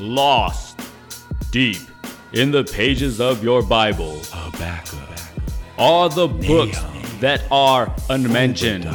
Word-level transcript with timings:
lost 0.00 0.80
deep 1.50 1.82
in 2.32 2.50
the 2.50 2.64
pages 2.64 3.20
of 3.20 3.44
your 3.44 3.62
Bible 3.62 4.20
Habakkuk, 4.30 4.98
are 5.78 6.08
the 6.08 6.26
books 6.26 6.80
that 7.20 7.42
are 7.50 7.94
unmentioned, 8.08 8.88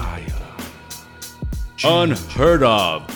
unheard 1.84 2.64
of, 2.64 3.12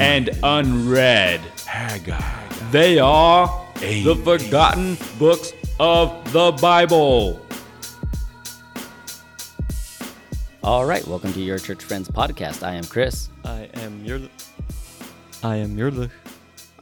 and 0.00 0.30
unread. 0.42 1.40
Haggai. 1.66 2.48
They 2.70 2.98
are 2.98 3.66
the 3.74 4.14
forgotten 4.24 4.96
books 5.18 5.52
of 5.78 6.32
the 6.32 6.52
Bible. 6.52 7.44
All 10.62 10.84
right, 10.84 11.04
welcome 11.08 11.32
to 11.32 11.40
your 11.40 11.58
church 11.58 11.82
friends 11.82 12.08
podcast. 12.08 12.62
I 12.62 12.74
am 12.74 12.84
Chris. 12.84 13.28
I 13.44 13.68
am 13.74 14.04
your. 14.04 14.20
I 15.42 15.56
am 15.56 15.76
your. 15.76 15.90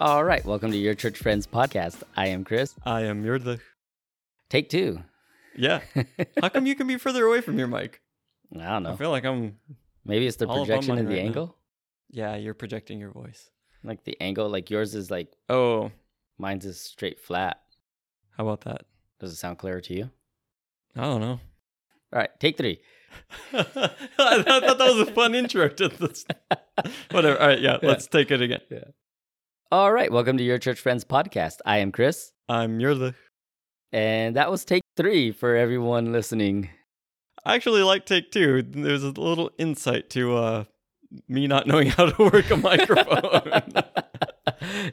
All 0.00 0.24
right, 0.24 0.44
welcome 0.44 0.70
to 0.72 0.76
your 0.78 0.94
church 0.94 1.18
friends 1.18 1.46
podcast. 1.46 2.02
I 2.16 2.28
am 2.28 2.42
Chris. 2.44 2.74
I 2.84 3.02
am 3.02 3.24
your. 3.24 3.38
Take 4.48 4.68
two. 4.70 5.00
Yeah. 5.56 5.80
How 6.40 6.48
come 6.48 6.66
you 6.66 6.74
can 6.74 6.86
be 6.86 6.96
further 6.96 7.26
away 7.26 7.40
from 7.42 7.58
your 7.58 7.68
mic? 7.68 8.00
I 8.58 8.64
don't 8.64 8.82
know. 8.84 8.92
I 8.92 8.96
feel 8.96 9.10
like 9.10 9.24
I'm. 9.24 9.56
Maybe 10.04 10.26
it's 10.26 10.36
the 10.38 10.46
all 10.46 10.52
up 10.54 10.60
on 10.60 10.66
projection 10.66 10.94
mine 10.94 10.98
and 11.00 11.08
the 11.08 11.12
right 11.14 11.20
now. 11.22 11.26
angle. 11.26 11.56
Yeah, 12.10 12.36
you're 12.36 12.54
projecting 12.54 12.98
your 12.98 13.10
voice. 13.10 13.50
Like 13.84 14.04
the 14.04 14.18
angle, 14.20 14.48
like 14.48 14.70
yours 14.70 14.94
is 14.94 15.10
like 15.10 15.32
Oh, 15.48 15.90
mine's 16.38 16.64
is 16.64 16.80
straight 16.80 17.20
flat. 17.20 17.60
how 18.36 18.44
about 18.46 18.62
that? 18.62 18.86
Does 19.20 19.32
it 19.32 19.36
sound 19.36 19.58
clearer 19.58 19.80
to 19.82 19.94
you? 19.94 20.10
I 20.96 21.02
don't 21.02 21.20
know. 21.20 21.40
All 22.12 22.18
right, 22.18 22.30
take 22.40 22.56
three. 22.56 22.80
I 23.52 23.62
thought 23.62 24.78
that 24.78 24.78
was 24.78 25.08
a 25.08 25.12
fun 25.12 25.34
intro 25.34 25.68
to 25.68 25.88
this. 25.88 26.24
Whatever. 27.10 27.40
All 27.40 27.48
right. 27.48 27.60
Yeah, 27.60 27.78
Yeah. 27.82 27.88
Let's 27.88 28.06
take 28.06 28.30
it 28.30 28.40
again. 28.40 28.60
All 29.72 29.92
right, 29.92 30.10
welcome 30.10 30.36
to 30.36 30.42
your 30.42 30.58
church 30.58 30.80
friends 30.80 31.04
podcast. 31.04 31.58
I 31.64 31.78
am 31.78 31.92
Chris, 31.92 32.32
I'm 32.48 32.80
your. 32.80 33.14
and 33.92 34.34
that 34.34 34.50
was 34.50 34.64
take 34.64 34.82
three 34.96 35.30
for 35.30 35.54
everyone 35.54 36.10
listening. 36.10 36.70
I 37.44 37.54
actually 37.54 37.84
like 37.84 38.04
take 38.04 38.32
two. 38.32 38.62
There's 38.62 39.04
a 39.04 39.10
little 39.10 39.52
insight 39.58 40.10
to 40.10 40.34
uh 40.34 40.64
me 41.28 41.46
not 41.46 41.68
knowing 41.68 41.86
how 41.86 42.06
to 42.06 42.24
work 42.32 42.50
a 42.50 42.56
microphone. 42.56 43.62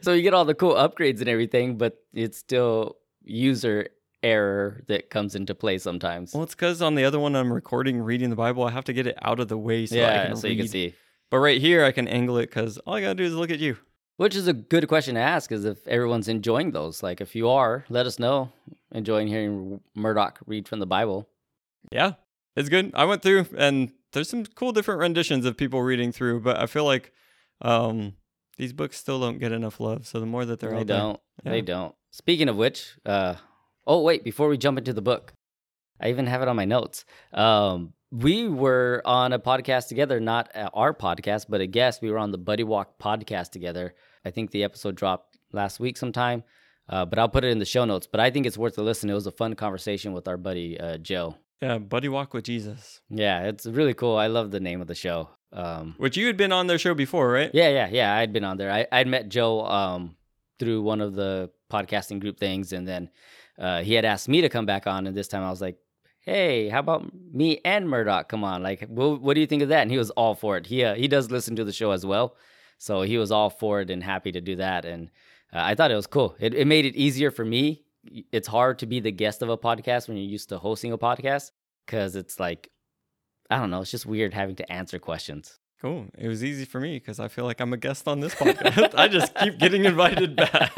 so 0.00 0.12
you 0.12 0.22
get 0.22 0.32
all 0.32 0.44
the 0.44 0.54
cool 0.54 0.74
upgrades 0.74 1.18
and 1.18 1.28
everything, 1.28 1.76
but 1.76 1.96
it's 2.12 2.38
still 2.38 2.98
user 3.24 3.88
error 4.22 4.84
that 4.86 5.10
comes 5.10 5.34
into 5.34 5.56
play 5.56 5.78
sometimes. 5.78 6.34
well, 6.34 6.44
it's 6.44 6.54
because 6.54 6.80
on 6.82 6.94
the 6.94 7.02
other 7.04 7.18
one 7.18 7.34
I'm 7.34 7.52
recording 7.52 8.00
reading 8.00 8.30
the 8.30 8.36
Bible. 8.36 8.62
I 8.62 8.70
have 8.70 8.84
to 8.84 8.92
get 8.92 9.08
it 9.08 9.18
out 9.22 9.40
of 9.40 9.48
the 9.48 9.58
way 9.58 9.86
so 9.86 9.96
I 9.96 9.98
yeah, 9.98 10.26
can 10.28 10.36
so 10.36 10.46
you 10.46 10.56
can 10.56 10.68
see. 10.68 10.94
But 11.32 11.38
right 11.38 11.60
here, 11.60 11.84
I 11.84 11.90
can 11.90 12.06
angle 12.06 12.38
it 12.38 12.46
because 12.46 12.78
all 12.78 12.94
I 12.94 13.00
gotta 13.00 13.16
do 13.16 13.24
is 13.24 13.34
look 13.34 13.50
at 13.50 13.58
you. 13.58 13.76
Which 14.18 14.34
is 14.36 14.46
a 14.48 14.52
good 14.52 14.86
question 14.88 15.14
to 15.14 15.20
ask 15.20 15.50
is 15.52 15.64
if 15.64 15.86
everyone's 15.86 16.28
enjoying 16.28 16.72
those. 16.72 17.02
Like 17.04 17.20
if 17.20 17.34
you 17.36 17.48
are, 17.48 17.84
let 17.88 18.04
us 18.04 18.18
know. 18.18 18.52
Enjoying 18.92 19.28
hearing 19.28 19.80
Murdoch 19.94 20.40
read 20.46 20.66
from 20.68 20.80
the 20.80 20.86
Bible. 20.86 21.28
Yeah, 21.92 22.14
it's 22.56 22.68
good. 22.68 22.90
I 22.94 23.04
went 23.04 23.22
through 23.22 23.46
and 23.56 23.92
there's 24.12 24.28
some 24.28 24.44
cool 24.44 24.72
different 24.72 25.00
renditions 25.00 25.46
of 25.46 25.56
people 25.56 25.82
reading 25.82 26.10
through, 26.12 26.40
but 26.40 26.58
I 26.58 26.66
feel 26.66 26.84
like 26.84 27.12
um, 27.62 28.14
these 28.56 28.72
books 28.72 28.96
still 28.96 29.20
don't 29.20 29.38
get 29.38 29.52
enough 29.52 29.78
love. 29.78 30.06
So 30.06 30.18
the 30.20 30.26
more 30.26 30.44
that 30.44 30.58
they're 30.58 30.70
They 30.70 30.78
out 30.80 30.86
there- 30.88 30.98
don't. 30.98 31.20
They 31.44 31.56
Yeah. 31.58 31.62
don't. 31.64 31.94
Speaking 32.10 32.48
of 32.48 32.56
which, 32.56 32.96
uh 33.06 33.36
oh 33.86 34.02
wait, 34.02 34.24
before 34.24 34.48
we 34.48 34.58
jump 34.58 34.78
into 34.78 34.92
the 34.92 35.02
book, 35.02 35.32
I 36.00 36.08
even 36.10 36.26
have 36.26 36.42
it 36.42 36.48
on 36.48 36.56
my 36.56 36.64
notes. 36.64 37.04
Um 37.32 37.92
we 38.10 38.48
were 38.48 39.02
on 39.04 39.34
a 39.34 39.38
podcast 39.38 39.88
together, 39.88 40.18
not 40.18 40.50
uh, 40.56 40.70
our 40.72 40.94
podcast, 40.94 41.44
but 41.48 41.60
a 41.60 41.66
guest. 41.66 42.00
We 42.00 42.10
were 42.10 42.16
on 42.18 42.30
the 42.32 42.38
Buddy 42.38 42.64
Walk 42.64 42.98
podcast 42.98 43.50
together. 43.50 43.94
I 44.24 44.30
think 44.30 44.50
the 44.50 44.64
episode 44.64 44.94
dropped 44.94 45.38
last 45.52 45.80
week 45.80 45.96
sometime, 45.96 46.44
uh, 46.88 47.04
but 47.04 47.18
I'll 47.18 47.28
put 47.28 47.44
it 47.44 47.48
in 47.50 47.58
the 47.58 47.64
show 47.64 47.84
notes. 47.84 48.06
But 48.06 48.20
I 48.20 48.30
think 48.30 48.46
it's 48.46 48.58
worth 48.58 48.76
a 48.78 48.82
listen. 48.82 49.10
It 49.10 49.14
was 49.14 49.26
a 49.26 49.32
fun 49.32 49.54
conversation 49.54 50.12
with 50.12 50.28
our 50.28 50.36
buddy 50.36 50.78
uh, 50.78 50.98
Joe. 50.98 51.36
yeah, 51.62 51.78
Buddy 51.78 52.08
Walk 52.08 52.34
with 52.34 52.44
Jesus, 52.44 53.00
Yeah, 53.10 53.44
it's 53.44 53.66
really 53.66 53.94
cool. 53.94 54.16
I 54.16 54.26
love 54.28 54.50
the 54.50 54.60
name 54.60 54.80
of 54.80 54.86
the 54.86 54.94
show. 54.94 55.28
Um, 55.52 55.94
which 55.96 56.16
you 56.16 56.26
had 56.26 56.36
been 56.36 56.52
on 56.52 56.66
their 56.66 56.78
show 56.78 56.94
before, 56.94 57.30
right? 57.30 57.50
yeah, 57.54 57.70
yeah, 57.70 57.88
yeah. 57.90 58.14
I'd 58.14 58.32
been 58.34 58.44
on 58.44 58.58
there. 58.58 58.70
I, 58.70 58.86
I'd 58.92 59.06
met 59.06 59.30
Joe 59.30 59.64
um, 59.64 60.14
through 60.58 60.82
one 60.82 61.00
of 61.00 61.14
the 61.14 61.50
podcasting 61.70 62.20
group 62.20 62.38
things, 62.38 62.72
and 62.74 62.86
then 62.86 63.08
uh, 63.58 63.80
he 63.82 63.94
had 63.94 64.04
asked 64.04 64.28
me 64.28 64.42
to 64.42 64.50
come 64.50 64.66
back 64.66 64.86
on, 64.86 65.06
and 65.06 65.16
this 65.16 65.26
time 65.26 65.42
I 65.42 65.48
was 65.48 65.62
like, 65.62 65.78
"Hey, 66.20 66.68
how 66.68 66.80
about 66.80 67.10
me 67.32 67.60
and 67.64 67.88
Murdoch 67.88 68.28
come 68.28 68.44
on? 68.44 68.62
Like, 68.62 68.86
what, 68.88 69.22
what 69.22 69.34
do 69.34 69.40
you 69.40 69.46
think 69.46 69.62
of 69.62 69.70
that?" 69.70 69.80
And 69.80 69.90
he 69.90 69.96
was 69.96 70.10
all 70.10 70.34
for 70.34 70.58
it. 70.58 70.66
He 70.66 70.84
uh, 70.84 70.94
he 70.94 71.08
does 71.08 71.30
listen 71.30 71.56
to 71.56 71.64
the 71.64 71.72
show 71.72 71.92
as 71.92 72.04
well, 72.04 72.36
so 72.78 73.02
he 73.02 73.18
was 73.18 73.30
all 73.30 73.50
for 73.50 73.80
it 73.80 73.90
and 73.90 74.02
happy 74.02 74.32
to 74.32 74.40
do 74.40 74.56
that. 74.56 74.84
And 74.84 75.10
uh, 75.52 75.60
I 75.60 75.74
thought 75.74 75.90
it 75.90 75.96
was 75.96 76.06
cool. 76.06 76.36
It 76.38 76.54
it 76.54 76.66
made 76.66 76.86
it 76.86 76.96
easier 76.96 77.30
for 77.30 77.44
me. 77.44 77.84
It's 78.32 78.48
hard 78.48 78.78
to 78.78 78.86
be 78.86 79.00
the 79.00 79.12
guest 79.12 79.42
of 79.42 79.50
a 79.50 79.58
podcast 79.58 80.08
when 80.08 80.16
you're 80.16 80.26
used 80.26 80.48
to 80.48 80.58
hosting 80.58 80.92
a 80.92 80.98
podcast 80.98 81.50
because 81.84 82.16
it's 82.16 82.40
like, 82.40 82.70
I 83.50 83.58
don't 83.58 83.70
know, 83.70 83.82
it's 83.82 83.90
just 83.90 84.06
weird 84.06 84.32
having 84.32 84.56
to 84.56 84.72
answer 84.72 84.98
questions. 84.98 85.58
Cool. 85.80 86.06
It 86.16 86.26
was 86.26 86.42
easy 86.42 86.64
for 86.64 86.80
me 86.80 86.94
because 86.94 87.20
I 87.20 87.28
feel 87.28 87.44
like 87.44 87.60
I'm 87.60 87.72
a 87.72 87.76
guest 87.76 88.08
on 88.08 88.20
this 88.20 88.34
podcast. 88.34 88.94
I 88.96 89.06
just 89.08 89.34
keep 89.36 89.58
getting 89.58 89.84
invited 89.84 90.34
back. 90.34 90.72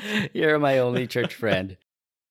You're 0.34 0.58
my 0.58 0.78
only 0.78 1.06
church 1.06 1.34
friend. 1.34 1.76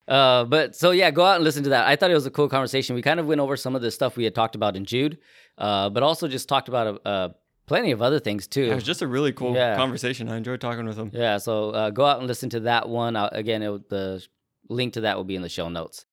Uh, 0.07 0.43
but 0.43 0.75
so 0.75 0.91
yeah, 0.91 1.09
go 1.09 1.25
out 1.25 1.35
and 1.35 1.43
listen 1.43 1.63
to 1.63 1.69
that. 1.69 1.87
I 1.87 1.95
thought 1.95 2.11
it 2.11 2.15
was 2.15 2.25
a 2.25 2.31
cool 2.31 2.49
conversation. 2.49 2.95
We 2.95 3.01
kind 3.01 3.19
of 3.19 3.27
went 3.27 3.41
over 3.41 3.55
some 3.55 3.75
of 3.75 3.81
the 3.81 3.91
stuff 3.91 4.17
we 4.17 4.23
had 4.25 4.35
talked 4.35 4.55
about 4.55 4.75
in 4.75 4.85
Jude, 4.85 5.17
uh, 5.57 5.89
but 5.89 6.03
also 6.03 6.27
just 6.27 6.49
talked 6.49 6.67
about 6.67 7.01
uh, 7.05 7.29
plenty 7.65 7.91
of 7.91 8.01
other 8.01 8.19
things 8.19 8.47
too. 8.47 8.63
it 8.71 8.75
was 8.75 8.83
just 8.83 9.01
a 9.01 9.07
really 9.07 9.31
cool 9.33 9.53
Yeah. 9.53 9.75
conversation. 9.75 10.29
I 10.29 10.37
enjoyed 10.37 10.61
talking 10.61 10.85
with 10.85 10.97
him. 10.97 11.11
yeah, 11.13 11.37
so 11.37 11.71
uh, 11.71 11.89
go 11.89 12.05
out 12.05 12.19
and 12.19 12.27
listen 12.27 12.49
to 12.51 12.59
that 12.61 12.89
one. 12.89 13.15
Uh, 13.15 13.29
again, 13.31 13.61
it, 13.63 13.89
the 13.89 14.25
link 14.69 14.93
to 14.93 15.01
that 15.01 15.17
will 15.17 15.23
be 15.23 15.35
in 15.35 15.41
the 15.41 15.49
show 15.49 15.69
notes. 15.69 16.05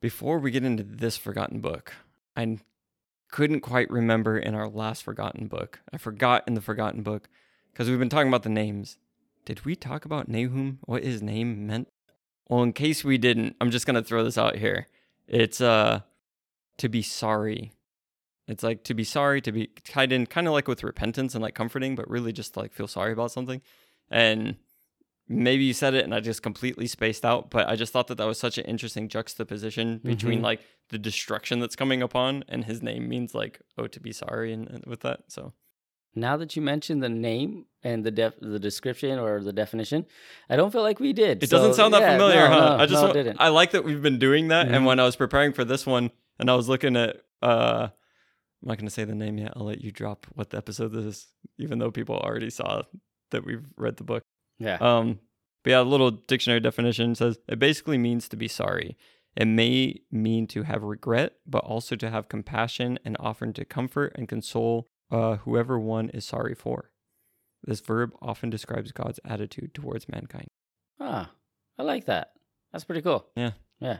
Before 0.00 0.38
we 0.38 0.50
get 0.50 0.64
into 0.64 0.82
this 0.82 1.16
forgotten 1.16 1.60
book, 1.60 1.92
I 2.36 2.58
couldn't 3.30 3.60
quite 3.60 3.90
remember 3.90 4.38
in 4.38 4.54
our 4.54 4.68
last 4.68 5.02
forgotten 5.02 5.46
book. 5.48 5.80
I 5.92 5.98
forgot 5.98 6.44
in 6.46 6.54
the 6.54 6.60
forgotten 6.60 7.02
book 7.02 7.28
because 7.72 7.88
we've 7.88 7.98
been 7.98 8.08
talking 8.08 8.28
about 8.28 8.42
the 8.42 8.48
names. 8.50 8.98
Did 9.44 9.64
we 9.64 9.74
talk 9.76 10.04
about 10.04 10.28
Nahum? 10.28 10.78
What 10.84 11.02
his 11.04 11.22
name 11.22 11.66
meant? 11.66 11.88
Well, 12.48 12.62
in 12.62 12.72
case 12.72 13.04
we 13.04 13.18
didn't, 13.18 13.56
I'm 13.60 13.70
just 13.70 13.86
gonna 13.86 14.02
throw 14.02 14.22
this 14.22 14.38
out 14.38 14.56
here. 14.56 14.86
It's 15.26 15.60
uh 15.60 16.00
to 16.78 16.88
be 16.88 17.02
sorry. 17.02 17.72
It's 18.48 18.62
like 18.62 18.84
to 18.84 18.94
be 18.94 19.04
sorry, 19.04 19.40
to 19.42 19.52
be 19.52 19.66
tied 19.84 20.12
in 20.12 20.26
kind 20.26 20.46
of 20.46 20.52
like 20.52 20.68
with 20.68 20.84
repentance 20.84 21.34
and 21.34 21.42
like 21.42 21.54
comforting, 21.54 21.94
but 21.96 22.08
really 22.08 22.32
just 22.32 22.56
like 22.56 22.72
feel 22.72 22.86
sorry 22.86 23.12
about 23.12 23.32
something. 23.32 23.60
And 24.10 24.56
maybe 25.28 25.64
you 25.64 25.72
said 25.72 25.94
it 25.94 26.04
and 26.04 26.14
I 26.14 26.20
just 26.20 26.42
completely 26.42 26.86
spaced 26.86 27.24
out, 27.24 27.50
but 27.50 27.68
I 27.68 27.74
just 27.74 27.92
thought 27.92 28.06
that 28.06 28.18
that 28.18 28.26
was 28.26 28.38
such 28.38 28.58
an 28.58 28.64
interesting 28.64 29.08
juxtaposition 29.08 29.98
between 30.04 30.38
Mhm. 30.40 30.44
like 30.44 30.60
the 30.90 30.98
destruction 30.98 31.58
that's 31.58 31.74
coming 31.74 32.00
upon 32.02 32.44
and 32.48 32.64
his 32.64 32.80
name 32.82 33.08
means 33.08 33.34
like 33.34 33.60
oh 33.76 33.88
to 33.88 33.98
be 34.00 34.12
sorry 34.12 34.52
and, 34.52 34.68
and 34.70 34.84
with 34.86 35.00
that. 35.00 35.24
So 35.28 35.52
Now 36.14 36.36
that 36.36 36.54
you 36.54 36.62
mentioned 36.62 37.02
the 37.02 37.08
name 37.08 37.66
and 37.82 38.04
the 38.04 38.12
def- 38.12 38.38
the 38.40 38.60
description 38.60 39.18
or 39.18 39.42
the 39.42 39.52
definition, 39.52 40.06
I 40.48 40.54
don't 40.54 40.70
feel 40.70 40.82
like 40.82 41.00
we 41.00 41.12
did. 41.12 41.42
it 41.42 41.50
doesn't 41.50 41.74
sound 41.74 41.92
that 41.94 42.00
yeah, 42.02 42.12
familiar, 42.12 42.48
no, 42.48 42.54
huh? 42.54 42.76
no, 42.76 42.82
I 42.82 42.86
just 42.86 43.14
no. 43.14 43.32
I 43.40 43.48
like 43.48 43.72
that 43.72 43.82
we've 43.82 44.00
been 44.02 44.20
doing 44.20 44.46
that. 44.48 44.68
Mhm. 44.68 44.74
And 44.76 44.86
when 44.86 45.00
I 45.00 45.04
was 45.04 45.16
preparing 45.16 45.52
for 45.52 45.64
this 45.64 45.84
one 45.84 46.12
and 46.38 46.48
I 46.48 46.54
was 46.54 46.68
looking 46.68 46.94
at 46.96 47.16
uh 47.42 47.88
I'm 48.62 48.68
not 48.68 48.78
gonna 48.78 48.90
say 48.90 49.04
the 49.04 49.14
name 49.14 49.38
yet. 49.38 49.52
I'll 49.56 49.64
let 49.66 49.80
you 49.80 49.92
drop 49.92 50.26
what 50.34 50.50
the 50.50 50.56
episode 50.58 50.88
this 50.92 51.04
is, 51.04 51.26
even 51.58 51.78
though 51.78 51.90
people 51.90 52.16
already 52.16 52.50
saw 52.50 52.82
that 53.30 53.44
we've 53.44 53.66
read 53.76 53.96
the 53.96 54.04
book. 54.04 54.22
yeah. 54.58 54.76
Um, 54.76 55.20
but 55.62 55.70
yeah, 55.70 55.80
a 55.80 55.82
little 55.82 56.12
dictionary 56.12 56.60
definition 56.60 57.14
says 57.16 57.38
it 57.48 57.58
basically 57.58 57.98
means 57.98 58.28
to 58.28 58.36
be 58.36 58.46
sorry. 58.48 58.96
It 59.36 59.46
may 59.46 60.00
mean 60.10 60.46
to 60.48 60.62
have 60.62 60.82
regret, 60.82 61.34
but 61.46 61.64
also 61.64 61.96
to 61.96 62.08
have 62.08 62.28
compassion 62.28 62.98
and 63.04 63.16
offer 63.18 63.50
to 63.52 63.64
comfort 63.64 64.12
and 64.16 64.28
console 64.28 64.86
uh, 65.10 65.36
whoever 65.38 65.78
one 65.78 66.08
is 66.10 66.24
sorry 66.24 66.54
for. 66.54 66.92
This 67.64 67.80
verb 67.80 68.12
often 68.22 68.48
describes 68.48 68.92
God's 68.92 69.18
attitude 69.24 69.74
towards 69.74 70.08
mankind. 70.08 70.46
ah, 71.00 71.32
I 71.78 71.82
like 71.82 72.06
that. 72.06 72.32
That's 72.72 72.84
pretty 72.84 73.02
cool. 73.02 73.26
Yeah. 73.36 73.50
Yeah. 73.80 73.98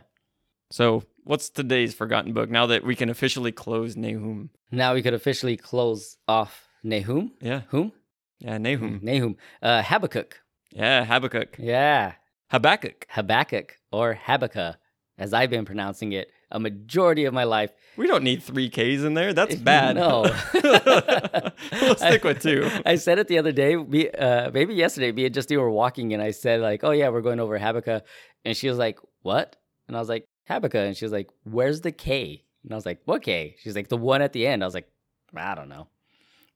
So, 0.69 1.03
what's 1.23 1.49
today's 1.49 1.93
forgotten 1.93 2.33
book 2.33 2.49
now 2.49 2.65
that 2.67 2.83
we 2.83 2.95
can 2.95 3.09
officially 3.09 3.51
close 3.51 3.95
Nahum? 3.95 4.49
Now 4.71 4.93
we 4.93 5.01
could 5.01 5.13
officially 5.13 5.55
close 5.55 6.17
off 6.27 6.67
Nahum. 6.83 7.31
Yeah, 7.41 7.61
Whom? 7.69 7.93
yeah, 8.39 8.57
Nahum. 8.57 8.99
Nahum. 9.01 9.37
Uh, 9.61 9.81
Habakkuk. 9.81 10.41
Yeah, 10.71 11.05
Habakkuk. 11.05 11.55
Yeah. 11.57 12.13
Habakkuk. 12.51 13.05
Habakkuk 13.09 13.77
or 13.91 14.13
Habakkuk, 14.13 14.75
as 15.17 15.33
I've 15.33 15.49
been 15.49 15.65
pronouncing 15.65 16.11
it 16.11 16.29
a 16.49 16.59
majority 16.59 17.25
of 17.25 17.33
my 17.33 17.43
life. 17.43 17.71
We 17.97 18.07
don't 18.07 18.23
need 18.23 18.41
three 18.41 18.69
K's 18.69 19.03
in 19.03 19.13
there. 19.15 19.33
That's 19.33 19.55
bad. 19.71 19.97
No. 19.97 20.21
we'll 20.53 21.95
stick 21.95 22.23
with 22.23 22.41
two. 22.41 22.69
I 22.85 22.95
said 22.95 23.19
it 23.19 23.27
the 23.27 23.37
other 23.37 23.51
day, 23.51 23.75
me, 23.75 24.09
uh, 24.09 24.51
maybe 24.51 24.73
yesterday, 24.73 25.11
me 25.11 25.25
and 25.25 25.33
Justine 25.33 25.59
were 25.59 25.69
walking 25.69 26.13
and 26.13 26.21
I 26.21 26.31
said 26.31 26.61
like, 26.61 26.83
oh 26.83 26.91
yeah, 26.91 27.09
we're 27.09 27.21
going 27.21 27.39
over 27.41 27.57
Habakkuk. 27.57 28.03
And 28.45 28.55
she 28.55 28.69
was 28.69 28.77
like, 28.77 28.99
what? 29.23 29.57
And 29.87 29.97
I 29.97 29.99
was 29.99 30.07
like, 30.07 30.25
Habakkuk. 30.47 30.75
And 30.87 30.97
she 30.97 31.05
was 31.05 31.11
like, 31.11 31.29
where's 31.43 31.81
the 31.81 31.91
K? 31.91 32.43
And 32.63 32.71
I 32.73 32.75
was 32.75 32.85
like, 32.85 32.99
what 33.05 33.23
K? 33.23 33.55
She's 33.61 33.75
like, 33.75 33.87
the 33.89 33.97
one 33.97 34.21
at 34.21 34.33
the 34.33 34.45
end. 34.47 34.63
I 34.63 34.67
was 34.67 34.73
like, 34.73 34.89
I 35.35 35.55
don't 35.55 35.69
know. 35.69 35.87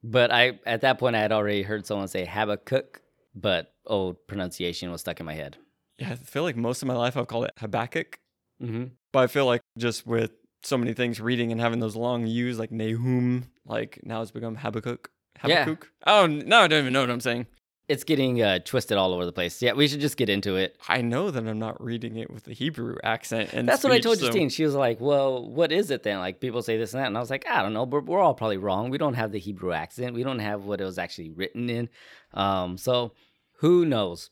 But 0.03 0.31
I 0.31 0.59
at 0.65 0.81
that 0.81 0.97
point 0.97 1.15
I 1.15 1.19
had 1.19 1.31
already 1.31 1.61
heard 1.61 1.85
someone 1.85 2.07
say 2.07 2.25
Habakkuk. 2.25 3.01
but 3.35 3.73
old 3.85 4.17
pronunciation 4.27 4.91
was 4.91 5.01
stuck 5.01 5.19
in 5.19 5.25
my 5.25 5.33
head. 5.35 5.57
Yeah, 5.97 6.11
I 6.11 6.15
feel 6.15 6.43
like 6.43 6.55
most 6.55 6.81
of 6.81 6.87
my 6.87 6.95
life 6.95 7.15
I've 7.15 7.27
called 7.27 7.45
it 7.45 7.51
Habakkuk, 7.57 8.19
Mm-hmm. 8.61 8.85
but 9.11 9.19
I 9.19 9.27
feel 9.27 9.45
like 9.45 9.61
just 9.77 10.05
with 10.05 10.31
so 10.63 10.77
many 10.77 10.93
things 10.93 11.19
reading 11.19 11.51
and 11.51 11.59
having 11.59 11.79
those 11.79 11.95
long 11.95 12.27
U's 12.27 12.59
like 12.59 12.71
Nahum, 12.71 13.45
like 13.65 13.99
now 14.03 14.21
it's 14.21 14.31
become 14.31 14.55
Habakkuk. 14.55 15.09
Yeah. 15.45 15.63
Habakkuk. 15.65 15.91
Oh, 16.05 16.27
now 16.27 16.61
I 16.61 16.67
don't 16.67 16.79
even 16.81 16.93
know 16.93 17.01
what 17.01 17.09
I'm 17.09 17.19
saying. 17.21 17.47
It's 17.91 18.05
getting 18.05 18.41
uh, 18.41 18.59
twisted 18.59 18.97
all 18.97 19.13
over 19.13 19.25
the 19.25 19.33
place. 19.33 19.61
Yeah, 19.61 19.73
we 19.73 19.87
should 19.87 19.99
just 19.99 20.15
get 20.15 20.29
into 20.29 20.55
it. 20.55 20.77
I 20.87 21.01
know 21.01 21.29
that 21.29 21.45
I'm 21.45 21.59
not 21.59 21.83
reading 21.83 22.15
it 22.15 22.31
with 22.31 22.45
the 22.45 22.53
Hebrew 22.53 22.95
accent. 23.03 23.51
And 23.51 23.67
That's 23.67 23.83
what 23.83 23.91
I 23.91 23.99
told 23.99 24.17
so- 24.17 24.27
Justine. 24.27 24.49
She 24.49 24.63
was 24.63 24.75
like, 24.75 25.01
"Well, 25.01 25.49
what 25.49 25.71
is 25.73 25.91
it 25.91 26.03
then? 26.03 26.19
Like 26.19 26.39
people 26.39 26.61
say 26.61 26.77
this 26.77 26.93
and 26.93 27.01
that," 27.03 27.07
and 27.07 27.17
I 27.17 27.19
was 27.19 27.29
like, 27.29 27.45
"I 27.47 27.61
don't 27.61 27.73
know. 27.73 27.85
But 27.85 28.05
we're 28.05 28.19
all 28.21 28.33
probably 28.33 28.57
wrong. 28.57 28.89
We 28.89 28.97
don't 28.97 29.15
have 29.15 29.31
the 29.33 29.39
Hebrew 29.39 29.73
accent. 29.73 30.13
We 30.13 30.23
don't 30.23 30.39
have 30.39 30.63
what 30.63 30.79
it 30.79 30.85
was 30.85 30.97
actually 30.97 31.31
written 31.31 31.69
in. 31.69 31.89
Um, 32.33 32.77
so 32.77 33.11
who 33.59 33.85
knows? 33.85 34.29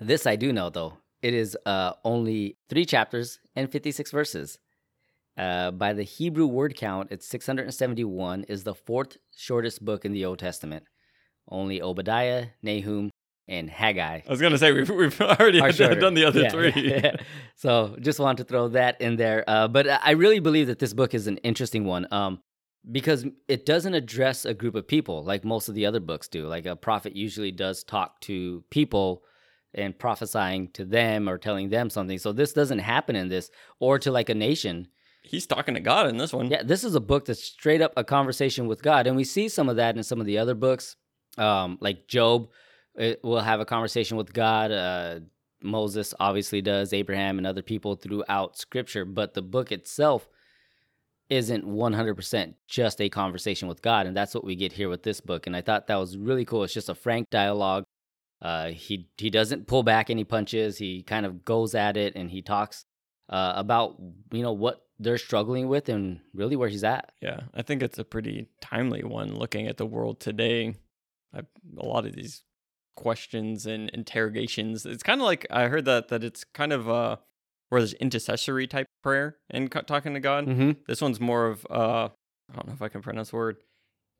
This 0.00 0.26
I 0.26 0.36
do 0.36 0.52
know 0.52 0.70
though. 0.70 0.98
It 1.20 1.34
is 1.34 1.56
uh, 1.66 1.94
only 2.04 2.58
three 2.68 2.84
chapters 2.84 3.40
and 3.56 3.72
fifty-six 3.72 4.12
verses. 4.12 4.58
Uh, 5.36 5.70
by 5.70 5.92
the 5.92 6.02
Hebrew 6.02 6.46
word 6.46 6.76
count, 6.76 7.08
it's 7.12 7.26
671. 7.28 8.44
Is 8.48 8.64
the 8.64 8.74
fourth 8.74 9.16
shortest 9.36 9.84
book 9.84 10.04
in 10.04 10.12
the 10.12 10.24
Old 10.24 10.38
Testament. 10.40 10.84
Only 11.50 11.80
Obadiah, 11.82 12.46
Nahum, 12.62 13.10
and 13.48 13.70
Haggai 13.70 14.20
I 14.26 14.30
was 14.30 14.40
gonna 14.40 14.58
say 14.58 14.72
we've 14.72 14.90
we've 14.90 15.18
already 15.20 15.58
had- 15.60 16.00
done 16.00 16.14
the 16.14 16.24
other 16.26 16.42
Yeah, 16.42 16.48
three. 16.50 16.72
yeah. 16.76 17.16
So 17.56 17.96
just 18.00 18.20
wanted 18.20 18.38
to 18.38 18.44
throw 18.44 18.68
that 18.68 19.00
in 19.00 19.16
there. 19.16 19.42
Uh, 19.46 19.66
but 19.68 19.86
I 19.88 20.12
really 20.12 20.38
believe 20.38 20.66
that 20.68 20.78
this 20.78 20.92
book 20.92 21.14
is 21.14 21.26
an 21.26 21.38
interesting 21.38 21.84
one 21.84 22.06
um, 22.12 22.40
because 22.90 23.24
it 23.48 23.66
doesn't 23.66 23.94
address 23.94 24.44
a 24.44 24.54
group 24.54 24.74
of 24.76 24.86
people 24.86 25.24
like 25.24 25.44
most 25.44 25.68
of 25.68 25.74
the 25.74 25.86
other 25.86 25.98
books 26.00 26.28
do. 26.28 26.46
Like 26.46 26.66
a 26.66 26.76
prophet 26.76 27.16
usually 27.16 27.50
does 27.50 27.82
talk 27.82 28.20
to 28.22 28.62
people 28.70 29.24
and 29.74 29.98
prophesying 29.98 30.68
to 30.72 30.84
them 30.84 31.28
or 31.28 31.36
telling 31.38 31.68
them 31.70 31.90
something. 31.90 32.18
So 32.18 32.32
this 32.32 32.52
doesn't 32.52 32.78
happen 32.78 33.16
in 33.16 33.28
this 33.28 33.50
or 33.80 33.98
to 34.00 34.10
like 34.12 34.28
a 34.28 34.34
nation. 34.34 34.88
He's 35.22 35.46
talking 35.46 35.74
to 35.74 35.80
God 35.80 36.08
in 36.08 36.16
this 36.16 36.32
one. 36.32 36.48
Yeah, 36.50 36.62
this 36.62 36.84
is 36.84 36.94
a 36.94 37.00
book 37.00 37.24
that's 37.26 37.42
straight 37.42 37.82
up 37.82 37.92
a 37.96 38.04
conversation 38.04 38.66
with 38.66 38.82
God, 38.82 39.06
and 39.06 39.16
we 39.16 39.24
see 39.24 39.48
some 39.48 39.68
of 39.68 39.76
that 39.76 39.96
in 39.96 40.02
some 40.02 40.20
of 40.20 40.26
the 40.26 40.38
other 40.38 40.54
books, 40.54 40.96
um, 41.38 41.78
like 41.80 42.06
Job. 42.08 42.48
It 42.94 43.22
will 43.22 43.40
have 43.40 43.60
a 43.60 43.64
conversation 43.64 44.16
with 44.16 44.32
God. 44.32 44.72
Uh, 44.72 45.20
Moses 45.62 46.14
obviously 46.18 46.60
does, 46.60 46.92
Abraham 46.92 47.38
and 47.38 47.46
other 47.46 47.62
people 47.62 47.96
throughout 47.96 48.58
Scripture, 48.58 49.04
but 49.04 49.34
the 49.34 49.42
book 49.42 49.72
itself 49.72 50.28
isn't 51.30 51.64
100% 51.64 52.54
just 52.66 53.00
a 53.00 53.08
conversation 53.08 53.68
with 53.68 53.82
God, 53.82 54.06
and 54.06 54.16
that's 54.16 54.34
what 54.34 54.44
we 54.44 54.56
get 54.56 54.72
here 54.72 54.88
with 54.88 55.02
this 55.02 55.20
book. 55.20 55.46
And 55.46 55.54
I 55.54 55.60
thought 55.60 55.86
that 55.88 55.96
was 55.96 56.16
really 56.16 56.44
cool. 56.44 56.64
It's 56.64 56.72
just 56.72 56.88
a 56.88 56.94
frank 56.94 57.28
dialogue. 57.30 57.84
Uh, 58.40 58.68
he 58.68 59.08
he 59.16 59.30
doesn't 59.30 59.66
pull 59.66 59.82
back 59.82 60.10
any 60.10 60.24
punches. 60.24 60.78
He 60.78 61.02
kind 61.02 61.26
of 61.26 61.44
goes 61.44 61.74
at 61.74 61.96
it, 61.96 62.14
and 62.14 62.30
he 62.30 62.40
talks 62.40 62.84
uh, 63.28 63.54
about 63.56 63.96
you 64.30 64.42
know 64.42 64.52
what 64.52 64.86
they're 65.00 65.18
struggling 65.18 65.68
with 65.68 65.88
and 65.88 66.20
really 66.32 66.56
where 66.56 66.68
he's 66.68 66.84
at. 66.84 67.10
Yeah, 67.20 67.40
I 67.52 67.62
think 67.62 67.82
it's 67.82 67.98
a 67.98 68.04
pretty 68.04 68.48
timely 68.60 69.02
one 69.02 69.34
looking 69.34 69.66
at 69.66 69.76
the 69.76 69.86
world 69.86 70.20
today. 70.20 70.76
I, 71.34 71.40
a 71.78 71.86
lot 71.86 72.06
of 72.06 72.14
these 72.14 72.42
questions 72.96 73.66
and 73.66 73.90
interrogations. 73.90 74.84
It's 74.84 75.02
kind 75.02 75.20
of 75.20 75.24
like 75.24 75.46
I 75.50 75.68
heard 75.68 75.84
that 75.84 76.08
that 76.08 76.24
it's 76.24 76.44
kind 76.44 76.72
of 76.72 76.88
uh 76.88 77.16
where 77.68 77.80
there's 77.80 77.94
intercessory 77.94 78.66
type 78.66 78.86
prayer 79.02 79.36
and 79.50 79.70
co- 79.70 79.82
talking 79.82 80.14
to 80.14 80.20
God. 80.20 80.46
Mm-hmm. 80.46 80.72
This 80.86 81.00
one's 81.00 81.20
more 81.20 81.46
of 81.46 81.66
uh 81.70 82.08
I 82.50 82.54
don't 82.54 82.66
know 82.66 82.72
if 82.72 82.82
I 82.82 82.88
can 82.88 83.02
pronounce 83.02 83.30
the 83.30 83.36
word 83.36 83.56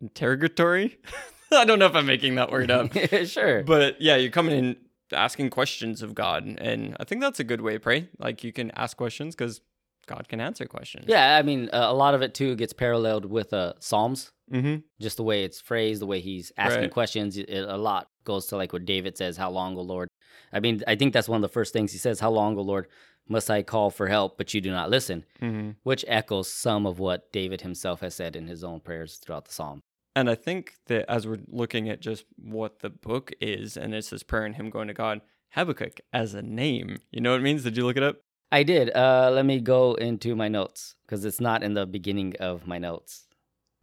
interrogatory. 0.00 0.98
I 1.52 1.64
don't 1.64 1.78
know 1.78 1.86
if 1.86 1.94
I'm 1.94 2.06
making 2.06 2.34
that 2.34 2.52
word 2.52 2.70
up. 2.70 2.92
sure. 3.24 3.62
But 3.62 4.00
yeah, 4.00 4.16
you're 4.16 4.30
coming 4.30 4.56
in 4.56 4.76
asking 5.12 5.50
questions 5.50 6.02
of 6.02 6.14
God, 6.14 6.44
and 6.44 6.94
I 7.00 7.04
think 7.04 7.22
that's 7.22 7.40
a 7.40 7.44
good 7.44 7.62
way 7.62 7.72
to 7.72 7.80
pray. 7.80 8.08
Like 8.18 8.44
you 8.44 8.52
can 8.52 8.70
ask 8.72 8.96
questions 8.96 9.34
because 9.34 9.62
God 10.08 10.28
can 10.28 10.40
answer 10.40 10.66
questions. 10.66 11.04
yeah, 11.08 11.36
I 11.36 11.42
mean, 11.42 11.68
uh, 11.72 11.86
a 11.88 11.94
lot 11.94 12.14
of 12.14 12.22
it 12.22 12.34
too 12.34 12.56
gets 12.56 12.72
paralleled 12.72 13.24
with 13.26 13.52
uh, 13.52 13.74
Psalms. 13.78 14.32
Mm-hmm. 14.52 14.76
Just 14.98 15.18
the 15.18 15.22
way 15.22 15.44
it's 15.44 15.60
phrased, 15.60 16.00
the 16.00 16.06
way 16.06 16.20
he's 16.20 16.50
asking 16.56 16.82
Right. 16.84 16.90
questions. 16.90 17.36
It, 17.36 17.50
a 17.50 17.76
lot 17.76 18.08
goes 18.24 18.46
to 18.46 18.56
like 18.56 18.72
what 18.72 18.84
David 18.86 19.16
says, 19.18 19.36
"How 19.36 19.50
long, 19.50 19.76
O 19.76 19.82
Lord?" 19.82 20.08
I 20.52 20.60
mean, 20.60 20.82
I 20.86 20.96
think 20.96 21.12
that's 21.12 21.28
one 21.28 21.36
of 21.36 21.42
the 21.48 21.52
first 21.52 21.72
things 21.74 21.92
he 21.92 21.98
says, 21.98 22.18
"How 22.20 22.30
long, 22.30 22.56
O 22.56 22.62
Lord, 22.62 22.86
must 23.28 23.50
I 23.50 23.62
call 23.62 23.90
for 23.90 24.06
help, 24.08 24.38
but 24.38 24.54
you 24.54 24.60
do 24.62 24.70
not 24.70 24.88
listen?" 24.90 25.24
Mm-hmm. 25.42 25.72
Which 25.82 26.02
echoes 26.08 26.50
some 26.50 26.86
of 26.86 26.98
what 26.98 27.30
David 27.30 27.60
himself 27.60 28.00
has 28.00 28.14
said 28.14 28.34
in 28.36 28.46
his 28.48 28.64
own 28.64 28.80
prayers 28.80 29.16
throughout 29.16 29.44
the 29.44 29.52
Psalm. 29.52 29.80
And 30.16 30.30
I 30.30 30.34
think 30.34 30.72
that 30.86 31.04
as 31.10 31.26
we're 31.26 31.38
looking 31.46 31.88
at 31.90 32.00
just 32.00 32.24
what 32.38 32.78
the 32.80 32.90
book 32.90 33.30
is, 33.42 33.76
and 33.76 33.94
it's 33.94 34.10
his 34.10 34.22
prayer 34.22 34.46
and 34.46 34.56
him 34.56 34.70
going 34.70 34.88
to 34.88 34.94
God, 34.94 35.20
Habakkuk 35.50 36.00
as 36.12 36.32
a 36.34 36.42
name, 36.42 36.96
you 37.12 37.20
know 37.20 37.32
what 37.32 37.40
it 37.40 37.44
means? 37.44 37.62
Did 37.64 37.76
you 37.76 37.84
look 37.84 37.96
it 37.98 38.02
up? 38.02 38.16
I 38.50 38.62
did. 38.62 38.94
Uh, 38.94 39.30
let 39.32 39.44
me 39.44 39.60
go 39.60 39.94
into 39.94 40.34
my 40.34 40.48
notes 40.48 40.94
because 41.06 41.24
it's 41.24 41.40
not 41.40 41.62
in 41.62 41.74
the 41.74 41.86
beginning 41.86 42.34
of 42.40 42.66
my 42.66 42.78
notes. 42.78 43.26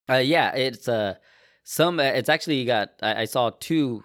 Uh, 0.10 0.16
yeah, 0.16 0.56
it's 0.56 0.88
uh, 0.88 1.16
some. 1.64 2.00
Uh, 2.00 2.04
it's 2.04 2.30
actually 2.30 2.66
got. 2.66 2.90
I, 3.02 3.22
I 3.22 3.26
saw 3.26 3.52
two 3.60 4.04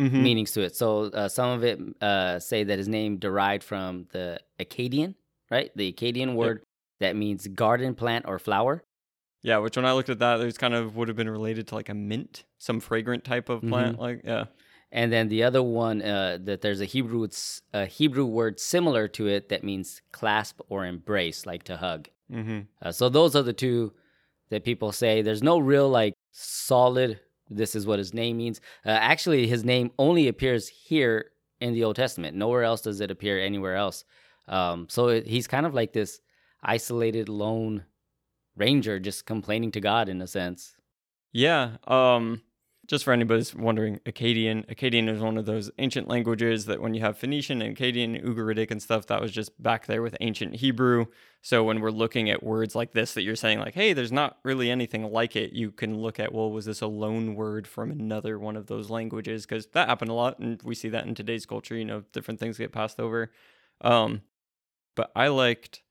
Mm-hmm. 0.00 0.22
meanings 0.22 0.50
to 0.52 0.62
it. 0.62 0.74
So 0.74 1.04
uh, 1.04 1.28
some 1.28 1.50
of 1.50 1.62
it 1.62 1.78
uh, 2.00 2.40
say 2.40 2.64
that 2.64 2.76
his 2.76 2.88
name 2.88 3.18
derived 3.18 3.62
from 3.62 4.06
the 4.10 4.40
Akkadian, 4.58 5.14
right? 5.48 5.70
The 5.76 5.92
Akkadian 5.92 6.34
word 6.34 6.62
that 6.98 7.14
means 7.14 7.46
garden 7.46 7.94
plant 7.94 8.24
or 8.26 8.40
flower. 8.40 8.82
Yeah, 9.42 9.58
which 9.58 9.76
when 9.76 9.84
I 9.84 9.92
looked 9.92 10.08
at 10.08 10.18
that, 10.18 10.38
there's 10.38 10.58
kind 10.58 10.74
of 10.74 10.96
would 10.96 11.06
have 11.06 11.16
been 11.16 11.30
related 11.30 11.68
to 11.68 11.76
like 11.76 11.88
a 11.88 11.94
mint, 11.94 12.42
some 12.58 12.80
fragrant 12.80 13.22
type 13.22 13.48
of 13.48 13.60
plant. 13.62 14.00
Like, 14.00 14.22
yeah. 14.24 14.46
And 14.92 15.10
then 15.10 15.28
the 15.28 15.42
other 15.42 15.62
one 15.62 16.02
uh, 16.02 16.38
that 16.42 16.60
there's 16.60 16.82
a 16.82 16.84
Hebrew 16.84 17.24
it's 17.24 17.62
a 17.72 17.86
Hebrew 17.86 18.26
word 18.26 18.60
similar 18.60 19.08
to 19.08 19.26
it 19.26 19.48
that 19.48 19.64
means 19.64 20.02
clasp 20.12 20.60
or 20.68 20.84
embrace, 20.84 21.46
like 21.46 21.62
to 21.64 21.78
hug. 21.78 22.08
Mm-hmm. 22.30 22.60
Uh, 22.80 22.92
so 22.92 23.08
those 23.08 23.34
are 23.34 23.42
the 23.42 23.54
two 23.54 23.94
that 24.50 24.64
people 24.64 24.92
say. 24.92 25.22
There's 25.22 25.42
no 25.42 25.58
real 25.58 25.88
like 25.88 26.14
solid. 26.30 27.18
This 27.48 27.74
is 27.74 27.86
what 27.86 27.98
his 27.98 28.12
name 28.12 28.36
means. 28.36 28.60
Uh, 28.84 28.90
actually, 28.90 29.46
his 29.46 29.64
name 29.64 29.90
only 29.98 30.28
appears 30.28 30.68
here 30.68 31.30
in 31.58 31.72
the 31.72 31.84
Old 31.84 31.96
Testament. 31.96 32.36
Nowhere 32.36 32.62
else 32.62 32.82
does 32.82 33.00
it 33.00 33.10
appear 33.10 33.40
anywhere 33.40 33.76
else. 33.76 34.04
Um, 34.46 34.88
so 34.90 35.08
it, 35.08 35.26
he's 35.26 35.46
kind 35.46 35.64
of 35.64 35.74
like 35.74 35.94
this 35.94 36.20
isolated 36.62 37.30
lone 37.30 37.84
ranger, 38.56 38.98
just 38.98 39.24
complaining 39.24 39.72
to 39.72 39.80
God 39.80 40.10
in 40.10 40.20
a 40.20 40.26
sense. 40.26 40.76
Yeah. 41.32 41.76
Um, 41.86 42.42
just 42.88 43.04
for 43.04 43.12
anybody 43.12 43.38
who's 43.38 43.54
wondering, 43.54 44.00
Akkadian. 44.06 44.66
Akkadian 44.66 45.08
is 45.08 45.20
one 45.20 45.38
of 45.38 45.46
those 45.46 45.70
ancient 45.78 46.08
languages 46.08 46.66
that 46.66 46.80
when 46.80 46.94
you 46.94 47.00
have 47.00 47.16
Phoenician 47.16 47.62
and 47.62 47.76
Akkadian, 47.76 48.24
Ugaritic 48.24 48.70
and 48.72 48.82
stuff, 48.82 49.06
that 49.06 49.20
was 49.20 49.30
just 49.30 49.62
back 49.62 49.86
there 49.86 50.02
with 50.02 50.16
ancient 50.20 50.56
Hebrew. 50.56 51.06
So 51.42 51.62
when 51.62 51.80
we're 51.80 51.90
looking 51.90 52.28
at 52.28 52.42
words 52.42 52.74
like 52.74 52.92
this 52.92 53.14
that 53.14 53.22
you're 53.22 53.36
saying, 53.36 53.60
like, 53.60 53.74
hey, 53.74 53.92
there's 53.92 54.10
not 54.10 54.38
really 54.42 54.68
anything 54.70 55.04
like 55.12 55.36
it, 55.36 55.52
you 55.52 55.70
can 55.70 55.98
look 55.98 56.18
at, 56.18 56.32
well, 56.32 56.50
was 56.50 56.64
this 56.64 56.80
a 56.80 56.86
loan 56.88 57.36
word 57.36 57.68
from 57.68 57.92
another 57.92 58.38
one 58.38 58.56
of 58.56 58.66
those 58.66 58.90
languages? 58.90 59.46
Because 59.46 59.66
that 59.68 59.88
happened 59.88 60.10
a 60.10 60.14
lot, 60.14 60.40
and 60.40 60.60
we 60.64 60.74
see 60.74 60.88
that 60.88 61.06
in 61.06 61.14
today's 61.14 61.46
culture. 61.46 61.76
You 61.76 61.84
know, 61.84 62.02
different 62.12 62.40
things 62.40 62.58
get 62.58 62.72
passed 62.72 62.98
over. 62.98 63.30
Um, 63.80 64.22
but 64.96 65.12
I 65.14 65.28
liked 65.28 65.82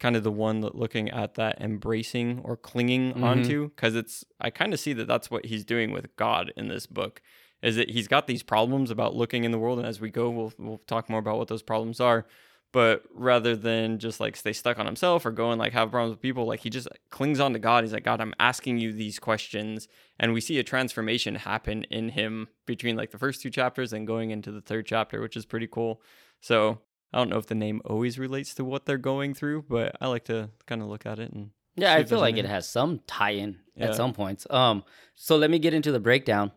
kind 0.00 0.14
of 0.16 0.22
the 0.22 0.30
one 0.32 0.60
that 0.60 0.74
looking 0.74 1.10
at 1.10 1.34
that 1.34 1.60
embracing 1.60 2.40
or 2.44 2.56
clinging 2.56 3.12
Mhm. 3.14 3.22
onto 3.24 3.68
because 3.70 3.94
it's 3.94 4.24
i 4.40 4.48
kind 4.50 4.72
of 4.72 4.80
see 4.80 4.92
that 4.92 5.06
that's 5.08 5.30
what 5.30 5.46
he's 5.46 5.64
doing 5.64 5.90
with 5.90 6.14
god 6.16 6.52
in 6.56 6.68
this 6.68 6.86
book 6.86 7.20
is 7.62 7.74
that 7.76 7.90
he's 7.90 8.06
got 8.08 8.26
these 8.28 8.42
problems 8.44 8.90
about 8.90 9.16
looking 9.16 9.42
in 9.44 9.50
the 9.50 9.58
world 9.58 9.78
and 9.78 9.88
as 9.88 10.00
we 10.00 10.10
go 10.10 10.30
we'll, 10.30 10.52
we'll 10.58 10.78
talk 10.86 11.08
more 11.10 11.18
about 11.18 11.38
what 11.38 11.48
those 11.48 11.62
problems 11.62 12.00
are 12.00 12.26
but 12.70 13.02
rather 13.14 13.56
than 13.56 13.98
just 13.98 14.20
like 14.20 14.36
stay 14.36 14.52
stuck 14.52 14.78
on 14.78 14.84
himself 14.86 15.24
or 15.26 15.30
go 15.30 15.50
and 15.50 15.58
like 15.58 15.72
have 15.72 15.90
problems 15.90 16.12
with 16.12 16.20
people 16.20 16.44
like 16.46 16.60
he 16.60 16.70
just 16.70 16.86
clings 17.10 17.40
on 17.40 17.52
to 17.52 17.58
god 17.58 17.82
he's 17.82 17.92
like 17.92 18.04
god 18.04 18.20
i'm 18.20 18.34
asking 18.38 18.78
you 18.78 18.92
these 18.92 19.18
questions 19.18 19.88
and 20.20 20.32
we 20.32 20.40
see 20.40 20.58
a 20.58 20.62
transformation 20.62 21.34
happen 21.34 21.82
in 21.84 22.10
him 22.10 22.46
between 22.66 22.94
like 22.94 23.10
the 23.10 23.18
first 23.18 23.42
two 23.42 23.50
chapters 23.50 23.92
and 23.92 24.06
going 24.06 24.30
into 24.30 24.52
the 24.52 24.60
third 24.60 24.86
chapter 24.86 25.20
which 25.20 25.36
is 25.36 25.44
pretty 25.46 25.66
cool 25.66 26.00
so 26.40 26.78
I 27.12 27.18
don't 27.18 27.30
know 27.30 27.38
if 27.38 27.46
the 27.46 27.54
name 27.54 27.80
always 27.84 28.18
relates 28.18 28.54
to 28.54 28.64
what 28.64 28.84
they're 28.86 28.98
going 28.98 29.34
through, 29.34 29.64
but 29.68 29.96
I 30.00 30.08
like 30.08 30.24
to 30.24 30.50
kind 30.66 30.82
of 30.82 30.88
look 30.88 31.06
at 31.06 31.18
it 31.18 31.32
and 31.32 31.50
Yeah, 31.76 31.94
I 31.94 32.04
feel 32.04 32.20
like 32.20 32.36
it 32.36 32.44
has 32.44 32.68
some 32.68 33.00
tie-in 33.06 33.58
Yeah. 33.76 33.86
at 33.86 33.94
some 33.94 34.12
points. 34.12 34.46
Um, 34.50 34.84
so 35.14 35.36
let 35.36 35.50
me 35.50 35.58
get 35.58 35.72
into 35.74 35.92
the 35.92 36.00
breakdown 36.00 36.52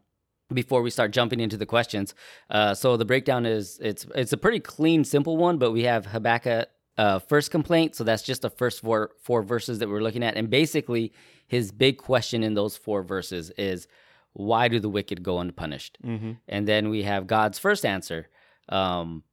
before 0.54 0.82
we 0.82 0.90
start 0.90 1.12
jumping 1.12 1.40
into 1.40 1.56
the 1.58 1.66
questions. 1.66 2.14
Uh, 2.50 2.74
so 2.74 2.98
the 2.98 3.06
breakdown 3.06 3.46
is 3.46 3.80
it's 3.82 4.06
it's 4.16 4.34
a 4.34 4.38
pretty 4.38 4.60
clean, 4.60 5.04
simple 5.06 5.38
one, 5.38 5.58
but 5.58 5.72
we 5.72 5.84
have 5.84 6.06
Habakkuk 6.08 6.68
uh, 6.98 7.20
first 7.20 7.52
complaint. 7.52 7.96
So 7.96 8.04
that's 8.04 8.24
just 8.24 8.42
the 8.42 8.50
first 8.50 8.82
four 8.82 9.12
four 9.22 9.44
verses 9.44 9.80
that 9.80 9.88
we're 9.90 10.02
looking 10.02 10.24
at, 10.24 10.36
and 10.36 10.50
basically 10.50 11.14
his 11.48 11.72
big 11.72 11.98
question 11.98 12.44
in 12.44 12.54
those 12.56 12.76
four 12.78 13.04
verses 13.04 13.52
is 13.58 13.88
why 14.34 14.68
do 14.68 14.80
the 14.80 14.90
wicked 14.90 15.24
go 15.24 15.40
unpunished? 15.40 15.98
mm-hmm. 16.04 16.32
and 16.48 16.68
then 16.68 16.90
we 16.90 17.04
have 17.04 17.28
God's 17.28 17.60
first 17.60 17.86
answer. 17.86 18.28
Um, 18.70 19.24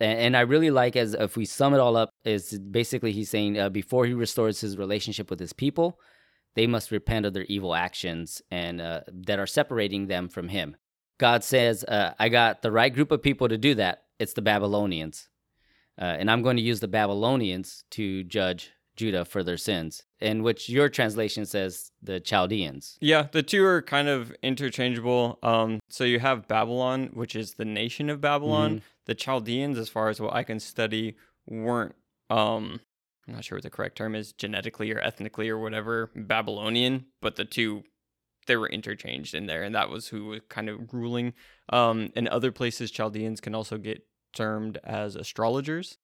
and, 0.00 0.36
I 0.36 0.40
really 0.40 0.70
like 0.70 0.96
as 0.96 1.14
if 1.14 1.36
we 1.36 1.44
sum 1.44 1.74
it 1.74 1.80
all 1.80 1.96
up 1.96 2.10
is 2.24 2.58
basically 2.58 3.12
he's 3.12 3.30
saying 3.30 3.58
uh, 3.58 3.68
before 3.68 4.06
he 4.06 4.14
restores 4.14 4.60
his 4.60 4.78
relationship 4.78 5.30
with 5.30 5.40
his 5.40 5.52
people, 5.52 5.98
they 6.54 6.66
must 6.66 6.90
repent 6.90 7.26
of 7.26 7.34
their 7.34 7.44
evil 7.44 7.74
actions 7.74 8.42
and 8.50 8.80
uh, 8.80 9.00
that 9.12 9.38
are 9.38 9.46
separating 9.46 10.06
them 10.06 10.28
from 10.28 10.48
him. 10.48 10.76
God 11.18 11.42
says, 11.42 11.84
uh, 11.84 12.14
I 12.18 12.28
got 12.28 12.62
the 12.62 12.70
right 12.72 12.94
group 12.94 13.10
of 13.10 13.22
people 13.22 13.48
to 13.48 13.58
do 13.58 13.74
that. 13.74 14.04
It's 14.18 14.34
the 14.34 14.42
Babylonians. 14.42 15.28
Uh, 16.00 16.04
and 16.04 16.30
I'm 16.30 16.42
going 16.42 16.56
to 16.56 16.62
use 16.62 16.78
the 16.80 16.88
Babylonians 16.88 17.84
to 17.90 18.22
judge 18.22 18.70
Judah 18.96 19.24
for 19.24 19.42
their 19.44 19.56
sins, 19.56 20.02
in 20.20 20.42
which 20.42 20.68
your 20.68 20.88
translation 20.88 21.44
says 21.46 21.90
the 22.02 22.20
Chaldeans. 22.20 22.98
Yeah, 23.00 23.28
the 23.30 23.42
two 23.42 23.64
are 23.64 23.82
kind 23.82 24.08
of 24.08 24.32
interchangeable. 24.42 25.38
Um, 25.42 25.80
so 25.88 26.04
you 26.04 26.18
have 26.20 26.48
Babylon, 26.48 27.10
which 27.14 27.34
is 27.36 27.54
the 27.54 27.64
nation 27.64 28.10
of 28.10 28.20
Babylon. 28.20 28.76
Mhm. 28.76 28.82
The 29.08 29.16
Chaldeans, 29.16 29.78
as 29.78 29.88
far 29.88 30.08
as 30.08 30.20
what 30.20 30.34
I 30.34 30.44
can 30.44 30.60
study, 30.60 31.16
weren't. 31.48 31.96
Um, 32.30 32.80
I'm 33.26 33.34
not 33.34 33.44
sure 33.44 33.56
what 33.56 33.64
the 33.64 33.70
correct 33.70 33.96
term 33.96 34.14
is, 34.14 34.32
genetically 34.32 34.92
or 34.92 35.00
ethnically 35.00 35.48
or 35.48 35.58
whatever, 35.58 36.10
Babylonian, 36.14 37.06
but 37.20 37.36
the 37.36 37.44
two 37.44 37.82
they 38.46 38.56
were 38.56 38.68
interchanged 38.68 39.34
in 39.34 39.46
there, 39.46 39.62
and 39.62 39.74
that 39.74 39.90
was 39.90 40.08
who 40.08 40.26
was 40.26 40.40
kind 40.48 40.68
of 40.68 40.92
ruling. 40.92 41.34
Um, 41.70 42.10
in 42.16 42.28
other 42.28 42.50
places, 42.50 42.90
Chaldeans 42.90 43.40
can 43.40 43.54
also 43.54 43.76
get 43.76 44.06
termed 44.34 44.78
as 44.84 45.16
astrologers 45.16 45.98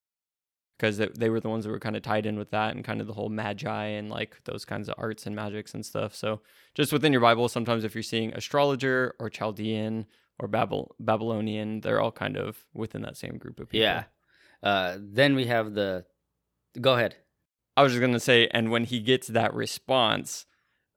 because 0.77 0.99
they, 0.99 1.09
they 1.17 1.31
were 1.31 1.41
the 1.41 1.49
ones 1.49 1.65
that 1.65 1.71
were 1.71 1.79
kind 1.79 1.97
of 1.97 2.03
tied 2.03 2.27
in 2.27 2.39
with 2.39 2.51
that 2.51 2.75
and 2.75 2.85
kind 2.85 3.01
of 3.01 3.07
the 3.07 3.13
whole 3.13 3.29
magi 3.29 3.87
and 3.87 4.11
like 4.11 4.37
those 4.45 4.65
kinds 4.65 4.89
of 4.89 4.95
arts 4.99 5.27
and 5.27 5.35
magics 5.35 5.75
and 5.75 5.87
stuff. 5.87 6.15
So 6.15 6.41
just 6.75 6.93
within 6.93 7.13
your 7.13 7.21
Bible, 7.21 7.49
sometimes 7.49 7.85
if 7.85 7.95
you're 7.95 8.03
seeing 8.03 8.33
astrologer 8.35 9.15
or 9.19 9.31
Chaldean 9.31 10.07
or 10.38 10.49
Babel 10.49 10.95
Babylonian, 10.99 11.81
they're 11.81 12.00
all 12.00 12.12
kind 12.12 12.37
of 12.37 12.64
within 12.75 13.03
that 13.03 13.17
same 13.17 13.38
group 13.38 13.61
of 13.61 13.69
people. 13.69 13.83
Yeah. 13.85 14.05
Uh, 14.62 14.97
then 15.00 15.35
we 15.35 15.47
have 15.47 15.75
the. 15.75 16.05
Go 16.81 16.95
ahead. 16.95 17.17
I 17.76 17.83
was 17.83 17.93
just 17.93 18.00
gonna 18.00 18.21
say, 18.21 18.49
and 18.53 18.71
when 18.71 18.85
he 18.85 19.00
gets 19.00 19.29
that 19.29 19.53
response 19.55 20.47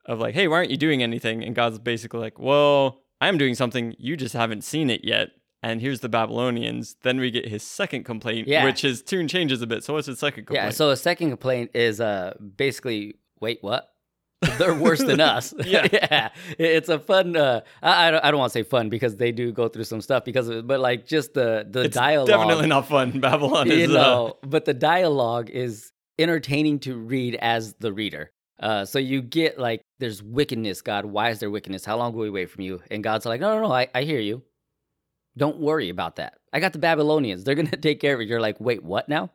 of 0.06 0.20
like, 0.20 0.34
"Hey, 0.36 0.48
why 0.48 0.58
aren't 0.58 0.72
you 0.72 0.78
doing 0.78 1.04
anything?" 1.04 1.44
and 1.44 1.54
God's 1.56 1.80
basically 1.80 2.20
like, 2.20 2.40
"Well, 2.40 3.02
I'm 3.20 3.38
doing 3.38 3.56
something. 3.56 3.96
You 3.98 4.16
just 4.18 4.34
haven't 4.34 4.64
seen 4.64 4.90
it 4.90 5.04
yet." 5.04 5.30
And 5.64 5.82
here's 5.82 6.02
the 6.02 6.10
Babylonians. 6.10 6.96
Then 7.02 7.20
we 7.20 7.32
get 7.32 7.48
his 7.48 7.64
second 7.64 8.04
complaint, 8.06 8.48
Yeah. 8.48 8.64
which 8.64 8.82
his 8.82 9.02
tune 9.02 9.28
changes 9.28 9.62
a 9.62 9.68
bit. 9.68 9.84
So 9.84 9.94
what's 9.96 10.06
his 10.08 10.20
second 10.20 10.46
complaint? 10.46 10.66
Yeah. 10.66 10.70
So 10.70 10.92
his 10.92 11.02
second 11.02 11.30
complaint 11.30 11.72
is 11.74 12.00
uh 12.00 12.36
basically 12.58 13.16
wait 13.40 13.58
what? 13.62 13.90
They're 14.58 14.76
worse 14.76 15.04
than 15.04 15.20
us. 15.20 15.54
Yeah. 15.66 15.88
yeah. 15.92 16.30
It's 16.60 16.90
a 16.90 17.00
fun. 17.00 17.36
Uh, 17.36 17.62
I 17.82 18.08
I 18.08 18.12
don't, 18.12 18.26
I 18.26 18.32
don't 18.32 18.40
want 18.40 18.54
to 18.54 18.60
say 18.60 18.64
fun 18.64 18.90
because 18.90 19.18
they 19.18 19.32
do 19.32 19.52
go 19.52 19.68
through 19.68 19.84
some 19.86 20.02
stuff 20.02 20.24
because 20.24 20.48
of 20.48 20.58
it, 20.58 20.68
but 20.68 20.80
like 20.80 21.06
just 21.06 21.34
the 21.34 21.68
the 21.70 21.82
it's 21.82 21.96
dialogue. 21.96 22.28
definitely 22.28 22.68
not 22.68 22.88
fun. 22.88 23.20
Babylon 23.20 23.68
you 23.68 23.74
is. 23.74 23.96
Uh, 23.96 24.32
but 24.44 24.66
the 24.66 24.74
dialogue 24.74 25.50
is 25.50 25.92
entertaining 26.20 26.80
to 26.80 26.96
read 26.96 27.36
as 27.36 27.74
the 27.76 27.92
reader. 27.92 28.32
Uh, 28.60 28.86
so 28.86 29.00
you 29.00 29.22
get 29.22 29.60
like, 29.60 29.82
there's 30.00 30.24
wickedness, 30.24 30.82
God. 30.82 31.06
Why 31.06 31.30
is 31.30 31.40
there 31.40 31.52
wickedness? 31.52 31.86
How 31.86 31.98
long 31.98 32.14
will 32.14 32.24
we 32.24 32.30
wait 32.30 32.50
from 32.50 32.62
you? 32.62 32.82
And 32.90 33.04
God's 33.04 33.26
like, 33.26 33.40
no, 33.40 33.56
no, 33.56 33.68
no, 33.68 33.72
I, 33.72 33.88
I 33.94 34.04
hear 34.04 34.20
you. 34.20 34.42
Don't 35.38 35.60
worry 35.60 35.90
about 35.90 36.16
that. 36.16 36.40
I 36.52 36.60
got 36.60 36.74
the 36.74 36.80
Babylonians. 36.80 37.44
They're 37.44 37.56
gonna 37.56 37.70
take 37.78 38.00
care 38.00 38.16
of 38.16 38.22
it. 38.22 38.28
You're 38.28 38.42
like, 38.42 38.60
wait, 38.60 38.84
what 38.84 39.08
now? 39.08 39.32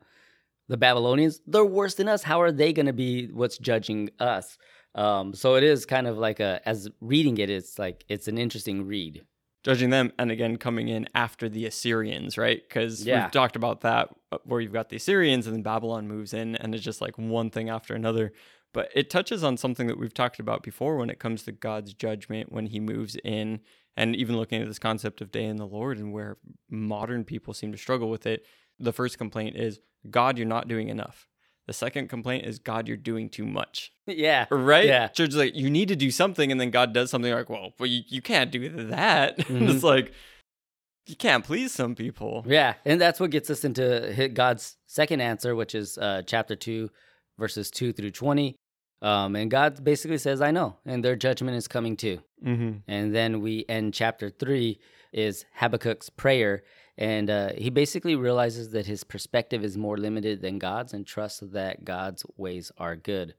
The 0.68 0.76
Babylonians? 0.76 1.40
They're 1.46 1.64
worse 1.64 1.94
than 1.94 2.08
us. 2.08 2.24
How 2.24 2.40
are 2.40 2.50
they 2.50 2.72
gonna 2.72 2.92
be 2.92 3.28
what's 3.28 3.58
judging 3.58 4.10
us? 4.18 4.58
Um, 4.94 5.32
so 5.34 5.54
it 5.54 5.62
is 5.64 5.86
kind 5.86 6.06
of 6.06 6.18
like 6.18 6.40
a 6.40 6.60
as 6.66 6.88
reading 7.00 7.38
it, 7.38 7.48
it's 7.50 7.78
like 7.78 8.04
it's 8.08 8.28
an 8.28 8.36
interesting 8.38 8.86
read. 8.86 9.24
judging 9.64 9.90
them 9.90 10.12
and 10.18 10.30
again 10.32 10.56
coming 10.56 10.88
in 10.88 11.08
after 11.14 11.48
the 11.48 11.64
Assyrians, 11.66 12.36
right? 12.36 12.60
Because 12.68 13.06
Yeah. 13.06 13.22
we've 13.24 13.30
talked 13.30 13.54
about 13.56 13.82
that 13.82 14.08
uh, 14.32 14.38
where 14.44 14.60
you've 14.60 14.72
got 14.72 14.88
the 14.88 14.96
Assyrians 14.96 15.46
and 15.46 15.54
then 15.54 15.62
Babylon 15.62 16.08
moves 16.08 16.34
in 16.34 16.56
and 16.56 16.74
it's 16.74 16.82
just 16.84 17.00
like 17.00 17.16
one 17.16 17.48
thing 17.48 17.70
after 17.70 17.94
another. 17.94 18.32
But 18.74 18.88
it 18.94 19.08
touches 19.08 19.44
on 19.44 19.56
something 19.56 19.86
that 19.86 19.98
we've 19.98 20.12
talked 20.14 20.40
about 20.40 20.62
before 20.62 20.96
when 20.96 21.10
it 21.10 21.18
comes 21.20 21.42
to 21.44 21.52
God's 21.52 21.94
judgment 21.94 22.50
when 22.50 22.66
he 22.66 22.80
moves 22.80 23.16
in 23.22 23.60
and 23.96 24.16
even 24.16 24.36
looking 24.36 24.60
at 24.62 24.66
this 24.66 24.78
concept 24.80 25.20
of 25.20 25.30
day 25.30 25.44
in 25.44 25.56
the 25.56 25.66
Lord 25.66 25.98
and 25.98 26.12
where 26.12 26.38
modern 26.70 27.24
people 27.24 27.54
seem 27.54 27.70
to 27.72 27.78
struggle 27.78 28.10
with 28.10 28.26
it. 28.26 28.44
The 28.80 28.92
first 28.92 29.16
complaint 29.16 29.56
is 29.56 29.78
God, 30.10 30.38
you're 30.38 30.46
not 30.46 30.66
doing 30.68 30.88
enough. 30.88 31.28
The 31.66 31.72
second 31.72 32.08
complaint 32.08 32.44
is 32.46 32.58
God, 32.58 32.88
you're 32.88 32.96
doing 32.96 33.28
too 33.28 33.46
much. 33.46 33.92
yeah. 34.06 34.46
Right? 34.50 34.84
Yeah. 34.86 35.08
Church 35.08 35.30
is 35.30 35.36
like, 35.36 35.54
you 35.54 35.70
need 35.70 35.88
to 35.88 35.96
do 35.96 36.10
something, 36.10 36.50
and 36.50 36.60
then 36.60 36.70
God 36.70 36.92
does 36.92 37.10
something 37.10 37.32
like, 37.32 37.48
well, 37.48 37.72
well 37.78 37.88
you, 37.88 38.02
you 38.08 38.20
can't 38.22 38.50
do 38.50 38.68
that. 38.88 39.38
Mhm. 39.46 39.68
it's 39.72 39.84
like, 39.84 40.12
you 41.06 41.16
can't 41.16 41.44
please 41.44 41.72
some 41.72 41.94
people. 41.94 42.44
Yeah, 42.46 42.74
and 42.84 43.00
that's 43.00 43.18
what 43.20 43.30
gets 43.30 43.50
us 43.50 43.64
into 43.64 44.30
God's 44.34 44.76
second 44.86 45.20
answer, 45.20 45.54
which 45.56 45.74
is 45.74 45.98
uh, 45.98 46.22
chapter 46.26 46.54
two, 46.56 46.90
verses 47.38 47.70
two 47.70 47.92
through 47.92 48.12
twenty. 48.12 48.54
Um, 49.00 49.34
and 49.34 49.50
God 49.50 49.82
basically 49.82 50.18
says, 50.18 50.40
"I 50.40 50.52
know," 50.52 50.76
and 50.86 51.04
their 51.04 51.16
judgment 51.16 51.56
is 51.56 51.66
coming 51.66 51.96
too. 51.96 52.20
Mm-hmm. 52.46 52.78
And 52.86 53.12
then 53.12 53.40
we 53.40 53.64
end 53.68 53.94
chapter 53.94 54.30
three 54.30 54.78
is 55.12 55.44
Habakkuk's 55.60 56.08
prayer, 56.08 56.62
and 57.02 57.28
uh, 57.30 57.50
he 57.58 57.68
basically 57.68 58.14
realizes 58.14 58.70
that 58.70 58.86
his 58.86 59.02
perspective 59.02 59.64
is 59.64 59.76
more 59.76 59.96
limited 59.96 60.40
than 60.40 60.60
God's, 60.60 60.92
and 60.94 61.04
trusts 61.04 61.40
that 61.40 61.84
God's 61.84 62.24
ways 62.36 62.70
are 62.78 62.94
good. 62.94 63.34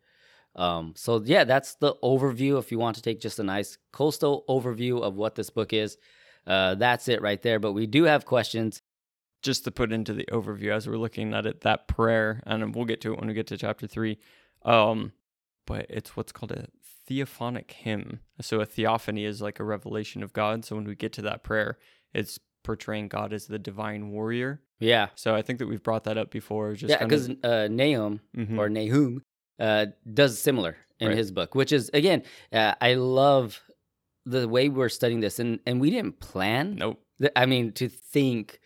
Um, 0.58 0.94
so 0.98 1.22
yeah, 1.24 1.46
that's 1.46 1.76
the 1.76 1.96
overview. 2.04 2.60
If 2.60 2.74
you 2.74 2.78
want 2.78 2.98
to 2.98 3.02
take 3.02 3.22
just 3.22 3.40
a 3.40 3.44
nice 3.44 3.78
coastal 3.94 4.44
overview 4.50 5.02
of 5.02 5.16
what 5.16 5.36
this 5.36 5.50
book 5.50 5.72
is, 5.72 5.98
uh, 6.46 6.76
that's 6.76 7.08
it 7.08 7.22
right 7.22 7.42
there. 7.42 7.58
But 7.58 7.72
we 7.72 7.88
do 7.88 8.04
have 8.04 8.26
questions. 8.26 8.82
Just 9.42 9.64
to 9.66 9.72
put 9.72 9.92
into 9.92 10.14
the 10.14 10.28
overview 10.32 10.72
as 10.74 10.88
we're 10.88 10.98
looking 10.98 11.34
at 11.34 11.46
it, 11.46 11.62
that 11.62 11.88
prayer, 11.88 12.42
and 12.46 12.74
we'll 12.74 12.86
get 12.86 13.02
to 13.02 13.14
it 13.14 13.20
when 13.20 13.28
we 13.28 13.34
get 13.34 13.48
to 13.48 13.58
chapter 13.58 13.88
three. 13.88 14.18
Um, 14.64 15.12
but 15.66 15.86
it's 15.90 16.16
what's 16.16 16.32
called 16.32 16.54
a 16.54 16.68
theophanic 17.10 17.72
hymn. 17.72 18.20
So 18.42 18.62
a 18.62 18.66
theophany 18.66 19.26
is 19.26 19.42
like 19.42 19.60
a 19.60 19.66
revelation 19.66 20.24
of 20.24 20.32
God. 20.32 20.64
So 20.64 20.76
when 20.76 20.86
we 20.86 20.96
get 20.96 21.14
to 21.14 21.22
that 21.24 21.44
prayer, 21.44 21.78
it's 22.14 22.40
portraying 22.64 23.08
God 23.10 23.34
as 23.34 23.48
the 23.48 23.60
divine 23.60 24.10
warrior. 24.12 24.62
Yeah, 24.80 25.08
So 25.16 25.34
I 25.36 25.42
think 25.42 25.60
that 25.60 25.68
we've 25.68 25.82
brought 25.84 26.04
that 26.06 26.18
up 26.18 26.30
before. 26.32 26.74
Just 26.74 26.90
yeah, 26.90 27.04
because 27.04 27.30
of, 27.30 27.38
uh, 27.44 27.68
Nahum 27.70 28.20
Mhm. 28.36 28.58
or 28.58 28.70
Nahum 28.70 29.22
uh, 29.60 29.86
does 30.12 30.40
similar 30.40 30.76
in 31.00 31.10
Right. 31.10 31.18
his 31.18 31.32
book, 31.32 31.56
which 31.56 31.72
is 31.72 31.90
again, 31.94 32.24
uh, 32.52 32.74
I 32.82 32.96
love 32.96 33.62
the 34.26 34.48
way 34.48 34.68
we're 34.70 34.90
studying 34.90 35.20
this, 35.22 35.40
and 35.40 35.60
and 35.66 35.80
we 35.80 35.90
didn't 35.92 36.20
plan. 36.20 36.76
nope. 36.76 37.00
th- 37.22 37.32
I 37.36 37.46
mean, 37.46 37.72
to 37.74 37.88
think 37.88 38.60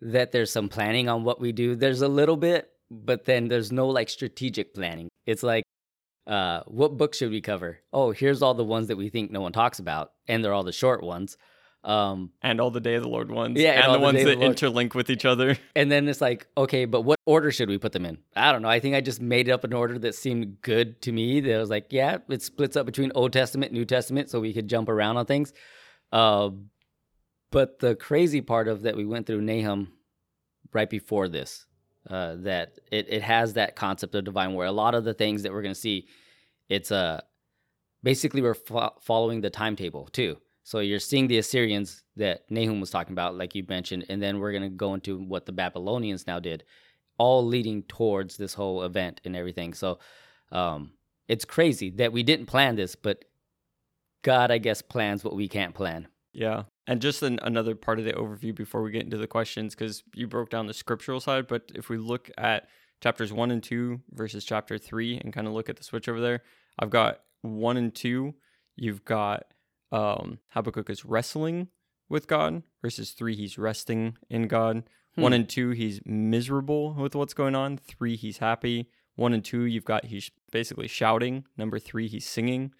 that 0.00 0.32
there's 0.32 0.50
some 0.50 0.68
planning 0.68 1.08
on 1.08 1.22
what 1.24 1.40
we 1.40 1.52
do. 1.52 1.76
There's 1.76 2.00
a 2.02 2.08
little 2.08 2.36
bit, 2.38 2.70
but 2.90 3.26
then 3.26 3.48
there's 3.48 3.70
no 3.70 3.86
like 3.88 4.08
strategic 4.08 4.72
planning. 4.74 5.08
It's 5.26 5.42
like, 5.42 5.62
uh, 6.26 6.62
what 6.66 6.96
book 6.96 7.14
should 7.14 7.30
we 7.30 7.40
cover? 7.42 7.80
Oh, 7.92 8.10
here's 8.12 8.40
all 8.42 8.54
the 8.54 8.64
ones 8.64 8.88
that 8.88 8.96
we 8.96 9.08
think 9.10 9.30
no 9.30 9.40
one 9.42 9.52
talks 9.52 9.78
about, 9.78 10.12
and 10.26 10.42
they're 10.42 10.54
all 10.54 10.64
the 10.64 10.72
short 10.72 11.02
ones. 11.02 11.36
Um, 11.82 12.32
and 12.42 12.60
all 12.60 12.70
the 12.70 12.80
Day 12.80 12.96
of 12.96 13.02
the 13.02 13.08
Lord 13.08 13.30
ones, 13.30 13.58
Yeah, 13.58 13.70
and 13.70 13.86
and, 13.86 13.94
the 13.94 13.98
ones 14.00 14.22
that 14.22 14.38
the 14.38 14.44
interlink 14.44 14.94
with 14.94 15.08
each 15.08 15.24
other. 15.24 15.56
And 15.74 15.90
then 15.90 16.08
it's 16.08 16.20
like, 16.20 16.46
okay, 16.56 16.84
but 16.84 17.02
what 17.02 17.18
order 17.24 17.50
should 17.50 17.70
we 17.70 17.78
put 17.78 17.92
them 17.92 18.04
in? 18.04 18.18
I 18.36 18.52
don't 18.52 18.60
know. 18.60 18.68
I 18.68 18.80
think 18.80 18.94
I 18.94 19.00
just 19.00 19.22
made 19.22 19.48
up 19.48 19.64
an 19.64 19.72
order 19.72 19.98
that 20.00 20.14
seemed 20.14 20.60
good 20.60 21.00
to 21.02 21.12
me. 21.12 21.40
That 21.40 21.58
was 21.58 21.70
like, 21.70 21.86
yeah, 21.90 22.18
it 22.28 22.42
splits 22.42 22.76
up 22.76 22.84
between 22.84 23.12
Old 23.14 23.32
Testament, 23.32 23.72
New 23.72 23.86
Testament, 23.86 24.28
so 24.28 24.40
we 24.40 24.52
could 24.52 24.68
jump 24.68 24.90
around 24.90 25.16
on 25.16 25.24
things. 25.24 25.54
Uh, 26.12 26.50
but 27.50 27.78
the 27.78 27.94
crazy 27.96 28.42
part 28.42 28.68
of 28.68 28.82
that 28.82 28.96
we 28.96 29.06
went 29.06 29.26
through 29.26 29.40
Nahum 29.40 29.92
right 30.72 30.88
before 30.88 31.28
this, 31.28 31.66
uh, 32.08 32.36
that 32.40 32.78
it, 32.92 33.06
it 33.08 33.22
has 33.22 33.54
that 33.54 33.76
concept 33.76 34.14
of 34.14 34.24
divine 34.24 34.52
war. 34.52 34.64
A 34.66 34.72
lot 34.72 34.94
of 34.94 35.04
the 35.04 35.14
things 35.14 35.42
that 35.42 35.52
we're 35.52 35.62
going 35.62 35.74
to 35.74 35.80
see, 35.80 36.06
it's 36.68 36.92
uh, 36.92 37.20
basically 38.02 38.42
we're 38.42 38.54
fo- 38.54 38.94
following 39.00 39.40
the 39.40 39.50
timetable 39.50 40.06
too. 40.06 40.36
So 40.70 40.78
you're 40.78 41.00
seeing 41.00 41.26
the 41.26 41.38
Assyrians 41.38 42.04
that 42.14 42.48
Nahum 42.48 42.78
was 42.78 42.92
talking 42.92 43.12
about, 43.12 43.36
like 43.36 43.56
you 43.56 43.64
mentioned, 43.68 44.06
and 44.08 44.22
then 44.22 44.38
we're 44.38 44.52
going 44.52 44.62
to 44.62 44.68
go 44.68 44.94
into 44.94 45.18
what 45.18 45.44
the 45.44 45.50
Babylonians 45.50 46.28
now 46.28 46.38
did, 46.38 46.62
all 47.18 47.44
leading 47.44 47.82
towards 47.82 48.36
this 48.36 48.54
whole 48.54 48.84
event 48.84 49.20
and 49.24 49.34
everything. 49.34 49.74
So 49.74 49.98
um, 50.52 50.92
it's 51.26 51.44
crazy 51.44 51.90
that 51.96 52.12
we 52.12 52.22
didn't 52.22 52.46
plan 52.46 52.76
this, 52.76 52.94
but 52.94 53.24
God, 54.22 54.52
I 54.52 54.58
guess, 54.58 54.80
plans 54.80 55.24
what 55.24 55.34
we 55.34 55.48
can't 55.48 55.74
plan. 55.74 56.06
Yeah. 56.32 56.62
And 56.86 57.02
just 57.02 57.24
an, 57.24 57.40
another 57.42 57.74
part 57.74 57.98
of 57.98 58.04
the 58.04 58.12
overview 58.12 58.54
before 58.54 58.82
we 58.82 58.92
get 58.92 59.02
into 59.02 59.16
the 59.16 59.26
questions, 59.26 59.74
because 59.74 60.04
you 60.14 60.28
broke 60.28 60.50
down 60.50 60.68
the 60.68 60.72
scriptural 60.72 61.18
side. 61.18 61.48
But 61.48 61.72
if 61.74 61.88
we 61.88 61.96
look 61.96 62.30
at 62.38 62.68
chapters 63.02 63.32
one 63.32 63.50
and 63.50 63.60
two 63.60 64.02
versus 64.12 64.44
chapter 64.44 64.78
three 64.78 65.18
and 65.18 65.32
kind 65.32 65.48
of 65.48 65.52
look 65.52 65.68
at 65.68 65.78
the 65.78 65.82
switch 65.82 66.08
over 66.08 66.20
there, 66.20 66.42
I've 66.78 66.90
got 66.90 67.22
one 67.42 67.76
and 67.76 67.92
two. 67.92 68.34
You've 68.76 69.04
got 69.04 69.46
um, 69.92 70.38
Habakkuk 70.50 70.90
is 70.90 71.04
wrestling 71.04 71.68
with 72.08 72.26
God 72.26 72.62
versus 72.82 73.12
three, 73.12 73.34
he's 73.34 73.58
resting 73.58 74.16
in 74.28 74.48
God. 74.48 74.84
Hmm. 75.14 75.22
One 75.22 75.32
and 75.32 75.48
two, 75.48 75.70
he's 75.70 76.00
miserable 76.04 76.94
with 76.94 77.14
what's 77.14 77.34
going 77.34 77.54
on. 77.54 77.78
Three, 77.78 78.16
he's 78.16 78.38
happy. 78.38 78.90
One 79.16 79.32
and 79.32 79.44
two, 79.44 79.64
you've 79.64 79.84
got 79.84 80.06
he's 80.06 80.30
basically 80.52 80.88
shouting. 80.88 81.44
Number 81.56 81.78
three, 81.78 82.08
he's 82.08 82.26
singing. 82.26 82.72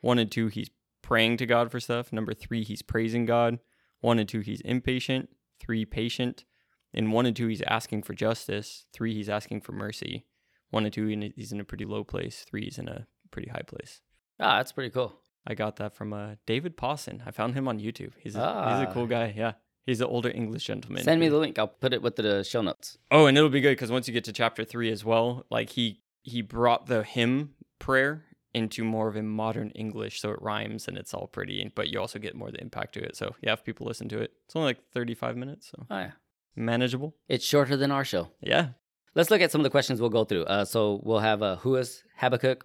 One 0.00 0.18
and 0.18 0.30
two, 0.30 0.48
he's 0.48 0.70
praying 1.02 1.36
to 1.38 1.46
God 1.46 1.70
for 1.70 1.80
stuff. 1.80 2.12
Number 2.12 2.34
three, 2.34 2.64
he's 2.64 2.82
praising 2.82 3.26
God. 3.26 3.58
One 4.00 4.18
and 4.18 4.28
two, 4.28 4.40
he's 4.40 4.60
impatient. 4.62 5.28
Three, 5.60 5.84
patient. 5.84 6.44
In 6.92 7.10
one 7.10 7.26
and 7.26 7.36
two, 7.36 7.48
he's 7.48 7.62
asking 7.62 8.02
for 8.02 8.14
justice. 8.14 8.86
Three, 8.92 9.14
he's 9.14 9.28
asking 9.28 9.62
for 9.62 9.72
mercy. 9.72 10.26
One 10.70 10.84
and 10.84 10.92
two, 10.92 11.06
he's 11.36 11.52
in 11.52 11.60
a 11.60 11.64
pretty 11.64 11.84
low 11.84 12.04
place. 12.04 12.44
Three, 12.48 12.64
he's 12.64 12.78
in 12.78 12.88
a 12.88 13.06
pretty 13.30 13.50
high 13.50 13.62
place. 13.66 14.00
Ah, 14.40 14.56
that's 14.56 14.72
pretty 14.72 14.90
cool. 14.90 15.21
I 15.46 15.54
got 15.54 15.76
that 15.76 15.94
from 15.94 16.12
uh, 16.12 16.34
David 16.46 16.76
Pawson. 16.76 17.22
I 17.26 17.30
found 17.32 17.54
him 17.54 17.66
on 17.68 17.78
YouTube. 17.80 18.12
He's 18.18 18.36
a, 18.36 18.38
he's 18.38 18.86
Ah. 18.86 18.90
a 18.90 18.92
cool 18.92 19.06
guy. 19.06 19.34
Yeah. 19.36 19.52
He's 19.84 20.00
an 20.00 20.06
older 20.06 20.30
English 20.30 20.64
gentleman. 20.64 21.02
Send 21.02 21.20
me 21.20 21.28
the 21.28 21.38
link. 21.38 21.58
I'll 21.58 21.66
put 21.66 21.92
it 21.92 22.02
with 22.02 22.14
the 22.16 22.44
show 22.44 22.62
notes. 22.62 22.98
Oh, 23.10 23.26
and 23.26 23.36
it'll 23.36 23.50
be 23.50 23.60
good 23.60 23.72
because 23.72 23.90
once 23.90 24.06
you 24.06 24.14
get 24.14 24.22
to 24.24 24.32
chapter 24.32 24.64
three 24.64 24.90
as 24.92 25.04
well, 25.04 25.44
like 25.50 25.70
he 25.70 26.02
he 26.22 26.40
brought 26.40 26.86
the 26.86 27.02
hymn 27.02 27.54
prayer 27.80 28.24
into 28.54 28.84
more 28.84 29.08
of 29.08 29.16
a 29.16 29.22
modern 29.22 29.70
English, 29.70 30.20
so 30.20 30.30
it 30.30 30.40
rhymes 30.40 30.86
and 30.86 30.96
it's 30.96 31.12
all 31.12 31.26
pretty, 31.26 31.72
but 31.74 31.88
you 31.88 31.98
also 31.98 32.20
get 32.20 32.36
more 32.36 32.48
of 32.48 32.54
the 32.54 32.60
impact 32.60 32.94
to 32.94 33.00
it. 33.02 33.16
So 33.16 33.34
yeah, 33.42 33.54
if 33.54 33.64
people 33.64 33.86
listen 33.88 34.08
to 34.10 34.18
it, 34.20 34.30
it's 34.44 34.54
only 34.54 34.66
like 34.66 34.78
thirty 34.92 35.14
five 35.14 35.36
minutes, 35.36 35.70
so 35.70 35.86
Oh, 35.90 35.98
yeah. 35.98 36.10
manageable. 36.54 37.16
It's 37.28 37.44
shorter 37.44 37.76
than 37.76 37.90
our 37.90 38.04
show. 38.04 38.28
Yeah. 38.40 38.68
Let's 39.16 39.30
look 39.30 39.40
at 39.40 39.50
some 39.50 39.60
of 39.60 39.64
the 39.64 39.70
questions 39.70 40.00
we'll 40.00 40.10
go 40.10 40.24
through. 40.24 40.44
Uh, 40.44 40.64
so 40.64 41.00
we'll 41.02 41.18
have 41.18 41.42
uh, 41.42 41.56
who 41.56 41.74
is 41.76 42.04
Habakkuk? 42.18 42.64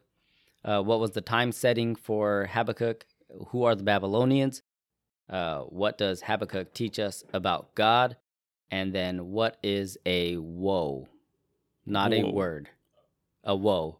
Uh, 0.63 0.81
what 0.81 0.99
was 0.99 1.11
the 1.11 1.21
time 1.21 1.51
setting 1.51 1.95
for 1.95 2.49
Habakkuk? 2.51 3.05
Who 3.49 3.63
are 3.63 3.75
the 3.75 3.83
Babylonians? 3.83 4.61
Uh, 5.29 5.61
what 5.61 5.97
does 5.97 6.21
Habakkuk 6.21 6.73
teach 6.73 6.99
us 6.99 7.23
about 7.33 7.75
God? 7.75 8.17
And 8.71 8.93
then 8.93 9.27
what 9.27 9.57
is 9.63 9.97
a 10.05 10.37
woe? 10.37 11.07
Not 11.85 12.11
a 12.13 12.23
word, 12.23 12.69
a 13.43 13.55
woe. 13.55 13.99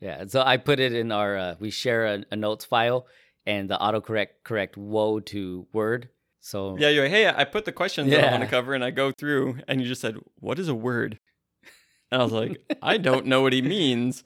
Yeah. 0.00 0.24
So 0.26 0.42
I 0.42 0.56
put 0.56 0.80
it 0.80 0.94
in 0.94 1.12
our. 1.12 1.36
Uh, 1.36 1.54
we 1.58 1.70
share 1.70 2.06
a, 2.06 2.24
a 2.30 2.36
notes 2.36 2.64
file, 2.64 3.06
and 3.46 3.68
the 3.68 3.76
autocorrect 3.76 4.28
correct 4.42 4.76
woe 4.76 5.20
to 5.20 5.66
word. 5.72 6.08
So 6.40 6.76
Yeah, 6.78 6.90
you're 6.90 7.04
like, 7.04 7.12
hey, 7.12 7.26
I 7.26 7.44
put 7.44 7.64
the 7.64 7.72
questions 7.72 8.10
that 8.10 8.28
I 8.28 8.30
want 8.30 8.42
to 8.42 8.48
cover 8.48 8.74
and 8.74 8.84
I 8.84 8.90
go 8.90 9.12
through 9.12 9.60
and 9.66 9.80
you 9.80 9.86
just 9.86 10.02
said, 10.02 10.16
What 10.40 10.58
is 10.58 10.68
a 10.68 10.74
word? 10.74 11.18
And 12.12 12.20
I 12.20 12.24
was 12.24 12.32
like, 12.34 12.60
I 12.82 12.98
don't 12.98 13.26
know 13.26 13.42
what 13.42 13.52
he 13.54 13.62
means. 13.62 14.22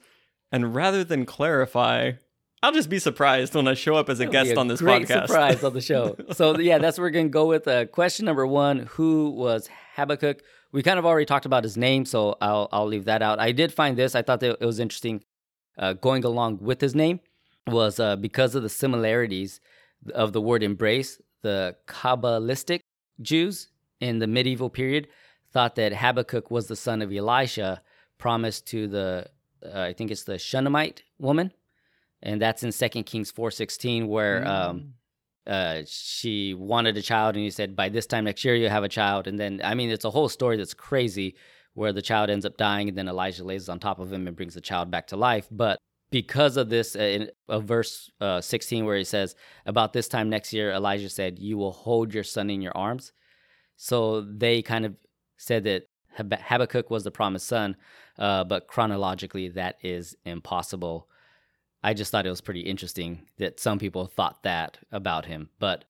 And 0.51 0.73
rather 0.73 1.03
than 1.03 1.25
clarify, 1.25 2.13
I'll 2.61 2.71
just 2.71 2.89
be 2.89 2.99
surprised 2.99 3.55
when 3.55 3.67
I 3.67 3.73
show 3.73 3.95
up 3.95 4.09
as 4.09 4.19
a 4.19 4.25
That'll 4.25 4.31
guest 4.31 4.51
a 4.55 4.59
on 4.59 4.67
this 4.67 4.81
great 4.81 5.07
podcast. 5.07 5.27
surprise 5.27 5.63
on 5.63 5.73
the 5.73 5.81
show. 5.81 6.15
So 6.33 6.57
yeah, 6.59 6.77
that's 6.77 6.97
where 6.97 7.05
we're 7.05 7.11
gonna 7.11 7.29
go 7.29 7.45
with 7.45 7.67
uh, 7.67 7.85
question 7.85 8.25
number 8.25 8.45
one. 8.45 8.87
Who 8.91 9.29
was 9.29 9.69
Habakkuk? 9.95 10.41
We 10.71 10.83
kind 10.83 10.99
of 10.99 11.05
already 11.05 11.25
talked 11.25 11.45
about 11.45 11.63
his 11.63 11.77
name, 11.77 12.05
so 12.05 12.37
I'll 12.41 12.67
I'll 12.71 12.87
leave 12.87 13.05
that 13.05 13.21
out. 13.21 13.39
I 13.39 13.51
did 13.51 13.71
find 13.73 13.97
this. 13.97 14.15
I 14.15 14.21
thought 14.21 14.39
that 14.41 14.57
it 14.61 14.65
was 14.65 14.79
interesting. 14.79 15.23
Uh, 15.77 15.93
going 15.93 16.25
along 16.25 16.57
with 16.59 16.81
his 16.81 16.93
name 16.93 17.21
was 17.65 17.99
uh, 18.01 18.17
because 18.17 18.53
of 18.53 18.63
the 18.63 18.69
similarities 18.69 19.61
of 20.13 20.33
the 20.33 20.41
word 20.41 20.61
embrace. 20.61 21.21
The 21.41 21.77
Kabbalistic 21.87 22.81
Jews 23.21 23.69
in 24.01 24.19
the 24.19 24.27
medieval 24.27 24.69
period 24.69 25.07
thought 25.53 25.75
that 25.75 25.93
Habakkuk 25.93 26.51
was 26.51 26.67
the 26.67 26.75
son 26.75 27.01
of 27.01 27.13
Elisha, 27.13 27.81
promised 28.17 28.67
to 28.67 28.87
the 28.87 29.27
uh, 29.65 29.81
I 29.81 29.93
think 29.93 30.11
it's 30.11 30.23
the 30.23 30.37
Shunammite 30.37 31.03
woman, 31.17 31.51
and 32.21 32.41
that's 32.41 32.63
in 32.63 32.71
Second 32.71 33.03
Kings 33.05 33.31
four 33.31 33.51
sixteen, 33.51 34.07
where 34.07 34.47
um, 34.47 34.93
uh, 35.47 35.81
she 35.85 36.53
wanted 36.53 36.97
a 36.97 37.01
child, 37.01 37.35
and 37.35 37.43
he 37.43 37.51
said, 37.51 37.75
"By 37.75 37.89
this 37.89 38.05
time 38.05 38.25
next 38.25 38.43
year, 38.45 38.55
you'll 38.55 38.69
have 38.69 38.83
a 38.83 38.89
child." 38.89 39.27
And 39.27 39.39
then, 39.39 39.61
I 39.63 39.75
mean, 39.75 39.89
it's 39.89 40.05
a 40.05 40.11
whole 40.11 40.29
story 40.29 40.57
that's 40.57 40.73
crazy, 40.73 41.35
where 41.73 41.93
the 41.93 42.01
child 42.01 42.29
ends 42.29 42.45
up 42.45 42.57
dying, 42.57 42.89
and 42.89 42.97
then 42.97 43.07
Elijah 43.07 43.43
lays 43.43 43.69
on 43.69 43.79
top 43.79 43.99
of 43.99 44.11
him 44.11 44.27
and 44.27 44.35
brings 44.35 44.53
the 44.53 44.61
child 44.61 44.91
back 44.91 45.07
to 45.07 45.17
life. 45.17 45.47
But 45.49 45.79
because 46.11 46.57
of 46.57 46.69
this, 46.69 46.95
uh, 46.95 46.99
in 46.99 47.29
uh, 47.47 47.59
verse 47.59 48.11
uh, 48.19 48.41
sixteen, 48.41 48.85
where 48.85 48.97
he 48.97 49.03
says, 49.03 49.35
"About 49.65 49.93
this 49.93 50.07
time 50.07 50.29
next 50.29 50.53
year, 50.53 50.71
Elijah 50.71 51.09
said, 51.09 51.39
you 51.39 51.57
will 51.57 51.71
hold 51.71 52.13
your 52.13 52.23
son 52.23 52.49
in 52.49 52.61
your 52.61 52.75
arms." 52.75 53.11
So 53.75 54.21
they 54.21 54.61
kind 54.61 54.85
of 54.85 54.95
said 55.37 55.63
that 55.63 55.83
Hab- 56.15 56.33
Habakkuk 56.33 56.89
was 56.89 57.03
the 57.03 57.11
promised 57.11 57.47
son, 57.47 57.77
uh, 58.19 58.43
but 58.43 58.67
chronologically, 58.67 59.47
that 59.49 59.77
is 59.81 60.15
impossible. 60.25 61.07
I 61.83 61.93
just 61.93 62.11
thought 62.11 62.25
it 62.27 62.29
was 62.29 62.41
pretty 62.41 62.61
interesting 62.61 63.21
that 63.37 63.59
some 63.59 63.79
people 63.79 64.05
thought 64.05 64.43
that 64.43 64.77
about 64.91 65.25
him. 65.25 65.49
But 65.59 65.85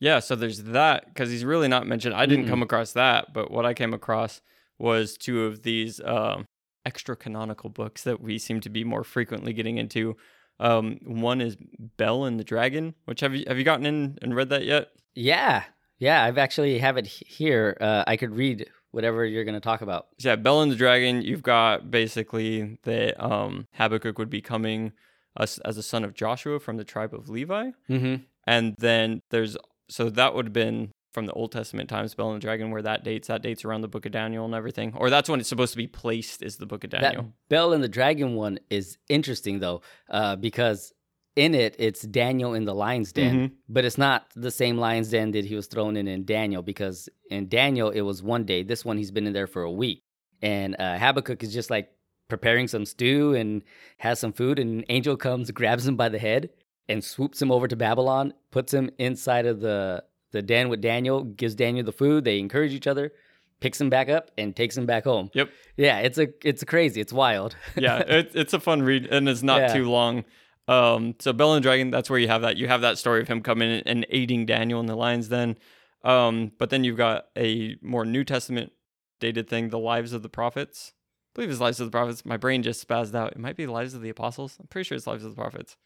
Yeah, 0.00 0.18
so 0.20 0.34
there's 0.34 0.62
that 0.64 1.06
because 1.08 1.30
he's 1.30 1.44
really 1.44 1.68
not 1.68 1.86
mentioned. 1.86 2.14
I 2.14 2.26
didn't 2.26 2.46
Mm-mm. 2.46 2.48
come 2.48 2.62
across 2.62 2.92
that, 2.92 3.32
but 3.32 3.50
what 3.50 3.66
I 3.66 3.74
came 3.74 3.94
across 3.94 4.40
was 4.78 5.16
two 5.16 5.44
of 5.44 5.62
these 5.62 6.00
um, 6.00 6.46
extra 6.86 7.14
canonical 7.16 7.70
books 7.70 8.02
that 8.04 8.20
we 8.20 8.38
seem 8.38 8.60
to 8.60 8.70
be 8.70 8.84
more 8.84 9.04
frequently 9.04 9.52
getting 9.52 9.78
into. 9.78 10.16
Um, 10.60 10.98
one 11.04 11.40
is 11.40 11.56
Bel 11.96 12.24
and 12.24 12.38
the 12.40 12.44
Dragon, 12.44 12.94
which 13.04 13.20
have 13.20 13.34
you 13.34 13.44
have 13.46 13.58
you 13.58 13.64
gotten 13.64 13.86
in 13.86 14.18
and 14.22 14.34
read 14.34 14.48
that 14.50 14.64
yet? 14.64 14.88
yeah, 15.14 15.64
yeah, 15.98 16.24
I've 16.24 16.38
actually 16.38 16.78
have 16.78 16.96
it 16.96 17.06
here. 17.06 17.76
Uh, 17.80 18.04
I 18.06 18.16
could 18.16 18.34
read 18.34 18.68
whatever 18.94 19.24
you're 19.24 19.44
going 19.44 19.54
to 19.54 19.60
talk 19.60 19.82
about. 19.82 20.06
Yeah, 20.18 20.36
Bel 20.36 20.62
and 20.62 20.70
the 20.70 20.76
Dragon. 20.76 21.22
You've 21.22 21.42
got 21.42 21.90
basically 21.90 22.78
that 22.84 23.22
um, 23.22 23.66
Habakkuk 23.74 24.18
would 24.18 24.30
be 24.30 24.40
coming 24.40 24.92
as, 25.36 25.58
as 25.58 25.76
a 25.76 25.82
son 25.82 26.04
of 26.04 26.14
Joshua 26.14 26.60
from 26.60 26.76
the 26.76 26.84
tribe 26.84 27.12
of 27.12 27.28
Levi. 27.28 27.70
Mm-hmm. 27.90 28.22
And 28.46 28.74
then 28.78 29.20
there's 29.30 29.56
so 29.88 30.08
that 30.10 30.34
would 30.34 30.46
have 30.46 30.52
been 30.52 30.92
from 31.12 31.26
the 31.26 31.32
Old 31.32 31.52
Testament 31.52 31.88
times, 31.88 32.14
Bel 32.14 32.32
and 32.32 32.36
the 32.36 32.44
Dragon, 32.44 32.70
where 32.70 32.82
that 32.82 33.04
dates. 33.04 33.28
That 33.28 33.42
dates 33.42 33.64
around 33.64 33.82
the 33.82 33.88
Book 33.88 34.06
of 34.06 34.12
Daniel 34.12 34.44
and 34.44 34.54
everything, 34.54 34.92
or 34.96 35.10
that's 35.10 35.28
when 35.28 35.40
it's 35.40 35.48
supposed 35.48 35.72
to 35.72 35.76
be 35.76 35.86
placed. 35.86 36.42
Is 36.42 36.56
the 36.56 36.66
Book 36.66 36.84
of 36.84 36.90
Daniel? 36.90 37.22
That 37.22 37.48
Bel 37.48 37.72
and 37.72 37.82
the 37.82 37.88
Dragon 37.88 38.34
one 38.34 38.58
is 38.70 38.98
interesting 39.08 39.60
though, 39.60 39.82
uh, 40.10 40.36
because 40.36 40.92
in 41.36 41.54
it 41.54 41.74
it's 41.78 42.02
Daniel 42.02 42.54
in 42.54 42.64
the 42.64 42.74
lion's 42.74 43.12
den, 43.12 43.34
Mhm. 43.48 43.52
but 43.68 43.84
it's 43.84 43.98
not 43.98 44.26
the 44.36 44.50
same 44.50 44.78
lion's 44.78 45.10
den 45.10 45.32
that 45.32 45.44
he 45.44 45.54
was 45.54 45.66
thrown 45.66 45.96
in 45.96 46.06
in 46.08 46.24
Daniel. 46.24 46.62
Because 46.62 47.08
in 47.30 47.48
Daniel 47.48 47.90
it 47.90 48.02
was 48.02 48.22
one 48.22 48.44
day. 48.44 48.62
This 48.62 48.84
one 48.84 48.96
he's 48.98 49.10
been 49.10 49.26
in 49.26 49.32
there 49.32 49.46
for 49.48 49.62
a 49.62 49.70
week, 49.72 50.02
and 50.42 50.76
uh, 50.78 50.98
Habakkuk 50.98 51.42
is 51.42 51.52
just 51.52 51.70
like 51.70 51.90
preparing 52.28 52.68
some 52.68 52.84
stew 52.86 53.34
and 53.34 53.62
has 53.98 54.18
some 54.18 54.32
food, 54.32 54.58
and 54.58 54.78
an 54.80 54.84
angel 54.88 55.16
comes, 55.16 55.50
grabs 55.60 55.86
him 55.86 55.96
by 55.96 56.08
the 56.08 56.18
head, 56.18 56.50
and 56.88 57.02
swoops 57.02 57.40
him 57.42 57.50
over 57.50 57.66
to 57.68 57.76
Babylon, 57.76 58.32
puts 58.50 58.72
him 58.72 58.90
inside 58.98 59.46
of 59.46 59.60
the 59.60 60.04
the 60.32 60.42
den 60.42 60.68
with 60.68 60.80
Daniel, 60.80 61.22
gives 61.24 61.54
Daniel 61.54 61.84
the 61.84 61.92
food. 61.92 62.24
They 62.24 62.38
encourage 62.38 62.72
each 62.72 62.86
other. 62.86 63.12
Picks 63.60 63.80
him 63.80 63.88
back 63.88 64.08
up 64.08 64.30
and 64.36 64.54
takes 64.54 64.76
him 64.76 64.84
back 64.84 65.04
home. 65.04 65.30
Yep. 65.32 65.48
Yeah, 65.76 66.00
it's 66.00 66.18
a 66.18 66.28
it's 66.44 66.62
crazy. 66.64 67.00
It's 67.00 67.12
wild. 67.12 67.56
yeah, 67.76 67.98
it, 68.18 68.32
it's 68.34 68.52
a 68.52 68.60
fun 68.60 68.82
read 68.82 69.06
and 69.06 69.28
it's 69.28 69.42
not 69.44 69.60
Yeah. 69.60 69.72
too 69.74 69.88
long. 69.90 70.24
Um, 70.66 71.14
so 71.18 71.32
Bel 71.32 71.54
and 71.54 71.62
Dragon, 71.62 71.90
that's 71.90 72.08
where 72.08 72.18
you 72.18 72.28
have 72.28 72.42
that. 72.42 72.56
You 72.56 72.68
have 72.68 72.80
that 72.80 72.98
story 72.98 73.20
of 73.20 73.28
him 73.28 73.42
coming 73.42 73.82
and 73.84 74.06
aiding 74.10 74.46
Daniel 74.46 74.80
in 74.80 74.86
the 74.86 74.96
lion's 74.96 75.28
den. 75.28 75.56
Um, 76.02 76.52
but 76.58 76.70
then 76.70 76.84
you've 76.84 76.96
got 76.96 77.26
a 77.36 77.76
more 77.82 78.04
New 78.04 78.24
Testament 78.24 78.72
dated 79.20 79.48
thing, 79.48 79.68
the 79.70 79.78
Lives 79.78 80.12
of 80.12 80.22
the 80.22 80.28
Prophets. 80.28 80.92
I 80.94 81.30
believe 81.34 81.50
it's 81.50 81.60
Lives 81.60 81.80
of 81.80 81.86
the 81.86 81.90
Prophets. 81.90 82.24
My 82.24 82.36
brain 82.36 82.62
just 82.62 82.86
spazzed 82.86 83.14
out. 83.14 83.32
It 83.32 83.38
might 83.38 83.56
be 83.56 83.66
Lives 83.66 83.94
of 83.94 84.02
the 84.02 84.08
Apostles. 84.10 84.56
I'm 84.60 84.66
pretty 84.68 84.86
sure 84.86 84.96
it's 84.96 85.06
Lives 85.06 85.24
of 85.24 85.34
the 85.34 85.40
Prophets. 85.40 85.76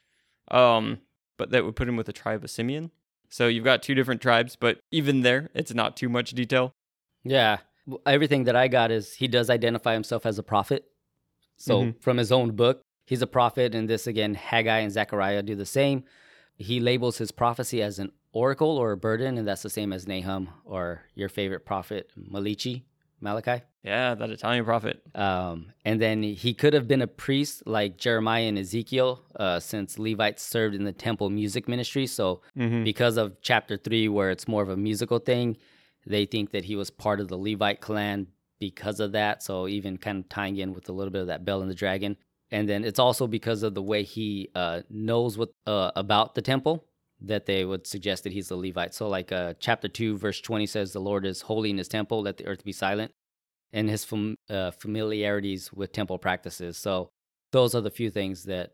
Um, 0.51 0.99
but 1.37 1.51
that 1.51 1.65
would 1.65 1.77
put 1.77 1.89
him 1.89 1.97
with 1.97 2.07
the 2.07 2.13
tribe 2.13 2.43
of 2.45 2.51
Simeon. 2.51 2.91
So 3.31 3.47
you've 3.47 3.65
got 3.65 3.83
two 3.83 3.95
different 3.95 4.21
tribes, 4.21 4.57
but 4.57 4.81
even 4.91 5.21
there, 5.23 5.51
it's 5.55 5.75
not 5.75 5.97
too 5.97 6.09
much 6.09 6.31
detail. 6.31 6.73
Yeah. 7.25 7.59
Everything 8.07 8.45
that 8.45 8.57
I 8.57 8.69
got 8.69 8.91
is 8.91 9.15
he 9.15 9.29
does 9.29 9.51
identify 9.51 9.93
himself 9.93 10.25
as 10.27 10.39
a 10.39 10.43
prophet. 10.43 10.85
So 11.57 11.83
Mhm. 11.85 12.01
from 12.03 12.17
his 12.17 12.33
own 12.33 12.53
book, 12.53 12.83
he's 13.09 13.23
a 13.23 13.27
prophet. 13.27 13.75
And 13.75 13.89
this 13.89 14.07
again, 14.07 14.35
Haggai 14.35 14.81
and 14.81 14.93
Zechariah 14.93 15.43
do 15.43 15.55
the 15.55 15.67
same. 15.67 16.05
He 16.57 16.81
labels 16.81 17.19
his 17.19 17.31
prophecy 17.31 17.81
as 17.83 17.99
an 17.99 18.11
oracle 18.33 18.77
or 18.77 18.93
a 18.93 18.97
burden, 18.97 19.39
and 19.39 19.47
that's 19.49 19.63
the 19.63 19.71
same 19.71 19.93
as 19.93 20.07
Nahum 20.07 20.49
or 20.65 21.03
your 21.15 21.29
favorite 21.29 21.65
prophet, 21.65 22.11
Malichi, 22.19 22.83
Malachi. 23.21 23.63
Yeah, 23.85 24.15
that 24.17 24.31
Italian 24.31 24.65
prophet. 24.65 25.01
Um, 25.15 25.73
and 25.85 26.01
then 26.01 26.23
he 26.23 26.53
could 26.55 26.75
have 26.75 26.87
been 26.87 27.01
a 27.01 27.07
priest 27.07 27.63
like 27.67 27.97
Jeremiah 27.97 28.43
and 28.43 28.59
Ezekiel, 28.59 29.23
uh, 29.37 29.61
since 29.61 29.99
Levites 29.99 30.43
served 30.43 30.75
in 30.75 30.85
the 30.85 30.93
temple 30.93 31.31
music 31.31 31.69
ministry. 31.69 32.07
So 32.07 32.43
Mhm. 32.57 32.85
because 32.85 33.17
of 33.17 33.41
chapter 33.41 33.77
three, 33.77 34.09
where 34.09 34.31
it's 34.31 34.47
more 34.49 34.63
of 34.63 34.69
a 34.69 34.77
musical 34.77 35.21
thing, 35.21 35.57
they 36.07 36.27
think 36.27 36.51
that 36.51 36.65
he 36.65 36.77
was 36.77 36.91
part 36.91 37.21
of 37.21 37.29
the 37.29 37.39
Levite 37.39 37.81
clan 37.81 38.27
because 38.59 38.99
of 39.01 39.13
that. 39.13 39.43
So 39.43 39.69
even 39.69 39.97
kind 39.97 40.19
of 40.19 40.29
tying 40.29 40.57
in 40.57 40.75
with 40.75 40.89
a 40.89 40.93
little 40.93 41.13
bit 41.13 41.21
of 41.23 41.29
that 41.29 41.45
Bel 41.45 41.63
and 41.63 41.71
the 41.71 41.75
Dragon. 41.75 42.17
And 42.51 42.69
then 42.69 42.85
it's 42.85 42.99
also 42.99 43.27
because 43.27 43.63
of 43.63 43.75
the 43.75 43.83
way 43.83 44.03
he 44.03 44.51
uh, 44.55 44.83
knows 44.89 45.37
what 45.37 45.51
uh, 45.67 45.91
about 45.97 46.35
the 46.35 46.43
temple 46.43 46.85
that 47.21 47.47
they 47.47 47.65
would 47.65 47.87
suggest 47.87 48.25
that 48.25 48.33
he's 48.33 48.51
a 48.51 48.57
Levite. 48.57 48.95
So 48.95 49.09
like 49.09 49.33
uh, 49.33 49.55
chapter 49.59 49.89
two, 49.89 50.17
verse 50.17 50.41
twenty 50.41 50.67
says, 50.67 50.93
"The 50.93 51.01
Lord 51.01 51.27
is 51.27 51.43
holy 51.43 51.71
in 51.71 51.79
His 51.79 51.89
temple; 51.89 52.23
let 52.23 52.37
the 52.37 52.47
earth 52.47 52.65
be 52.65 52.73
silent." 52.73 53.13
And 53.71 53.91
his 53.91 54.03
fam- 54.03 54.37
uh, 54.49 54.71
familiarities 54.71 55.71
with 55.75 55.93
temple 55.93 56.17
practices. 56.17 56.79
So 56.79 57.11
those 57.53 57.75
are 57.75 57.83
the 57.83 57.91
few 57.91 58.09
things 58.11 58.45
that 58.45 58.73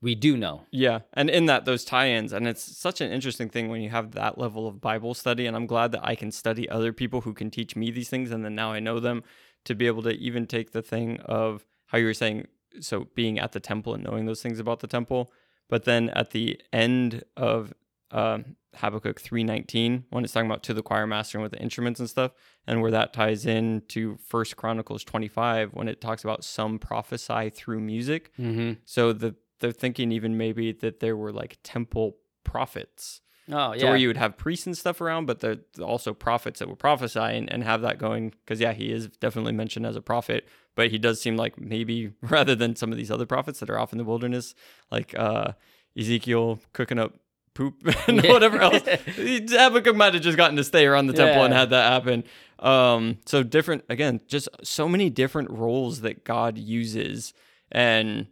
we 0.00 0.16
do 0.16 0.36
know. 0.36 0.62
Yeah, 0.72 1.00
and 1.12 1.30
in 1.30 1.46
that 1.46 1.64
those 1.64 1.84
tie-ins, 1.84 2.32
and 2.32 2.48
it's 2.48 2.76
such 2.76 3.00
an 3.00 3.12
interesting 3.12 3.48
thing 3.48 3.68
when 3.68 3.82
you 3.82 3.90
have 3.90 4.12
that 4.12 4.38
level 4.38 4.66
of 4.66 4.80
Bible 4.80 5.14
study. 5.14 5.46
And 5.46 5.54
I'm 5.54 5.66
glad 5.66 5.92
that 5.92 6.04
I 6.04 6.16
can 6.16 6.32
study 6.32 6.68
other 6.68 6.92
people 6.92 7.20
who 7.20 7.34
can 7.34 7.52
teach 7.52 7.76
me 7.76 7.92
these 7.92 8.08
things, 8.08 8.32
and 8.32 8.44
then 8.44 8.56
now 8.56 8.72
I 8.72 8.80
know 8.80 8.98
them 8.98 9.22
to 9.64 9.76
be 9.76 9.86
able 9.86 10.02
to 10.02 10.10
even 10.10 10.48
take 10.48 10.72
the 10.72 10.82
thing 10.82 11.20
of 11.20 11.64
how 11.86 11.98
you 11.98 12.06
were 12.06 12.14
saying, 12.14 12.48
so 12.80 13.08
being 13.14 13.38
at 13.38 13.52
the 13.52 13.60
temple 13.60 13.94
and 13.94 14.04
knowing 14.04 14.26
those 14.26 14.42
things 14.42 14.58
about 14.58 14.80
the 14.80 14.86
temple, 14.86 15.32
but 15.68 15.84
then 15.84 16.10
at 16.10 16.30
the 16.30 16.60
end 16.72 17.24
of 17.36 17.72
um, 18.10 18.56
Habakkuk 18.76 19.20
3:19, 19.20 20.04
when 20.10 20.24
it's 20.24 20.32
talking 20.32 20.50
about 20.50 20.62
to 20.64 20.74
the 20.74 20.82
choir 20.82 21.06
master 21.06 21.38
and 21.38 21.42
with 21.42 21.52
the 21.52 21.62
instruments 21.62 22.00
and 22.00 22.08
stuff, 22.08 22.32
and 22.66 22.82
where 22.82 22.90
that 22.90 23.12
ties 23.12 23.46
in 23.46 23.82
to 23.88 24.16
First 24.16 24.56
Chronicles 24.56 25.04
25, 25.04 25.74
when 25.74 25.88
it 25.88 26.00
talks 26.00 26.24
about 26.24 26.44
some 26.44 26.78
prophesy 26.78 27.50
through 27.50 27.80
music. 27.80 28.30
Mm-hmm. 28.38 28.72
So 28.84 29.12
the 29.12 29.34
they're 29.60 29.72
thinking 29.72 30.12
even 30.12 30.36
maybe 30.36 30.72
that 30.72 31.00
there 31.00 31.16
were 31.16 31.32
like 31.32 31.58
temple 31.62 32.16
prophets. 32.44 33.20
Oh 33.52 33.72
So 33.72 33.84
yeah. 33.84 33.88
where 33.90 33.96
you 33.96 34.08
would 34.08 34.16
have 34.16 34.36
priests 34.36 34.66
and 34.66 34.76
stuff 34.76 35.00
around, 35.00 35.26
but 35.26 35.40
there's 35.40 35.58
also 35.82 36.14
prophets 36.14 36.58
that 36.60 36.68
would 36.68 36.78
prophesy 36.78 37.20
and, 37.20 37.52
and 37.52 37.62
have 37.64 37.82
that 37.82 37.98
going. 37.98 38.30
Because 38.44 38.60
yeah, 38.60 38.72
he 38.72 38.90
is 38.90 39.08
definitely 39.20 39.52
mentioned 39.52 39.86
as 39.86 39.94
a 39.96 40.02
prophet, 40.02 40.46
but 40.74 40.90
he 40.90 40.98
does 40.98 41.20
seem 41.20 41.36
like 41.36 41.60
maybe 41.60 42.12
rather 42.22 42.54
than 42.54 42.74
some 42.76 42.90
of 42.92 42.98
these 42.98 43.10
other 43.10 43.26
prophets 43.26 43.60
that 43.60 43.70
are 43.70 43.78
off 43.78 43.92
in 43.92 43.98
the 43.98 44.04
wilderness, 44.04 44.54
like 44.90 45.14
uh, 45.18 45.52
Ezekiel 45.98 46.58
cooking 46.72 46.98
up 46.98 47.14
poop 47.54 47.74
and 48.08 48.24
Yeah. 48.24 48.32
whatever 48.32 48.58
else. 48.60 48.82
Habakkuk 49.16 49.94
might 49.94 50.14
have 50.14 50.22
just 50.22 50.38
gotten 50.38 50.56
to 50.56 50.64
stay 50.64 50.86
around 50.86 51.06
the 51.08 51.12
temple 51.12 51.44
and 51.44 51.52
Yeah. 51.52 51.60
had 51.60 51.70
that 51.70 51.92
happen. 51.92 52.24
Um, 52.58 53.18
so 53.26 53.42
different 53.42 53.84
again, 53.90 54.20
just 54.28 54.48
so 54.62 54.88
many 54.88 55.10
different 55.10 55.50
roles 55.50 56.00
that 56.02 56.24
God 56.24 56.56
uses, 56.56 57.34
and 57.70 58.26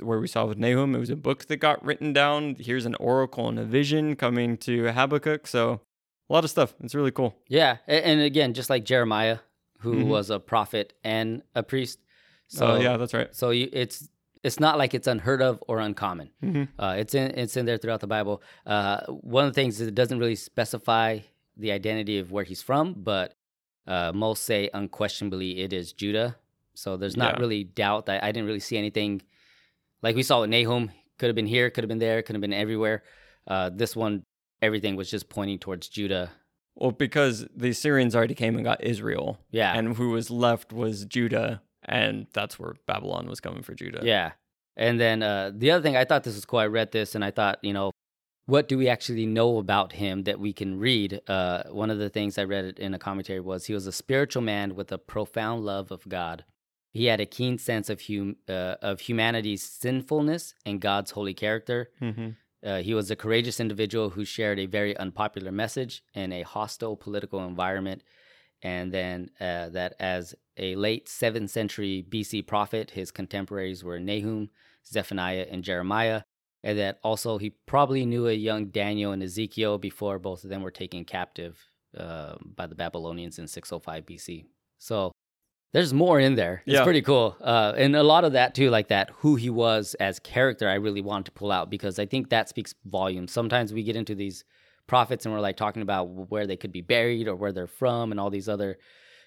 where 0.00 0.20
we 0.20 0.26
saw 0.28 0.44
with 0.46 0.58
Nahum, 0.58 0.94
it 0.94 0.98
was 0.98 1.10
a 1.10 1.16
book 1.16 1.46
that 1.46 1.56
got 1.56 1.84
written 1.84 2.12
down. 2.12 2.56
Here's 2.58 2.86
an 2.86 2.94
oracle 2.96 3.48
and 3.48 3.58
a 3.58 3.64
vision 3.64 4.16
coming 4.16 4.56
to 4.58 4.92
Habakkuk. 4.92 5.46
So 5.46 5.80
a 6.28 6.32
lot 6.32 6.44
of 6.44 6.50
stuff. 6.50 6.74
It's 6.82 6.94
really 6.94 7.10
cool. 7.10 7.34
Yeah, 7.48 7.78
and 7.86 8.20
again, 8.20 8.54
just 8.54 8.70
like 8.70 8.84
Jeremiah, 8.84 9.38
who 9.80 10.04
Mhm. 10.04 10.08
was 10.08 10.30
a 10.30 10.40
prophet 10.40 10.94
and 11.04 11.42
a 11.54 11.62
priest. 11.62 11.98
So 12.48 12.76
So 12.76 12.80
yeah, 12.80 12.96
that's 12.96 13.14
right. 13.14 13.34
so 13.34 13.50
you, 13.50 13.68
it's 13.72 14.08
it's 14.42 14.60
not 14.60 14.76
like 14.76 14.92
it's 14.92 15.06
unheard 15.06 15.40
of 15.40 15.62
or 15.68 15.80
uncommon. 15.80 16.28
Mhm. 16.42 16.68
Uh, 16.78 16.96
it's 16.98 17.14
in 17.14 17.30
it's 17.38 17.56
in 17.56 17.64
there 17.66 17.78
throughout 17.78 18.00
the 18.00 18.06
Bible. 18.06 18.42
Uh, 18.66 19.00
one 19.06 19.44
of 19.46 19.50
the 19.50 19.54
things 19.54 19.80
is 19.80 19.88
it 19.88 19.94
doesn't 19.94 20.18
really 20.18 20.34
specify 20.36 21.20
the 21.56 21.72
identity 21.72 22.18
of 22.18 22.30
where 22.32 22.44
he's 22.44 22.60
from, 22.62 22.92
but 22.94 23.34
uh, 23.86 24.12
most 24.14 24.42
say 24.44 24.68
unquestionably 24.74 25.60
it 25.60 25.72
is 25.72 25.92
Judah. 25.92 26.36
So 26.74 26.96
there's 26.96 27.16
not 27.16 27.34
Yeah. 27.34 27.40
really 27.40 27.64
doubt 27.64 28.06
that 28.06 28.24
I 28.24 28.32
didn't 28.32 28.46
really 28.46 28.60
see 28.60 28.76
anything 28.76 29.22
like 30.04 30.14
we 30.14 30.22
saw 30.22 30.42
with 30.42 30.50
Nahum. 30.50 30.90
Could 31.18 31.26
have 31.26 31.36
been 31.36 31.46
here, 31.46 31.70
could 31.70 31.82
have 31.82 31.88
been 31.88 31.98
there, 31.98 32.22
could 32.22 32.34
have 32.34 32.40
been 32.40 32.52
everywhere. 32.52 33.02
Uh, 33.46 33.70
this 33.72 33.96
one, 33.96 34.24
everything 34.60 34.96
was 34.96 35.10
just 35.10 35.28
pointing 35.28 35.58
towards 35.58 35.88
Judah. 35.88 36.30
Well, 36.74 36.90
because 36.90 37.46
the 37.54 37.70
Assyrians 37.70 38.16
already 38.16 38.34
came 38.34 38.56
and 38.56 38.64
got 38.64 38.82
Israel, 38.82 39.38
Yeah, 39.50 39.76
and 39.76 39.96
who 39.96 40.10
was 40.10 40.30
left 40.30 40.72
was 40.72 41.04
Judah, 41.04 41.62
and 41.84 42.26
that's 42.32 42.58
where 42.58 42.74
Babylon 42.86 43.28
was 43.28 43.40
coming 43.40 43.62
for 43.62 43.74
Judah. 43.74 44.00
Yeah. 44.02 44.32
And 44.76 44.98
then 45.00 45.22
uh, 45.22 45.52
the 45.54 45.70
other 45.70 45.82
thing, 45.82 45.96
I 45.96 46.04
thought 46.04 46.24
this 46.24 46.34
was 46.34 46.44
cool. 46.44 46.58
I 46.58 46.66
read 46.66 46.90
this 46.90 47.14
and 47.14 47.24
I 47.24 47.30
thought, 47.30 47.60
you 47.62 47.72
know, 47.72 47.92
what 48.46 48.68
do 48.68 48.76
we 48.76 48.88
actually 48.88 49.24
know 49.24 49.58
about 49.58 49.92
him 49.92 50.24
that 50.24 50.40
we 50.40 50.52
can 50.52 50.80
read? 50.80 51.20
Uh, 51.28 51.62
one 51.70 51.90
of 51.90 51.98
the 51.98 52.10
things 52.10 52.38
I 52.38 52.44
read 52.44 52.80
in 52.80 52.92
a 52.92 52.98
commentary 52.98 53.38
was 53.38 53.66
he 53.66 53.72
was 53.72 53.86
a 53.86 53.92
spiritual 53.92 54.42
man 54.42 54.74
with 54.74 54.90
a 54.90 54.98
profound 54.98 55.64
love 55.64 55.92
of 55.92 56.08
God. 56.08 56.44
He 56.94 57.06
had 57.06 57.20
a 57.20 57.26
keen 57.26 57.58
sense 57.58 57.90
of 57.90 58.00
hum- 58.08 58.36
uh, 58.48 58.76
of 58.80 59.00
humanity's 59.00 59.62
sinfulness 59.62 60.54
and 60.64 60.80
God's 60.80 61.10
holy 61.10 61.34
character. 61.34 61.90
hmm 61.98 62.30
Uh, 62.64 62.80
he 62.88 62.94
was 62.94 63.10
a 63.10 63.16
courageous 63.24 63.60
individual 63.60 64.08
who 64.14 64.24
shared 64.24 64.58
a 64.58 64.74
very 64.78 64.94
unpopular 64.96 65.52
message 65.52 66.02
in 66.14 66.32
a 66.32 66.42
hostile 66.56 66.96
political 66.96 67.40
environment. 67.44 68.00
And 68.62 68.90
then 68.90 69.18
uh, 69.38 69.68
that 69.76 69.92
as 70.00 70.34
a 70.56 70.74
late 70.86 71.06
7th 71.06 71.50
century 71.50 72.06
BC 72.12 72.32
prophet, 72.46 72.92
his 72.92 73.10
contemporaries 73.10 73.84
were 73.84 74.00
Nahum, 74.00 74.48
Zephaniah, 74.94 75.46
and 75.52 75.62
Jeremiah. 75.62 76.22
And 76.62 76.78
that 76.78 76.98
also 77.02 77.36
he 77.36 77.50
probably 77.66 78.06
knew 78.06 78.26
a 78.28 78.32
young 78.48 78.62
Daniel 78.70 79.12
and 79.12 79.22
Ezekiel 79.22 79.76
before 79.76 80.18
both 80.18 80.44
of 80.44 80.50
them 80.50 80.62
were 80.62 80.70
taken 80.82 81.04
captive 81.04 81.54
uh, 82.02 82.36
by 82.56 82.66
the 82.66 82.74
Babylonians 82.74 83.38
in 83.38 83.46
605 83.46 84.06
BC. 84.06 84.46
So 84.78 85.12
there's 85.74 85.92
more 85.92 86.20
in 86.20 86.36
there. 86.36 86.62
It's 86.66 86.74
Yeah. 86.74 86.84
pretty 86.84 87.02
cool. 87.02 87.36
Uh, 87.40 87.74
and 87.76 87.96
a 87.96 88.02
lot 88.04 88.24
of 88.24 88.32
that 88.32 88.54
too, 88.54 88.70
like 88.70 88.88
that, 88.88 89.10
who 89.18 89.34
he 89.34 89.50
was 89.50 89.94
as 89.94 90.20
character, 90.20 90.68
I 90.68 90.74
really 90.74 91.00
wanted 91.02 91.26
to 91.26 91.32
pull 91.32 91.50
out 91.50 91.68
because 91.68 91.98
I 91.98 92.06
think 92.06 92.30
that 92.30 92.48
speaks 92.48 92.74
volumes. 92.84 93.32
Sometimes 93.32 93.72
we 93.72 93.82
get 93.82 93.96
into 93.96 94.14
these 94.14 94.44
prophets 94.86 95.26
and 95.26 95.34
we're 95.34 95.40
like 95.40 95.56
talking 95.56 95.82
about 95.82 96.04
where 96.30 96.46
they 96.46 96.56
could 96.56 96.70
be 96.70 96.80
buried 96.80 97.26
or 97.26 97.34
where 97.34 97.50
they're 97.52 97.66
from 97.66 98.12
and 98.12 98.20
all 98.20 98.30
these 98.30 98.48
other 98.48 98.78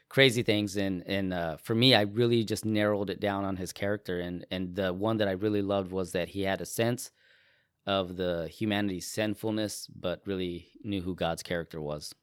crazy 0.07 0.41
things. 0.41 0.77
And 0.77 1.03
and 1.05 1.33
uh, 1.33 1.57
for 1.57 1.75
me, 1.75 1.93
I 1.93 2.01
really 2.03 2.45
just 2.45 2.63
narrowed 2.63 3.10
it 3.10 3.19
down 3.19 3.43
on 3.43 3.57
his 3.57 3.73
character. 3.73 4.21
And 4.21 4.45
and 4.49 4.73
the 4.73 4.93
one 4.93 5.17
that 5.17 5.27
I 5.27 5.31
really 5.31 5.62
loved 5.62 5.91
was 5.91 6.13
that 6.13 6.29
he 6.29 6.43
had 6.43 6.62
a 6.62 6.65
sense 6.65 7.12
of 7.86 8.15
the 8.15 8.47
humanity's 8.47 9.07
sinfulness, 9.07 9.88
but 9.88 10.21
really 10.25 10.67
knew 10.83 11.01
who 11.01 11.13
God's 11.13 11.43
character 11.43 11.81
was. 11.81 12.15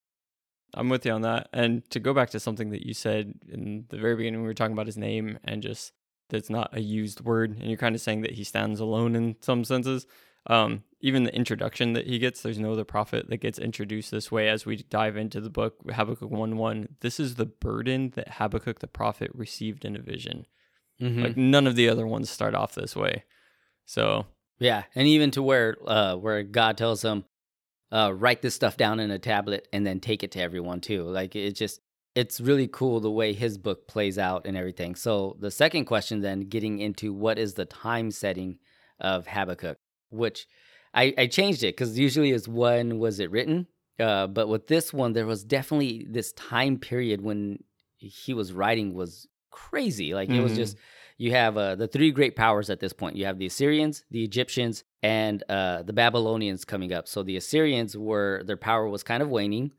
I'm 0.74 0.88
with 0.88 1.06
you 1.06 1.12
on 1.12 1.22
that. 1.22 1.48
And 1.52 1.88
to 1.90 2.00
go 2.00 2.12
back 2.12 2.30
to 2.30 2.40
something 2.40 2.70
that 2.70 2.84
you 2.86 2.94
said 2.94 3.34
in 3.48 3.86
the 3.88 3.96
very 3.96 4.16
beginning, 4.16 4.40
we 4.42 4.46
were 4.46 4.54
talking 4.54 4.72
about 4.72 4.86
his 4.86 4.96
name 4.96 5.38
and 5.44 5.62
just 5.62 5.92
that's 6.30 6.50
not 6.50 6.70
a 6.72 6.80
used 6.80 7.20
word, 7.20 7.50
and 7.58 7.68
you're 7.68 7.76
kind 7.76 7.94
of 7.94 8.00
saying 8.00 8.22
that 8.22 8.32
he 8.32 8.44
stands 8.44 8.80
alone 8.80 9.14
in 9.14 9.36
some 9.40 9.62
senses. 9.64 10.06
Um, 10.46 10.82
even 11.00 11.24
the 11.24 11.34
introduction 11.34 11.92
that 11.94 12.06
he 12.06 12.18
gets, 12.18 12.42
there's 12.42 12.58
no 12.58 12.72
other 12.72 12.84
prophet 12.84 13.28
that 13.28 13.38
gets 13.38 13.58
introduced 13.58 14.10
this 14.10 14.32
way 14.32 14.48
as 14.48 14.66
we 14.66 14.76
dive 14.76 15.16
into 15.16 15.40
the 15.40 15.50
book 15.50 15.76
Habakkuk 15.90 16.30
1 16.30 16.56
1. 16.56 16.88
This 17.00 17.20
is 17.20 17.34
the 17.36 17.46
burden 17.46 18.12
that 18.14 18.34
Habakkuk 18.34 18.80
the 18.80 18.86
prophet 18.86 19.30
received 19.34 19.84
in 19.84 19.96
a 19.96 20.02
vision. 20.02 20.46
Mhm. 21.00 21.22
Like 21.22 21.36
none 21.36 21.66
of 21.66 21.76
the 21.76 21.88
other 21.88 22.06
ones 22.06 22.30
start 22.30 22.54
off 22.54 22.74
this 22.74 22.94
way. 22.96 23.24
So 23.84 24.26
Yeah, 24.58 24.84
and 24.94 25.06
even 25.08 25.30
to 25.32 25.42
where 25.42 25.76
uh 25.86 26.16
where 26.16 26.42
God 26.42 26.76
tells 26.78 27.02
him, 27.04 27.24
uh, 27.94 28.12
write 28.12 28.42
this 28.42 28.54
stuff 28.54 28.76
down 28.76 28.98
in 28.98 29.10
a 29.12 29.18
tablet 29.18 29.68
and 29.72 29.86
then 29.86 30.00
take 30.00 30.24
it 30.24 30.32
to 30.32 30.40
everyone 30.40 30.80
too. 30.80 31.04
Like 31.04 31.36
it 31.36 31.52
just 31.52 31.80
it's 32.16 32.40
really 32.40 32.68
cool 32.68 33.00
the 33.00 33.10
way 33.10 33.32
his 33.32 33.56
book 33.56 33.86
plays 33.86 34.18
out 34.18 34.46
and 34.46 34.56
everything. 34.56 34.96
So 34.96 35.36
the 35.38 35.50
second 35.50 35.84
question 35.84 36.20
then 36.20 36.40
getting 36.40 36.80
into 36.80 37.12
what 37.12 37.38
is 37.38 37.54
the 37.54 37.64
time 37.64 38.10
setting 38.10 38.58
of 39.00 39.26
Habakkuk, 39.28 39.78
which 40.10 40.46
I, 40.92 41.14
I 41.16 41.26
changed 41.28 41.62
it 41.62 41.76
because 41.76 41.98
usually 41.98 42.32
it's 42.32 42.48
when 42.48 42.98
was 42.98 43.20
it 43.20 43.30
written? 43.30 43.68
Uh, 43.98 44.26
but 44.26 44.48
with 44.48 44.66
this 44.66 44.92
one, 44.92 45.12
there 45.12 45.26
was 45.26 45.44
definitely 45.44 46.04
this 46.08 46.32
time 46.32 46.78
period 46.78 47.20
when 47.20 47.62
he 47.96 48.34
was 48.34 48.52
writing 48.52 48.92
was 48.92 49.28
crazy. 49.50 50.14
Like 50.14 50.30
it 50.30 50.40
was 50.40 50.56
just 50.56 50.76
you 51.16 51.30
have 51.32 51.56
uh, 51.56 51.74
the 51.76 51.86
three 51.88 52.10
great 52.10 52.34
powers 52.36 52.70
at 52.70 52.80
this 52.80 52.92
point. 52.92 53.16
You 53.16 53.26
have 53.26 53.38
the 53.38 53.46
Assyrians, 53.46 54.04
the 54.10 54.24
Egyptians, 54.24 54.84
and 55.02 55.42
uh, 55.48 55.82
the 55.82 55.92
Babylonians 55.92 56.64
coming 56.64 56.92
up. 56.92 57.06
So 57.08 57.22
the 57.22 57.36
Assyrians 57.36 57.96
were 57.96 58.42
their 58.44 58.56
power 58.56 58.88
was 58.88 59.02
kind 59.02 59.22
of 59.22 59.28
waning, 59.28 59.72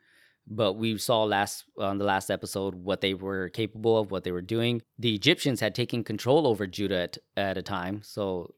but 0.47 0.73
we 0.73 0.97
saw 0.97 1.23
last 1.23 1.65
on 1.77 1.97
the 1.97 2.05
last 2.05 2.29
episode 2.29 2.75
what 2.75 3.01
they 3.01 3.13
were 3.13 3.49
capable 3.49 3.97
of, 3.97 4.11
what 4.11 4.23
they 4.23 4.31
were 4.31 4.41
doing. 4.41 4.81
The 4.99 5.13
Egyptians 5.15 5.59
had 5.59 5.75
taken 5.75 6.03
control 6.03 6.47
over 6.47 6.67
Judah 6.67 7.01
at, 7.01 7.17
at 7.35 7.57
a 7.57 7.61
time, 7.61 8.01
so 8.03 8.53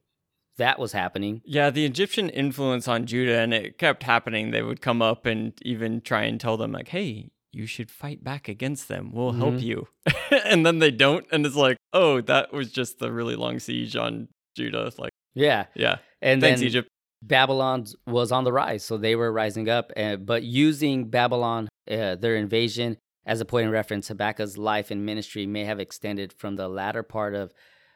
that 0.57 0.79
was 0.79 0.91
happening. 0.91 1.41
Yeah, 1.45 1.69
the 1.69 1.85
Egyptian 1.85 2.29
influence 2.29 2.87
on 2.87 3.05
Judah, 3.05 3.39
and 3.39 3.53
it 3.53 3.77
kept 3.77 4.03
happening. 4.03 4.51
They 4.51 4.61
would 4.63 4.81
come 4.81 5.01
up 5.01 5.25
and 5.25 5.53
even 5.61 6.01
try 6.01 6.23
and 6.23 6.39
tell 6.41 6.57
them, 6.57 6.71
like, 6.71 6.87
hey, 6.89 7.29
you 7.51 7.65
should 7.65 7.89
fight 7.89 8.23
back 8.23 8.47
against 8.47 8.87
them. 8.87 9.11
We'll 9.13 9.31
help 9.33 9.55
Mhm. 9.55 9.61
you. 9.61 9.87
and 10.45 10.65
then 10.65 10.79
they 10.79 10.91
don't. 10.91 11.25
And 11.31 11.45
it's 11.45 11.55
like, 11.55 11.76
oh, 11.93 12.21
that 12.21 12.53
was 12.53 12.71
just 12.71 12.99
the 12.99 13.11
really 13.11 13.35
long 13.35 13.59
siege 13.59 13.95
on 13.95 14.27
Judah. 14.55 14.91
Like, 14.97 15.11
Yeah, 15.35 15.65
yeah. 15.75 15.97
and 16.21 16.41
Thanks, 16.41 16.59
then 16.59 16.67
Egypt. 16.67 16.89
Babylon 17.23 17.85
was 18.05 18.31
on 18.31 18.43
the 18.43 18.53
rise, 18.53 18.83
so 18.83 18.97
they 18.97 19.15
were 19.15 19.31
rising 19.31 19.69
up. 19.69 19.91
Uh, 19.97 20.17
but 20.17 20.43
using 20.43 21.09
Babylon, 21.09 21.67
uh, 21.89 22.15
their 22.15 22.35
invasion 22.35 22.97
as 23.25 23.41
a 23.41 23.45
point 23.45 23.67
of 23.67 23.73
reference, 23.73 24.07
Habakkuk's 24.07 24.57
life 24.57 24.91
and 24.91 25.05
ministry 25.05 25.45
may 25.45 25.65
have 25.65 25.79
extended 25.79 26.31
from 26.31 26.55
the 26.55 26.67
latter 26.67 27.03
part 27.03 27.33
of 27.33 27.51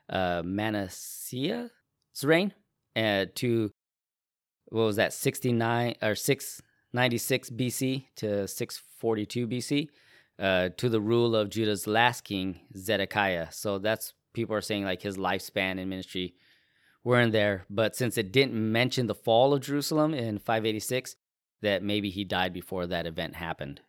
uh, 0.09 0.41
Manasseh's 0.43 1.69
reign 2.23 2.53
uh, 2.95 3.25
to 3.35 3.71
what 4.69 4.83
was 4.83 4.95
that, 4.95 5.13
sixty 5.13 5.51
nine 5.51 5.95
or 6.01 6.15
six 6.15 6.61
ninety 6.93 7.17
six 7.17 7.49
BC 7.49 8.05
to 8.17 8.47
six 8.47 8.81
forty 8.99 9.25
two 9.25 9.47
BC, 9.47 9.87
uh, 10.41 10.69
to 10.77 10.89
the 10.89 10.99
rule 10.99 11.35
of 11.35 11.49
Judah's 11.49 11.87
last 11.87 12.23
king 12.23 12.59
Zedekiah. 12.75 13.47
So 13.51 13.77
that's 13.77 14.13
people 14.33 14.55
are 14.55 14.61
saying 14.61 14.83
like 14.83 15.01
his 15.01 15.17
lifespan 15.17 15.79
in 15.79 15.87
ministry 15.87 16.33
were 17.03 17.21
in 17.21 17.31
there, 17.31 17.65
but 17.69 17.95
since 17.95 18.17
it 18.17 18.31
didn't 18.31 18.53
mention 18.53 19.07
the 19.07 19.15
fall 19.15 19.53
of 19.53 19.61
Jerusalem 19.61 20.13
in 20.13 20.37
586, 20.37 21.15
that 21.61 21.83
maybe 21.83 22.09
he 22.09 22.23
died 22.23 22.53
before 22.53 22.87
that 22.87 23.05
event 23.05 23.35
happened. 23.35 23.81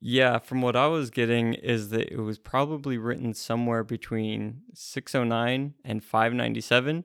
Yeah, 0.00 0.38
from 0.38 0.62
what 0.62 0.74
I 0.74 0.88
was 0.88 1.10
getting 1.10 1.54
is 1.54 1.90
that 1.90 2.12
it 2.12 2.20
was 2.20 2.38
probably 2.38 2.98
written 2.98 3.34
somewhere 3.34 3.84
between 3.84 4.62
609 4.74 5.74
and 5.84 6.02
597. 6.02 7.04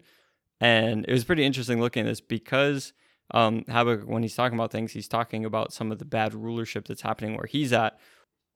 And 0.59 1.05
it 1.07 1.11
was 1.11 1.23
pretty 1.23 1.43
interesting 1.43 1.79
looking 1.79 2.05
at 2.05 2.09
this 2.09 2.21
because 2.21 2.93
um, 3.31 3.65
Habakkuk, 3.67 4.07
when 4.07 4.23
he's 4.23 4.35
talking 4.35 4.57
about 4.57 4.71
things, 4.71 4.93
he's 4.93 5.07
talking 5.07 5.45
about 5.45 5.73
some 5.73 5.91
of 5.91 5.99
the 5.99 6.05
bad 6.05 6.33
rulership 6.33 6.87
that's 6.87 7.01
happening 7.01 7.35
where 7.35 7.45
he's 7.45 7.71
at. 7.71 7.99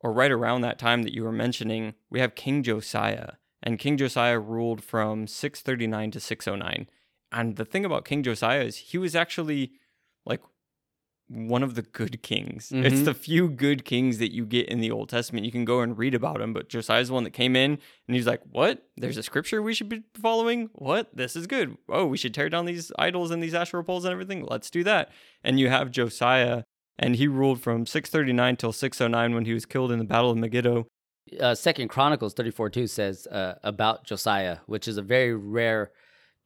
Or 0.04 0.12
right 0.12 0.32
around 0.32 0.62
that 0.62 0.80
time 0.80 1.04
that 1.04 1.14
you 1.14 1.24
were 1.24 1.32
mentioning, 1.32 1.94
we 2.10 2.20
have 2.20 2.36
King 2.36 2.64
Josiah. 2.64 3.34
And 3.64 3.78
King 3.78 3.98
Josiah 3.98 4.40
ruled 4.40 4.84
from 4.84 5.28
639 5.28 6.12
to 6.12 6.20
609. 6.20 6.88
And 7.32 7.56
the 7.56 7.66
thing 7.66 7.86
about 7.86 8.06
King 8.06 8.24
Josiah 8.24 8.64
is 8.64 8.78
he 8.78 8.98
was 8.98 9.16
actually 9.16 9.74
like 10.26 10.42
one 11.30 11.64
of 11.64 11.76
the 11.76 11.82
good 11.82 12.22
kings. 12.24 12.74
It's 12.74 13.02
Mhm. 13.02 13.06
the 13.06 13.14
few 13.14 13.48
good 13.48 13.86
kings 13.86 14.18
that 14.18 14.34
you 14.34 14.46
get 14.46 14.68
in 14.68 14.82
the 14.82 14.92
Old 14.92 15.08
Testament. 15.08 15.46
You 15.46 15.52
can 15.52 15.64
go 15.64 15.80
and 15.80 15.98
read 15.98 16.14
about 16.14 16.42
him, 16.42 16.52
but 16.52 16.68
Josiah's 16.68 17.08
the 17.08 17.14
one 17.14 17.24
that 17.24 17.30
came 17.32 17.56
in 17.56 17.72
and 18.08 18.16
he's 18.16 18.28
like, 18.28 18.42
What? 18.52 18.90
There's 18.98 19.16
a 19.16 19.24
scripture 19.24 19.62
we 19.62 19.74
should 19.74 19.88
be 19.88 20.04
following? 20.16 20.70
What? 20.74 21.16
This 21.16 21.38
is 21.38 21.48
good. 21.48 21.78
Oh, 21.88 22.06
we 22.06 22.18
should 22.18 22.34
tear 22.34 22.50
down 22.50 22.66
these 22.66 22.92
idols 23.00 23.32
and 23.32 23.42
these 23.42 23.54
Asherah 23.54 23.84
poles 23.84 24.04
and 24.04 24.12
everything. 24.12 24.44
Let's 24.44 24.70
do 24.70 24.84
that. 24.84 25.10
And 25.42 25.58
you 25.58 25.70
have 25.70 25.90
Josiah, 25.90 26.64
and 27.00 27.16
he 27.16 27.28
ruled 27.28 27.62
from 27.62 27.86
639 27.86 28.58
till 28.58 28.72
609 28.72 29.34
when 29.34 29.46
he 29.46 29.54
was 29.54 29.66
killed 29.66 29.92
in 29.92 30.00
the 30.00 30.06
Battle 30.06 30.32
of 30.32 30.38
Megiddo. 30.38 30.88
uh, 31.40 31.56
Second 31.56 31.88
Chronicles 31.88 32.34
34 32.34 32.70
2 32.70 32.88
says 32.88 33.28
uh, 33.28 33.56
about 33.64 34.06
Josiah, 34.06 34.58
which 34.66 34.88
is 34.88 34.98
a 34.98 35.02
very 35.02 35.36
rare 35.36 35.92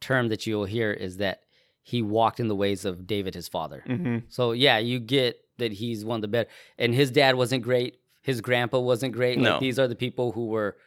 term 0.02 0.30
that 0.30 0.46
you'll 0.46 0.66
hear, 0.66 0.92
is 0.92 1.18
that 1.18 1.42
he 1.82 2.02
walked 2.02 2.40
in 2.40 2.48
the 2.48 2.56
ways 2.56 2.84
of 2.86 3.06
David, 3.06 3.36
his 3.36 3.48
father. 3.48 3.84
Mm-hmm. 3.88 4.18
So, 4.30 4.54
yeah, 4.54 4.80
you 4.80 5.00
get 5.00 5.40
that 5.58 5.72
he's 5.72 6.04
one 6.04 6.18
of 6.18 6.22
the 6.22 6.28
better. 6.28 6.50
And 6.78 6.94
his 6.94 7.12
dad 7.12 7.36
wasn't 7.36 7.64
great. 7.64 8.00
His 8.22 8.42
grandpa 8.42 8.80
wasn't 8.80 9.14
great. 9.14 9.38
No. 9.38 9.52
Like, 9.52 9.60
these 9.60 9.78
are 9.78 9.88
the 9.88 9.96
people 9.96 10.32
who 10.32 10.48
were 10.48 10.78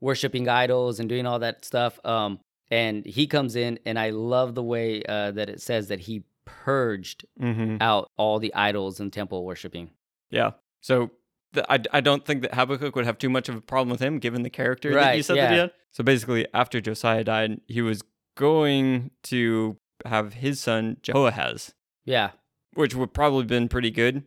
worshiping 0.00 0.48
idols 0.48 1.00
and 1.00 1.08
doing 1.08 1.26
all 1.26 1.40
that 1.40 1.64
stuff. 1.64 1.98
Um, 2.04 2.38
and 2.70 3.04
he 3.04 3.26
comes 3.26 3.56
in, 3.56 3.78
and 3.84 3.98
I 3.98 4.10
love 4.10 4.54
the 4.54 4.62
way 4.62 5.02
uh, 5.02 5.32
that 5.32 5.48
it 5.48 5.60
says 5.60 5.88
that 5.88 6.00
he 6.00 6.24
purged 6.44 7.24
Mm-hmm. 7.40 7.76
out 7.80 8.10
all 8.16 8.38
the 8.38 8.54
idols 8.54 9.00
and 9.00 9.12
temple 9.12 9.44
worshiping. 9.44 9.90
Yeah. 10.30 10.52
So 10.80 11.10
the, 11.52 11.70
I, 11.72 11.78
I 11.92 12.00
don't 12.00 12.24
think 12.24 12.42
that 12.42 12.54
Habakkuk 12.54 12.94
would 12.96 13.04
have 13.06 13.18
too 13.18 13.30
much 13.30 13.48
of 13.48 13.54
a 13.56 13.60
problem 13.60 13.90
with 13.90 14.00
him 14.00 14.18
given 14.18 14.42
the 14.42 14.50
character 14.50 14.90
that 14.92 15.00
you 15.00 15.06
Right, 15.18 15.24
said 15.24 15.36
that 15.36 15.52
he 15.52 15.58
had. 15.58 15.72
So 15.92 16.02
basically, 16.04 16.46
after 16.52 16.80
Josiah 16.80 17.24
died, 17.24 17.60
he 17.66 17.80
was 17.82 18.02
going 18.36 19.10
to 19.24 19.76
have 20.04 20.34
his 20.34 20.58
son 20.60 20.96
Jehoahaz, 21.02 21.72
Yeah. 22.04 22.30
which 22.74 22.94
would 22.94 23.14
probably 23.14 23.40
have 23.42 23.48
been 23.48 23.68
pretty 23.68 23.90
good. 23.90 24.24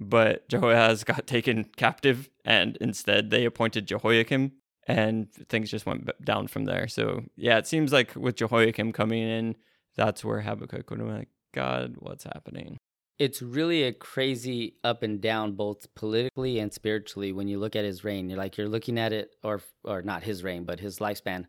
But 0.00 0.48
Jehoahaz 0.48 1.04
got 1.12 1.26
taken 1.26 1.64
captive, 1.76 2.30
and 2.44 2.76
instead 2.80 3.30
they 3.30 3.44
appointed 3.44 3.86
Jehoiakim, 3.86 4.52
and 4.88 5.30
things 5.48 5.70
just 5.70 5.86
went 5.86 6.10
down 6.24 6.48
from 6.48 6.64
there. 6.64 6.88
So 6.88 7.24
yeah, 7.36 7.58
it 7.58 7.66
seems 7.66 7.92
like 7.92 8.16
with 8.16 8.36
Jehoiakim 8.36 8.92
coming 8.92 9.22
in, 9.22 9.56
that's 9.94 10.24
where 10.24 10.40
Habakkuk 10.40 10.88
would 10.90 10.98
have 11.00 11.06
been 11.08 11.18
like, 11.18 11.28
God, 11.52 11.96
what's 11.98 12.24
happening? 12.24 12.78
it's 13.18 13.42
really 13.42 13.84
a 13.84 13.92
crazy 13.92 14.74
up 14.82 15.02
and 15.02 15.20
down 15.20 15.52
both 15.52 15.86
politically 15.94 16.58
and 16.58 16.72
spiritually 16.72 17.30
when 17.30 17.46
you 17.46 17.58
look 17.58 17.76
at 17.76 17.84
his 17.84 18.02
reign 18.02 18.28
you're 18.30 18.38
like 18.38 18.56
you're 18.56 18.68
looking 18.70 18.98
at 18.98 19.12
it 19.12 19.36
or 19.44 19.60
or 19.84 20.00
not 20.00 20.22
his 20.22 20.42
reign 20.42 20.64
but 20.64 20.80
his 20.80 20.98
lifespan 20.98 21.44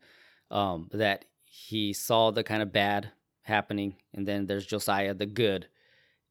um 0.52 0.90
that 0.92 1.24
he 1.46 1.94
saw 1.94 2.32
the 2.32 2.44
kind 2.44 2.62
of 2.62 2.74
bad 2.74 3.10
happening 3.44 3.96
and 4.14 4.28
then 4.28 4.46
there's 4.46 4.66
josiah 4.66 5.14
the 5.14 5.26
good 5.26 5.68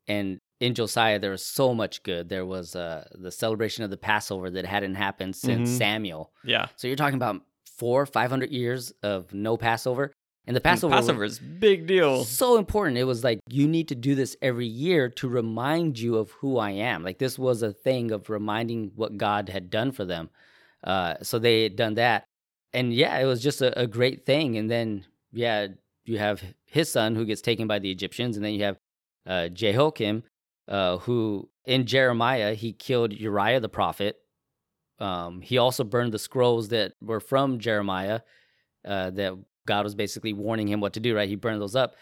and 0.06 0.38
in 0.61 0.74
josiah 0.74 1.18
there 1.18 1.30
was 1.30 1.44
so 1.44 1.72
much 1.74 2.02
good 2.02 2.28
there 2.28 2.46
was 2.46 2.76
uh 2.76 3.02
the 3.14 3.32
celebration 3.32 3.82
of 3.82 3.90
the 3.90 3.96
passover 3.96 4.50
that 4.50 4.66
hadn't 4.66 4.94
happened 4.96 5.35
since 5.35 5.70
Mhm. 5.70 5.78
samuel 5.78 6.32
Yeah. 6.44 6.66
so 6.76 6.87
you're 6.88 6.96
talking 6.96 7.16
about 7.16 7.40
four 7.78 8.04
500 8.04 8.50
years 8.50 8.92
of 9.02 9.32
no 9.32 9.56
passover 9.56 10.12
and 10.46 10.57
the 10.57 10.61
passover 10.61 10.94
Passover 10.94 11.24
is 11.24 11.38
big 11.38 11.87
deal. 11.87 12.24
so 12.24 12.59
important. 12.59 12.98
It 12.98 13.05
was 13.05 13.22
like 13.22 13.38
you 13.48 13.68
need 13.68 13.88
to 13.88 13.94
do 13.94 14.14
this 14.14 14.37
every 14.42 14.66
year 14.66 15.09
to 15.11 15.28
remind 15.28 15.98
you 15.98 16.16
of 16.16 16.33
who 16.33 16.59
I 16.59 16.70
am. 16.70 17.05
Like 17.05 17.18
this 17.18 17.38
was 17.38 17.62
a 17.62 17.72
thing 17.72 18.11
of 18.11 18.28
reminding 18.28 18.92
what 18.96 19.16
God 19.16 19.48
had 19.48 19.70
done 19.70 19.92
for 19.92 20.05
them. 20.05 20.31
Uh, 20.83 21.14
so 21.22 21.38
they 21.38 21.62
had 21.62 21.76
done 21.76 21.94
that, 21.94 22.24
and 22.72 22.92
yeah, 22.92 23.16
it 23.18 23.24
was 23.24 23.40
just 23.40 23.62
a, 23.62 23.78
a 23.78 23.87
great 23.87 24.26
thing. 24.26 24.59
And 24.59 24.68
then 24.68 25.05
yeah, 25.33 25.68
you 26.05 26.18
have 26.18 26.42
his 26.66 26.90
son 26.90 27.14
who 27.14 27.24
gets 27.24 27.40
taken 27.40 27.68
by 27.68 27.78
the 27.78 27.90
Egyptians, 27.90 28.37
and 28.37 28.44
then 28.44 28.55
you 28.55 28.64
have 28.64 28.78
uh, 29.26 29.48
Jehoiakim, 29.48 30.24
uh, 30.66 30.98
who 30.98 31.48
in 31.64 31.87
Jeremiah 31.87 32.55
he 32.55 32.72
killed 32.72 33.12
Uriah 33.12 33.61
the 33.61 33.68
prophet. 33.68 34.16
Um, 34.98 35.40
he 35.40 35.59
also 35.59 35.85
burned 35.85 36.12
the 36.12 36.18
scrolls 36.18 36.68
that 36.68 36.94
were 37.00 37.20
from 37.20 37.61
Jeremiah 37.61 38.20
uh, 38.85 39.11
that 39.11 39.35
God 39.66 39.85
was 39.85 39.94
basically 39.94 40.33
warning 40.33 40.68
him 40.68 40.81
what 40.81 40.92
to 40.94 41.01
do, 41.01 41.14
right? 41.14 41.29
He 41.29 41.37
burned 41.37 41.61
those 41.61 41.77
up. 41.77 41.94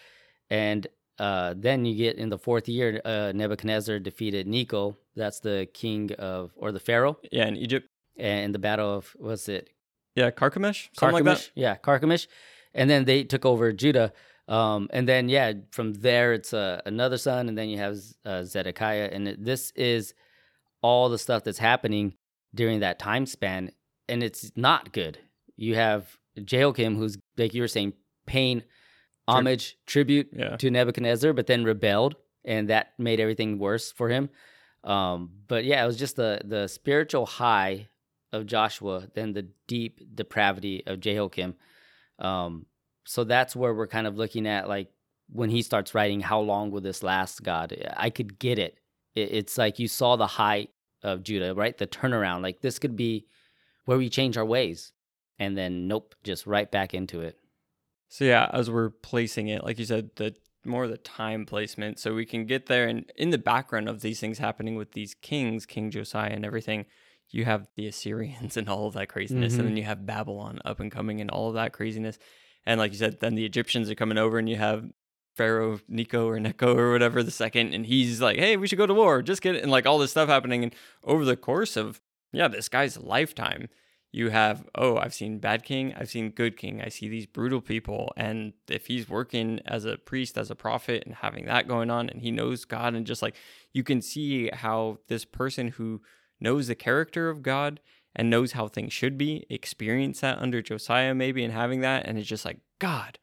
And 0.48 0.86
uh, 1.18 1.54
then 1.56 1.84
you 1.84 1.94
get 1.94 2.16
in 2.16 2.28
the 2.30 2.38
fourth 2.38 2.68
year, 2.68 3.00
uh, 3.04 3.32
Nebuchadnezzar 3.34 3.98
defeated 3.98 4.46
Necho. 4.46 4.96
That's 5.16 5.40
the 5.40 5.68
king 5.74 6.12
of, 6.18 6.52
or 6.56 6.72
the 6.72 6.80
pharaoh, 6.80 7.18
Yeah, 7.30 7.46
in 7.46 7.56
Egypt. 7.56 7.88
and 8.16 8.54
the 8.54 8.58
battle 8.58 8.94
of, 8.94 9.14
what's 9.18 9.48
it? 9.48 9.68
Yeah, 10.16 10.30
Carchemish, 10.30 10.88
something 10.98 11.24
like 11.24 11.24
Carchemish? 11.24 11.46
that. 11.54 11.60
Yeah, 11.60 11.76
Carchemish. 11.76 12.26
And 12.74 12.88
then 12.88 13.04
they 13.04 13.24
took 13.24 13.44
over 13.44 13.72
Judah. 13.72 14.12
Um, 14.48 14.88
and 14.92 15.06
then, 15.08 15.28
yeah, 15.28 15.52
from 15.70 15.92
there, 15.94 16.32
it's 16.32 16.52
uh, 16.54 16.80
another 16.86 17.18
son. 17.18 17.48
And 17.48 17.56
then 17.56 17.68
you 17.68 17.78
have 17.78 17.98
uh, 18.24 18.42
Zedekiah. 18.44 19.10
And 19.12 19.28
it- 19.28 19.44
this 19.44 19.70
is 19.76 20.14
all 20.82 21.08
the 21.10 21.18
stuff 21.18 21.44
that's 21.44 21.58
happening 21.58 22.14
during 22.54 22.80
that 22.80 22.98
time 22.98 23.26
span. 23.26 23.70
And 24.08 24.22
it's 24.22 24.50
not 24.56 24.92
good. 24.92 25.18
You 25.56 25.74
have 25.76 26.18
Jehoiakim, 26.44 26.96
who's, 26.96 27.18
like 27.36 27.54
you 27.54 27.62
were 27.62 27.68
saying, 27.68 27.94
paying 28.26 28.62
homage, 29.28 29.76
tribute 29.86 30.28
Yeah. 30.32 30.56
to 30.56 30.70
Nebuchadnezzar, 30.70 31.32
but 31.32 31.46
then 31.46 31.64
rebelled, 31.64 32.16
and 32.44 32.68
that 32.68 32.92
made 32.98 33.20
everything 33.20 33.58
worse 33.58 33.92
for 33.92 34.08
him. 34.08 34.30
Um, 34.84 35.30
but 35.46 35.64
yeah, 35.64 35.82
it 35.82 35.86
was 35.86 35.98
just 35.98 36.16
the 36.16 36.40
the 36.44 36.66
spiritual 36.68 37.26
high 37.26 37.88
of 38.32 38.46
Joshua, 38.46 39.08
then 39.14 39.32
the 39.32 39.48
deep 39.66 40.00
depravity 40.14 40.82
of 40.86 41.00
Jehoiakim. 41.00 41.54
Um, 42.18 42.66
so 43.04 43.24
that's 43.24 43.54
where 43.56 43.74
we're 43.74 43.86
kind 43.88 44.06
of 44.06 44.16
looking 44.16 44.46
at, 44.46 44.68
like 44.68 44.88
when 45.32 45.50
he 45.50 45.62
starts 45.62 45.94
writing, 45.94 46.20
how 46.20 46.40
long 46.40 46.70
will 46.70 46.80
this 46.80 47.02
last? 47.02 47.42
God, 47.42 47.76
I 47.96 48.10
could 48.10 48.38
get 48.38 48.58
it. 48.58 48.78
it 49.14 49.32
it's 49.32 49.58
like 49.58 49.78
you 49.78 49.88
saw 49.88 50.16
the 50.16 50.26
height 50.26 50.70
of 51.02 51.22
Judah, 51.22 51.54
right? 51.54 51.76
The 51.76 51.86
turnaround. 51.86 52.42
Like 52.42 52.60
this 52.60 52.78
could 52.78 52.96
be 52.96 53.26
where 53.84 53.98
we 53.98 54.08
change 54.08 54.36
our 54.36 54.44
ways, 54.44 54.92
and 55.40 55.56
then 55.56 55.88
nope, 55.88 56.14
just 56.22 56.46
right 56.46 56.70
back 56.70 56.94
into 56.94 57.22
it. 57.22 57.38
So 58.08 58.24
yeah, 58.24 58.48
as 58.52 58.70
we're 58.70 58.90
placing 58.90 59.48
it, 59.48 59.64
like 59.64 59.78
you 59.78 59.84
said, 59.84 60.10
the 60.16 60.36
more 60.64 60.86
the 60.86 60.98
time 60.98 61.46
placement, 61.46 61.98
so 61.98 62.14
we 62.14 62.26
can 62.26 62.44
get 62.44 62.66
there. 62.66 62.86
And 62.86 63.10
in 63.16 63.30
the 63.30 63.38
background 63.38 63.88
of 63.88 64.02
these 64.02 64.20
things 64.20 64.38
happening 64.38 64.76
with 64.76 64.92
these 64.92 65.14
kings, 65.14 65.64
King 65.64 65.90
Josiah 65.90 66.30
and 66.30 66.44
everything, 66.44 66.84
you 67.30 67.46
have 67.46 67.68
the 67.76 67.86
Assyrians 67.86 68.56
and 68.56 68.68
all 68.68 68.86
of 68.86 68.94
that 68.94 69.08
craziness, 69.08 69.54
and 69.54 69.62
then 69.62 69.68
mm-hmm. 69.68 69.78
you 69.78 69.84
have 69.84 70.06
Babylon 70.06 70.60
up 70.64 70.78
and 70.78 70.92
coming 70.92 71.20
and 71.20 71.30
all 71.30 71.48
of 71.48 71.54
that 71.54 71.72
craziness. 71.72 72.18
And 72.66 72.78
like 72.78 72.92
you 72.92 72.98
said, 72.98 73.20
then 73.20 73.34
the 73.34 73.46
Egyptians 73.46 73.88
are 73.90 73.94
coming 73.94 74.18
over, 74.18 74.38
and 74.38 74.48
you 74.48 74.56
have 74.56 74.84
Pharaoh 75.36 75.80
Nico 75.88 76.28
or 76.28 76.38
Necho 76.38 76.76
or 76.76 76.92
whatever 76.92 77.22
the 77.22 77.30
second, 77.30 77.72
and 77.72 77.86
he's 77.86 78.20
like, 78.20 78.36
"Hey, 78.36 78.58
we 78.58 78.66
should 78.66 78.76
go 78.76 78.86
to 78.86 78.92
war." 78.92 79.22
Just 79.22 79.40
get 79.40 79.54
it, 79.54 79.62
and 79.62 79.72
like 79.72 79.86
all 79.86 79.96
this 79.96 80.10
stuff 80.10 80.28
happening, 80.28 80.62
and 80.64 80.74
over 81.02 81.24
the 81.24 81.36
course 81.36 81.78
of 81.78 82.02
yeah, 82.32 82.48
this 82.48 82.68
guy's 82.68 82.98
lifetime, 82.98 83.68
you 84.12 84.30
have 84.30 84.66
oh 84.74 84.96
i've 84.96 85.14
seen 85.14 85.38
bad 85.38 85.62
king 85.62 85.94
i've 85.96 86.10
seen 86.10 86.30
good 86.30 86.56
king 86.56 86.80
i 86.82 86.88
see 86.88 87.08
these 87.08 87.26
brutal 87.26 87.60
people 87.60 88.12
and 88.16 88.52
if 88.68 88.86
he's 88.86 89.08
working 89.08 89.60
as 89.66 89.84
a 89.84 89.96
priest 89.98 90.36
as 90.36 90.50
a 90.50 90.56
prophet 90.56 91.02
and 91.06 91.16
having 91.16 91.46
that 91.46 91.68
going 91.68 91.90
on 91.90 92.08
and 92.08 92.20
he 92.20 92.30
knows 92.30 92.64
god 92.64 92.94
and 92.94 93.06
just 93.06 93.22
like 93.22 93.36
you 93.72 93.82
can 93.82 94.02
see 94.02 94.48
how 94.52 94.98
this 95.08 95.24
person 95.24 95.68
who 95.68 96.00
knows 96.40 96.66
the 96.66 96.74
character 96.74 97.28
of 97.28 97.42
god 97.42 97.80
and 98.16 98.28
knows 98.28 98.52
how 98.52 98.66
things 98.66 98.92
should 98.92 99.16
be 99.16 99.46
experience 99.48 100.20
that 100.20 100.38
under 100.38 100.60
josiah 100.60 101.14
maybe 101.14 101.44
and 101.44 101.52
having 101.52 101.80
that 101.80 102.06
and 102.06 102.18
it's 102.18 102.28
just 102.28 102.44
like 102.44 102.58
god 102.78 103.18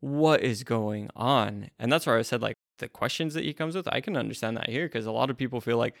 what 0.00 0.42
is 0.42 0.62
going 0.62 1.08
on? 1.16 1.70
And 1.78 1.90
that's 1.90 2.06
where 2.06 2.18
i 2.18 2.22
said 2.22 2.42
like 2.42 2.56
the 2.78 2.88
questions 2.88 3.34
that 3.34 3.44
he 3.44 3.54
comes 3.54 3.74
with 3.74 3.88
i 3.90 4.00
can 4.00 4.16
understand 4.16 4.56
that 4.56 4.68
here 4.68 4.86
because 4.86 5.06
a 5.06 5.12
lot 5.12 5.30
of 5.30 5.36
people 5.36 5.62
feel 5.62 5.78
like 5.78 5.94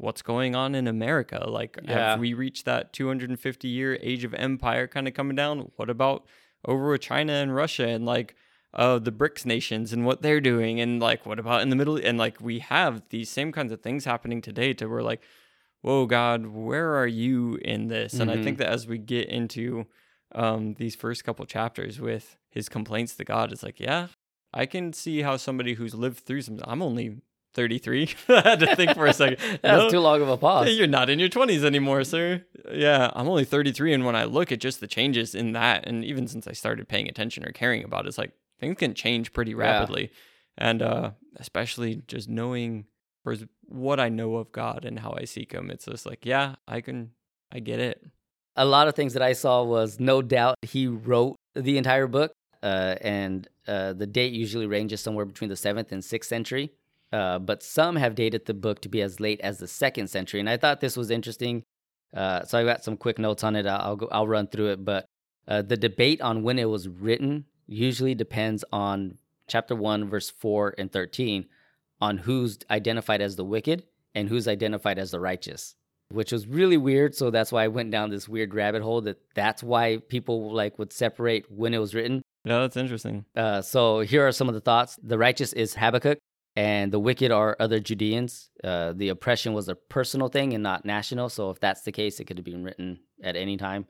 what's 0.00 0.22
going 0.22 0.54
on 0.56 0.74
in 0.74 0.86
America? 0.86 1.44
Like, 1.48 1.78
Yeah. 1.82 2.10
have 2.12 2.20
we 2.20 2.32
reached 2.34 2.64
that 2.64 2.92
250 2.92 3.68
year 3.68 3.98
age 4.00 4.24
of 4.24 4.34
empire 4.34 4.86
kind 4.86 5.06
of 5.06 5.14
coming 5.14 5.36
down? 5.36 5.70
What 5.76 5.90
about 5.90 6.26
over 6.64 6.90
with 6.90 7.02
China 7.02 7.32
and 7.34 7.54
Russia 7.54 7.86
and 7.88 8.04
like 8.06 8.34
uh, 8.72 8.98
the 8.98 9.12
BRICS 9.12 9.44
nations 9.46 9.92
and 9.92 10.04
what 10.06 10.22
they're 10.22 10.40
doing? 10.40 10.80
And 10.80 11.00
like, 11.00 11.26
what 11.26 11.38
about 11.38 11.62
in 11.62 11.68
the 11.70 11.76
middle? 11.76 11.96
And 11.96 12.18
like, 12.18 12.40
we 12.40 12.60
have 12.60 13.02
these 13.10 13.28
same 13.28 13.52
kinds 13.52 13.72
of 13.72 13.80
things 13.82 14.04
happening 14.04 14.40
today 14.40 14.72
to 14.74 14.86
where 14.86 15.02
like, 15.02 15.22
whoa, 15.82 16.06
God, 16.06 16.46
where 16.46 16.94
are 16.96 17.06
you 17.06 17.58
in 17.62 17.88
this? 17.88 18.14
And 18.20 18.30
I 18.30 18.42
think 18.42 18.58
that 18.58 18.68
as 18.68 18.86
we 18.86 18.98
get 18.98 19.28
into 19.28 19.86
um, 20.34 20.74
these 20.74 20.94
first 20.94 21.24
couple 21.24 21.44
chapters 21.46 22.00
with 22.00 22.36
his 22.50 22.68
complaints 22.68 23.16
to 23.16 23.24
God, 23.24 23.50
it's 23.52 23.62
like, 23.62 23.80
yeah, 23.80 24.08
I 24.52 24.66
can 24.66 24.92
see 24.92 25.22
how 25.22 25.36
somebody 25.36 25.74
who's 25.74 25.94
lived 25.94 26.20
through 26.20 26.42
some, 26.42 26.60
I'm 26.64 26.82
only 26.82 27.22
33. 27.54 28.14
I 28.28 28.40
had 28.40 28.60
to 28.60 28.76
think 28.76 28.94
for 28.94 29.06
a 29.06 29.12
second. 29.12 29.38
That's 29.62 29.62
No. 29.84 29.90
too 29.90 30.00
long 30.00 30.22
of 30.22 30.28
a 30.28 30.36
pause. 30.36 30.70
You're 30.76 30.86
not 30.86 31.10
in 31.10 31.18
your 31.18 31.28
20s 31.28 31.64
anymore, 31.64 32.04
sir. 32.04 32.44
Yeah, 32.72 33.10
I'm 33.14 33.28
only 33.28 33.44
33. 33.44 33.92
And 33.92 34.04
when 34.04 34.16
I 34.16 34.24
look 34.24 34.52
at 34.52 34.60
just 34.60 34.80
the 34.80 34.86
changes 34.86 35.34
in 35.34 35.52
that, 35.52 35.86
and 35.86 36.04
even 36.04 36.26
since 36.28 36.46
I 36.46 36.52
started 36.52 36.88
paying 36.88 37.08
attention 37.08 37.44
or 37.44 37.52
caring 37.52 37.84
about 37.84 38.04
it, 38.04 38.08
it's 38.08 38.18
like 38.18 38.32
things 38.60 38.76
can 38.78 38.94
change 38.94 39.32
pretty 39.32 39.50
Yeah. 39.52 39.56
rapidly. 39.58 40.10
And 40.58 40.82
uh, 40.82 41.10
especially 41.36 42.02
just 42.06 42.28
knowing 42.28 42.86
for 43.24 43.36
what 43.66 43.98
I 44.00 44.08
know 44.08 44.36
of 44.36 44.52
God 44.52 44.84
and 44.84 44.98
how 44.98 45.14
I 45.16 45.24
seek 45.24 45.52
Him, 45.52 45.70
it's 45.70 45.84
just 45.86 46.06
like, 46.06 46.24
yeah, 46.26 46.56
I 46.68 46.80
can, 46.80 47.10
I 47.52 47.58
get 47.60 47.80
it. 47.80 48.02
a 48.56 48.64
lot 48.64 48.88
of 48.88 48.94
things 48.94 49.12
that 49.14 49.22
I 49.22 49.32
saw 49.32 49.62
was 49.62 49.98
no 50.00 50.22
doubt 50.22 50.56
he 50.62 50.86
wrote 50.86 51.36
the 51.54 51.78
entire 51.78 52.06
book, 52.06 52.32
uh, 52.62 52.96
and 53.00 53.48
uh, 53.66 53.92
the 53.94 54.06
date 54.06 54.32
usually 54.32 54.66
ranges 54.66 55.00
somewhere 55.00 55.24
between 55.24 55.48
the 55.50 55.56
seventh 55.56 55.92
and 55.92 56.04
sixth 56.04 56.28
century. 56.28 56.70
Uh, 57.12 57.38
but 57.38 57.62
some 57.62 57.96
have 57.96 58.14
dated 58.14 58.46
the 58.46 58.54
book 58.54 58.80
to 58.82 58.88
be 58.88 59.02
as 59.02 59.20
late 59.20 59.40
as 59.40 59.58
the 59.58 59.68
second 59.68 60.08
century. 60.08 60.40
And 60.40 60.48
I 60.48 60.56
thought 60.56 60.80
this 60.80 60.96
was 60.96 61.10
interesting. 61.10 61.62
Uh, 62.14 62.44
so 62.44 62.58
I 62.58 62.64
got 62.64 62.84
some 62.84 62.96
quick 62.96 63.18
notes 63.18 63.44
on 63.44 63.56
it. 63.56 63.66
I'll 63.66 63.96
go, 63.96 64.08
I'll 64.10 64.28
run 64.28 64.48
through 64.48 64.70
it. 64.72 64.84
But 64.84 65.06
uh, 65.46 65.62
the 65.62 65.76
debate 65.76 66.20
on 66.20 66.42
when 66.42 66.58
it 66.58 66.68
was 66.68 66.88
written 66.88 67.44
usually 67.66 68.14
depends 68.14 68.64
on 68.72 69.18
chapter 69.46 69.74
one, 69.74 70.08
verse 70.08 70.30
four 70.30 70.74
and 70.78 70.90
thirteen, 70.90 71.46
on 72.00 72.18
who's 72.18 72.58
identified 72.70 73.20
as 73.20 73.36
the 73.36 73.44
wicked 73.44 73.84
and 74.14 74.28
who's 74.28 74.48
identified 74.48 74.98
as 74.98 75.12
the 75.12 75.20
righteous, 75.20 75.74
which 76.10 76.32
was 76.32 76.46
really 76.46 76.76
weird. 76.76 77.14
So 77.14 77.30
that's 77.30 77.52
why 77.52 77.64
I 77.64 77.68
went 77.68 77.90
down 77.90 78.10
this 78.10 78.28
weird 78.28 78.54
rabbit 78.54 78.82
hole. 78.82 79.00
That 79.02 79.18
that's 79.34 79.62
why 79.62 79.98
people 80.08 80.52
like 80.52 80.78
would 80.78 80.92
separate 80.92 81.50
when 81.50 81.74
it 81.74 81.78
was 81.78 81.94
written. 81.94 82.22
Yeah, 82.44 82.60
that's 82.60 82.76
interesting. 82.76 83.24
Uh, 83.36 83.60
so 83.60 84.00
here 84.00 84.26
are 84.26 84.32
some 84.32 84.48
of 84.48 84.54
the 84.54 84.60
thoughts. 84.60 84.98
The 85.02 85.18
righteous 85.18 85.52
is 85.52 85.74
Habakkuk, 85.74 86.18
and 86.56 86.92
the 86.92 86.98
wicked 86.98 87.30
are 87.30 87.56
other 87.60 87.78
Judeans. 87.80 88.50
Uh, 88.62 88.92
the 88.92 89.08
oppression 89.10 89.52
was 89.52 89.68
a 89.68 89.74
personal 89.74 90.28
thing 90.28 90.52
and 90.54 90.62
not 90.62 90.84
national. 90.84 91.28
So 91.28 91.50
if 91.50 91.60
that's 91.60 91.82
the 91.82 91.92
case, 91.92 92.18
it 92.20 92.24
could 92.24 92.38
have 92.38 92.44
been 92.44 92.64
written 92.64 93.00
at 93.22 93.36
any 93.36 93.56
time, 93.56 93.86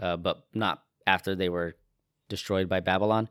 uh, 0.00 0.16
but 0.16 0.46
not 0.54 0.82
after 1.06 1.34
they 1.34 1.48
were 1.48 1.76
destroyed 2.28 2.68
by 2.68 2.80
Babylon. 2.80 3.28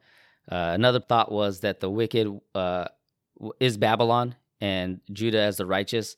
Uh, 0.52 0.72
another 0.74 1.00
thought 1.00 1.32
was 1.32 1.62
that 1.62 1.80
the 1.80 1.90
wicked 1.90 2.28
uh, 2.56 2.86
is 3.60 3.78
Babylon 3.78 4.36
and 4.60 5.00
Judah 5.12 5.42
as 5.42 5.58
the 5.58 5.66
righteous. 5.66 6.16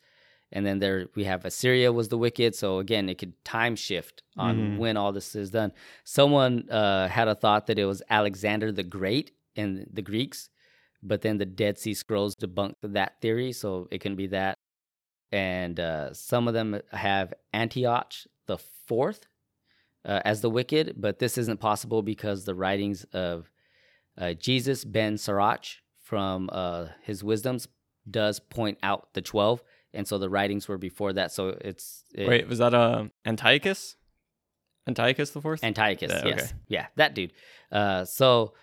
And 0.52 0.66
then 0.66 0.80
there 0.80 1.08
we 1.16 1.26
have 1.26 1.44
Assyria 1.44 1.92
was 1.92 2.08
the 2.10 2.18
wicked. 2.18 2.56
So 2.56 2.80
again, 2.80 3.10
it 3.10 3.18
could 3.18 3.34
time 3.44 3.76
shift 3.76 4.24
on 4.38 4.56
Mhm. 4.58 4.78
when 4.78 4.98
all 4.98 5.12
this 5.12 5.36
is 5.36 5.52
done. 5.52 5.74
Someone 6.04 6.70
uh, 6.70 7.08
had 7.08 7.28
a 7.28 7.36
thought 7.36 7.68
that 7.68 7.80
it 7.80 7.86
was 7.86 8.02
Alexander 8.10 8.72
the 8.72 8.84
Great 8.84 9.32
and 9.56 9.88
the 9.92 10.02
Greeks, 10.02 10.50
but 11.02 11.22
then 11.22 11.38
the 11.38 11.46
Dead 11.46 11.78
Sea 11.78 11.94
Scrolls 11.94 12.36
debunked 12.36 12.76
that 12.84 13.22
theory, 13.22 13.52
so 13.52 13.88
it 13.92 14.02
can 14.02 14.16
be 14.16 14.28
that. 14.28 14.58
And 15.32 15.80
uh, 15.80 16.14
some 16.14 16.48
of 16.48 16.54
them 16.54 16.82
have 16.92 17.34
Antioch 17.54 18.14
the 18.46 18.58
Fourth 18.58 19.28
uh, 20.06 20.22
as 20.24 20.42
the 20.42 20.50
wicked, 20.50 20.96
but 20.98 21.20
this 21.20 21.38
isn't 21.38 21.60
possible 21.60 22.02
because 22.02 22.46
the 22.46 22.56
writings 22.56 23.06
of 23.12 23.50
uh, 24.18 24.34
Jesus 24.34 24.86
ben 24.86 25.18
Sirach 25.18 25.66
from 25.98 26.50
uh, 26.52 26.88
his 27.02 27.24
wisdoms 27.24 27.68
does 28.10 28.40
point 28.40 28.78
out 28.84 29.14
the 29.14 29.22
twelve, 29.22 29.64
and 29.94 30.08
so 30.08 30.18
the 30.18 30.30
writings 30.30 30.68
were 30.68 30.78
before 30.78 31.14
that. 31.14 31.32
So 31.32 31.58
it's 31.60 32.04
it, 32.14 32.28
Wait, 32.28 32.48
was 32.48 32.60
that 32.60 32.74
uh, 32.74 33.06
Antiochus? 33.26 33.96
Antiochus 34.88 35.32
the 35.32 35.42
fourth? 35.42 35.64
Antiochus, 35.64 36.12
Yeah, 36.12 36.26
yes, 36.26 36.40
okay. 36.40 36.52
yeah, 36.68 36.88
that 36.96 37.16
dude. 37.16 37.34
Uh, 37.72 38.06
so 38.06 38.54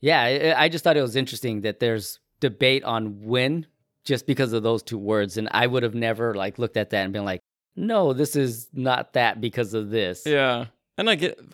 yeah, 0.00 0.22
I, 0.56 0.64
I 0.64 0.68
just 0.68 0.84
thought 0.84 0.96
it 0.96 1.02
was 1.02 1.16
interesting 1.16 1.62
that 1.62 1.80
there's 1.80 2.18
debate 2.40 2.84
on 2.84 3.20
when, 3.24 3.66
just 4.04 4.26
because 4.26 4.52
of 4.52 4.62
those 4.62 4.82
two 4.82 4.98
words, 4.98 5.36
and 5.36 5.48
I 5.52 5.66
would 5.66 5.82
have 5.82 5.94
never 5.94 6.34
like 6.34 6.58
looked 6.58 6.76
at 6.76 6.90
that 6.90 7.04
and 7.04 7.12
been 7.12 7.24
like, 7.24 7.40
no, 7.76 8.12
this 8.12 8.34
is 8.36 8.68
not 8.72 9.12
that 9.14 9.40
because 9.40 9.74
of 9.74 9.90
this. 9.90 10.22
yeah, 10.26 10.66
and 10.96 11.08
I 11.10 11.14
get. 11.14 11.38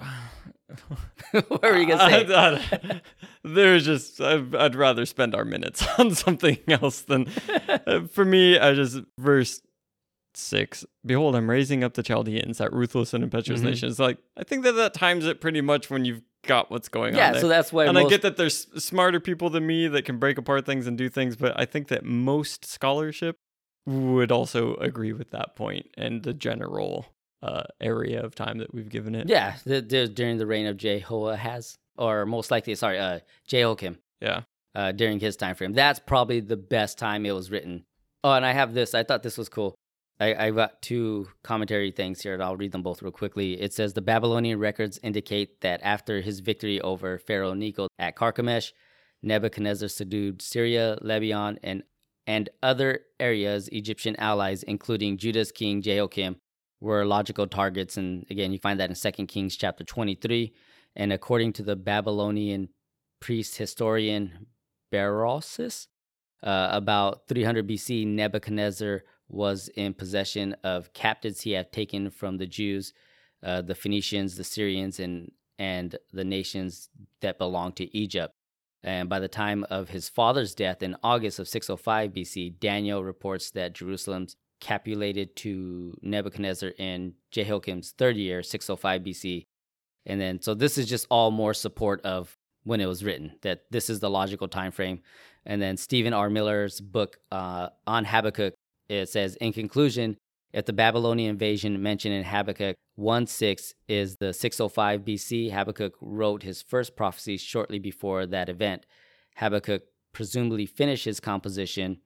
what 1.49 1.63
were 1.63 1.77
you 1.77 1.87
gonna 1.87 2.11
say? 2.11 2.27
I- 2.35 2.55
I- 2.95 3.01
there's 3.45 3.85
just 3.85 4.21
I'd, 4.21 4.55
I'd 4.55 4.75
rather 4.75 5.05
spend 5.07 5.35
our 5.35 5.45
minutes 5.45 5.87
on 5.99 6.15
something 6.15 6.59
else 6.69 7.03
than 7.03 7.29
uh, 7.87 8.01
for 8.11 8.25
me. 8.25 8.59
I 8.59 8.75
just 8.75 8.99
verse 9.19 9.61
six. 10.35 10.85
Behold, 11.05 11.37
I'm 11.37 11.49
raising 11.51 11.85
up 11.85 11.95
the 11.95 12.03
Chaldeans, 12.03 12.59
that 12.59 12.73
ruthless 12.73 13.13
and 13.15 13.23
impetuous 13.23 13.61
Mhm. 13.61 13.65
nation. 13.65 13.89
It's 13.91 13.99
like 13.99 14.19
I 14.37 14.45
think 14.45 14.65
that 14.65 14.73
that 14.73 14.95
times 14.95 15.27
it 15.27 15.41
pretty 15.41 15.61
much 15.61 15.91
when 15.91 16.05
you've 16.05 16.23
got 16.47 16.71
what's 16.71 16.89
going 16.89 17.15
yeah, 17.15 17.29
on. 17.29 17.35
Yeah, 17.35 17.41
so 17.41 17.49
that's 17.49 17.73
why. 17.73 17.85
and 17.85 17.95
most, 17.95 18.07
I 18.07 18.09
get 18.09 18.23
that 18.23 18.37
there's 18.37 18.67
smarter 18.83 19.21
people 19.21 19.51
than 19.51 19.67
me 19.67 19.89
that 19.89 20.05
can 20.05 20.19
break 20.19 20.39
apart 20.39 20.67
things 20.67 20.87
and 20.87 20.97
do 20.97 21.09
things, 21.09 21.37
but 21.37 21.59
I 21.59 21.65
think 21.65 21.89
that 21.89 22.05
most 22.05 22.65
scholarship 22.65 23.37
would 23.87 24.33
also 24.33 24.75
agree 24.77 25.13
with 25.13 25.31
that 25.31 25.57
point 25.57 25.87
and 25.97 26.23
the 26.23 26.33
general 26.33 27.07
uh, 27.43 27.65
area 27.81 28.23
of 28.23 28.35
time 28.35 28.59
that 28.59 28.73
we've 28.73 28.89
given 28.89 29.15
it. 29.15 29.29
Yeah, 29.29 29.57
the, 29.65 29.81
the, 29.81 30.09
during 30.09 30.39
the 30.39 30.47
reign 30.47 30.67
of 30.67 30.77
Jehoahaz, 30.77 31.77
or 31.99 32.25
most 32.25 32.51
likely, 32.51 32.75
sorry, 32.75 32.99
uh, 32.99 33.21
Jehoiakim. 33.47 33.99
Yeah. 34.21 34.43
uh, 34.75 34.93
during 34.93 35.21
his 35.21 35.37
time 35.37 35.55
frame. 35.55 35.73
That's 35.73 36.01
probably 36.01 36.41
the 36.41 36.57
best 36.57 36.99
time 36.99 37.27
it 37.27 37.33
was 37.33 37.51
written. 37.51 37.85
Oh, 38.23 38.33
and 38.33 38.45
I 38.45 38.53
have 38.53 38.73
this. 38.73 38.95
I 38.95 39.03
thought 39.03 39.23
this 39.23 39.37
was 39.37 39.49
cool. 39.49 39.75
I, 40.21 40.47
I 40.47 40.51
got 40.51 40.81
two 40.81 41.29
commentary 41.43 41.91
things 41.91 42.21
here, 42.23 42.35
and 42.35 42.43
I'll 42.43 42.57
read 42.57 42.73
them 42.73 42.83
both 42.83 43.03
real 43.03 43.11
quickly. 43.11 43.61
It 43.61 43.73
says 43.73 43.93
the 43.93 44.01
Babylonian 44.01 44.59
records 44.59 45.01
indicate 45.03 45.61
that 45.63 45.81
after 45.83 46.21
his 46.21 46.41
victory 46.41 46.81
over 46.81 47.19
Pharaoh 47.19 47.55
Necho 47.55 47.89
at 47.99 48.17
Carchemish, 48.17 48.73
Nebuchadnezzar 49.23 49.89
subdued 49.89 50.41
Syria, 50.43 50.99
Lebanon, 51.01 51.59
and 51.63 51.83
and 52.27 52.49
other 52.63 53.01
areas. 53.21 53.69
Egyptian 53.69 54.17
allies, 54.17 54.63
including 54.63 55.19
Judah's 55.19 55.53
king 55.53 55.83
Jehoiakim, 55.83 56.37
were 56.81 57.05
logical 57.05 57.47
targets. 57.47 57.97
And 57.97 58.25
again, 58.31 58.53
you 58.53 58.59
find 58.59 58.81
that 58.81 58.89
in 58.89 58.95
Second 58.95 59.27
Kings 59.27 59.57
chapter 59.57 59.85
twenty-three. 59.85 60.55
And 60.97 61.13
according 61.13 61.55
to 61.55 61.63
the 61.65 61.75
Babylonian 61.75 62.69
priest 63.21 63.57
historian 63.57 64.47
Berosus, 64.93 65.89
uh, 66.43 66.69
about 66.71 67.27
300 67.27 67.67
BC, 67.67 68.07
Nebuchadnezzar 68.07 69.03
was 69.29 69.69
in 69.77 69.95
possession 69.95 70.55
of 70.63 70.93
captives 70.93 71.43
he 71.43 71.53
had 71.53 71.73
taken 71.73 72.11
from 72.11 72.39
the 72.39 72.47
Jews, 72.47 72.93
uh, 73.43 73.63
the 73.63 73.75
Phoenicians, 73.75 74.37
the 74.37 74.45
Syrians, 74.45 75.01
and 75.01 75.31
and 75.59 75.97
the 76.13 76.25
nations 76.25 76.89
that 77.21 77.39
belonged 77.39 77.77
to 77.77 77.97
Egypt. 77.97 78.33
And 78.83 79.09
by 79.09 79.21
the 79.21 79.29
time 79.29 79.65
of 79.71 79.89
his 79.89 80.09
father's 80.09 80.55
death 80.55 80.83
in 80.83 80.97
August 81.03 81.39
of 81.39 81.49
605 81.49 82.11
BC, 82.13 82.59
Daniel 82.59 83.03
reports 83.03 83.51
that 83.53 83.73
Jerusalem's 83.73 84.37
capitulated 84.61 85.37
to 85.37 85.97
Nebuchadnezzar 86.03 86.71
in 86.71 87.15
Jehoiakim's 87.31 87.93
third 87.93 88.17
year, 88.17 88.43
605 88.43 89.03
BC. 89.03 89.45
And 90.07 90.21
then, 90.21 90.43
so 90.43 90.55
this 90.55 90.77
is 90.77 90.87
just 90.87 91.07
all 91.11 91.31
more 91.31 91.55
support 91.55 92.01
of 92.03 92.37
when 92.65 92.81
it 92.81 92.87
was 92.87 93.05
written, 93.05 93.33
that 93.43 93.65
this 93.71 93.89
is 93.89 94.01
the 94.01 94.11
logical 94.11 94.49
time 94.49 94.73
frame. 94.73 95.01
And 95.47 95.61
then 95.61 95.77
Stephen 95.77 96.13
R. 96.13 96.31
Miller's 96.31 96.81
book 96.81 97.19
uh, 97.31 97.69
on 97.87 98.05
Habakkuk, 98.05 98.55
it 98.89 99.09
says, 99.09 99.37
in 99.37 99.53
conclusion, 99.53 100.17
if 100.53 100.67
the 100.67 100.73
Babylonian 100.73 101.31
invasion 101.31 101.83
mentioned 101.83 102.15
in 102.15 102.25
Habakkuk 102.25 102.77
1 102.95 103.27
6 103.27 103.75
is 103.89 104.17
the 104.17 104.33
605 104.33 105.01
BC, 105.01 105.51
Habakkuk 105.51 105.95
wrote 106.01 106.45
his 106.45 106.63
first 106.63 106.95
prophecy 106.95 107.37
shortly 107.37 107.81
before 107.81 108.25
that 108.27 108.49
event. 108.49 108.87
Habakkuk 109.37 109.83
presumably 110.13 110.65
finished 110.65 111.05
his 111.05 111.19
composition, 111.19 111.99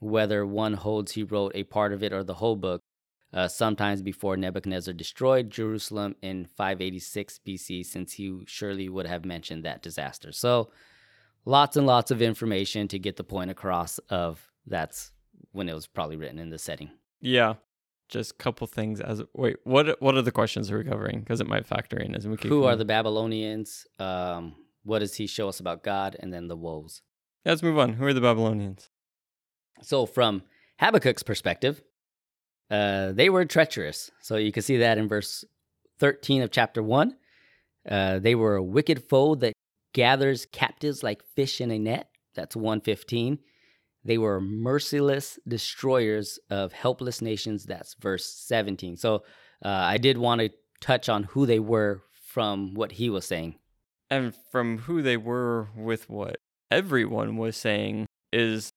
whether 0.00 0.44
one 0.44 0.74
holds 0.74 1.12
he 1.12 1.22
wrote 1.22 1.52
a 1.54 1.62
part 1.62 1.92
of 1.92 2.02
it 2.02 2.12
or 2.12 2.24
the 2.24 2.34
whole 2.34 2.56
book, 2.56 2.80
uh, 3.32 3.46
sometimes 3.46 4.02
before 4.02 4.36
Nebuchadnezzar 4.36 4.92
destroyed 4.92 5.50
Jerusalem 5.50 6.16
in 6.20 6.46
586 6.46 7.40
BC, 7.46 7.86
since 7.86 8.14
he 8.14 8.40
surely 8.46 8.88
would 8.88 9.06
have 9.06 9.24
mentioned 9.24 9.64
that 9.64 9.82
disaster. 9.82 10.32
So, 10.32 10.70
lots 11.44 11.76
and 11.76 11.86
lots 11.86 12.10
of 12.10 12.22
information 12.22 12.88
to 12.88 12.98
get 12.98 13.16
the 13.16 13.24
point 13.24 13.50
across 13.50 13.98
of 14.10 14.50
that's 14.66 15.12
when 15.52 15.68
it 15.68 15.74
was 15.74 15.86
probably 15.86 16.16
written 16.16 16.38
in 16.38 16.50
the 16.50 16.58
setting. 16.58 16.90
Yeah. 17.20 17.54
Just 18.08 18.32
a 18.32 18.34
couple 18.34 18.66
things 18.66 19.00
as 19.00 19.22
wait, 19.32 19.56
what 19.64 20.00
what 20.02 20.14
are 20.14 20.22
the 20.22 20.30
questions 20.30 20.70
we're 20.70 20.84
covering? 20.84 21.20
Because 21.20 21.40
it 21.40 21.46
might 21.46 21.66
factor 21.66 21.96
in 21.96 22.14
as 22.14 22.28
we 22.28 22.36
keep 22.36 22.50
Who 22.50 22.64
are 22.64 22.76
the 22.76 22.84
Babylonians? 22.84 23.86
Um, 23.98 24.56
what 24.84 24.98
does 24.98 25.14
he 25.14 25.26
show 25.26 25.48
us 25.48 25.58
about 25.58 25.82
God? 25.82 26.16
And 26.20 26.32
then 26.32 26.48
the 26.48 26.56
woes. 26.56 27.00
Yeah, 27.44 27.52
let's 27.52 27.62
move 27.62 27.78
on. 27.78 27.94
Who 27.94 28.06
are 28.06 28.12
the 28.12 28.20
Babylonians? 28.20 28.90
So, 29.82 30.06
from 30.06 30.42
Habakkuk's 30.80 31.22
perspective, 31.22 31.82
uh, 32.70 33.12
they 33.12 33.28
were 33.30 33.44
treacherous. 33.44 34.10
So, 34.20 34.36
you 34.36 34.52
can 34.52 34.62
see 34.62 34.78
that 34.78 34.98
in 34.98 35.08
verse 35.08 35.44
13 35.98 36.42
of 36.42 36.50
chapter 36.50 36.82
1. 36.82 37.16
Uh, 37.88 38.18
they 38.18 38.34
were 38.34 38.56
a 38.56 38.62
wicked 38.62 39.08
foe 39.08 39.34
that 39.36 39.52
gathers 39.92 40.46
captives 40.46 41.02
like 41.02 41.22
fish 41.34 41.60
in 41.60 41.70
a 41.70 41.78
net. 41.78 42.10
That's 42.34 42.56
115. 42.56 43.38
They 44.04 44.18
were 44.18 44.40
merciless 44.40 45.38
destroyers 45.46 46.38
of 46.50 46.72
helpless 46.72 47.22
nations. 47.22 47.64
That's 47.64 47.94
verse 47.94 48.26
17. 48.26 48.96
So, 48.96 49.22
uh, 49.64 49.68
I 49.68 49.98
did 49.98 50.18
want 50.18 50.40
to 50.40 50.50
touch 50.80 51.08
on 51.08 51.24
who 51.24 51.46
they 51.46 51.58
were 51.58 52.02
from 52.26 52.74
what 52.74 52.92
he 52.92 53.08
was 53.08 53.24
saying. 53.24 53.56
And 54.10 54.34
from 54.50 54.78
who 54.78 55.00
they 55.02 55.16
were 55.16 55.68
with 55.76 56.10
what 56.10 56.36
everyone 56.70 57.36
was 57.36 57.56
saying 57.56 58.06
is 58.32 58.70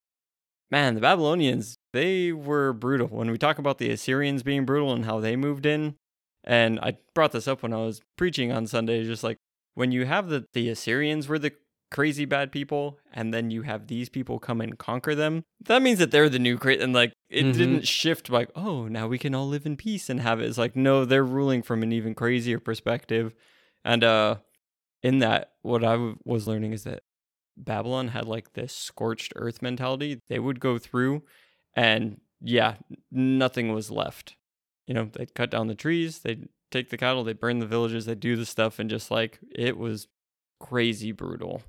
man, 0.70 0.94
the 0.94 1.00
Babylonians, 1.00 1.76
they 1.92 2.32
were 2.32 2.72
brutal. 2.72 3.08
When 3.08 3.30
we 3.30 3.38
talk 3.38 3.58
about 3.58 3.78
the 3.78 3.90
Assyrians 3.90 4.42
being 4.42 4.64
brutal 4.64 4.92
and 4.92 5.04
how 5.04 5.20
they 5.20 5.36
moved 5.36 5.66
in, 5.66 5.96
and 6.44 6.78
I 6.80 6.98
brought 7.14 7.32
this 7.32 7.48
up 7.48 7.62
when 7.62 7.72
I 7.72 7.78
was 7.78 8.00
preaching 8.16 8.52
on 8.52 8.66
Sunday, 8.66 9.04
just 9.04 9.24
like 9.24 9.38
when 9.74 9.92
you 9.92 10.06
have 10.06 10.28
the, 10.28 10.44
the 10.52 10.68
Assyrians 10.68 11.28
were 11.28 11.38
the 11.38 11.52
crazy 11.90 12.24
bad 12.24 12.52
people, 12.52 12.98
and 13.12 13.32
then 13.32 13.50
you 13.50 13.62
have 13.62 13.86
these 13.86 14.08
people 14.08 14.38
come 14.38 14.60
and 14.60 14.78
conquer 14.78 15.14
them, 15.14 15.44
that 15.64 15.82
means 15.82 15.98
that 15.98 16.10
they're 16.10 16.28
the 16.28 16.38
new 16.38 16.58
crazy. 16.58 16.82
And 16.82 16.92
like, 16.92 17.12
it 17.28 17.46
Mhm. 17.46 17.52
didn't 17.54 17.86
shift 17.88 18.30
like, 18.30 18.50
oh, 18.54 18.86
now 18.88 19.06
we 19.08 19.18
can 19.18 19.34
all 19.34 19.48
live 19.48 19.66
in 19.66 19.76
peace 19.76 20.08
and 20.10 20.20
have 20.20 20.40
it. 20.40 20.46
It's 20.46 20.58
like, 20.58 20.76
no, 20.76 21.04
they're 21.04 21.24
ruling 21.24 21.62
from 21.62 21.82
an 21.82 21.92
even 21.92 22.14
crazier 22.14 22.58
perspective. 22.60 23.34
And 23.84 24.04
uh, 24.04 24.36
in 25.02 25.18
that, 25.20 25.52
what 25.62 25.82
I 25.84 25.92
w- 25.92 26.18
was 26.24 26.46
learning 26.46 26.72
is 26.72 26.84
that 26.84 27.02
Babylon 27.56 28.08
had 28.08 28.26
like 28.28 28.52
this 28.52 28.72
scorched 28.72 29.32
earth 29.36 29.62
mentality. 29.62 30.20
They 30.28 30.38
would 30.38 30.60
go 30.60 30.78
through 30.78 31.22
and 31.74 32.20
yeah, 32.40 32.76
nothing 33.10 33.72
was 33.72 33.90
left. 33.90 34.36
You 34.86 34.94
know, 34.94 35.10
they'd 35.12 35.34
cut 35.34 35.50
down 35.50 35.66
the 35.66 35.74
trees, 35.74 36.20
they'd 36.20 36.48
take 36.70 36.90
the 36.90 36.96
cattle, 36.96 37.24
they'd 37.24 37.40
burn 37.40 37.58
the 37.58 37.66
villages, 37.66 38.06
they'd 38.06 38.20
do 38.20 38.36
the 38.36 38.46
stuff 38.46 38.78
and 38.78 38.88
just 38.88 39.10
like 39.10 39.38
it 39.54 39.76
was 39.76 40.06
crazy 40.60 41.12
brutal 41.12 41.62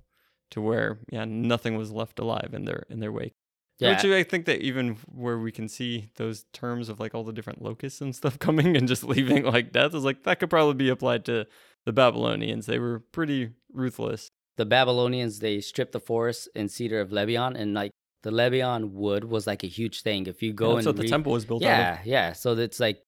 to 0.51 0.61
where 0.61 0.99
yeah, 1.11 1.25
nothing 1.25 1.77
was 1.77 1.91
left 1.91 2.19
alive 2.19 2.51
in 2.53 2.65
their 2.65 2.85
in 2.89 2.99
their 2.99 3.11
wake. 3.11 3.33
Yeah. 3.79 3.91
Which 3.91 4.03
I 4.11 4.23
think 4.23 4.45
that 4.45 4.59
even 4.61 4.97
where 5.07 5.39
we 5.39 5.53
can 5.53 5.69
see 5.69 6.09
those 6.15 6.45
terms 6.51 6.89
of 6.89 6.99
like 6.99 7.15
all 7.15 7.23
the 7.23 7.31
different 7.31 7.61
locusts 7.61 8.01
and 8.01 8.13
stuff 8.21 8.37
coming 8.37 8.75
and 8.75 8.87
just 8.87 9.03
leaving 9.03 9.45
like 9.45 9.71
death 9.71 9.93
is 9.95 10.03
like 10.03 10.23
that 10.23 10.39
could 10.39 10.49
probably 10.49 10.73
be 10.73 10.89
applied 10.89 11.25
to 11.25 11.45
the 11.85 11.93
Babylonians. 11.93 12.65
They 12.65 12.79
were 12.79 12.99
pretty 12.99 13.51
ruthless. 13.73 14.29
the 14.57 14.65
Babylonians 14.65 15.39
they 15.39 15.61
stripped 15.61 15.93
the 15.93 15.99
forest 15.99 16.49
and 16.55 16.69
cedar 16.69 16.99
of 16.99 17.11
Lebanon, 17.11 17.55
and 17.55 17.73
like 17.73 17.91
the 18.23 18.31
Lebanon 18.31 18.93
wood 18.93 19.23
was 19.23 19.47
like 19.47 19.63
a 19.63 19.67
huge 19.67 20.01
thing. 20.01 20.27
If 20.27 20.43
you 20.43 20.51
go 20.51 20.65
Yeah, 20.65 20.69
and 20.71 20.77
that's 20.79 20.87
what 20.87 20.97
the 20.97 21.07
temple 21.07 21.31
was 21.31 21.45
built 21.45 21.63
out 21.63 21.67
yeah, 21.67 21.99
yeah. 22.03 22.33
So 22.33 22.57
it's 22.57 22.79
like 22.81 23.01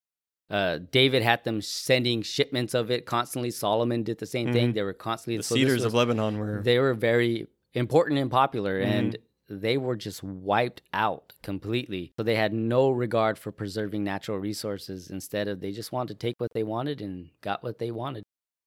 uh, 0.52 0.80
David 0.92 1.24
had 1.24 1.44
them 1.44 1.62
sending 1.62 2.22
shipments 2.22 2.74
of 2.74 2.92
it 2.92 3.06
constantly. 3.06 3.50
Solomon 3.52 4.04
did 4.04 4.18
the 4.20 4.26
same 4.26 4.52
thing. 4.52 4.72
Mhm. 4.72 4.74
They 4.76 4.84
were 4.84 4.94
constantly. 4.94 5.38
The 5.38 5.44
so 5.44 5.56
cedars 5.56 5.76
was- 5.76 5.86
of 5.86 5.94
Lebanon 5.94 6.38
were 6.38 6.62
They 6.64 6.78
were 6.78 6.94
very 6.94 7.48
important 7.74 8.20
and 8.20 8.30
popular, 8.30 8.82
Mhm. 8.82 8.86
and 8.86 9.18
they 9.48 9.78
were 9.78 9.96
just 9.96 10.22
wiped 10.24 10.82
out 10.94 11.34
completely. 11.42 12.14
So 12.18 12.24
they 12.24 12.36
had 12.36 12.54
no 12.54 12.90
regard 12.90 13.38
for 13.40 13.52
preserving 13.52 14.04
natural 14.04 14.38
resources. 14.38 15.10
Instead 15.10 15.48
of 15.48 15.60
they 15.62 15.72
just 15.72 15.92
wanted 15.92 16.20
to 16.20 16.26
take 16.28 16.36
what 16.40 16.52
they 16.54 16.64
wanted 16.64 17.02
and 17.02 17.30
got 17.42 17.64
what 17.64 17.78
they 17.80 17.92
wanted. 17.92 18.24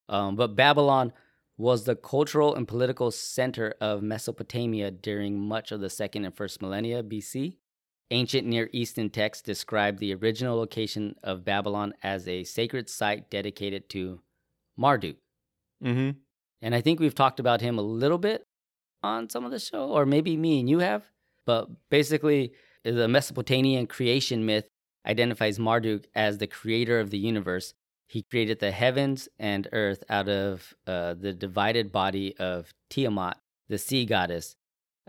Um, 0.09 0.37
but 0.37 0.55
Babylon 0.57 1.13
was 1.57 1.85
the 1.85 1.95
cultural 1.97 2.55
and 2.55 2.67
political 2.67 3.11
center 3.11 3.75
of 3.81 4.03
Mesopotamia 4.03 4.91
during 4.91 5.39
much 5.39 5.71
of 5.73 5.81
the 5.81 5.89
second 5.89 6.25
and 6.25 6.35
first 6.35 6.61
millennia 6.61 7.03
BC. 7.03 7.59
Ancient 8.11 8.47
Near 8.47 8.69
Eastern 8.73 9.11
texts 9.11 9.43
describe 9.43 9.99
the 9.99 10.15
original 10.15 10.57
location 10.57 11.17
of 11.23 11.45
Babylon 11.45 11.95
as 12.03 12.29
a 12.29 12.45
sacred 12.45 12.89
site 12.89 13.31
dedicated 13.31 13.89
to 13.91 14.21
Marduk. 14.77 15.17
hmm 15.83 16.11
And 16.63 16.75
I 16.75 16.81
think 16.81 17.01
we've 17.01 17.15
talked 17.15 17.41
about 17.41 17.61
him 17.61 17.79
a 17.79 17.83
little 17.83 18.19
bit 18.19 18.45
on 19.03 19.29
some 19.29 19.45
of 19.45 19.51
the 19.51 19.59
show, 19.59 19.89
or 19.91 20.07
maybe 20.07 20.37
me 20.37 20.61
and 20.61 20.69
you 20.69 20.79
have. 20.79 21.11
But 21.47 21.69
basically, 21.91 22.53
the 22.85 23.09
Mesopotamian 23.09 23.87
creation 23.87 24.47
myth 24.47 24.69
identifies 25.07 25.59
Marduk 25.59 26.07
as 26.15 26.39
the 26.39 26.47
creator 26.47 27.01
of 27.01 27.11
the 27.11 27.19
universe. 27.19 27.75
He 28.09 28.23
created 28.23 28.61
the 28.61 28.71
heavens 28.71 29.29
and 29.39 29.69
earth 29.73 30.05
out 30.09 30.29
of 30.29 30.75
uh, 30.87 31.15
the 31.15 31.33
divided 31.33 31.93
body 31.93 32.37
of 32.39 32.73
Tiamat, 32.91 33.39
the 33.69 33.79
sea 33.79 34.07
goddess. 34.07 34.57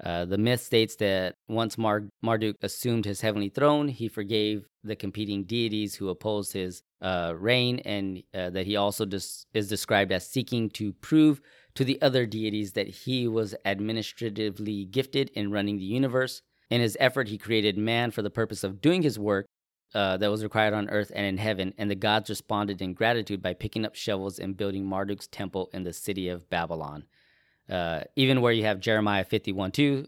Uh, 0.04 0.26
the 0.26 0.38
myth 0.38 0.62
states 0.62 0.98
that 0.98 1.36
once 1.48 1.78
Mar- 1.78 2.10
Marduk 2.22 2.58
assumed 2.62 3.06
his 3.06 3.22
heavenly 3.22 3.50
throne, 3.50 3.88
he 3.88 4.10
forgave 4.10 4.68
the 4.84 4.96
competing 4.96 5.46
deities 5.46 5.96
who 5.96 6.10
opposed 6.10 6.52
his 6.52 6.84
uh, 7.02 7.34
reign, 7.38 7.80
and 7.86 8.22
uh, 8.34 8.50
that 8.50 8.66
he 8.66 8.76
also 8.76 9.06
is 9.06 9.70
described 9.70 10.12
as 10.12 10.28
seeking 10.30 10.70
to 10.72 10.92
prove 10.94 11.40
to 11.76 11.86
the 11.86 12.02
other 12.02 12.26
deities 12.26 12.74
that 12.74 12.88
he 12.88 13.28
was 13.28 13.56
administratively 13.64 14.86
gifted 14.86 15.30
in 15.34 15.52
running 15.52 15.78
the 15.78 15.84
universe. 15.84 16.42
In 16.70 16.82
his 16.82 16.98
effort, 17.00 17.30
he 17.30 17.38
created 17.38 17.78
man 17.78 18.12
for 18.12 18.22
the 18.22 18.30
purpose 18.30 18.64
of 18.64 18.82
doing 18.82 19.02
his 19.02 19.18
work 19.18 19.46
uh, 19.94 20.18
that 20.18 20.32
was 20.32 20.44
required 20.44 20.74
on 20.74 20.90
earth 20.90 21.12
and 21.16 21.26
in 21.26 21.38
heaven, 21.38 21.74
and 21.78 21.90
the 21.90 21.96
gods 21.96 22.30
responded 22.30 22.82
in 22.82 22.94
gratitude 22.94 23.42
by 23.42 23.54
picking 23.54 23.86
up 23.86 23.96
shovels 23.96 24.40
and 24.40 24.58
building 24.58 24.86
Marduk's 24.86 25.28
temple 25.28 25.70
in 25.74 25.84
the 25.84 25.94
city 25.94 26.28
of 26.28 26.50
Babylon. 26.50 27.06
Uh, 27.70 28.02
even 28.16 28.42
where 28.42 28.54
you 28.54 28.64
have 28.64 28.80
Jeremiah 28.80 29.24
51 29.24 29.72
2, 29.72 30.08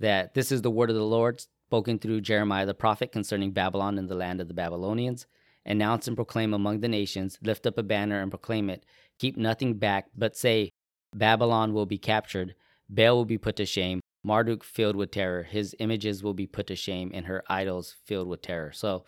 that 0.00 0.34
this 0.34 0.52
is 0.52 0.62
the 0.62 0.70
word 0.70 0.90
of 0.90 0.96
the 0.96 1.02
Lord 1.02 1.40
spoken 1.40 1.98
through 1.98 2.20
Jeremiah 2.20 2.66
the 2.66 2.74
prophet 2.74 3.12
concerning 3.12 3.52
Babylon 3.52 3.98
and 3.98 4.08
the 4.08 4.14
land 4.14 4.40
of 4.40 4.48
the 4.48 4.54
Babylonians. 4.54 5.26
Announce 5.66 6.08
and 6.08 6.16
proclaim 6.16 6.54
among 6.54 6.80
the 6.80 6.88
nations, 6.88 7.38
lift 7.42 7.66
up 7.66 7.76
a 7.76 7.82
banner 7.82 8.20
and 8.20 8.30
proclaim 8.30 8.70
it. 8.70 8.84
Keep 9.18 9.36
nothing 9.36 9.74
back, 9.74 10.06
but 10.16 10.36
say, 10.36 10.70
Babylon 11.14 11.74
will 11.74 11.84
be 11.84 11.98
captured, 11.98 12.54
Baal 12.88 13.16
will 13.16 13.24
be 13.24 13.38
put 13.38 13.56
to 13.56 13.66
shame, 13.66 14.00
Marduk 14.24 14.64
filled 14.64 14.96
with 14.96 15.10
terror, 15.10 15.42
his 15.42 15.74
images 15.78 16.22
will 16.22 16.34
be 16.34 16.46
put 16.46 16.66
to 16.68 16.76
shame, 16.76 17.10
and 17.12 17.26
her 17.26 17.42
idols 17.48 17.96
filled 18.04 18.28
with 18.28 18.42
terror. 18.42 18.72
So 18.72 19.04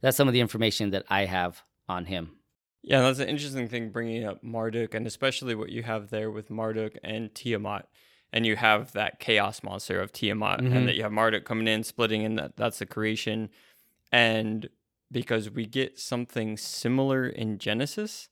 that's 0.00 0.16
some 0.16 0.28
of 0.28 0.34
the 0.34 0.40
information 0.40 0.90
that 0.90 1.04
I 1.08 1.24
have 1.24 1.62
on 1.88 2.06
him. 2.06 2.32
Yeah, 2.86 3.00
that's 3.00 3.18
an 3.18 3.28
interesting 3.28 3.66
thing 3.66 3.88
bringing 3.88 4.24
up 4.24 4.42
Marduk, 4.44 4.92
and 4.94 5.06
especially 5.06 5.54
what 5.54 5.70
you 5.70 5.82
have 5.84 6.10
there 6.10 6.30
with 6.30 6.50
Marduk 6.50 6.98
and 7.02 7.34
Tiamat. 7.34 7.88
And 8.30 8.44
you 8.44 8.56
have 8.56 8.92
that 8.92 9.20
chaos 9.20 9.62
monster 9.62 10.00
of 10.00 10.12
Tiamat, 10.12 10.60
Mhm. 10.60 10.74
and 10.76 10.88
that 10.88 10.94
you 10.96 11.02
have 11.02 11.12
Marduk 11.12 11.44
coming 11.44 11.66
in, 11.68 11.82
splitting, 11.82 12.24
and 12.24 12.38
that 12.38 12.56
that's 12.56 12.78
the 12.80 12.86
creation. 12.86 13.48
And 14.12 14.68
because 15.10 15.50
we 15.50 15.64
get 15.66 15.98
something 15.98 16.56
similar 16.58 17.26
in 17.26 17.58
Genesis, 17.58 18.28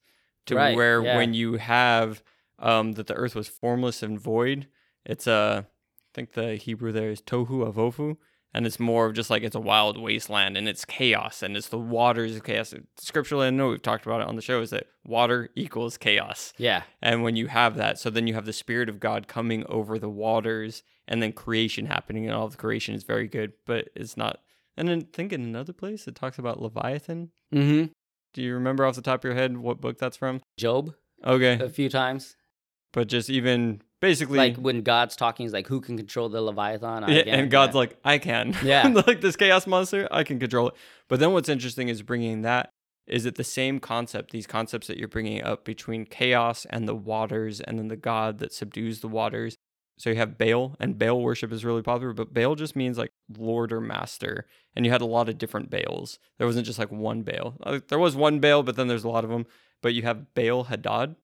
to 0.47 0.57
Right, 0.57 0.77
where 0.77 1.03
yeah. 1.03 1.17
when 1.17 1.35
you 1.35 1.55
have 1.55 2.23
um, 2.59 2.93
that 2.93 3.07
the 3.09 3.15
earth 3.15 3.35
was 3.35 3.49
formless 3.49 4.03
and 4.05 4.21
void, 4.21 4.69
it's 5.05 5.27
a, 5.27 5.67
I 5.67 6.11
think 6.15 6.33
the 6.35 6.55
Hebrew 6.57 6.93
there 6.93 7.11
is 7.11 7.21
tohu 7.21 7.49
vavohu, 7.73 8.17
and 8.55 8.67
it's 8.67 8.79
more 8.81 9.07
of 9.07 9.15
just 9.15 9.31
like 9.31 9.43
it's 9.43 9.55
a 9.55 9.61
wild 9.61 9.99
wasteland 10.01 10.57
and 10.57 10.69
it's 10.69 10.85
chaos 10.85 11.43
and 11.43 11.57
it's 11.57 11.69
the 11.69 11.79
waters 11.79 12.37
of 12.37 12.45
chaos. 12.45 12.75
Scripturally, 12.99 13.47
I 13.47 13.51
know 13.51 13.69
we've 13.69 13.83
talked 13.83 14.05
about 14.07 14.21
it 14.21 14.27
on 14.29 14.37
the 14.37 14.43
show, 14.43 14.61
is 14.61 14.71
that 14.71 14.87
water 15.05 15.51
equals 15.55 15.97
chaos. 15.97 16.53
Yeah. 16.59 16.83
And 17.01 17.23
when 17.23 17.37
you 17.37 17.47
have 17.49 17.77
that, 17.77 17.99
so 17.99 18.11
then 18.11 18.27
you 18.27 18.35
have 18.35 18.47
the 18.47 18.53
Spirit 18.53 18.89
of 18.89 19.01
God 19.01 19.27
coming 19.29 19.65
over 19.69 19.99
the 19.99 20.11
waters 20.11 20.83
and 21.09 21.23
then 21.23 21.33
creation 21.33 21.87
happening, 21.87 22.27
and 22.27 22.35
all 22.35 22.49
the 22.49 22.57
creation 22.57 22.95
is 22.95 23.03
very 23.03 23.27
good, 23.27 23.53
but 23.67 23.89
it's 23.97 24.17
not. 24.17 24.39
And 24.77 24.89
then 24.89 25.03
think 25.03 25.33
in 25.33 25.43
another 25.43 25.73
place, 25.73 26.07
it 26.07 26.15
talks 26.15 26.39
about 26.39 26.63
Leviathan. 26.63 27.31
Mm-hmm. 27.53 27.87
Do 28.33 28.43
you 28.43 28.55
remember 28.55 28.87
off 28.87 28.95
the 28.95 29.03
top 29.03 29.21
of 29.21 29.25
your 29.25 29.35
head 29.35 29.57
what 29.59 29.81
book 29.81 29.99
that's 29.99 30.17
from? 30.17 30.41
Job 30.57 30.95
Okay. 31.25 31.59
a 31.63 31.69
few 31.69 31.89
times. 31.89 32.37
But 32.93 33.09
just 33.09 33.31
even 33.31 33.83
basically. 34.01 34.39
Like 34.39 34.57
when 34.57 34.83
God's 34.83 35.17
talking, 35.17 35.45
he's 35.45 35.53
like, 35.53 35.67
"Who 35.69 35.81
can 35.81 35.97
control 35.97 36.29
the 36.29 36.41
Leviathan?" 36.43 37.05
Yeah, 37.09 37.23
and 37.27 37.51
God's 37.51 37.73
Yeah. 37.75 37.79
like, 37.79 37.97
I 38.05 38.19
can. 38.19 38.55
Yeah. 38.65 38.87
like 39.07 39.21
this 39.21 39.37
chaos 39.37 39.67
monster, 39.67 40.07
I 40.11 40.25
can 40.25 40.39
control 40.39 40.69
it. 40.69 40.75
But 41.09 41.21
then 41.21 41.33
what's 41.33 41.49
interesting 41.49 41.89
is 41.89 42.03
bringing 42.03 42.43
that 42.43 42.71
is 43.07 43.27
it 43.27 43.35
the 43.35 43.45
same 43.45 43.81
concept, 43.81 44.31
these 44.31 44.47
concepts 44.47 44.87
that 44.87 44.97
you're 44.97 45.09
bringing 45.09 45.43
up 45.43 45.65
between 45.65 46.05
chaos 46.05 46.67
and 46.71 46.87
the 46.87 46.95
waters 46.95 47.61
and 47.61 47.77
then 47.79 47.89
the 47.89 47.97
God 47.97 48.39
that 48.39 48.53
subdues 48.53 49.01
the 49.01 49.09
waters. 49.09 49.57
So 49.99 50.11
you 50.11 50.17
have 50.17 50.39
Baal, 50.39 50.77
and 50.81 50.99
Baal 50.99 51.21
worship 51.21 51.53
is 51.53 51.65
really 51.65 51.83
popular, 51.83 52.13
but 52.13 52.33
Baal 52.33 52.55
just 52.55 52.75
means 52.77 52.99
like 52.99 53.11
Lord 53.37 53.73
or 53.73 53.81
Master. 53.81 54.47
And 54.75 54.87
you 54.87 54.93
had 54.93 55.01
a 55.03 55.07
lot 55.07 55.29
of 55.29 55.37
different 55.37 55.69
Baals. 55.69 56.19
There 56.39 56.47
wasn't 56.47 56.65
just 56.67 56.79
like 56.79 56.91
one 56.93 57.23
Baal. 57.23 57.57
There 57.89 57.99
was 57.99 58.15
one 58.17 58.39
Baal, 58.41 58.63
but 58.63 58.77
then 58.77 58.87
there's 58.89 59.05
a 59.05 59.09
lot 59.09 59.25
of 59.25 59.31
them. 59.31 59.47
But 59.83 59.95
you 59.95 60.03
have 60.03 60.33
Baal 60.35 60.65
Hadad, 60.65 61.17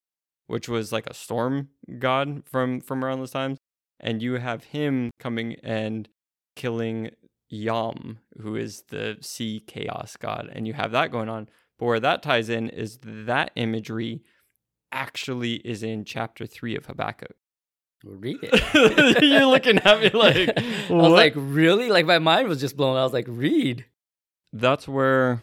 which 0.49 0.69
was 0.69 0.93
like 0.93 1.07
a 1.07 1.15
storm 1.15 1.69
god 1.99 2.43
from 2.45 2.81
from 2.81 3.05
around 3.05 3.21
those 3.21 3.31
times 3.31 3.59
and 4.01 4.23
you 4.23 4.35
have 4.35 4.65
him 4.65 5.11
coming 5.19 5.57
and 5.63 6.09
killing 6.57 7.11
Yam, 7.51 8.19
who 8.41 8.57
is 8.57 8.85
the 8.89 9.17
sea 9.21 9.63
chaos 9.67 10.17
god, 10.17 10.51
and 10.53 10.67
you 10.67 10.75
have 10.75 10.93
that 10.93 11.11
going 11.11 11.29
on. 11.29 11.49
But 11.79 11.87
where 11.87 12.01
that 12.01 12.23
ties 12.23 12.49
in 12.49 12.69
is 12.69 12.99
that 13.03 13.53
imagery 13.55 14.23
actually 14.93 15.55
is 15.55 15.83
in 15.83 16.05
chapter 16.05 16.47
three 16.47 16.77
of 16.77 16.87
Habakkuk. 16.87 17.35
Read 18.05 18.39
it. 18.43 19.23
You're 19.23 19.47
looking 19.47 19.79
at 19.79 20.01
me 20.01 20.11
like, 20.11 20.51
I 20.57 20.93
was 20.93 21.03
what? 21.03 21.11
like, 21.11 21.33
really? 21.37 21.89
Like 21.89 22.07
my 22.07 22.19
mind 22.19 22.49
was 22.49 22.61
just 22.61 22.77
blown. 22.77 22.97
I 22.97 23.05
was 23.05 23.13
like, 23.13 23.27
read. 23.29 23.87
That's 24.53 24.87
where 24.87 25.43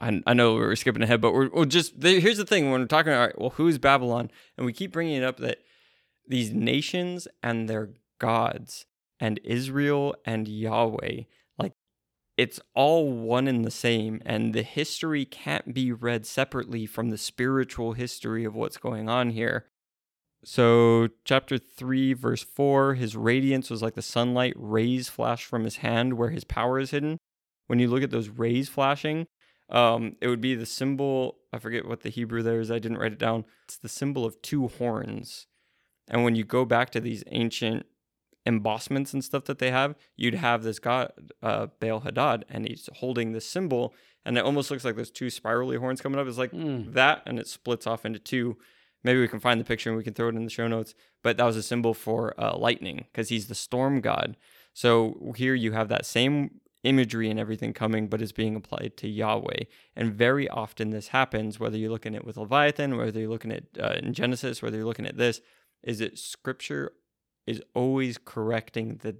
I, 0.00 0.22
I 0.26 0.34
know 0.34 0.54
we're 0.54 0.76
skipping 0.76 1.02
ahead, 1.02 1.20
but 1.20 1.32
we're, 1.32 1.48
we're 1.50 1.64
just 1.64 2.02
here's 2.02 2.38
the 2.38 2.44
thing 2.44 2.70
when 2.70 2.80
we're 2.80 2.86
talking. 2.86 3.12
Right, 3.12 3.38
well, 3.38 3.50
who's 3.50 3.78
Babylon? 3.78 4.30
And 4.56 4.66
we 4.66 4.72
keep 4.72 4.92
bringing 4.92 5.16
it 5.16 5.24
up 5.24 5.38
that 5.38 5.58
these 6.26 6.52
nations 6.52 7.28
and 7.42 7.68
their 7.68 7.90
gods 8.18 8.86
and 9.20 9.40
Israel 9.44 10.14
and 10.24 10.48
Yahweh, 10.48 11.22
like 11.58 11.72
it's 12.36 12.60
all 12.74 13.10
one 13.12 13.46
and 13.46 13.64
the 13.64 13.70
same, 13.70 14.20
and 14.26 14.52
the 14.52 14.62
history 14.62 15.24
can't 15.24 15.74
be 15.74 15.92
read 15.92 16.26
separately 16.26 16.86
from 16.86 17.10
the 17.10 17.18
spiritual 17.18 17.92
history 17.92 18.44
of 18.44 18.54
what's 18.54 18.76
going 18.76 19.08
on 19.08 19.30
here. 19.30 19.66
So, 20.46 21.08
chapter 21.24 21.56
3, 21.56 22.12
verse 22.12 22.42
4 22.42 22.94
his 22.94 23.16
radiance 23.16 23.70
was 23.70 23.80
like 23.80 23.94
the 23.94 24.02
sunlight, 24.02 24.52
rays 24.56 25.08
flash 25.08 25.44
from 25.44 25.64
his 25.64 25.76
hand 25.76 26.14
where 26.14 26.30
his 26.30 26.44
power 26.44 26.78
is 26.78 26.90
hidden. 26.90 27.18
When 27.66 27.78
you 27.78 27.88
look 27.88 28.02
at 28.02 28.10
those 28.10 28.28
rays 28.28 28.68
flashing, 28.68 29.26
um, 29.70 30.16
it 30.20 30.28
would 30.28 30.40
be 30.40 30.54
the 30.54 30.66
symbol. 30.66 31.36
I 31.52 31.58
forget 31.58 31.86
what 31.86 32.00
the 32.02 32.10
Hebrew 32.10 32.42
there 32.42 32.60
is. 32.60 32.70
I 32.70 32.78
didn't 32.78 32.98
write 32.98 33.12
it 33.12 33.18
down. 33.18 33.44
It's 33.64 33.76
the 33.76 33.88
symbol 33.88 34.24
of 34.24 34.40
two 34.42 34.68
horns. 34.68 35.46
And 36.08 36.22
when 36.24 36.34
you 36.34 36.44
go 36.44 36.64
back 36.64 36.90
to 36.90 37.00
these 37.00 37.24
ancient 37.30 37.86
embossments 38.46 39.14
and 39.14 39.24
stuff 39.24 39.44
that 39.44 39.58
they 39.58 39.70
have, 39.70 39.94
you'd 40.16 40.34
have 40.34 40.62
this 40.62 40.78
god, 40.78 41.12
uh, 41.42 41.68
Baal 41.80 42.00
Hadad, 42.00 42.44
and 42.48 42.68
he's 42.68 42.88
holding 42.96 43.32
this 43.32 43.48
symbol, 43.48 43.94
and 44.24 44.36
it 44.36 44.44
almost 44.44 44.70
looks 44.70 44.84
like 44.84 44.96
there's 44.96 45.10
two 45.10 45.30
spirally 45.30 45.76
horns 45.78 46.00
coming 46.02 46.18
up. 46.20 46.26
It's 46.26 46.38
like 46.38 46.52
Mm. 46.52 46.92
that, 46.92 47.22
and 47.26 47.38
it 47.38 47.48
splits 47.48 47.86
off 47.86 48.04
into 48.04 48.18
two 48.18 48.58
maybe 49.06 49.20
we 49.20 49.28
can 49.28 49.38
find 49.38 49.60
the 49.60 49.64
picture 49.64 49.90
and 49.90 49.98
we 49.98 50.02
can 50.02 50.14
throw 50.14 50.28
it 50.28 50.34
in 50.34 50.44
the 50.44 50.50
show 50.50 50.66
notes. 50.66 50.94
But 51.22 51.36
that 51.36 51.44
was 51.44 51.58
a 51.58 51.62
symbol 51.62 51.92
for 51.92 52.32
uh, 52.40 52.56
lightning 52.56 53.04
because 53.12 53.28
he's 53.28 53.48
the 53.48 53.54
storm 53.54 54.00
god. 54.00 54.34
So 54.72 55.34
here 55.36 55.54
you 55.54 55.72
have 55.72 55.90
that 55.90 56.06
same 56.06 56.62
imagery 56.84 57.30
and 57.30 57.40
everything 57.40 57.72
coming, 57.72 58.06
but 58.08 58.22
it's 58.22 58.32
being 58.32 58.54
applied 58.54 58.92
to 58.98 59.08
Yahweh. 59.08 59.64
And 59.96 60.14
very 60.14 60.48
often 60.48 60.90
this 60.90 61.08
happens, 61.08 61.58
whether 61.58 61.76
you're 61.76 61.90
looking 61.90 62.14
at 62.14 62.24
with 62.24 62.36
Leviathan, 62.36 62.96
whether 62.96 63.18
you're 63.18 63.30
looking 63.30 63.52
at 63.52 63.64
uh, 63.80 63.94
in 64.02 64.12
Genesis, 64.12 64.62
whether 64.62 64.76
you're 64.76 64.86
looking 64.86 65.06
at 65.06 65.16
this, 65.16 65.40
is 65.82 65.98
that 65.98 66.18
Scripture 66.18 66.92
is 67.46 67.62
always 67.74 68.18
correcting 68.18 69.00
the 69.02 69.16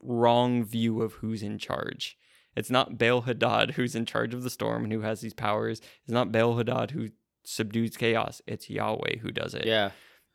wrong 0.00 0.64
view 0.64 1.02
of 1.02 1.14
who's 1.14 1.42
in 1.42 1.58
charge. 1.58 2.16
It's 2.56 2.70
not 2.70 2.98
Baal 2.98 3.22
Hadad 3.22 3.72
who's 3.72 3.94
in 3.94 4.06
charge 4.06 4.34
of 4.34 4.42
the 4.42 4.50
storm 4.50 4.84
and 4.84 4.92
who 4.92 5.02
has 5.02 5.20
these 5.20 5.34
powers. 5.34 5.80
It's 6.02 6.12
not 6.12 6.32
Baal 6.32 6.56
Hadad 6.56 6.92
who 6.92 7.10
subdues 7.44 7.96
chaos. 7.96 8.42
It's 8.46 8.70
Yahweh 8.70 9.18
who 9.20 9.30
does 9.30 9.54
it. 9.54 9.66
Yeah. 9.66 9.90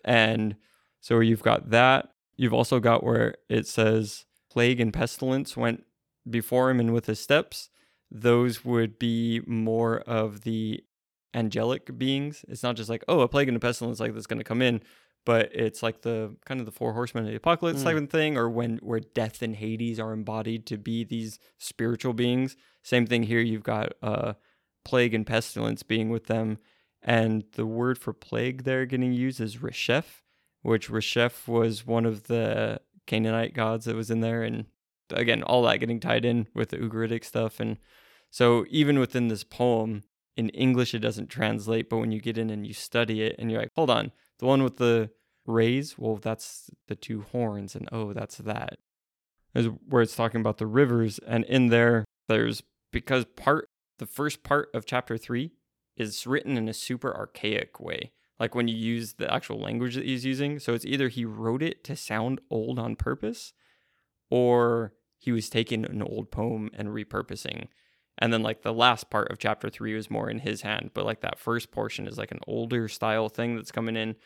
And 0.05 0.55
so 1.01 1.19
you've 1.19 1.43
got 1.43 1.69
that. 1.71 2.09
You've 2.35 2.53
also 2.53 2.79
got 2.79 3.03
where 3.03 3.35
it 3.49 3.67
says 3.67 4.25
plague 4.49 4.79
and 4.79 4.93
pestilence 4.93 5.57
went 5.57 5.83
before 6.29 6.69
him 6.69 6.79
and 6.79 6.93
with 6.93 7.05
his 7.05 7.19
steps. 7.19 7.69
Those 8.11 8.63
would 8.63 8.99
be 8.99 9.41
more 9.47 9.99
of 10.01 10.41
the 10.41 10.83
angelic 11.33 11.97
beings. 11.97 12.45
It's 12.47 12.63
not 12.63 12.75
just 12.75 12.89
like, 12.89 13.03
oh, 13.07 13.21
a 13.21 13.27
plague 13.27 13.47
and 13.47 13.57
a 13.57 13.59
pestilence 13.59 13.99
like 13.99 14.13
that's 14.13 14.27
going 14.27 14.39
to 14.39 14.43
come 14.43 14.61
in, 14.61 14.81
but 15.25 15.49
it's 15.53 15.81
like 15.81 16.01
the 16.01 16.35
kind 16.45 16.59
of 16.59 16.65
the 16.67 16.71
four 16.71 16.93
horsemen 16.93 17.25
of 17.25 17.31
the 17.31 17.37
apocalypse 17.37 17.81
Mm. 17.81 17.83
type 17.85 17.97
of 17.97 18.09
thing, 18.09 18.37
or 18.37 18.49
when 18.49 18.77
where 18.83 18.99
death 18.99 19.41
and 19.41 19.55
Hades 19.55 19.99
are 19.99 20.13
embodied 20.13 20.65
to 20.67 20.77
be 20.77 21.03
these 21.03 21.39
spiritual 21.57 22.13
beings. 22.13 22.55
Same 22.83 23.07
thing 23.07 23.23
here. 23.23 23.39
You've 23.39 23.63
got 23.63 23.93
uh, 24.03 24.33
plague 24.85 25.13
and 25.15 25.25
pestilence 25.25 25.81
being 25.81 26.09
with 26.09 26.27
them, 26.27 26.59
and 27.01 27.45
the 27.53 27.65
word 27.65 27.97
for 27.97 28.13
plague 28.13 28.63
there 28.63 28.85
getting 28.85 29.13
used 29.13 29.41
is 29.41 29.57
Resheph, 29.57 30.21
which 30.61 30.89
Resheph 30.89 31.47
was 31.47 31.87
one 31.87 32.05
of 32.05 32.23
the 32.27 32.79
Canaanite 33.07 33.53
gods 33.55 33.85
that 33.85 33.95
was 33.95 34.11
in 34.11 34.19
there, 34.19 34.43
and 34.43 34.65
again, 35.13 35.43
all 35.43 35.63
that 35.63 35.77
getting 35.77 35.99
tied 35.99 36.25
in 36.25 36.47
with 36.53 36.69
the 36.69 36.77
Ugaritic 36.77 37.23
stuff, 37.23 37.59
and 37.59 37.77
so 38.29 38.65
even 38.69 38.99
within 38.99 39.27
this 39.27 39.43
poem. 39.43 40.03
In 40.35 40.49
English, 40.49 40.95
it 40.95 40.99
doesn't 40.99 41.29
translate, 41.29 41.91
but 41.91 41.97
when 41.97 42.11
you 42.11 42.19
get 42.19 42.39
in 42.39 42.49
and 42.49 42.65
you 42.65 42.73
study 42.73 43.21
it, 43.21 43.35
and 43.37 43.51
you're 43.51 43.61
like, 43.61 43.69
hold 43.75 43.91
on, 43.91 44.11
the 44.39 44.47
one 44.47 44.63
with 44.63 44.77
the 44.77 45.11
rays, 45.45 45.95
well, 45.95 46.15
that's 46.15 46.71
the 46.87 46.95
two 46.95 47.21
horns, 47.31 47.75
and 47.75 47.87
oh, 47.91 48.13
that's 48.13 48.37
that. 48.37 48.79
Is 49.53 49.67
where 49.87 50.01
it's 50.01 50.15
talking 50.15 50.41
about 50.41 50.57
the 50.57 50.65
rivers, 50.65 51.19
and 51.27 51.45
in 51.45 51.67
there, 51.67 52.03
there's 52.27 52.63
because 52.91 53.25
part 53.35 53.69
the 53.99 54.07
first 54.07 54.41
part 54.41 54.69
of 54.73 54.87
chapter 54.87 55.19
three 55.19 55.51
is 55.95 56.25
written 56.25 56.57
in 56.57 56.67
a 56.67 56.73
super 56.73 57.15
archaic 57.15 57.79
way, 57.79 58.11
like 58.39 58.55
when 58.55 58.67
you 58.67 58.75
use 58.75 59.13
the 59.13 59.31
actual 59.31 59.59
language 59.59 59.93
that 59.93 60.05
he's 60.05 60.25
using. 60.25 60.57
So 60.57 60.73
it's 60.73 60.83
either 60.83 61.09
he 61.09 61.25
wrote 61.25 61.61
it 61.61 61.83
to 61.83 61.95
sound 61.95 62.41
old 62.49 62.79
on 62.79 62.95
purpose, 62.95 63.53
or 64.31 64.93
he 65.23 65.31
was 65.31 65.49
taking 65.49 65.85
an 65.85 66.01
old 66.01 66.31
poem 66.31 66.69
and 66.73 66.89
repurposing. 66.89 67.67
And 68.17 68.33
then 68.33 68.43
like 68.43 68.61
the 68.61 68.73
last 68.73 69.09
part 69.09 69.31
of 69.31 69.39
chapter 69.39 69.69
three 69.69 69.95
was 69.95 70.11
more 70.11 70.29
in 70.29 70.39
his 70.39 70.63
hand, 70.63 70.91
but 70.93 71.05
like 71.05 71.21
that 71.21 71.39
first 71.39 71.71
portion 71.71 72.07
is 72.07 72.17
like 72.17 72.31
an 72.31 72.41
older 72.45 72.89
style 72.89 73.29
thing 73.29 73.55
that's 73.55 73.71
coming 73.71 73.95
in. 73.95 74.17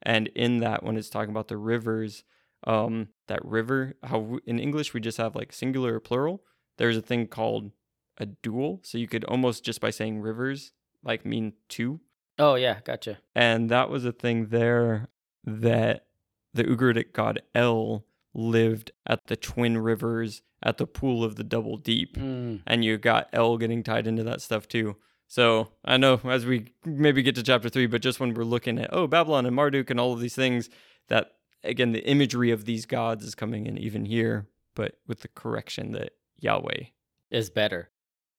And 0.00 0.28
in 0.28 0.60
that, 0.60 0.82
when 0.82 0.96
it's 0.96 1.10
talking 1.10 1.28
about 1.28 1.48
the 1.48 1.58
rivers, 1.58 2.24
um, 2.66 3.08
that 3.28 3.44
river, 3.44 3.96
how 4.02 4.18
w- 4.20 4.40
in 4.46 4.58
English 4.58 4.94
we 4.94 5.00
just 5.00 5.18
have 5.18 5.36
like 5.36 5.52
singular 5.52 5.96
or 5.96 6.00
plural. 6.00 6.42
There's 6.78 6.96
a 6.96 7.02
thing 7.02 7.26
called 7.26 7.72
a 8.16 8.24
dual, 8.24 8.80
so 8.82 8.96
you 8.96 9.08
could 9.08 9.24
almost 9.24 9.62
just 9.62 9.82
by 9.82 9.90
saying 9.90 10.22
rivers 10.22 10.72
like 11.04 11.26
mean 11.26 11.52
two. 11.68 12.00
Oh 12.38 12.54
yeah, 12.54 12.80
gotcha. 12.82 13.18
And 13.34 13.68
that 13.68 13.90
was 13.90 14.06
a 14.06 14.12
thing 14.12 14.46
there 14.46 15.08
that 15.44 16.06
the 16.54 16.64
Ugaritic 16.64 17.12
god 17.12 17.42
El 17.54 18.05
lived 18.36 18.90
at 19.06 19.26
the 19.26 19.36
twin 19.36 19.78
rivers 19.78 20.42
at 20.62 20.78
the 20.78 20.86
pool 20.86 21.24
of 21.24 21.36
the 21.36 21.44
double 21.44 21.76
deep 21.76 22.16
Mm. 22.16 22.60
and 22.66 22.84
you 22.84 22.98
got 22.98 23.28
El 23.32 23.56
getting 23.58 23.82
tied 23.82 24.06
into 24.06 24.22
that 24.24 24.40
stuff 24.40 24.68
too. 24.68 24.96
So 25.28 25.68
I 25.84 25.96
know 25.96 26.20
as 26.24 26.46
we 26.46 26.72
maybe 26.84 27.22
get 27.22 27.34
to 27.36 27.42
chapter 27.42 27.68
three, 27.68 27.86
but 27.86 28.02
just 28.02 28.20
when 28.20 28.34
we're 28.34 28.44
looking 28.44 28.78
at 28.78 28.90
oh 28.92 29.06
Babylon 29.06 29.46
and 29.46 29.56
Marduk 29.56 29.90
and 29.90 29.98
all 29.98 30.12
of 30.12 30.20
these 30.20 30.34
things, 30.34 30.68
that 31.08 31.32
again 31.64 31.92
the 31.92 32.04
imagery 32.08 32.50
of 32.50 32.64
these 32.64 32.86
gods 32.86 33.24
is 33.24 33.34
coming 33.34 33.66
in 33.66 33.78
even 33.78 34.04
here, 34.04 34.46
but 34.74 34.98
with 35.06 35.20
the 35.20 35.28
correction 35.28 35.92
that 35.92 36.12
Yahweh. 36.38 36.84
Is 37.30 37.50
better. 37.50 37.90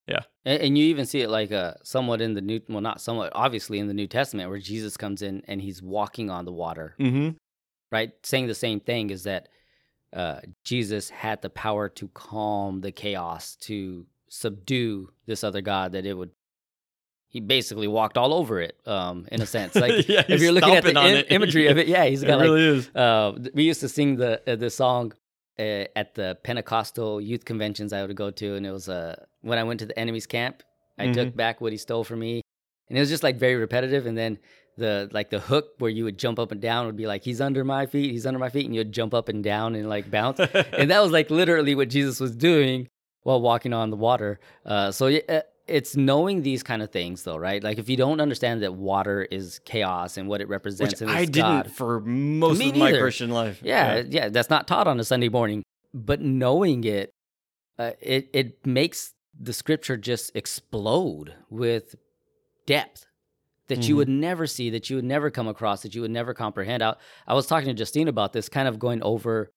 Yeah. 0.06 0.22
And, 0.46 0.62
and 0.62 0.78
you 0.78 0.84
even 0.84 1.04
see 1.04 1.20
it 1.20 1.28
like 1.28 1.52
uh, 1.52 1.74
somewhat 1.82 2.22
in 2.22 2.32
the 2.34 2.40
new, 2.40 2.60
well, 2.70 2.80
not 2.80 3.00
somewhat, 3.02 3.30
obviously 3.34 3.78
in 3.78 3.88
the 3.88 3.92
New 3.94 4.06
Testament, 4.06 4.48
where 4.48 4.58
Jesus 4.58 4.96
comes 4.96 5.20
in 5.20 5.42
and 5.46 5.60
he's 5.60 5.82
walking 5.82 6.30
on 6.30 6.46
the 6.46 6.52
water, 6.52 6.94
Mm-hmm. 6.98 7.30
right? 7.92 8.12
Saying 8.22 8.46
the 8.46 8.54
same 8.54 8.80
thing 8.80 9.10
is 9.10 9.24
that 9.24 9.48
uh, 10.12 10.40
Jesus 10.64 11.10
had 11.10 11.42
the 11.42 11.50
power 11.50 11.88
to 11.90 12.08
calm 12.08 12.80
the 12.80 12.92
chaos, 12.92 13.56
to 13.62 14.06
subdue 14.28 15.10
this 15.26 15.44
other 15.44 15.60
God, 15.60 15.92
that 15.92 16.06
it 16.06 16.14
would. 16.14 16.30
He 17.30 17.40
basically 17.40 17.88
walked 17.88 18.16
all 18.16 18.32
over 18.32 18.58
it, 18.60 18.76
um, 18.86 19.26
in 19.30 19.42
a 19.42 19.46
sense. 19.46 19.74
Like 19.74 20.08
Yeah, 20.14 20.24
if 20.28 20.40
you're 20.40 20.52
looking 20.52 20.74
at 20.76 20.84
the 20.84 20.90
im- 20.98 21.24
imagery 21.28 21.66
of 21.66 21.76
it, 21.76 21.86
yeah, 21.86 22.06
he's 22.06 22.24
got 22.30 22.38
like 22.38 22.48
is. 22.50 22.88
uh, 22.94 23.32
we 23.52 23.64
used 23.64 23.80
to 23.80 23.88
sing 23.88 24.16
the 24.16 24.40
uh, 24.50 24.56
the 24.56 24.70
song 24.70 25.12
uh, 25.58 25.84
at 25.94 26.14
the 26.14 26.38
Pentecostal 26.42 27.20
youth 27.20 27.44
conventions 27.44 27.92
I 27.92 28.04
would 28.06 28.16
go 28.16 28.30
to, 28.30 28.54
and 28.54 28.66
it 28.66 28.70
was 28.72 28.88
uh, 28.88 29.22
when 29.42 29.58
I 29.58 29.64
went 29.64 29.80
to 29.80 29.86
the 29.86 29.98
enemy's 29.98 30.26
camp. 30.26 30.62
I 30.98 31.04
Mm-hmm. 31.04 31.12
took 31.12 31.36
back 31.36 31.60
what 31.60 31.70
he 31.72 31.78
stole 31.78 32.02
from 32.02 32.18
me, 32.20 32.40
and 32.88 32.96
it 32.96 33.00
was 33.00 33.08
just 33.10 33.22
like 33.22 33.36
very 33.36 33.54
repetitive. 33.56 34.06
And 34.06 34.16
then 34.18 34.38
the 34.78 35.08
like 35.12 35.30
the 35.30 35.40
hook 35.40 35.72
where 35.78 35.90
you 35.90 36.04
would 36.04 36.18
jump 36.18 36.38
up 36.38 36.52
and 36.52 36.60
down 36.60 36.86
would 36.86 36.96
be 36.96 37.06
like 37.06 37.24
he's 37.24 37.40
under 37.40 37.64
my 37.64 37.86
feet, 37.86 38.10
he's 38.12 38.26
under 38.26 38.38
my 38.38 38.48
feet, 38.48 38.66
and 38.66 38.74
you'd 38.74 38.92
jump 38.92 39.12
up 39.12 39.28
and 39.28 39.44
down 39.44 39.74
and 39.74 39.88
like 39.88 40.10
bounce. 40.10 40.38
and 40.72 40.90
that 40.90 41.00
was 41.02 41.12
like 41.12 41.30
literally 41.30 41.74
what 41.74 41.88
Jesus 41.90 42.20
was 42.20 42.34
doing 42.34 42.88
while 43.22 43.40
walking 43.40 43.72
on 43.74 43.90
the 43.90 43.96
water. 43.96 44.40
Uh, 44.64 44.90
so 44.90 45.08
uh, 45.08 45.40
it's 45.66 45.96
knowing 45.96 46.42
these 46.42 46.62
kind 46.62 46.80
of 46.80 46.90
things, 46.90 47.24
though, 47.24 47.36
right? 47.36 47.62
Like 47.62 47.78
if 47.78 47.88
you 47.88 47.96
don't 47.96 48.20
understand 48.20 48.62
that 48.62 48.74
water 48.74 49.22
is 49.30 49.60
chaos 49.64 50.16
and 50.16 50.28
what 50.28 50.40
it 50.40 50.48
represents, 50.48 51.00
Which 51.00 51.10
I 51.10 51.24
didn't 51.24 51.34
God, 51.34 51.72
for 51.72 52.00
most 52.00 52.62
of 52.62 52.76
my. 52.76 52.92
Christian 52.92 53.30
life. 53.30 53.60
yeah, 53.62 54.02
yeah, 54.08 54.28
that's 54.30 54.48
not 54.48 54.66
taught 54.66 54.86
on 54.86 54.98
a 54.98 55.04
Sunday 55.04 55.28
morning. 55.28 55.62
But 55.92 56.20
knowing 56.20 56.84
it, 56.84 57.10
uh, 57.78 57.92
it 58.00 58.30
it 58.32 58.66
makes 58.66 59.12
the 59.38 59.52
scripture 59.52 59.96
just 59.96 60.34
explode 60.34 61.34
with 61.50 61.94
depth 62.66 63.06
that 63.68 63.88
you 63.88 63.94
Mhm. 63.94 63.98
would 63.98 64.08
never 64.08 64.46
see, 64.46 64.70
that 64.70 64.88
you 64.90 64.96
would 64.96 65.04
never 65.04 65.30
come 65.30 65.48
across, 65.48 65.82
that 65.82 65.94
you 65.94 66.00
would 66.02 66.10
never 66.10 66.34
comprehend. 66.34 66.82
I, 66.82 66.96
I 67.26 67.34
was 67.34 67.46
talking 67.46 67.68
to 67.68 67.74
Justine 67.74 68.08
about 68.08 68.32
this, 68.32 68.48
kind 68.48 68.68
of 68.68 68.78
going 68.78 69.02
over 69.02 69.50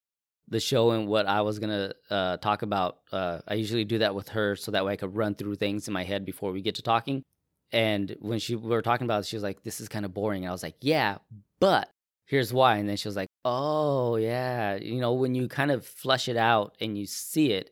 the 0.47 0.59
show 0.59 0.91
and 0.91 1.07
what 1.07 1.27
I 1.27 1.41
was 1.41 1.59
gonna 1.59 1.93
uh, 2.09 2.37
talk 2.37 2.61
about. 2.61 2.99
Uh, 3.11 3.39
I 3.47 3.53
usually 3.55 3.85
do 3.85 3.99
that 3.99 4.13
with 4.15 4.29
her 4.29 4.55
so 4.55 4.71
that 4.71 4.83
way 4.85 4.93
I 4.93 4.97
could 4.97 5.15
run 5.15 5.35
through 5.35 5.55
things 5.55 5.87
in 5.87 5.93
my 5.93 6.03
head 6.03 6.25
before 6.25 6.51
we 6.51 6.61
get 6.61 6.75
to 6.75 6.81
talking. 6.81 7.23
And 7.71 8.15
when 8.19 8.39
she 8.39 8.55
we 8.55 8.69
were 8.69 8.81
talking 8.81 9.05
about 9.05 9.21
it, 9.21 9.27
she 9.27 9.35
was 9.37 9.43
like, 9.43 9.63
"This 9.63 9.79
is 9.79 9.87
kind 9.87 10.03
of 10.05 10.13
boring." 10.13 10.43
And 10.43 10.49
I 10.49 10.51
was 10.51 10.63
like, 10.63 10.75
"Yeah, 10.81 11.19
but 11.61 11.89
here's 12.25 12.51
why." 12.53 12.77
And 12.77 12.89
then 12.89 12.97
she 12.97 13.07
was 13.07 13.15
like, 13.15 13.29
"Oh 13.45 14.17
yeah, 14.17 14.75
you 14.75 14.99
know, 14.99 15.13
when 15.13 15.35
you 15.35 15.47
kind 15.47 15.71
of 15.71 15.85
flesh 15.85 16.27
it 16.27 16.35
out 16.37 16.75
and 16.81 16.97
you 16.97 17.05
see 17.05 17.53
it, 17.53 17.71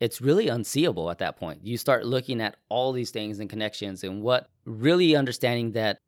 it's 0.00 0.20
really 0.20 0.48
unseeable 0.48 1.10
at 1.10 1.18
that 1.18 1.36
point. 1.36 1.60
You 1.62 1.76
start 1.76 2.06
looking 2.06 2.40
at 2.40 2.56
all 2.68 2.92
these 2.92 3.10
things 3.10 3.38
and 3.38 3.48
connections 3.48 4.02
and 4.02 4.22
what 4.22 4.48
really 4.64 5.14
understanding 5.14 5.72
that 5.72 5.98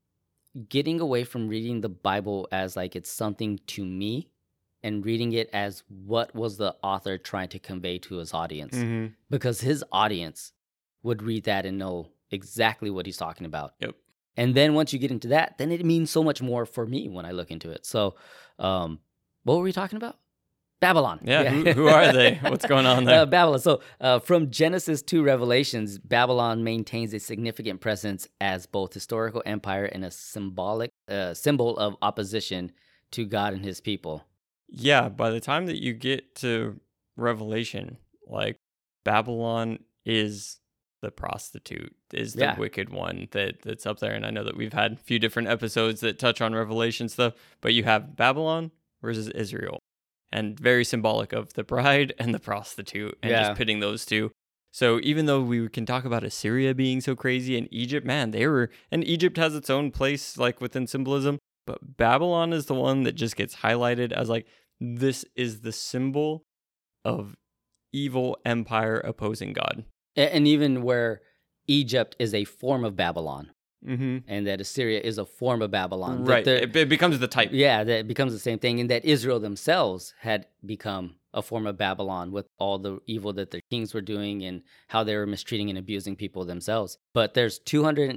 getting 0.69 1.01
away 1.01 1.25
from 1.25 1.49
reading 1.49 1.81
the 1.81 1.89
Bible 1.89 2.49
as 2.53 2.75
like 2.77 2.97
it's 2.97 3.11
something 3.11 3.61
to 3.69 3.85
me 3.85 4.29
and 4.83 5.05
reading 5.05 5.33
it 5.33 5.49
as 5.53 5.85
what 5.89 6.35
was 6.35 6.57
the 6.57 6.75
author 6.83 7.17
trying 7.17 7.49
to 7.49 7.59
convey 7.59 7.99
to 7.99 8.17
his 8.17 8.35
audience 8.35 8.77
hmm 8.77 9.07
because 9.31 9.61
his 9.61 9.85
audience 9.93 10.53
would 11.03 11.23
read 11.23 11.45
that 11.45 11.65
and 11.67 11.79
know 11.79 12.09
exactly 12.31 12.91
what 12.91 13.07
he's 13.07 13.17
talking 13.17 13.47
about. 13.47 13.75
Yep. 13.81 13.95
And 14.37 14.55
then 14.55 14.75
once 14.75 14.93
you 14.93 14.99
get 14.99 15.11
into 15.11 15.29
that, 15.29 15.59
then 15.59 15.71
it 15.71 15.85
means 15.85 16.11
so 16.11 16.25
much 16.25 16.41
more 16.41 16.65
for 16.65 16.87
me 16.87 17.09
when 17.09 17.27
I 17.27 17.33
look 17.33 17.51
into 17.51 17.71
it. 17.71 17.85
So, 17.85 18.15
um, 18.59 19.01
what 19.45 19.57
were 19.57 19.63
we 19.63 19.73
talking 19.73 19.97
about? 19.97 20.19
Babylon. 20.83 21.21
Yeah, 21.23 21.49
who- 21.49 21.73
who 21.73 21.87
are 21.87 22.13
they? 22.13 22.35
What's 22.43 22.67
going 22.67 22.85
on 22.87 23.05
there? 23.07 23.21
Uh, 23.21 23.27
Babylon. 23.27 23.61
So, 23.61 23.81
uh, 24.01 24.19
from 24.19 24.51
Genesis 24.51 25.01
to 25.05 25.23
Revelations, 25.23 25.99
Babylon 25.99 26.63
maintains 26.65 27.15
a 27.15 27.19
significant 27.21 27.81
presence 27.81 28.29
as 28.41 28.67
both 28.67 28.93
historical 28.93 29.43
empire 29.47 29.85
and 29.87 30.05
a 30.05 30.11
symbolic 30.11 30.91
uh, 31.09 31.33
symbol 31.35 31.79
of 31.79 31.97
opposition 32.03 32.73
to 33.13 33.25
God 33.25 33.55
and 33.55 33.65
His 33.65 33.81
people. 33.81 34.25
Yeah, 34.69 35.09
by 35.09 35.31
the 35.31 35.41
time 35.41 35.67
that 35.67 35.81
you 35.83 35.93
get 35.95 36.35
to 36.37 36.81
Revelation, 37.17 37.97
like 38.27 38.57
Babylon 39.05 39.79
is 40.05 40.59
the 41.01 41.11
prostitute, 41.11 41.95
is 42.13 42.35
the 42.35 42.41
Yeah. 42.43 42.59
wicked 42.59 42.91
one 42.91 43.29
that 43.33 43.63
that's 43.63 43.87
up 43.87 43.99
there. 44.01 44.13
And 44.13 44.25
I 44.25 44.31
know 44.31 44.45
that 44.45 44.57
we've 44.57 44.73
had 44.73 44.93
a 44.93 44.97
few 44.97 45.19
different 45.19 45.49
episodes 45.49 46.01
that 46.01 46.19
touch 46.19 46.41
on 46.41 46.55
Revelation 46.55 47.09
stuff, 47.09 47.35
but 47.61 47.75
you 47.75 47.85
have 47.85 48.17
Babylon 48.17 48.71
versus 49.03 49.29
Israel, 49.29 49.79
and 50.33 50.59
very 50.59 50.85
symbolic 50.85 51.33
of 51.33 51.53
the 51.55 51.65
bride 51.65 52.15
and 52.19 52.35
the 52.35 52.39
prostitute, 52.41 53.19
and 53.23 53.31
Yeah. 53.31 53.43
just 53.45 53.57
pitting 53.59 53.81
those 53.81 54.05
two. 54.07 54.31
So 54.73 54.99
even 55.03 55.27
though 55.27 55.43
we 55.43 55.69
can 55.69 55.85
talk 55.85 56.05
about 56.07 56.25
Assyria 56.25 56.75
being 56.75 57.03
so 57.03 57.15
crazy 57.15 57.59
and 57.59 57.69
Egypt, 57.71 58.07
man, 58.07 58.31
they 58.31 58.47
were 58.47 58.71
and 58.91 59.05
Egypt 59.07 59.37
has 59.37 59.55
its 59.55 59.69
own 59.69 59.91
place 59.91 60.39
like 60.39 60.61
within 60.61 60.87
symbolism. 60.87 61.39
but 61.65 61.97
Babylon 61.97 62.53
is 62.53 62.67
the 62.67 62.75
one 62.75 63.05
that 63.05 63.13
just 63.13 63.37
gets 63.37 63.57
highlighted 63.57 64.11
as 64.11 64.29
like 64.29 64.47
this 64.81 65.25
is 65.37 65.61
the 65.61 65.71
symbol 65.71 66.43
of 67.05 67.37
evil 67.93 68.37
empire 68.45 68.97
opposing 68.99 69.53
God. 69.53 69.85
And 70.17 70.49
even 70.49 70.83
where 70.83 71.21
Egypt 71.69 72.17
is 72.19 72.35
a 72.35 72.45
form 72.45 72.85
of 72.85 72.97
Babylon, 72.97 73.53
Mm-hmm. 73.87 74.19
and 74.29 74.47
that 74.47 74.61
Assyria 74.61 75.01
is 75.01 75.19
a 75.19 75.25
form 75.27 75.61
of 75.63 75.71
Babylon. 75.71 76.25
Right. 76.25 76.47
It, 76.47 76.75
it 76.77 76.89
becomes 76.89 77.19
the 77.19 77.27
type. 77.29 77.51
yeah, 77.53 77.83
that 77.85 77.99
it 78.01 78.09
becomes 78.09 78.33
the 78.33 78.39
same 78.39 78.59
thing, 78.59 78.79
and 78.81 78.89
that 78.91 79.05
Israel 79.05 79.41
themselves 79.41 80.15
had 80.21 80.47
become 80.65 81.17
a 81.35 81.41
form 81.43 81.67
of 81.67 81.79
Babylon 81.79 82.31
with 82.31 82.47
all 82.59 82.79
the 82.79 82.99
evil 83.07 83.33
that 83.33 83.51
their 83.51 83.63
kings 83.71 83.95
were 83.95 84.03
doing 84.03 84.43
and 84.45 84.63
how 84.89 85.03
they 85.03 85.17
were 85.17 85.27
mistreating 85.27 85.71
and 85.71 85.79
abusing 85.79 86.15
people 86.15 86.45
themselves. 86.45 86.99
But 87.15 87.33
there's 87.33 87.59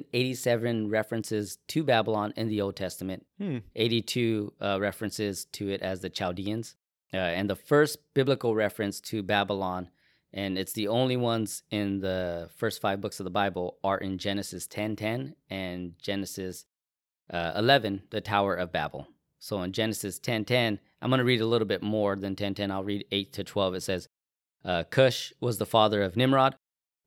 287 0.03 0.89
references 0.89 1.57
to 1.69 1.83
Babylon 1.83 2.33
in 2.35 2.47
the 2.49 2.61
Old 2.61 2.75
Testament, 2.75 3.25
Hmm. 3.39 3.59
82 3.75 4.53
uh, 4.61 4.77
references 4.81 5.45
to 5.53 5.69
it 5.69 5.81
as 5.81 6.01
the 6.01 6.09
Chaldeans, 6.09 6.75
uh, 7.13 7.17
and 7.17 7.49
the 7.49 7.55
first 7.55 7.99
biblical 8.13 8.55
reference 8.55 8.99
to 9.01 9.23
Babylon. 9.23 9.89
And 10.35 10.57
it's 10.57 10.73
the 10.73 10.89
only 10.89 11.15
ones 11.15 11.63
in 11.71 12.01
the 12.01 12.49
first 12.57 12.81
five 12.81 12.99
books 12.99 13.21
of 13.21 13.23
the 13.23 13.29
Bible 13.29 13.77
are 13.83 13.97
in 13.97 14.17
Genesis 14.17 14.67
10:10 14.67 15.33
and 15.49 15.93
Genesis 15.97 16.65
uh, 17.31 17.53
11, 17.55 18.03
the 18.11 18.21
Tower 18.21 18.53
of 18.53 18.71
Babel. 18.71 19.07
So 19.39 19.61
in 19.61 19.71
Genesis 19.71 20.19
10:10, 20.19 20.77
I'm 21.01 21.09
going 21.09 21.19
to 21.19 21.25
read 21.25 21.39
a 21.39 21.47
little 21.47 21.67
bit 21.67 21.81
more 21.81 22.17
than 22.17 22.35
10:10. 22.35 22.69
I'll 22.69 22.83
read 22.83 23.05
8 23.11 23.31
to 23.33 23.43
12. 23.45 23.75
It 23.75 23.83
says, 23.83 24.09
uh, 24.65 24.83
Cush 24.83 25.31
was 25.39 25.57
the 25.57 25.65
father 25.65 26.03
of 26.03 26.17
Nimrod, 26.17 26.55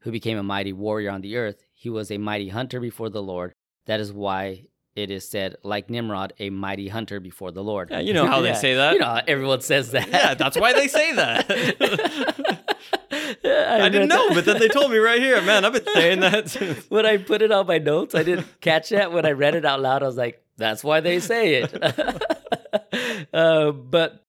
who 0.00 0.10
became 0.10 0.38
a 0.38 0.42
mighty 0.42 0.72
warrior 0.72 1.10
on 1.10 1.20
the 1.20 1.36
earth. 1.36 1.62
He 1.74 1.90
was 1.90 2.10
a 2.10 2.16
mighty 2.16 2.48
hunter 2.48 2.80
before 2.80 3.10
the 3.10 3.22
Lord. 3.22 3.52
That 3.84 4.00
is 4.00 4.10
why 4.10 4.68
it 4.94 5.10
is 5.10 5.28
said, 5.28 5.56
like 5.62 5.90
Nimrod, 5.90 6.32
a 6.38 6.48
mighty 6.48 6.88
hunter 6.88 7.20
before 7.20 7.52
the 7.52 7.62
Lord. 7.62 7.90
Yeah, 7.90 8.00
you 8.00 8.14
know 8.14 8.26
how 8.26 8.40
they 8.40 8.54
say 8.66 8.74
that. 8.74 8.94
You 8.94 9.00
know, 9.00 9.20
everyone 9.26 9.60
says 9.60 9.90
that. 9.90 10.08
Yeah, 10.08 10.34
that's 10.34 10.58
why 10.58 10.72
they 10.72 10.88
say 10.88 11.12
that. 11.12 12.64
I, 13.12 13.80
I 13.82 13.88
didn't 13.88 14.08
know, 14.08 14.30
but 14.34 14.44
then 14.44 14.58
they 14.58 14.68
told 14.68 14.90
me 14.90 14.98
right 14.98 15.20
here. 15.20 15.40
Man, 15.42 15.64
I've 15.64 15.72
been 15.72 15.94
saying 15.94 16.20
that 16.20 16.50
since. 16.50 16.84
when 16.90 17.06
I 17.06 17.16
put 17.16 17.42
it 17.42 17.52
on 17.52 17.66
my 17.66 17.78
notes, 17.78 18.14
I 18.14 18.22
didn't 18.22 18.60
catch 18.60 18.90
that. 18.90 19.12
When 19.12 19.26
I 19.26 19.32
read 19.32 19.54
it 19.54 19.64
out 19.64 19.80
loud, 19.80 20.02
I 20.02 20.06
was 20.06 20.16
like, 20.16 20.42
that's 20.56 20.82
why 20.82 21.00
they 21.00 21.20
say 21.20 21.62
it. 21.62 21.74
uh, 23.34 23.72
but 23.72 24.24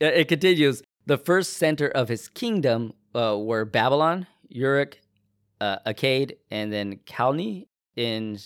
uh, 0.00 0.06
it 0.06 0.28
continues. 0.28 0.82
The 1.06 1.18
first 1.18 1.54
center 1.54 1.88
of 1.88 2.08
his 2.08 2.28
kingdom 2.28 2.94
uh, 3.14 3.36
were 3.38 3.64
Babylon, 3.64 4.26
Uruk, 4.48 4.98
uh, 5.60 5.78
Akkad, 5.86 6.36
and 6.50 6.72
then 6.72 7.00
Kalneh 7.06 7.66
in 7.96 8.38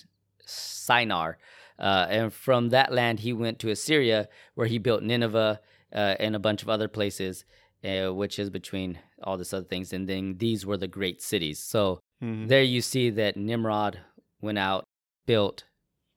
Shinar. 0.46 1.38
Uh, 1.78 2.06
and 2.08 2.32
from 2.32 2.70
that 2.70 2.92
land, 2.92 3.20
he 3.20 3.32
went 3.32 3.58
to 3.60 3.70
Assyria, 3.70 4.28
where 4.54 4.66
he 4.66 4.78
built 4.78 5.02
Nineveh 5.02 5.60
uh, 5.92 6.14
and 6.18 6.34
a 6.34 6.38
bunch 6.38 6.62
of 6.62 6.68
other 6.68 6.88
places, 6.88 7.44
uh, 7.84 8.12
which 8.12 8.38
is 8.38 8.50
between 8.50 8.98
all 9.22 9.36
this 9.38 9.52
other 9.52 9.66
things. 9.66 9.92
And 9.92 10.08
then 10.08 10.36
these 10.38 10.66
were 10.66 10.76
the 10.76 10.88
great 10.88 11.22
cities. 11.22 11.58
So 11.58 12.00
Mhm. 12.22 12.48
there 12.48 12.62
you 12.62 12.80
see 12.82 13.10
that 13.10 13.36
Nimrod 13.36 14.00
went 14.40 14.58
out, 14.58 14.84
built 15.26 15.64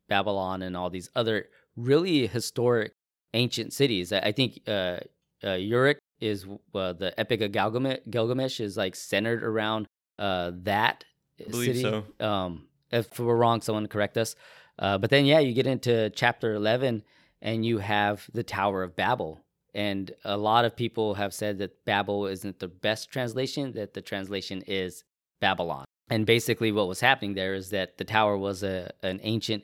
Babylon 0.08 0.62
and 0.62 0.76
all 0.76 0.90
these 0.90 1.10
other 1.16 1.50
really 1.76 2.28
historic 2.28 2.92
ancient 3.34 3.74
cities. 3.74 4.12
I 4.12 4.20
I 4.20 4.32
think 4.32 4.62
uh, 4.68 5.00
uh, 5.44 5.54
Uruk 5.54 5.98
is 6.20 6.46
uh, 6.76 6.94
the 6.94 7.18
Epic 7.20 7.42
of 7.42 7.52
Gilgamesh, 7.52 8.00
Gilgamesh 8.10 8.60
is 8.60 8.76
like 8.76 8.96
centered 8.96 9.44
around 9.44 9.88
uh, 10.18 10.52
that 10.64 11.06
I 11.40 11.50
believe 11.50 11.76
city. 11.78 11.82
so. 11.82 12.04
Um, 12.20 12.68
if 12.92 13.20
we're 13.20 13.36
wrong, 13.38 13.62
someone 13.62 13.88
correct 13.88 14.18
us. 14.18 14.36
Uh, 14.80 14.98
but 14.98 15.10
then, 15.10 15.26
yeah, 15.26 15.40
you 15.40 15.54
get 15.54 15.68
into 15.68 16.10
chapter 16.10 16.54
11 16.56 17.04
and 17.42 17.66
you 17.66 17.78
have 17.78 18.30
the 18.34 18.44
Tower 18.44 18.84
of 18.84 18.96
Babel. 18.96 19.40
And 19.74 20.12
a 20.26 20.38
lot 20.38 20.66
of 20.66 20.76
people 20.76 21.14
have 21.14 21.34
said 21.34 21.60
that 21.60 21.86
Babel 21.86 22.26
isn't 22.26 22.60
the 22.60 22.68
best 22.68 23.12
translation, 23.12 23.74
that 23.74 23.94
the 23.94 24.02
translation 24.02 24.64
is 24.66 25.04
Babylon. 25.40 25.86
And 26.10 26.26
basically, 26.26 26.72
what 26.72 26.88
was 26.88 27.00
happening 27.00 27.36
there 27.36 27.54
is 27.54 27.70
that 27.70 27.98
the 27.98 28.04
tower 28.04 28.36
was 28.38 28.64
a, 28.64 28.92
an 29.04 29.20
ancient 29.22 29.64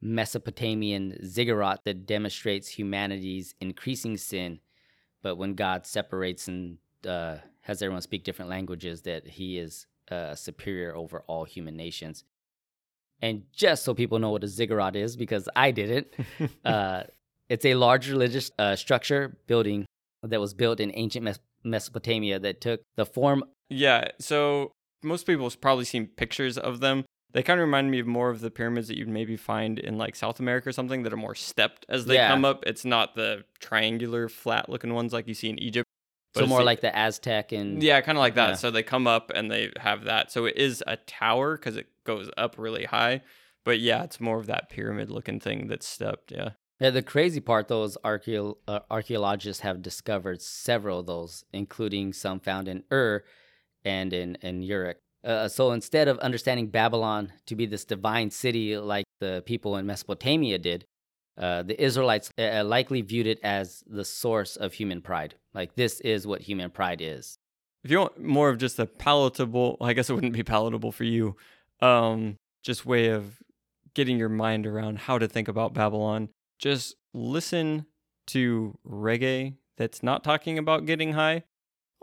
Mesopotamian 0.00 1.18
ziggurat 1.24 1.84
that 1.84 2.06
demonstrates 2.06 2.68
humanity's 2.68 3.54
increasing 3.60 4.16
sin. 4.16 4.58
But 5.22 5.36
when 5.36 5.54
God 5.54 5.86
separates 5.86 6.48
and 6.48 6.78
uh, 7.06 7.36
has 7.60 7.82
everyone 7.82 8.02
speak 8.02 8.24
different 8.24 8.50
languages, 8.50 9.02
that 9.02 9.26
he 9.26 9.58
is 9.58 9.86
uh, 10.10 10.34
superior 10.34 10.96
over 10.96 11.22
all 11.26 11.44
human 11.44 11.76
nations. 11.76 12.24
And 13.20 13.44
just 13.52 13.84
so 13.84 13.94
people 13.94 14.18
know 14.18 14.30
what 14.30 14.42
a 14.42 14.48
ziggurat 14.48 14.96
is, 14.96 15.16
because 15.16 15.48
I 15.54 15.70
didn't, 15.70 16.08
uh, 16.64 17.04
it's 17.48 17.64
a 17.64 17.74
large 17.74 18.08
religious 18.10 18.50
uh, 18.58 18.76
structure 18.76 19.36
building 19.46 19.84
that 20.22 20.40
was 20.40 20.54
built 20.54 20.80
in 20.80 20.90
ancient 20.94 21.24
Mes- 21.24 21.38
Mesopotamia 21.64 22.38
that 22.38 22.60
took 22.60 22.80
the 22.96 23.06
form. 23.06 23.44
Yeah, 23.68 24.08
so 24.20 24.72
most 25.02 25.26
people 25.26 25.46
have 25.46 25.60
probably 25.60 25.84
seen 25.84 26.06
pictures 26.06 26.56
of 26.58 26.80
them. 26.80 27.04
They 27.32 27.42
kind 27.42 27.58
of 27.58 27.64
remind 27.64 27.90
me 27.90 27.98
of 27.98 28.06
more 28.06 28.28
of 28.28 28.40
the 28.40 28.50
pyramids 28.50 28.88
that 28.88 28.98
you'd 28.98 29.08
maybe 29.08 29.36
find 29.36 29.78
in 29.78 29.96
like 29.96 30.14
South 30.16 30.38
America 30.38 30.68
or 30.68 30.72
something 30.72 31.02
that 31.02 31.12
are 31.12 31.16
more 31.16 31.34
stepped 31.34 31.86
as 31.88 32.04
they 32.04 32.14
Yeah. 32.14 32.28
come 32.28 32.44
up. 32.44 32.62
It's 32.66 32.84
not 32.84 33.14
the 33.14 33.44
triangular, 33.58 34.28
flat 34.28 34.68
looking 34.68 34.92
ones 34.92 35.12
like 35.14 35.26
you 35.26 35.34
see 35.34 35.48
in 35.48 35.58
Egypt. 35.58 35.86
So 36.34 36.46
more 36.46 36.58
the- 36.60 36.64
like 36.66 36.80
the 36.82 36.94
Aztec 36.96 37.52
and 37.52 37.82
Yeah, 37.82 38.00
kind 38.02 38.18
of 38.18 38.20
like 38.20 38.34
that. 38.34 38.48
Yeah. 38.50 38.54
So 38.56 38.70
they 38.70 38.82
come 38.82 39.06
up 39.06 39.32
and 39.34 39.50
they 39.50 39.70
have 39.78 40.04
that. 40.04 40.30
So 40.30 40.44
it 40.44 40.56
is 40.56 40.84
a 40.86 40.96
tower 40.96 41.56
because 41.56 41.76
it 41.76 41.86
goes 42.04 42.30
up 42.36 42.56
really 42.58 42.84
high. 42.84 43.22
But 43.64 43.80
yeah, 43.80 44.02
it's 44.02 44.20
more 44.20 44.38
of 44.38 44.46
that 44.46 44.68
pyramid 44.68 45.10
looking 45.10 45.40
thing 45.40 45.68
that's 45.68 45.86
stepped. 45.86 46.32
Yeah. 46.32 46.50
Yeah, 46.82 46.90
the 46.90 47.00
crazy 47.00 47.38
part, 47.38 47.68
though, 47.68 47.84
is 47.84 47.96
archeo- 48.04 48.56
uh, 48.66 48.80
archaeologists 48.90 49.62
have 49.62 49.82
discovered 49.82 50.42
several 50.42 50.98
of 50.98 51.06
those, 51.06 51.44
including 51.52 52.12
some 52.12 52.40
found 52.40 52.66
in 52.66 52.82
Ur 52.90 53.22
and 53.84 54.12
in, 54.12 54.36
in 54.42 54.64
Uruk. 54.64 54.96
Uh, 55.22 55.46
so 55.46 55.70
instead 55.70 56.08
of 56.08 56.18
understanding 56.18 56.66
Babylon 56.66 57.32
to 57.46 57.54
be 57.54 57.66
this 57.66 57.84
divine 57.84 58.32
city 58.32 58.76
like 58.76 59.04
the 59.20 59.44
people 59.46 59.76
in 59.76 59.86
Mesopotamia 59.86 60.58
did, 60.58 60.84
uh, 61.38 61.62
the 61.62 61.80
Israelites 61.80 62.32
uh, 62.36 62.64
likely 62.64 63.00
viewed 63.00 63.28
it 63.28 63.38
as 63.44 63.84
the 63.86 64.04
source 64.04 64.56
of 64.56 64.72
human 64.72 65.00
pride. 65.00 65.36
Like, 65.54 65.76
this 65.76 66.00
is 66.00 66.26
what 66.26 66.40
human 66.40 66.72
pride 66.72 67.00
is. 67.00 67.36
If 67.84 67.92
you 67.92 68.00
want 68.00 68.20
more 68.20 68.48
of 68.48 68.58
just 68.58 68.80
a 68.80 68.86
palatable, 68.86 69.76
I 69.80 69.92
guess 69.92 70.10
it 70.10 70.14
wouldn't 70.14 70.32
be 70.32 70.42
palatable 70.42 70.90
for 70.90 71.04
you, 71.04 71.36
um, 71.80 72.38
just 72.64 72.84
way 72.84 73.10
of 73.10 73.40
getting 73.94 74.18
your 74.18 74.28
mind 74.28 74.66
around 74.66 74.98
how 74.98 75.18
to 75.18 75.28
think 75.28 75.46
about 75.46 75.74
Babylon, 75.74 76.28
just 76.62 76.94
listen 77.12 77.84
to 78.28 78.78
reggae 78.88 79.56
that's 79.76 80.02
not 80.02 80.22
talking 80.22 80.56
about 80.58 80.86
getting 80.86 81.12
high. 81.12 81.42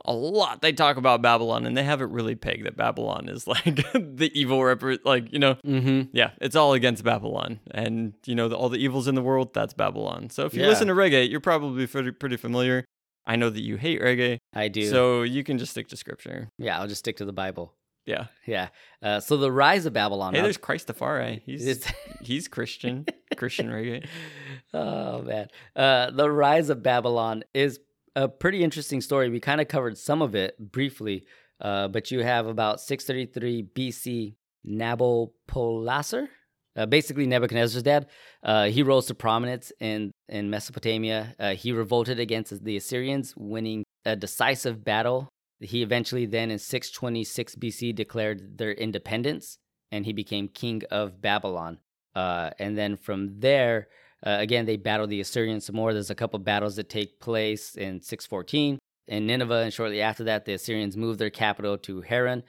A 0.05 0.14
lot 0.14 0.62
they 0.62 0.72
talk 0.72 0.95
about 0.95 1.22
Babylon, 1.22 1.66
and 1.66 1.76
they 1.76 1.84
have 1.84 2.01
it 2.01 2.05
really 2.10 2.36
pegged 2.36 2.66
that 2.66 2.78
Babylon 2.78 3.28
is 3.28 3.47
like 3.47 3.64
the 3.93 4.32
evil 4.34 4.64
rep, 4.64 4.82
like 5.03 5.32
you 5.34 5.39
know, 5.39 5.55
Mm-hmm. 5.66 6.10
yeah, 6.14 6.32
it's 6.39 6.55
all 6.55 6.74
against 6.74 7.03
Babylon, 7.03 7.60
and 7.72 8.14
you 8.26 8.34
know 8.36 8.47
the, 8.47 8.55
all 8.55 8.70
the 8.70 8.78
evils 8.78 9.07
in 9.10 9.16
the 9.16 9.22
world. 9.22 9.53
That's 9.53 9.74
Babylon. 9.74 10.30
So 10.30 10.45
if 10.45 10.53
you 10.53 10.62
Yeah. 10.62 10.68
listen 10.70 10.88
to 10.88 10.93
reggae, 10.93 11.30
you're 11.30 11.41
probably 11.41 11.86
pretty, 11.88 12.12
pretty 12.12 12.38
familiar. 12.38 12.86
I 13.26 13.36
know 13.36 13.49
that 13.49 13.62
you 13.62 13.76
hate 13.76 14.01
reggae, 14.01 14.38
I 14.53 14.70
do. 14.70 14.89
so 14.89 15.24
you 15.24 15.43
can 15.43 15.57
just 15.57 15.72
stick 15.72 15.89
to 15.89 15.97
scripture. 15.97 16.49
yeah, 16.57 16.80
I'll 16.80 16.88
just 16.88 16.99
stick 16.99 17.18
to 17.18 17.26
the 17.26 17.34
Bible. 17.34 17.74
Yeah. 18.10 18.26
Yeah. 18.47 18.70
Uh, 19.03 19.20
so 19.20 19.38
the 19.38 19.51
rise 19.51 19.86
of 19.86 19.93
Babylon. 19.93 20.34
Hey, 20.34 20.41
there's 20.41 20.57
Christafari. 20.57 21.41
He's 21.45 21.86
he's 22.22 22.47
Christian, 22.47 23.05
Christian 23.38 23.68
reggae. 23.68 24.07
oh 24.74 25.22
man, 25.22 25.47
uh, 25.76 26.10
the 26.10 26.30
rise 26.30 26.70
of 26.70 26.82
Babylon 26.82 27.43
is 27.53 27.80
a 28.16 28.28
pretty 28.28 28.64
interesting 28.64 29.01
story. 29.01 29.30
We 29.30 29.39
kind 29.39 29.62
of 29.62 29.68
covered 29.68 29.95
some 29.95 30.24
of 30.24 30.34
it 30.34 30.57
briefly, 30.60 31.26
uh, 31.62 31.88
but 31.89 32.10
you 32.10 32.24
have 32.24 32.47
about 32.47 32.82
633 32.82 33.68
BC 33.76 34.36
Nabopolassar, 34.68 36.28
uh, 36.76 36.86
basically 36.88 37.28
Nebuchadnezzar's 37.28 37.84
dad. 37.84 38.07
Uh, 38.43 38.66
he 38.66 38.82
rose 38.82 39.05
to 39.05 39.14
prominence 39.14 39.72
in 39.80 40.12
in 40.28 40.49
Mesopotamia. 40.49 41.36
Uh, 41.39 41.53
he 41.53 41.72
revolted 41.72 42.20
against 42.20 42.64
the 42.64 42.76
Assyrians, 42.76 43.36
winning 43.38 43.84
a 44.03 44.16
decisive 44.16 44.84
battle. 44.84 45.30
He 45.60 45.82
eventually, 45.82 46.26
then 46.26 46.51
in 46.51 46.60
626 46.60 47.55
BC, 47.55 47.95
declared 47.95 48.57
their 48.57 48.72
independence, 48.72 49.57
and 49.91 50.05
he 50.05 50.14
became 50.14 50.47
king 50.47 50.84
of 50.89 51.22
Babylon. 51.22 51.80
Uh, 52.16 52.51
and 52.60 52.78
then 52.78 52.95
from 52.95 53.39
there, 53.39 53.88
uh, 54.26 54.38
again, 54.39 54.66
they 54.66 54.78
battle 54.78 55.07
the 55.07 55.22
Assyrians 55.22 55.66
some 55.66 55.76
more. 55.76 55.93
There's 55.93 56.10
a 56.10 56.16
couple 56.16 56.39
battles 56.39 56.76
that 56.76 56.89
take 56.89 57.20
place 57.20 57.76
in 57.76 58.01
614 58.01 58.80
in 59.07 59.28
Nineveh, 59.28 59.64
and 59.64 59.74
shortly 59.74 60.01
after 60.01 60.24
that, 60.26 60.45
the 60.45 60.53
Assyrians 60.53 60.95
moved 60.95 61.20
their 61.20 61.30
capital 61.30 61.78
to 61.80 62.01
Haran 62.01 62.43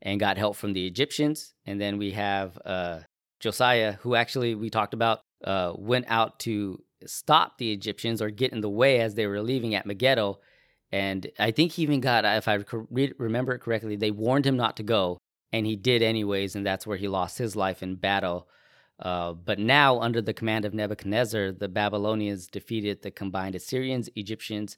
and 0.00 0.20
got 0.20 0.38
help 0.38 0.56
from 0.56 0.72
the 0.72 0.86
Egyptians. 0.86 1.54
And 1.66 1.80
then 1.80 1.98
we 1.98 2.12
have 2.12 2.58
uh, 2.64 3.00
Josiah, 3.40 3.94
who 4.00 4.14
actually 4.14 4.54
we 4.54 4.70
talked 4.70 4.94
about, 4.94 5.20
uh, 5.44 5.72
went 5.76 6.06
out 6.08 6.38
to 6.40 6.82
stop 7.06 7.58
the 7.58 7.72
Egyptians 7.72 8.22
or 8.22 8.30
get 8.30 8.52
in 8.52 8.60
the 8.60 8.70
way 8.70 9.00
as 9.00 9.14
they 9.14 9.26
were 9.26 9.42
leaving 9.42 9.74
at 9.74 9.86
Megiddo. 9.86 10.38
And 10.90 11.30
I 11.38 11.50
think 11.50 11.72
he 11.72 11.82
even 11.82 12.00
got, 12.00 12.24
if 12.24 12.48
I 12.48 12.60
re- 12.90 13.12
remember 13.18 13.52
it 13.52 13.58
correctly, 13.60 13.96
they 13.96 14.10
warned 14.10 14.46
him 14.46 14.56
not 14.56 14.76
to 14.78 14.82
go, 14.82 15.18
and 15.52 15.66
he 15.66 15.76
did 15.76 16.02
anyways, 16.02 16.56
and 16.56 16.64
that's 16.64 16.86
where 16.86 16.96
he 16.96 17.08
lost 17.08 17.38
his 17.38 17.54
life 17.54 17.82
in 17.82 17.96
battle. 17.96 18.48
Uh, 18.98 19.32
but 19.32 19.58
now, 19.58 20.00
under 20.00 20.20
the 20.20 20.32
command 20.32 20.64
of 20.64 20.74
Nebuchadnezzar, 20.74 21.52
the 21.52 21.68
Babylonians 21.68 22.46
defeated 22.46 23.02
the 23.02 23.10
combined 23.10 23.54
Assyrians, 23.54 24.08
Egyptians 24.16 24.76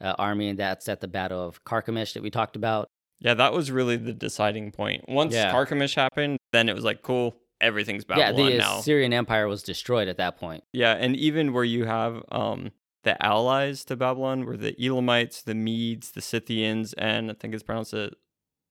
uh, 0.00 0.14
army, 0.18 0.48
and 0.48 0.58
that's 0.58 0.88
at 0.88 1.00
the 1.00 1.08
Battle 1.08 1.46
of 1.46 1.62
Carchemish 1.64 2.14
that 2.14 2.22
we 2.22 2.30
talked 2.30 2.56
about. 2.56 2.88
Yeah, 3.20 3.34
that 3.34 3.52
was 3.52 3.70
really 3.70 3.96
the 3.96 4.14
deciding 4.14 4.72
point. 4.72 5.04
Once 5.08 5.34
Yeah. 5.34 5.52
Carchemish 5.52 5.94
happened, 5.94 6.38
then 6.52 6.68
it 6.70 6.74
was 6.74 6.84
like, 6.84 7.02
cool, 7.02 7.36
everything's 7.60 8.04
Babylon 8.04 8.34
now. 8.34 8.42
yeah, 8.42 8.50
the 8.50 8.58
now. 8.58 8.78
Assyrian 8.78 9.12
Empire 9.12 9.46
was 9.46 9.62
destroyed 9.62 10.08
at 10.08 10.16
that 10.16 10.38
point. 10.38 10.64
Yeah, 10.72 10.94
and 10.94 11.14
even 11.16 11.52
where 11.52 11.64
you 11.64 11.84
have 11.84 12.24
um 12.32 12.72
the 13.02 13.20
allies 13.24 13.84
to 13.86 13.96
Babylon 13.96 14.44
were 14.44 14.56
the 14.56 14.74
Elamites, 14.78 15.42
the 15.42 15.54
Medes, 15.54 16.12
the 16.12 16.20
Scythians, 16.20 16.92
and 16.94 17.30
I 17.30 17.34
think 17.34 17.54
it's 17.54 17.62
pronounced 17.62 17.92
the 17.92 18.12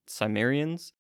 Cimmerians. 0.07 0.93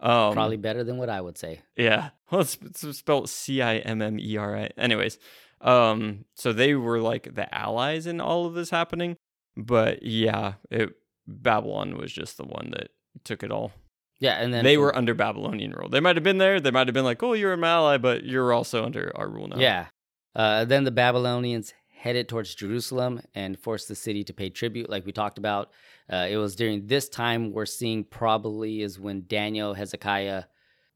Um, 0.00 0.32
Probably 0.34 0.56
better 0.56 0.82
than 0.82 0.98
what 0.98 1.08
I 1.08 1.20
would 1.20 1.38
say. 1.38 1.60
Yeah. 1.76 2.10
Well, 2.30 2.40
it's, 2.40 2.58
it's 2.62 2.98
spelled 2.98 3.28
C 3.28 3.60
I 3.60 3.76
M 3.76 4.00
M 4.00 4.18
E 4.18 4.36
R 4.38 4.56
I. 4.56 4.70
Anyways, 4.78 5.18
um, 5.60 6.24
so 6.34 6.52
they 6.52 6.74
were 6.74 6.98
like 6.98 7.34
the 7.34 7.52
allies 7.54 8.06
in 8.06 8.20
all 8.20 8.46
of 8.46 8.54
this 8.54 8.70
happening, 8.70 9.16
but 9.56 10.02
yeah, 10.02 10.54
it 10.70 10.94
Babylon 11.26 11.96
was 11.96 12.12
just 12.12 12.36
the 12.38 12.44
one 12.44 12.72
that 12.72 12.88
took 13.24 13.42
it 13.42 13.52
all. 13.52 13.72
Yeah, 14.18 14.34
and 14.34 14.52
then 14.54 14.64
they 14.64 14.76
were 14.76 14.96
under 14.96 15.14
Babylonian 15.14 15.72
rule. 15.72 15.88
They 15.88 16.00
might 16.00 16.16
have 16.16 16.22
been 16.22 16.38
there. 16.38 16.60
They 16.60 16.70
might 16.70 16.86
have 16.86 16.94
been 16.94 17.04
like, 17.04 17.22
"Oh, 17.22 17.32
you're 17.32 17.52
an 17.52 17.64
ally, 17.64 17.98
but 17.98 18.24
you're 18.24 18.52
also 18.52 18.84
under 18.84 19.12
our 19.14 19.28
rule 19.28 19.48
now." 19.48 19.58
Yeah. 19.58 19.86
Uh, 20.34 20.64
then 20.64 20.84
the 20.84 20.90
Babylonians 20.90 21.74
headed 22.02 22.28
towards 22.28 22.52
Jerusalem 22.56 23.22
and 23.32 23.56
forced 23.56 23.86
the 23.86 23.94
city 23.94 24.24
to 24.24 24.32
pay 24.32 24.50
tribute, 24.50 24.90
like 24.90 25.06
we 25.06 25.12
talked 25.12 25.38
about. 25.38 25.70
Uh, 26.12 26.26
it 26.28 26.36
was 26.36 26.56
during 26.56 26.88
this 26.88 27.08
time 27.08 27.52
we're 27.52 27.64
seeing 27.64 28.02
probably 28.02 28.82
is 28.82 28.98
when 28.98 29.24
Daniel, 29.28 29.72
Hezekiah, 29.72 30.44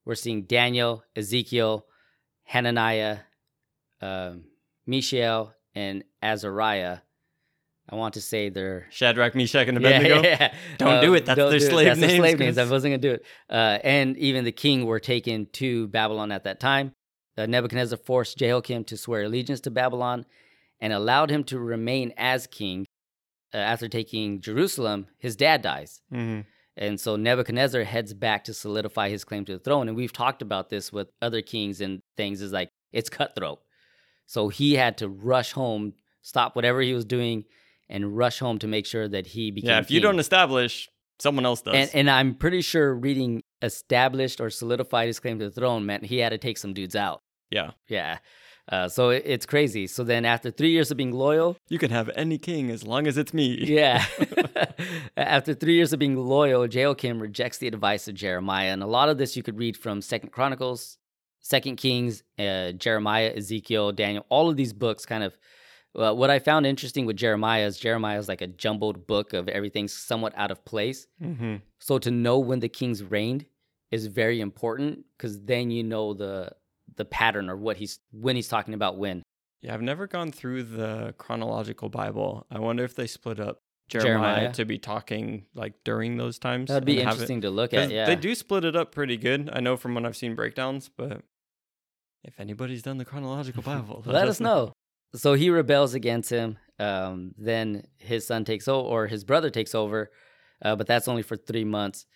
we're 0.05 0.17
seeing 0.17 0.43
Daniel, 0.43 1.05
Ezekiel, 1.15 1.87
Hananiah, 2.43 3.19
um, 4.03 4.47
Mishael, 4.85 5.55
and 5.77 6.03
Azariah. 6.23 6.99
I 7.89 7.95
want 7.95 8.15
to 8.15 8.21
say 8.21 8.49
they're 8.49 8.89
Shadrach, 8.91 9.37
Meshach, 9.37 9.69
and 9.69 9.81
yeah, 9.81 9.89
Abednego. 9.89 10.23
yeah. 10.25 10.55
Don't 10.77 11.01
do 11.01 11.15
it. 11.15 11.25
That's 11.25 11.39
their 11.39 11.61
slave 11.61 11.87
That's 11.87 12.01
their 12.01 12.09
names, 12.09 12.19
slave 12.19 12.39
names. 12.41 12.59
I 12.59 12.69
wasn't 12.69 12.95
gonna 12.95 12.99
do 12.99 13.13
it. 13.13 13.25
Uh, 13.49 13.79
and 13.85 14.17
even 14.17 14.45
the 14.45 14.51
king 14.51 14.87
were 14.87 14.99
taken 14.99 15.47
to 15.53 15.87
Babylon 15.87 16.33
at 16.33 16.43
that 16.45 16.59
time. 16.59 16.95
Uh, 17.39 17.47
Nebuchadnezzar 17.47 17.97
forced 17.97 18.39
Jehoiakim 18.39 18.83
to 18.85 18.97
swear 18.97 19.23
allegiance 19.23 19.61
to 19.61 19.71
Babylon, 19.71 20.27
and 20.81 20.93
allowed 20.93 21.31
him 21.31 21.45
to 21.45 21.59
remain 21.59 22.13
as 22.17 22.47
king. 22.47 22.87
Uh, 23.55 23.59
after 23.59 23.89
taking 23.89 24.41
Jerusalem, 24.41 25.07
his 25.19 25.37
dad 25.37 25.63
dies, 25.63 26.01
hmm 26.11 26.41
and 26.79 27.01
so 27.01 27.17
Nebuchadnezzar 27.17 27.85
heads 27.85 28.13
back 28.13 28.45
to 28.45 28.53
solidify 28.55 29.09
his 29.09 29.25
claim 29.25 29.47
to 29.47 29.53
the 29.55 29.59
throne. 29.59 29.89
And 29.89 29.97
we've 29.97 30.13
talked 30.13 30.43
about 30.43 30.69
this 30.69 30.93
with 30.93 31.09
other 31.23 31.41
kings 31.41 31.81
and 31.81 32.03
things. 32.19 32.43
Is 32.43 32.53
like 32.53 32.69
it's 32.93 33.09
cutthroat. 33.09 33.61
So 34.27 34.49
he 34.49 34.75
had 34.75 34.99
to 34.99 35.09
rush 35.09 35.53
home, 35.53 35.95
stop 36.21 36.55
whatever 36.55 36.83
he 36.83 36.93
was 36.93 37.07
doing, 37.07 37.45
and 37.89 38.17
rush 38.17 38.41
home 38.41 38.59
to 38.59 38.67
make 38.67 38.85
sure 38.85 39.09
that 39.09 39.27
he 39.29 39.51
became. 39.51 39.71
Yeah, 39.71 39.79
if 39.79 39.91
you 39.91 40.01
don't 40.01 40.19
establish, 40.19 40.91
someone 41.19 41.47
else 41.47 41.63
does. 41.63 41.75
And, 41.75 41.91
and 41.95 42.11
I'm 42.11 42.35
pretty 42.35 42.61
sure 42.61 42.95
reading 42.95 43.43
established 43.63 44.41
or 44.41 44.51
solidified 44.51 45.07
his 45.07 45.19
claim 45.19 45.39
to 45.39 45.47
the 45.47 45.51
throne 45.51 45.87
meant 45.87 46.05
he 46.05 46.19
had 46.19 46.31
to 46.31 46.39
take 46.39 46.59
some 46.59 46.75
dudes 46.75 46.97
out. 46.97 47.23
yeah, 47.51 47.71
Yeah. 47.89 48.19
Uh, 48.71 48.89
so 48.89 49.11
it, 49.11 49.23
it's 49.25 49.47
crazy. 49.47 49.87
So 49.87 50.03
then 50.03 50.25
after 50.25 50.51
three 50.51 50.71
years 50.71 50.91
of 50.91 50.97
being 50.97 51.13
loyal, 51.13 51.57
you 51.69 51.79
can 51.79 51.91
have 51.91 52.11
any 52.17 52.39
king 52.39 52.71
as 52.71 52.85
long 52.85 53.07
as 53.07 53.17
it's 53.17 53.33
me. 53.33 53.65
yeah. 53.65 54.05
after 55.17 55.55
three 55.55 55.75
years 55.75 55.93
of 55.93 55.99
being 55.99 56.17
loyal, 56.17 56.67
Jehoiakim 56.67 57.21
rejects 57.21 57.59
the 57.59 57.69
advice 57.69 58.09
of 58.09 58.15
Jeremiah. 58.15 58.73
And 58.73 58.83
a 58.83 58.87
lot 58.87 59.09
of 59.09 59.19
this 59.19 59.37
you 59.37 59.43
could 59.43 59.59
read 59.59 59.77
from 59.77 60.03
Second 60.03 60.31
Chronicles, 60.31 60.99
Second 61.41 61.77
Kings, 61.77 62.23
uh, 62.39 62.73
Jeremiah, 62.73 63.33
Ezekiel, 63.37 63.93
Daniel, 63.93 64.27
all 64.29 64.51
of 64.51 64.57
these 64.57 64.73
books 64.73 65.07
kind 65.07 65.23
of 65.23 65.39
uh, 65.95 66.13
what 66.13 66.29
I 66.29 66.39
found 66.39 66.67
interesting 66.67 67.07
with 67.07 67.17
Jeremiah 67.17 67.65
is 67.67 67.79
Jeremiah 67.79 68.19
is 68.19 68.29
like 68.29 68.43
a 68.43 68.47
jumbled 68.47 69.07
book 69.07 69.33
of 69.33 69.49
everything 69.49 69.89
somewhat 69.89 70.35
out 70.37 70.51
of 70.51 70.63
place. 70.65 71.07
hmm 71.19 71.57
So 71.79 71.99
to 71.99 72.11
know 72.11 72.39
when 72.39 72.61
the 72.61 72.69
kings 72.69 73.03
reigned 73.03 73.47
is 73.91 74.07
very 74.07 74.41
important 74.41 75.05
because 75.17 75.41
then 75.41 75.71
you 75.71 75.83
know 75.83 76.13
the 76.13 76.51
the 76.97 77.05
pattern 77.05 77.49
or 77.49 77.57
what 77.57 77.77
he's 77.77 77.99
when 78.13 78.37
he's 78.37 78.49
talking 78.49 78.75
about 78.75 78.99
when. 78.99 79.23
Yeah, 79.63 79.75
I've 79.75 79.83
never 79.83 80.07
gone 80.07 80.33
through 80.33 80.65
the 80.65 81.15
chronological 81.19 81.89
Bible. 81.89 82.47
I 82.51 82.59
wonder 82.59 82.85
if 82.85 82.95
they 82.95 83.07
split 83.07 83.41
up 83.41 83.59
Jeremiah, 83.89 84.35
Jeremiah? 84.35 84.53
to 84.53 84.65
be 84.65 84.79
talking 84.79 85.47
like 85.55 85.75
during 85.85 86.17
those 86.17 86.39
times. 86.39 86.69
That'd 86.69 86.85
be 86.85 87.01
interesting 87.01 87.41
to 87.43 87.51
look 87.51 87.73
at. 87.73 87.91
Yeah, 87.91 88.07
They 88.07 88.17
do 88.17 88.35
split 88.35 88.65
it 88.65 88.77
up 88.77 88.93
pretty 88.93 89.17
good. 89.17 89.51
I 89.53 89.61
know 89.61 89.77
from 89.77 89.95
when 89.95 90.05
I've 90.05 90.17
seen 90.17 90.35
breakdowns, 90.35 90.91
but 90.95 91.23
if 92.25 92.39
anybody's 92.41 92.83
done 92.83 92.99
the 92.99 93.05
chronological 93.05 93.63
Bible, 93.63 94.03
let 94.07 94.29
us 94.29 94.41
know. 94.41 94.73
So 95.15 95.35
he 95.35 95.51
rebels 95.51 95.95
against 95.95 96.31
him. 96.31 96.59
Um, 96.79 97.33
then 97.39 97.85
his 97.99 98.27
son 98.27 98.45
takes 98.45 98.69
over, 98.69 98.87
or 98.87 99.07
his 99.07 99.25
brother 99.25 99.49
takes 99.51 99.75
over, 99.75 100.11
uh, 100.63 100.77
but 100.77 100.87
that's 100.87 101.09
only 101.09 101.23
for 101.23 101.37
three 101.37 101.65
months. 101.65 102.07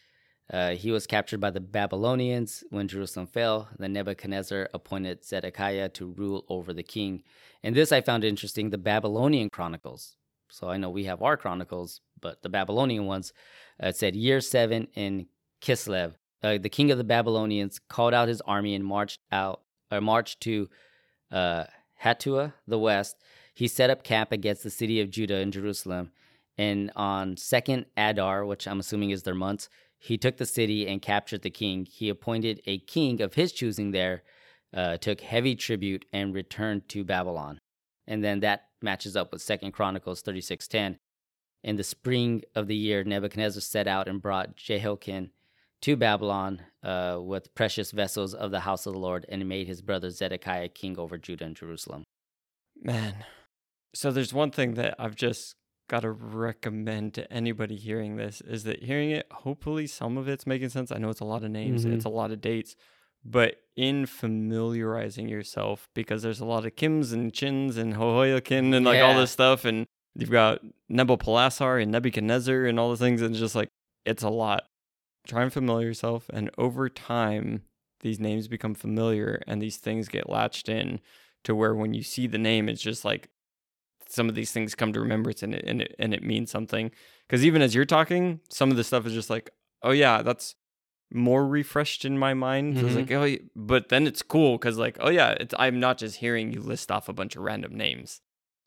Uh, 0.53 0.71
he 0.71 0.91
was 0.91 1.07
captured 1.07 1.41
by 1.41 1.51
the 1.51 1.61
Babylonians 1.61 2.65
when 2.71 2.89
Jerusalem 2.89 3.27
fell. 3.27 3.69
Then 3.79 3.93
Nebuchadnezzar 3.93 4.69
appointed 4.75 5.25
Zedekiah 5.25 5.89
to 5.91 6.07
rule 6.07 6.45
over 6.49 6.73
the 6.73 6.83
king. 6.83 7.23
And 7.63 7.75
this 7.75 7.93
I 7.93 8.01
found 8.01 8.25
interesting 8.25 8.71
the 8.71 8.79
Babylonian 8.79 9.51
Chronicles. 9.51 10.17
So 10.51 10.69
I 10.69 10.77
know 10.77 10.91
we 10.91 11.05
have 11.05 11.23
our 11.23 11.37
Chronicles, 11.37 12.01
but 12.21 12.43
the 12.43 12.49
Babylonian 12.49 13.07
ones 13.07 13.33
uh, 13.81 13.93
said, 13.93 14.17
Year 14.17 14.41
seven 14.41 14.89
in 14.95 15.27
Kislev, 15.61 16.15
uh, 16.43 16.59
the 16.59 16.69
king 16.69 16.91
of 16.91 16.99
the 16.99 17.05
Babylonians 17.05 17.79
called 17.79 18.15
out 18.15 18.29
his 18.29 18.41
army 18.41 18.75
and 18.75 18.85
marched 18.85 19.21
out, 19.31 19.63
or 19.93 20.01
marched 20.01 20.41
to 20.41 20.69
uh, 21.31 21.65
Hatua, 22.03 22.55
the 22.67 22.79
west. 22.79 23.17
He 23.55 23.69
set 23.69 23.91
up 23.91 24.03
camp 24.03 24.33
against 24.33 24.63
the 24.65 24.71
city 24.71 25.01
of 25.01 25.11
Judah 25.11 25.37
and 25.37 25.53
Jerusalem. 25.53 26.11
And 26.59 26.91
on 26.97 27.37
second 27.37 27.87
Adar, 27.97 28.45
which 28.45 28.67
I'm 28.67 28.81
assuming 28.81 29.11
is 29.11 29.23
their 29.23 29.35
months, 29.35 29.69
he 30.01 30.17
took 30.17 30.39
the 30.39 30.47
city 30.47 30.89
and 30.89 31.03
captured 31.03 31.43
the 31.43 31.51
king. 31.51 31.85
He 31.85 32.09
appointed 32.09 32.63
a 32.65 32.79
king 32.79 33.21
of 33.21 33.35
his 33.35 33.53
choosing 33.53 33.91
there, 33.91 34.23
uh, 34.75 34.97
took 34.97 35.21
heavy 35.21 35.55
tribute, 35.55 36.07
and 36.11 36.35
returned 36.35 36.89
to 36.89 37.05
Babylon. 37.05 37.59
And 38.07 38.25
then 38.25 38.41
that 38.41 38.69
matches 38.81 39.15
up 39.15 39.31
with 39.31 39.43
Second 39.43 39.73
Chronicles 39.73 40.23
36:10. 40.23 40.99
In 41.63 41.77
the 41.77 41.85
spring 41.85 42.43
of 42.55 42.67
the 42.67 42.75
year, 42.75 43.05
Nebuchadnezzar 43.05 43.61
set 43.61 43.87
out 43.87 44.09
and 44.09 44.23
brought 44.23 44.57
Jehoiakim 44.57 45.33
to 45.83 45.97
Babylon 45.97 46.63
uh, 46.83 47.19
with 47.21 47.55
precious 47.55 47.91
vessels 47.91 48.33
of 48.33 48.51
the 48.51 48.61
house 48.61 48.87
of 48.87 48.95
the 48.95 48.99
Lord, 48.99 49.27
and 49.29 49.47
made 49.47 49.67
his 49.67 49.83
brother 49.83 50.09
Zedekiah 50.09 50.71
king 50.71 50.99
over 50.99 51.19
Judah 51.19 51.45
and 51.45 51.57
Jerusalem. 51.57 52.05
Man. 52.75 53.27
So 53.95 54.11
there's 54.11 54.33
one 54.33 54.51
thing 54.51 54.75
that 54.75 54.95
I've 54.99 55.17
just 55.17 55.57
got 55.91 56.01
to 56.03 56.11
recommend 56.13 57.13
to 57.15 57.33
anybody 57.33 57.75
hearing 57.75 58.15
this 58.15 58.41
is 58.43 58.63
that 58.63 58.81
hearing 58.85 59.11
it, 59.11 59.27
hopefully 59.33 59.89
some 59.89 60.17
of 60.17 60.29
it's 60.29 60.47
making 60.47 60.69
sense. 60.69 60.93
I 60.93 60.99
know 60.99 61.11
it's 61.11 61.19
a 61.21 61.25
lot 61.25 61.43
of 61.43 61.51
names, 61.51 61.85
Mhm. 61.85 61.93
it's 61.95 62.05
a 62.05 62.09
lot 62.09 62.31
of 62.31 62.41
dates, 62.41 62.77
but 63.25 63.57
in 63.75 64.07
familiarizing 64.07 65.29
yourself, 65.29 65.89
because 65.95 66.23
there's 66.23 66.39
a 66.39 66.45
lot 66.45 66.65
of 66.65 66.77
Kims 66.77 67.13
and 67.13 67.33
Chins 67.35 67.77
and 67.77 67.95
Hohoyakin 67.95 68.73
and 68.73 68.87
like 68.87 69.01
all 69.03 69.17
this 69.17 69.33
stuff, 69.33 69.65
and 69.65 69.85
you've 70.15 70.31
got 70.31 70.61
Nebuchadnezzar 70.89 71.79
and 71.79 71.91
Nebuchadnezzar 71.91 72.67
and 72.67 72.79
all 72.79 72.91
the 72.91 72.97
things, 72.97 73.21
and 73.21 73.35
just 73.35 73.57
like, 73.57 73.69
it's 74.07 74.23
a 74.23 74.31
lot. 74.31 74.63
Try 75.27 75.43
and 75.43 75.53
familiar 75.53 75.89
yourself, 75.89 76.31
and 76.33 76.51
over 76.57 76.89
time, 76.89 77.63
these 78.01 78.21
names 78.21 78.47
become 78.49 78.75
familiar 78.75 79.43
and 79.47 79.61
these 79.61 79.77
things 79.77 80.09
get 80.09 80.31
latched 80.31 80.69
in 80.69 81.01
to 81.45 81.55
where 81.55 81.75
when 81.75 81.93
you 81.95 82.03
see 82.03 82.27
the 82.27 82.39
name, 82.39 82.69
it's 82.69 82.81
just 82.81 83.05
like 83.05 83.29
some 84.11 84.29
of 84.29 84.35
these 84.35 84.53
things 84.53 84.75
come 84.75 84.93
to 84.93 85.01
remembrance 85.01 85.43
and 85.43 85.55
it 85.55 85.65
and 85.67 85.83
it, 85.83 85.95
and 85.99 86.13
it 86.15 86.23
means 86.23 86.51
something. 86.51 86.91
Because 87.29 87.45
even 87.45 87.63
as 87.63 87.75
you're 87.75 87.85
talking, 87.85 88.41
some 88.49 88.71
of 88.71 88.77
the 88.77 88.85
stuff 88.85 89.07
is 89.07 89.13
just 89.13 89.31
like, 89.31 89.51
oh 89.83 89.93
yeah, 89.93 90.23
that's 90.23 90.55
more 91.13 91.47
refreshed 91.47 92.05
in 92.05 92.17
my 92.19 92.35
mind. 92.35 92.79
So 92.79 92.87
It's 92.87 92.95
Mhm. 92.95 92.97
like, 92.97 93.11
oh, 93.13 93.25
yeah. 93.25 93.39
but 93.57 93.89
then 93.89 94.07
it's 94.07 94.23
cool 94.23 94.59
because 94.59 94.79
like, 94.79 94.97
oh 95.01 95.11
yeah, 95.11 95.31
it's 95.41 95.55
I'm 95.59 95.81
not 95.81 95.99
just 95.99 96.17
hearing 96.17 96.53
you 96.53 96.61
list 96.61 96.91
off 96.91 97.09
a 97.09 97.13
bunch 97.13 97.37
of 97.37 97.43
random 97.43 97.75
names. 97.77 98.21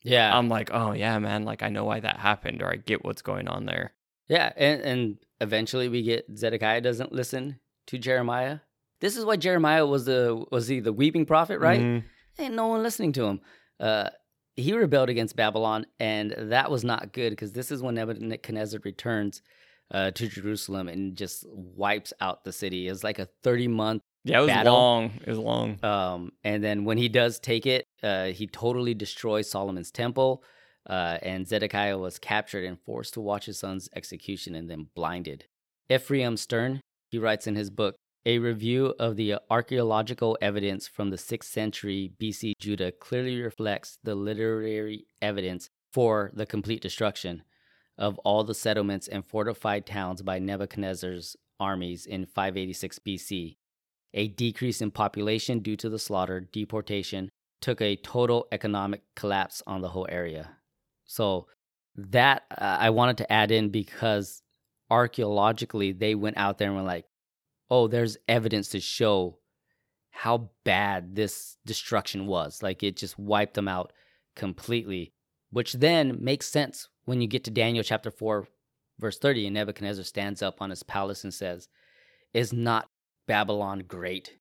Yeah, 0.03 0.37
I'm 0.37 0.49
like, 0.49 0.69
oh 0.73 0.91
yeah, 0.91 1.17
man, 1.19 1.45
like 1.45 1.63
I 1.63 1.69
know 1.69 1.85
why 1.85 2.01
that 2.01 2.17
happened 2.17 2.61
or 2.61 2.69
I 2.69 2.75
get 2.75 3.05
what's 3.05 3.21
going 3.21 3.47
on 3.47 3.65
there. 3.65 3.93
yeah, 4.27 4.51
and 4.57 4.81
and 4.81 5.17
eventually 5.39 5.87
we 5.89 6.01
get 6.03 6.25
Zedekiah 6.37 6.81
doesn't 6.81 7.11
listen 7.13 7.59
to 7.87 7.97
Jeremiah. 7.97 8.59
This 8.99 9.15
is 9.17 9.23
why 9.25 9.35
Jeremiah 9.37 9.85
was 9.85 10.05
the 10.05 10.43
was 10.51 10.67
he 10.67 10.79
the 10.81 10.91
weeping 10.93 11.25
prophet, 11.25 11.59
right? 11.59 11.81
Mhm. 11.81 12.03
Ain't 12.39 12.55
no 12.55 12.67
one 12.67 12.83
listening 12.83 13.13
to 13.13 13.23
him. 13.25 13.41
Uh, 13.79 14.09
he 14.55 14.73
rebelled 14.73 15.09
against 15.09 15.35
Babylon, 15.35 15.85
and 15.99 16.33
that 16.37 16.69
was 16.69 16.83
not 16.83 17.13
good 17.13 17.31
because 17.31 17.53
this 17.53 17.71
is 17.71 17.81
when 17.81 17.95
Nebuchadnezzar 17.95 18.79
returns 18.83 19.41
uh, 19.91 20.11
to 20.11 20.27
Jerusalem 20.27 20.87
and 20.87 21.15
just 21.15 21.45
wipes 21.49 22.13
out 22.21 22.43
the 22.43 22.51
city. 22.51 22.87
It 22.87 22.91
was 22.91 23.03
like 23.03 23.19
a 23.19 23.27
30 23.43 23.67
month. 23.67 24.01
Yeah, 24.25 24.39
it 24.39 24.41
was 24.41 24.49
Battle. 24.49 24.73
long. 24.73 25.11
It 25.25 25.27
was 25.27 25.37
long. 25.37 25.83
Um, 25.83 26.31
and 26.43 26.63
then 26.63 26.85
when 26.85 26.97
he 26.97 27.09
does 27.09 27.39
take 27.39 27.65
it, 27.65 27.85
uh, 28.01 28.27
he 28.27 28.47
totally 28.47 28.93
destroys 28.93 29.49
Solomon's 29.49 29.91
temple. 29.91 30.43
Uh, 30.89 31.17
and 31.21 31.47
Zedekiah 31.47 31.97
was 31.97 32.19
captured 32.19 32.65
and 32.65 32.79
forced 32.79 33.13
to 33.13 33.21
watch 33.21 33.45
his 33.45 33.59
son's 33.59 33.89
execution 33.95 34.55
and 34.55 34.69
then 34.69 34.87
blinded. 34.95 35.45
Ephraim 35.89 36.37
Stern, 36.37 36.81
he 37.09 37.17
writes 37.17 37.47
in 37.47 37.55
his 37.55 37.69
book, 37.69 37.95
A 38.26 38.39
review 38.39 38.93
of 38.99 39.17
the 39.17 39.36
archaeological 39.49 40.38
evidence 40.41 40.88
from 40.88 41.09
the 41.09 41.17
6th 41.17 41.43
century 41.43 42.13
BC 42.21 42.53
Judah 42.57 42.93
clearly 42.93 43.41
reflects 43.41 43.97
the 44.01 44.15
literary 44.15 45.05
evidence 45.21 45.69
for 45.91 46.32
the 46.34 46.45
complete 46.45 46.82
destruction 46.82 47.43
of 47.97 48.17
all 48.19 48.45
the 48.45 48.55
settlements 48.55 49.09
and 49.09 49.26
fortified 49.26 49.86
towns 49.86 50.21
by 50.21 50.39
Nebuchadnezzar's 50.39 51.36
armies 51.59 52.05
in 52.05 52.26
586 52.26 52.99
BC. 52.99 53.57
A 54.13 54.28
decrease 54.30 54.82
in 54.82 54.91
population 54.91 55.59
due 55.59 55.76
to 55.76 55.89
the 55.89 55.99
slaughter, 55.99 56.39
deportation, 56.39 57.30
took 57.59 57.82
a 57.82 57.97
total 57.97 58.47
economic 58.53 59.01
collapse 59.17 59.61
on 59.67 59.82
the 59.82 59.89
whole 59.89 60.07
area. 60.09 60.57
So, 61.05 61.47
that 61.95 62.43
uh, 62.49 62.78
I 62.80 62.89
wanted 62.89 63.17
to 63.17 63.32
add 63.32 63.51
in 63.51 63.69
because 63.69 64.41
archaeologically 64.89 65.91
they 65.91 66.15
went 66.15 66.38
out 66.38 66.57
there 66.57 66.69
and 66.69 66.78
were 66.78 66.84
like, 66.84 67.05
oh, 67.74 67.88
there's 67.88 68.17
evidence 68.28 68.67
to 68.67 68.80
show 68.80 69.39
how 70.11 70.51
bad 70.63 71.15
this 71.15 71.57
destruction 71.65 72.28
was. 72.28 72.61
Like 72.61 72.84
it 72.84 72.95
just 72.95 73.17
wiped 73.17 73.55
them 73.55 73.67
out 73.67 73.91
completely, 74.36 75.11
which 75.49 75.74
then 75.74 76.24
makes 76.24 76.45
sense 76.45 76.88
when 77.05 77.19
you 77.19 77.28
get 77.28 77.43
to 77.45 77.51
Daniel 77.51 77.84
chapter 77.84 78.11
4, 78.11 78.47
verse 78.99 79.17
30, 79.17 79.47
and 79.47 79.55
Nebuchadnezzar 79.55 80.03
stands 80.03 80.43
up 80.43 80.61
on 80.61 80.69
his 80.69 80.84
palace 80.84 81.24
and 81.24 81.34
says, 81.34 81.67
Is 82.32 82.53
not 82.53 82.89
Babylon 83.26 83.86
great? 83.88 84.38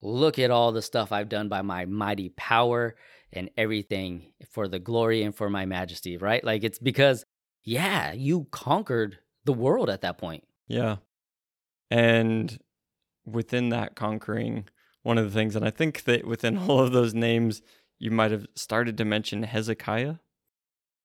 Look 0.00 0.38
at 0.38 0.52
all 0.52 0.70
the 0.70 0.80
stuff 0.80 1.10
I've 1.10 1.28
done 1.28 1.48
by 1.48 1.62
my 1.62 1.86
mighty 1.86 2.28
power 2.28 2.94
and 3.32 3.50
everything 3.56 4.32
for 4.48 4.68
the 4.68 4.78
glory 4.78 5.24
and 5.24 5.34
for 5.34 5.50
my 5.50 5.66
majesty, 5.66 6.18
right? 6.18 6.44
Like 6.44 6.62
it's 6.62 6.78
because, 6.78 7.24
yeah, 7.64 8.12
you 8.12 8.46
conquered 8.52 9.18
the 9.44 9.52
world 9.52 9.90
at 9.90 10.02
that 10.02 10.18
point. 10.18 10.44
Yeah. 10.68 10.98
And 11.90 12.58
within 13.24 13.68
that 13.70 13.96
conquering, 13.96 14.68
one 15.02 15.18
of 15.18 15.24
the 15.24 15.30
things, 15.30 15.56
and 15.56 15.64
I 15.64 15.70
think 15.70 16.04
that 16.04 16.26
within 16.26 16.58
all 16.68 16.80
of 16.80 16.92
those 16.92 17.14
names, 17.14 17.62
you 17.98 18.10
might 18.10 18.30
have 18.30 18.46
started 18.54 18.96
to 18.98 19.04
mention 19.04 19.42
Hezekiah. 19.42 20.16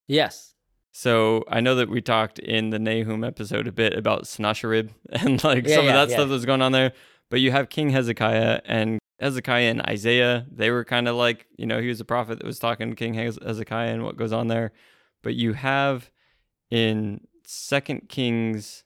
Yes. 0.07 0.53
So 0.91 1.43
I 1.49 1.59
know 1.59 1.75
that 1.75 1.89
we 1.89 2.01
talked 2.01 2.39
in 2.39 2.69
the 2.69 2.79
Nahum 2.79 3.23
episode 3.23 3.67
a 3.67 3.71
bit 3.71 3.93
about 3.93 4.27
Sennacherib 4.27 4.91
and 5.11 5.43
like 5.43 5.67
Yeah, 5.67 5.75
some 5.75 5.85
yeah, 5.85 5.91
of 6.01 6.07
that 6.07 6.09
yeah. 6.11 6.15
stuff 6.17 6.29
that's 6.29 6.45
going 6.45 6.61
on 6.61 6.71
there. 6.71 6.93
But 7.29 7.41
you 7.41 7.51
have 7.51 7.69
King 7.69 7.89
Hezekiah 7.89 8.61
and 8.65 8.99
Hezekiah 9.19 9.71
and 9.71 9.81
Isaiah. 9.81 10.45
They 10.51 10.69
were 10.69 10.85
kind 10.85 11.07
of 11.07 11.15
like, 11.15 11.47
you 11.57 11.65
know, 11.65 11.81
he 11.81 11.87
was 11.87 11.99
a 11.99 12.05
prophet 12.05 12.37
that 12.37 12.45
was 12.45 12.59
talking 12.59 12.89
to 12.91 12.95
King 12.95 13.15
Hezekiah 13.15 13.91
and 13.93 14.03
what 14.03 14.15
goes 14.15 14.31
on 14.31 14.47
there. 14.47 14.71
But 15.23 15.35
you 15.35 15.53
have 15.53 16.11
in 16.69 17.21
Second 17.45 18.09
Kings 18.09 18.83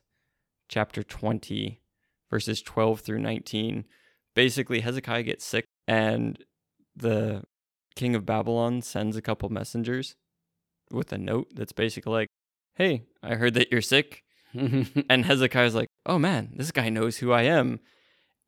chapter 0.68 1.02
20, 1.02 1.80
verses 2.30 2.62
12 2.62 3.00
through 3.00 3.18
19, 3.20 3.84
basically 4.34 4.80
Hezekiah 4.80 5.22
gets 5.24 5.44
sick 5.44 5.64
and 5.88 6.38
the 6.96 7.42
king 7.96 8.14
of 8.14 8.24
Babylon 8.26 8.82
sends 8.82 9.16
a 9.16 9.22
couple 9.22 9.48
messengers 9.48 10.14
with 10.90 11.12
a 11.12 11.18
note 11.18 11.48
that's 11.54 11.72
basically 11.72 12.12
like, 12.12 12.28
Hey, 12.76 13.04
I 13.22 13.34
heard 13.34 13.54
that 13.54 13.70
you're 13.72 13.82
sick. 13.82 14.22
And 14.54 15.24
Hezekiah's 15.24 15.74
like, 15.74 15.88
Oh 16.06 16.18
man, 16.18 16.52
this 16.56 16.70
guy 16.72 16.88
knows 16.88 17.18
who 17.18 17.30
I 17.32 17.42
am. 17.42 17.80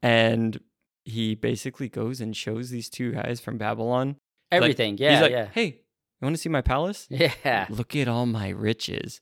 And 0.03 0.59
he 1.05 1.35
basically 1.35 1.89
goes 1.89 2.21
and 2.21 2.37
shows 2.37 2.71
these 2.71 2.89
two 2.89 3.13
guys 3.13 3.41
from 3.41 3.59
Babylon. 3.59 4.09
Like- 4.51 4.63
Everything. 4.63 4.97
yeah. 4.99 5.13
He's 5.13 5.21
like, 5.23 5.33
yeah. 5.33 5.49
Hey, 5.53 5.67
you 5.67 6.27
want 6.27 6.37
to 6.37 6.41
see 6.43 6.49
my 6.49 6.61
palace? 6.63 7.07
Yeah. 7.11 7.67
Look 7.71 7.97
at 7.97 8.09
all 8.09 8.27
my 8.27 8.49
riches. 8.51 9.21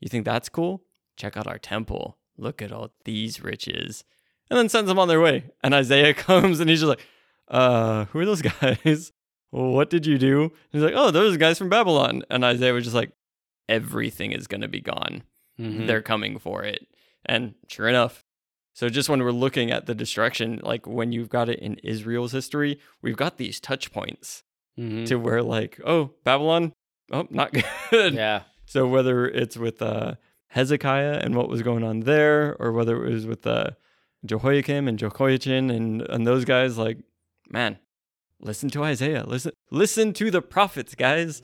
You 0.00 0.08
think 0.08 0.24
that's 0.24 0.48
cool? 0.48 0.82
Check 1.16 1.36
out 1.36 1.46
our 1.46 1.58
temple. 1.58 2.18
Look 2.38 2.60
at 2.62 2.72
all 2.72 2.92
these 3.04 3.42
riches. 3.42 4.04
And 4.50 4.58
then 4.58 4.68
sends 4.68 4.88
them 4.88 4.98
on 4.98 5.08
their 5.08 5.20
way. 5.20 5.44
And 5.62 5.74
Isaiah 5.74 6.14
comes 6.28 6.60
and 6.60 6.70
he's 6.70 6.80
just 6.80 6.88
like, 6.88 7.06
uh, 7.48 8.04
who 8.06 8.18
are 8.20 8.26
those 8.26 8.42
guys? 8.42 9.12
What 9.52 9.88
did 9.90 10.04
you 10.04 10.18
do? 10.18 10.52
He's 10.70 10.82
like, 10.82 10.92
oh, 10.96 11.10
those 11.12 11.34
are 11.34 11.38
guys 11.38 11.56
from 11.56 11.70
Babylon. 11.70 12.24
And 12.28 12.44
Isaiah 12.44 12.72
was 12.74 12.82
just 12.84 12.96
like, 12.96 13.12
everything 13.68 14.32
is 14.32 14.46
going 14.48 14.60
to 14.60 14.68
be 14.68 14.80
gone. 14.80 15.22
Mhm. 15.58 15.86
They're 15.86 16.02
coming 16.02 16.38
for 16.38 16.62
it. 16.64 16.86
And 17.24 17.54
sure 17.68 17.88
enough. 17.88 18.24
So 18.74 18.88
just 18.88 19.08
when 19.08 19.22
we're 19.22 19.30
looking 19.30 19.70
at 19.70 19.86
the 19.86 19.94
destruction, 19.94 20.60
like 20.62 20.86
when 20.86 21.12
you've 21.12 21.30
got 21.30 21.48
it 21.48 21.60
in 21.60 21.74
Israel's 21.76 22.32
history, 22.32 22.78
we've 23.00 23.16
got 23.16 23.38
these 23.38 23.60
touch 23.60 23.92
points 23.92 24.42
Mhm. 24.78 25.06
to 25.06 25.16
where 25.16 25.42
like, 25.42 25.80
oh, 25.86 26.10
Babylon, 26.24 26.74
oh, 27.12 27.26
not 27.30 27.52
good. 27.90 28.14
Yeah. 28.14 28.42
So 28.66 28.86
whether 28.86 29.26
it's 29.26 29.56
with 29.56 29.80
uh, 29.80 30.16
Hezekiah 30.48 31.20
and 31.22 31.34
what 31.34 31.48
was 31.48 31.62
going 31.62 31.84
on 31.84 32.00
there, 32.00 32.56
or 32.58 32.72
whether 32.72 33.04
it 33.04 33.12
was 33.12 33.26
with 33.26 33.46
uh, 33.46 33.70
Jehoiakim 34.24 34.88
and 34.88 34.98
Jehoiachin 34.98 35.70
and 35.70 36.02
and 36.02 36.26
those 36.26 36.44
guys, 36.44 36.78
like, 36.78 36.98
man, 37.50 37.78
listen 38.40 38.68
to 38.70 38.84
Isaiah, 38.84 39.24
listen, 39.26 39.52
listen 39.70 40.12
to 40.14 40.30
the 40.30 40.42
prophets, 40.42 40.94
guys. 40.94 41.42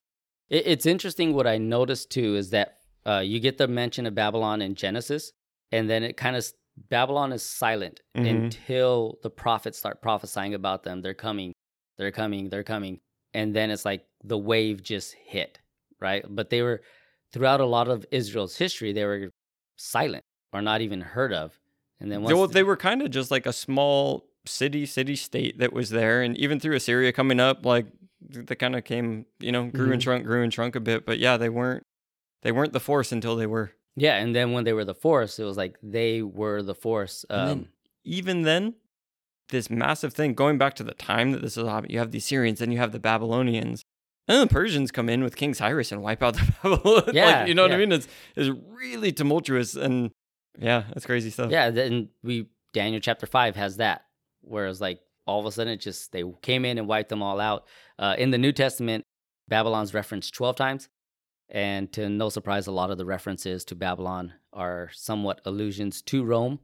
It, 0.49 0.63
it's 0.67 0.85
interesting 0.85 1.33
what 1.33 1.47
I 1.47 1.57
noticed 1.57 2.09
too 2.11 2.35
is 2.35 2.49
that 2.51 2.77
uh, 3.05 3.19
you 3.19 3.39
get 3.39 3.57
the 3.57 3.67
mention 3.67 4.05
of 4.05 4.15
Babylon 4.15 4.61
in 4.61 4.75
Genesis, 4.75 5.31
and 5.71 5.89
then 5.89 6.03
it 6.03 6.17
kind 6.17 6.35
of 6.35 6.45
Babylon 6.89 7.31
is 7.33 7.43
silent 7.43 7.99
Mhm. 8.17 8.29
until 8.45 9.19
the 9.21 9.29
prophets 9.29 9.77
start 9.77 10.01
prophesying 10.01 10.53
about 10.55 10.83
them. 10.83 11.01
They're 11.01 11.13
coming, 11.13 11.53
they're 11.97 12.11
coming, 12.11 12.49
they're 12.49 12.63
coming, 12.63 12.99
and 13.33 13.53
then 13.55 13.69
it's 13.69 13.85
like 13.85 14.05
the 14.23 14.37
wave 14.37 14.81
just 14.81 15.13
hit, 15.13 15.59
right? 15.99 16.25
But 16.27 16.49
they 16.49 16.61
were 16.63 16.81
throughout 17.33 17.59
a 17.59 17.65
lot 17.65 17.87
of 17.89 18.05
Israel's 18.11 18.55
history, 18.57 18.93
they 18.93 19.03
were 19.05 19.29
silent 19.75 20.23
or 20.53 20.61
not 20.61 20.81
even 20.81 21.01
heard 21.01 21.33
of. 21.33 21.59
And 21.99 22.11
then 22.11 22.21
once 22.23 22.35
well, 22.35 22.47
they 22.47 22.63
were 22.63 22.77
kind 22.77 23.01
of 23.01 23.09
just 23.11 23.31
like 23.31 23.45
a 23.45 23.53
small 23.53 24.25
city, 24.45 24.85
city 24.85 25.15
state 25.15 25.57
that 25.59 25.73
was 25.73 25.89
there, 25.89 26.21
and 26.21 26.37
even 26.37 26.59
through 26.59 26.75
Assyria 26.75 27.11
coming 27.11 27.39
up, 27.39 27.65
like 27.65 27.87
they 28.21 28.55
kind 28.55 28.75
of 28.75 28.83
came, 28.83 29.25
you 29.39 29.51
know, 29.51 29.65
grew 29.69 29.91
and 29.91 29.99
Mhm. 30.01 30.03
shrunk, 30.03 30.25
grew 30.25 30.43
and 30.43 30.53
shrunk 30.53 30.75
a 30.75 30.79
bit. 30.79 31.05
But 31.05 31.19
yeah, 31.19 31.37
they 31.37 31.49
weren't, 31.49 31.83
they 32.43 32.51
weren't 32.51 32.73
the 32.73 32.79
force 32.79 33.11
until 33.11 33.35
they 33.35 33.47
were. 33.47 33.71
yeah, 33.95 34.17
and 34.17 34.35
then 34.35 34.51
when 34.53 34.63
they 34.63 34.73
were 34.73 34.85
the 34.85 34.95
force, 34.95 35.39
it 35.39 35.43
was 35.43 35.55
like 35.57 35.77
they 35.83 36.21
were 36.21 36.61
the 36.63 36.75
force. 36.75 37.25
Um, 37.29 37.39
And 37.39 37.47
then 37.49 37.67
even 38.03 38.41
then, 38.43 38.75
this 39.49 39.69
massive 39.69 40.13
thing 40.13 40.33
going 40.33 40.57
back 40.57 40.73
to 40.75 40.83
the 40.83 40.93
time 40.95 41.31
that 41.31 41.41
this 41.41 41.57
is 41.57 41.67
happening, 41.67 41.91
you 41.91 41.99
have 41.99 42.11
the 42.11 42.19
Syrians, 42.19 42.59
then 42.59 42.71
you 42.71 42.79
have 42.79 42.91
the 42.91 42.99
Babylonians, 42.99 43.82
and 44.27 44.49
the 44.49 44.53
Persians 44.53 44.91
come 44.91 45.09
in 45.09 45.23
with 45.23 45.35
King 45.35 45.53
Cyrus 45.53 45.91
and 45.91 46.01
wipe 46.01 46.23
out 46.23 46.35
the 46.35 46.53
Babylon. 46.63 47.11
Yeah, 47.13 47.39
like, 47.39 47.47
you 47.47 47.53
know 47.53 47.63
what 47.63 47.71
I 47.71 47.77
mean? 47.77 47.91
It's 47.91 48.07
it's 48.35 48.49
really 48.69 49.11
tumultuous 49.11 49.75
and 49.75 50.11
yeah, 50.59 50.83
that's 50.89 51.05
crazy 51.05 51.29
stuff. 51.29 51.51
Yeah, 51.51 51.67
and 51.67 52.09
we 52.23 52.47
Daniel 52.73 53.01
chapter 53.01 53.25
five 53.25 53.55
has 53.55 53.77
that, 53.77 54.05
whereas 54.41 54.79
like 54.79 54.99
all 55.25 55.39
of 55.39 55.45
a 55.45 55.51
sudden 55.51 55.73
it 55.73 55.81
just 55.81 56.11
they 56.11 56.23
came 56.41 56.65
in 56.65 56.77
and 56.77 56.87
wiped 56.87 57.09
them 57.09 57.23
all 57.23 57.39
out. 57.39 57.65
Uh, 57.97 58.15
in 58.17 58.31
the 58.31 58.37
New 58.37 58.51
Testament, 58.51 59.05
Babylon's 59.47 59.93
referenced 59.93 60.33
twelve 60.33 60.55
times, 60.55 60.89
and 61.49 61.91
to 61.93 62.09
no 62.09 62.29
surprise, 62.29 62.67
a 62.67 62.71
lot 62.71 62.91
of 62.91 62.97
the 62.97 63.05
references 63.05 63.65
to 63.65 63.75
Babylon 63.75 64.33
are 64.51 64.89
somewhat 64.93 65.41
allusions 65.45 66.01
to 66.03 66.23
Rome, 66.23 66.59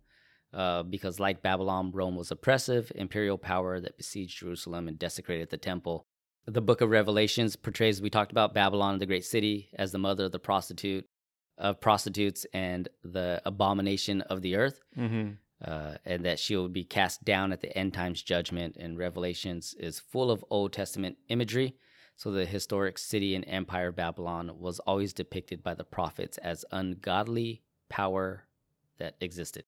uh, 0.53 0.83
because 0.83 1.19
like 1.19 1.41
Babylon, 1.41 1.91
Rome 1.93 2.15
was 2.15 2.31
oppressive 2.31 2.91
imperial 2.95 3.37
power 3.37 3.79
that 3.79 3.97
besieged 3.97 4.39
Jerusalem 4.39 4.87
and 4.87 4.97
desecrated 4.97 5.49
the 5.49 5.57
temple. 5.57 6.05
The 6.47 6.61
Book 6.61 6.81
of 6.81 6.89
Revelations 6.89 7.55
portrays 7.55 8.01
we 8.01 8.09
talked 8.09 8.31
about 8.31 8.53
Babylon, 8.53 8.97
the 8.97 9.05
great 9.05 9.25
city, 9.25 9.69
as 9.75 9.91
the 9.91 9.99
mother 9.99 10.25
of 10.25 10.31
the 10.31 10.39
prostitute 10.39 11.05
of 11.57 11.81
prostitutes 11.81 12.45
and 12.53 12.87
the 13.03 13.41
abomination 13.45 14.21
of 14.21 14.41
the 14.41 14.55
earth 14.55 14.79
Mm-hmm. 14.97 15.31
uh, 15.63 15.95
and 16.05 16.25
that 16.25 16.39
she 16.39 16.55
will 16.55 16.69
be 16.69 16.85
cast 16.85 17.25
down 17.25 17.51
at 17.51 17.59
the 17.61 17.77
end 17.77 17.93
times 17.93 18.23
judgment. 18.23 18.77
And 18.77 18.97
Revelations 18.97 19.75
is 19.77 19.99
full 19.99 20.31
of 20.31 20.43
Old 20.49 20.71
Testament 20.73 21.17
imagery. 21.27 21.75
So 22.15 22.31
the 22.31 22.45
historic 22.45 22.97
city 22.97 23.35
and 23.35 23.45
empire 23.47 23.89
of 23.89 23.95
Babylon 23.97 24.59
was 24.59 24.79
always 24.79 25.13
depicted 25.13 25.61
by 25.63 25.73
the 25.73 25.83
prophets 25.83 26.37
as 26.39 26.65
ungodly 26.71 27.61
power 27.89 28.45
that 28.97 29.15
existed. 29.21 29.65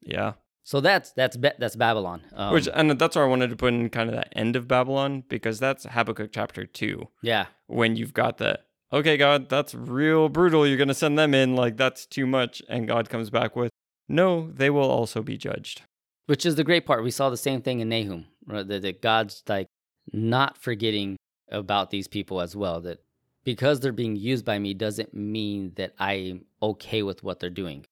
Yeah. 0.00 0.32
So 0.64 0.80
that's 0.80 1.12
that's 1.12 1.36
that's 1.58 1.76
Babylon. 1.76 2.22
Um, 2.34 2.54
Which 2.54 2.68
and 2.72 2.90
that's 2.92 3.16
why 3.16 3.22
I 3.22 3.26
wanted 3.26 3.50
to 3.50 3.56
put 3.56 3.72
in 3.74 3.88
kind 3.90 4.08
of 4.08 4.14
the 4.14 4.38
end 4.38 4.54
of 4.56 4.68
Babylon 4.68 5.24
because 5.28 5.58
that's 5.58 5.84
Habakkuk 5.84 6.30
chapter 6.32 6.66
two. 6.66 7.08
yeah, 7.20 7.46
When 7.66 7.96
you've 7.96 8.14
got 8.14 8.38
the 8.38 8.60
okay, 8.92 9.16
God, 9.16 9.48
that's 9.48 9.74
real 9.74 10.28
brutal. 10.28 10.66
You're 10.66 10.78
gonna 10.78 10.94
send 10.94 11.18
them 11.18 11.34
in, 11.34 11.56
like 11.56 11.76
that's 11.76 12.06
too 12.06 12.26
much, 12.26 12.62
and 12.68 12.86
God 12.86 13.08
comes 13.08 13.28
back 13.30 13.56
with, 13.56 13.70
No, 14.08 14.50
they 14.52 14.70
will 14.70 14.90
also 14.90 15.22
be 15.22 15.36
judged. 15.36 15.82
which 16.26 16.46
is 16.46 16.54
the 16.54 16.64
great 16.64 16.86
part. 16.86 17.02
We 17.02 17.10
saw 17.10 17.28
the 17.30 17.36
same 17.36 17.60
thing 17.62 17.80
in 17.80 17.88
Nahum, 17.88 18.26
right? 18.46 18.66
that, 18.66 18.82
that 18.82 19.02
God's 19.02 19.42
like 19.48 19.66
not 20.12 20.56
forgetting 20.56 21.16
about 21.50 21.90
these 21.90 22.06
people 22.06 22.40
as 22.40 22.54
well. 22.54 22.80
That 22.80 23.02
because 23.44 23.80
they're 23.80 23.90
being 23.92 24.14
used 24.16 24.44
by 24.44 24.58
me 24.60 24.74
doesn't 24.74 25.12
mean 25.12 25.72
that 25.74 25.92
I'm 25.98 26.44
okay 26.62 27.02
with 27.02 27.24
what 27.24 27.40
they're 27.40 27.50
doing. 27.50 27.84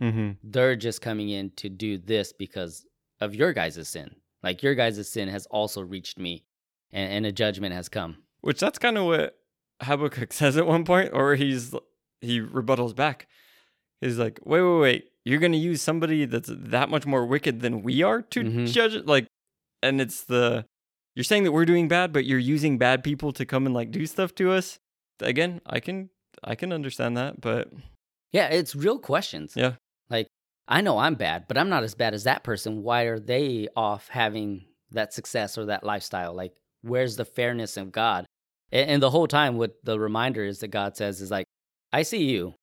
Mm-hmm. 0.00 0.30
they're 0.42 0.74
just 0.76 1.00
coming 1.00 1.28
in 1.30 1.50
to 1.56 1.68
do 1.68 1.98
this 1.98 2.32
because 2.32 2.84
of 3.20 3.34
your 3.34 3.52
guys' 3.52 3.86
sin. 3.88 4.16
Like 4.42 4.62
your 4.62 4.74
guys' 4.74 5.08
sin 5.08 5.28
has 5.28 5.46
also 5.46 5.80
reached 5.82 6.18
me 6.18 6.44
and, 6.92 7.12
and 7.12 7.26
a 7.26 7.32
judgment 7.32 7.74
has 7.74 7.88
come. 7.88 8.16
Which 8.40 8.58
that's 8.60 8.78
kind 8.78 8.98
of 8.98 9.04
what 9.06 9.38
Habakkuk 9.82 10.32
says 10.40 10.56
at 10.56 10.66
one 10.66 10.84
point, 10.84 11.10
or 11.12 11.34
he's 11.36 11.74
he 12.20 12.40
rebuttals 12.40 12.94
back. 12.94 13.28
He's 14.00 14.18
like, 14.18 14.40
wait, 14.44 14.62
wait, 14.62 14.80
wait. 14.80 15.04
you're 15.24 15.38
going 15.40 15.52
to 15.52 15.58
use 15.58 15.80
somebody 15.80 16.24
that's 16.26 16.50
that 16.52 16.90
much 16.90 17.06
more 17.06 17.24
wicked 17.24 17.60
than 17.60 17.82
we 17.82 18.02
are 18.02 18.20
to 18.22 18.40
Mhm. 18.42 18.66
judge 18.72 18.94
it 18.94 19.06
like 19.06 19.26
and 19.82 20.00
it's 20.00 20.24
the 20.24 20.66
you're 21.14 21.24
saying 21.24 21.44
that 21.44 21.52
we're 21.52 21.64
doing 21.64 21.86
bad 21.88 22.12
but 22.12 22.24
you're 22.26 22.38
using 22.38 22.76
bad 22.78 23.02
people 23.04 23.32
to 23.32 23.46
come 23.46 23.64
and 23.66 23.74
like 23.74 23.90
do 23.90 24.04
stuff 24.06 24.34
to 24.34 24.50
us 24.50 24.78
again 25.20 25.60
i 25.66 25.78
can 25.80 26.10
i 26.42 26.54
can 26.54 26.72
understand 26.72 27.16
that 27.16 27.40
but 27.40 27.70
Yeah, 28.32 28.48
it's 28.48 28.74
real 28.74 28.98
questions. 28.98 29.52
yeah 29.56 29.74
I 30.66 30.80
know 30.80 30.98
I'm 30.98 31.14
bad, 31.14 31.44
but 31.46 31.58
I'm 31.58 31.68
not 31.68 31.84
as 31.84 31.94
bad 31.94 32.14
as 32.14 32.24
that 32.24 32.44
person. 32.44 32.82
Why 32.82 33.02
are 33.02 33.18
they 33.18 33.68
off 33.76 34.08
having 34.08 34.66
that 34.92 35.12
success 35.12 35.58
or 35.58 35.66
that 35.66 35.84
lifestyle? 35.84 36.34
Like, 36.34 36.54
where's 36.82 37.16
the 37.16 37.24
fairness 37.24 37.76
of 37.76 37.92
God? 37.92 38.26
And, 38.72 38.90
and 38.90 39.02
the 39.02 39.10
whole 39.10 39.26
time, 39.26 39.58
what 39.58 39.76
the 39.84 39.98
reminder 39.98 40.44
is 40.44 40.60
that 40.60 40.68
God 40.68 40.96
says 40.96 41.20
is 41.20 41.30
like, 41.30 41.46
I 41.92 42.02
see 42.02 42.24
you 42.24 42.54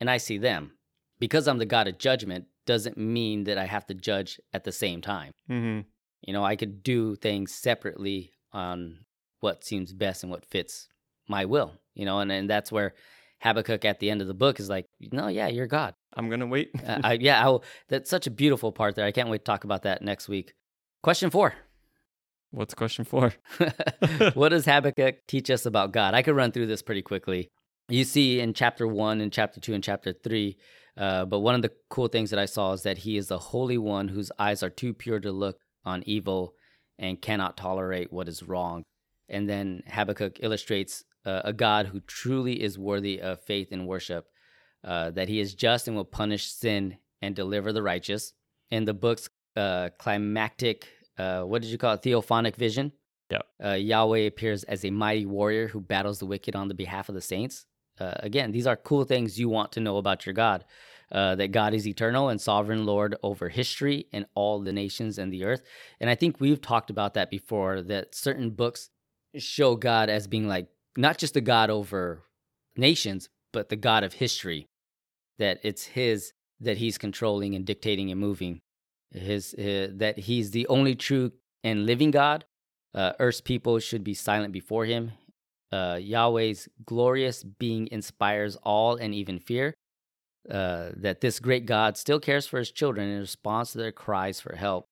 and 0.00 0.10
I 0.10 0.18
see 0.18 0.38
them. 0.38 0.72
Because 1.18 1.48
I'm 1.48 1.58
the 1.58 1.64
God 1.64 1.88
of 1.88 1.98
judgment 1.98 2.44
doesn't 2.66 2.98
mean 2.98 3.44
that 3.44 3.56
I 3.56 3.64
have 3.64 3.86
to 3.86 3.94
judge 3.94 4.38
at 4.52 4.64
the 4.64 4.72
same 4.72 5.00
time. 5.00 5.32
hmm 5.46 5.80
You 6.20 6.32
know, 6.34 6.44
I 6.44 6.56
could 6.56 6.82
do 6.82 7.16
things 7.16 7.54
separately 7.54 8.32
on 8.52 8.98
what 9.40 9.64
seems 9.64 9.92
best 9.94 10.22
and 10.22 10.30
what 10.30 10.44
fits 10.44 10.88
my 11.28 11.44
will, 11.46 11.72
you 11.94 12.04
know, 12.04 12.20
and, 12.20 12.30
and 12.30 12.50
that's 12.50 12.70
where 12.70 12.94
Habakkuk 13.46 13.84
at 13.84 14.00
the 14.00 14.10
end 14.10 14.20
of 14.20 14.26
the 14.28 14.34
book 14.34 14.58
is 14.60 14.68
like, 14.68 14.86
no, 15.12 15.28
yeah, 15.28 15.48
you're 15.48 15.66
God. 15.66 15.94
i'm 16.16 16.28
gonna 16.30 16.46
wait 16.46 16.70
Uh, 16.86 17.00
I, 17.08 17.12
yeah, 17.14 17.42
I 17.44 17.48
will, 17.48 17.62
that's 17.88 18.10
such 18.10 18.26
a 18.26 18.30
beautiful 18.30 18.72
part 18.72 18.94
there. 18.94 19.06
I 19.06 19.12
can't 19.12 19.28
wait 19.28 19.38
to 19.44 19.44
talk 19.44 19.64
about 19.64 19.82
that 19.82 20.02
next 20.02 20.28
week. 20.28 20.52
Question 21.02 21.30
four 21.30 21.54
what's 22.50 22.74
question 22.74 23.04
four 23.04 23.34
What 24.34 24.50
does 24.50 24.64
Habakkuk 24.64 25.26
teach 25.26 25.50
us 25.50 25.66
about 25.66 25.92
God? 25.92 26.14
I 26.14 26.22
could 26.22 26.36
run 26.36 26.52
through 26.52 26.66
this 26.68 26.82
pretty 26.82 27.02
quickly. 27.02 27.48
You 27.88 28.04
see 28.04 28.40
in 28.40 28.54
chapter 28.54 28.86
one 28.86 29.20
and 29.20 29.32
chapter 29.32 29.60
two 29.60 29.74
and 29.74 29.84
chapter 29.84 30.12
three, 30.12 30.56
uh, 30.96 31.24
but 31.26 31.40
one 31.40 31.54
of 31.54 31.62
the 31.62 31.72
cool 31.90 32.08
things 32.08 32.30
that 32.30 32.38
I 32.38 32.46
saw 32.46 32.72
is 32.72 32.82
that 32.82 32.98
he 32.98 33.16
is 33.16 33.28
the 33.28 33.38
Holy 33.38 33.78
One 33.78 34.08
whose 34.08 34.32
eyes 34.38 34.62
are 34.62 34.70
too 34.70 34.92
pure 34.94 35.20
to 35.20 35.30
look 35.30 35.58
on 35.84 36.02
evil 36.06 36.54
and 36.98 37.20
cannot 37.20 37.56
tolerate 37.56 38.12
what 38.12 38.28
is 38.28 38.42
wrong. 38.42 38.82
And 39.28 39.48
then 39.48 39.82
Habakkuk 39.86 40.38
illustrates 40.40 41.04
uh, 41.26 41.42
a 41.44 41.52
God 41.52 41.88
who 41.88 42.00
truly 42.00 42.62
is 42.62 42.78
worthy 42.78 43.20
of 43.20 43.40
faith 43.40 43.68
and 43.72 43.86
worship, 43.86 44.28
uh, 44.84 45.10
that 45.10 45.28
he 45.28 45.40
is 45.40 45.54
just 45.54 45.88
and 45.88 45.96
will 45.96 46.04
punish 46.04 46.46
sin 46.46 46.96
and 47.20 47.34
deliver 47.34 47.72
the 47.72 47.82
righteous. 47.82 48.32
In 48.70 48.84
the 48.84 48.94
book's 48.94 49.28
uh, 49.56 49.90
climactic, 49.98 50.88
uh, 51.18 51.42
what 51.42 51.62
did 51.62 51.70
you 51.70 51.78
call 51.78 51.94
it, 51.94 52.02
theophanic 52.02 52.56
vision? 52.56 52.92
Yep. 53.30 53.46
Uh, 53.64 53.72
Yahweh 53.72 54.20
appears 54.20 54.62
as 54.64 54.84
a 54.84 54.90
mighty 54.90 55.26
warrior 55.26 55.68
who 55.68 55.80
battles 55.80 56.20
the 56.20 56.26
wicked 56.26 56.54
on 56.54 56.68
the 56.68 56.74
behalf 56.74 57.08
of 57.08 57.14
the 57.14 57.20
saints. 57.20 57.66
Uh, 57.98 58.14
again, 58.20 58.52
these 58.52 58.66
are 58.66 58.76
cool 58.76 59.04
things 59.04 59.40
you 59.40 59.48
want 59.48 59.72
to 59.72 59.80
know 59.80 59.96
about 59.96 60.26
your 60.26 60.34
God. 60.34 60.64
Uh, 61.12 61.36
that 61.36 61.52
God 61.52 61.72
is 61.72 61.86
eternal 61.86 62.30
and 62.30 62.40
sovereign 62.40 62.84
Lord 62.84 63.14
over 63.22 63.48
history 63.48 64.08
and 64.12 64.26
all 64.34 64.60
the 64.60 64.72
nations 64.72 65.18
and 65.18 65.32
the 65.32 65.44
earth. 65.44 65.62
And 66.00 66.10
I 66.10 66.16
think 66.16 66.40
we've 66.40 66.60
talked 66.60 66.90
about 66.90 67.14
that 67.14 67.30
before 67.30 67.80
that 67.82 68.12
certain 68.12 68.50
books 68.50 68.90
show 69.38 69.76
God 69.76 70.08
as 70.08 70.26
being 70.26 70.48
like 70.48 70.66
not 70.96 71.18
just 71.18 71.34
the 71.34 71.40
God 71.40 71.70
over 71.70 72.22
nations, 72.76 73.28
but 73.52 73.68
the 73.68 73.76
God 73.76 74.04
of 74.04 74.14
history. 74.14 74.66
That 75.38 75.60
it's 75.62 75.84
His 75.84 76.32
that 76.60 76.78
He's 76.78 76.98
controlling 76.98 77.54
and 77.54 77.64
dictating 77.64 78.10
and 78.10 78.20
moving. 78.20 78.60
His 79.10 79.54
uh, 79.54 79.88
that 79.94 80.18
He's 80.20 80.50
the 80.50 80.66
only 80.68 80.94
true 80.94 81.32
and 81.62 81.86
living 81.86 82.10
God. 82.10 82.44
Uh, 82.94 83.12
Earth's 83.18 83.40
people 83.40 83.78
should 83.78 84.04
be 84.04 84.14
silent 84.14 84.52
before 84.52 84.86
Him. 84.86 85.12
Uh, 85.72 85.98
Yahweh's 86.00 86.68
glorious 86.84 87.42
being 87.42 87.88
inspires 87.90 88.56
all 88.62 88.96
and 88.96 89.14
even 89.14 89.38
fear. 89.38 89.74
Uh, 90.50 90.90
that 90.96 91.20
this 91.20 91.40
great 91.40 91.66
God 91.66 91.96
still 91.96 92.20
cares 92.20 92.46
for 92.46 92.58
His 92.58 92.70
children 92.70 93.08
in 93.08 93.18
response 93.18 93.72
to 93.72 93.78
their 93.78 93.92
cries 93.92 94.40
for 94.40 94.54
help. 94.54 94.86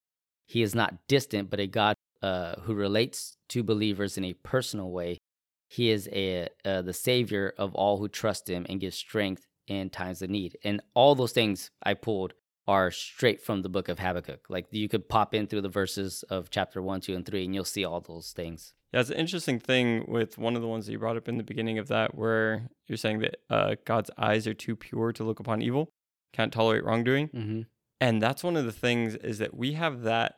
He 0.46 0.62
is 0.62 0.74
not 0.74 1.06
distant, 1.08 1.48
but 1.48 1.60
a 1.60 1.66
God 1.66 1.94
uh, 2.22 2.56
who 2.62 2.74
relates 2.74 3.36
to 3.50 3.62
believers 3.62 4.18
in 4.18 4.24
a 4.24 4.34
personal 4.34 4.90
way. 4.90 5.18
He 5.74 5.90
is 5.90 6.08
a 6.12 6.48
uh, 6.64 6.82
the 6.82 6.92
savior 6.92 7.52
of 7.58 7.74
all 7.74 7.98
who 7.98 8.08
trust 8.08 8.48
Him 8.48 8.64
and 8.68 8.80
gives 8.80 8.96
strength 8.96 9.46
in 9.66 9.90
times 9.90 10.22
of 10.22 10.30
need. 10.30 10.56
And 10.62 10.80
all 10.94 11.14
those 11.14 11.32
things 11.32 11.70
I 11.82 11.94
pulled 11.94 12.34
are 12.68 12.90
straight 12.90 13.42
from 13.42 13.62
the 13.62 13.68
book 13.68 13.88
of 13.88 13.98
Habakkuk. 13.98 14.46
Like 14.48 14.66
you 14.70 14.88
could 14.88 15.08
pop 15.08 15.34
in 15.34 15.48
through 15.48 15.62
the 15.62 15.68
verses 15.68 16.22
of 16.30 16.50
chapter 16.50 16.80
one, 16.80 17.00
two, 17.00 17.16
and 17.16 17.26
three, 17.26 17.44
and 17.44 17.54
you'll 17.54 17.64
see 17.64 17.84
all 17.84 18.00
those 18.00 18.30
things. 18.32 18.72
Yeah, 18.92 19.00
it's 19.00 19.10
an 19.10 19.16
interesting 19.16 19.58
thing 19.58 20.04
with 20.06 20.38
one 20.38 20.54
of 20.54 20.62
the 20.62 20.68
ones 20.68 20.86
that 20.86 20.92
you 20.92 20.98
brought 21.00 21.16
up 21.16 21.28
in 21.28 21.38
the 21.38 21.42
beginning 21.42 21.78
of 21.78 21.88
that, 21.88 22.14
where 22.14 22.70
you're 22.86 22.96
saying 22.96 23.18
that 23.20 23.36
uh, 23.50 23.74
God's 23.84 24.12
eyes 24.16 24.46
are 24.46 24.54
too 24.54 24.76
pure 24.76 25.12
to 25.12 25.24
look 25.24 25.40
upon 25.40 25.60
evil, 25.60 25.90
can't 26.32 26.52
tolerate 26.52 26.84
wrongdoing. 26.84 27.28
Mm-hmm. 27.28 27.60
And 28.00 28.22
that's 28.22 28.44
one 28.44 28.56
of 28.56 28.64
the 28.64 28.72
things 28.72 29.16
is 29.16 29.38
that 29.38 29.56
we 29.56 29.72
have 29.72 30.02
that 30.02 30.36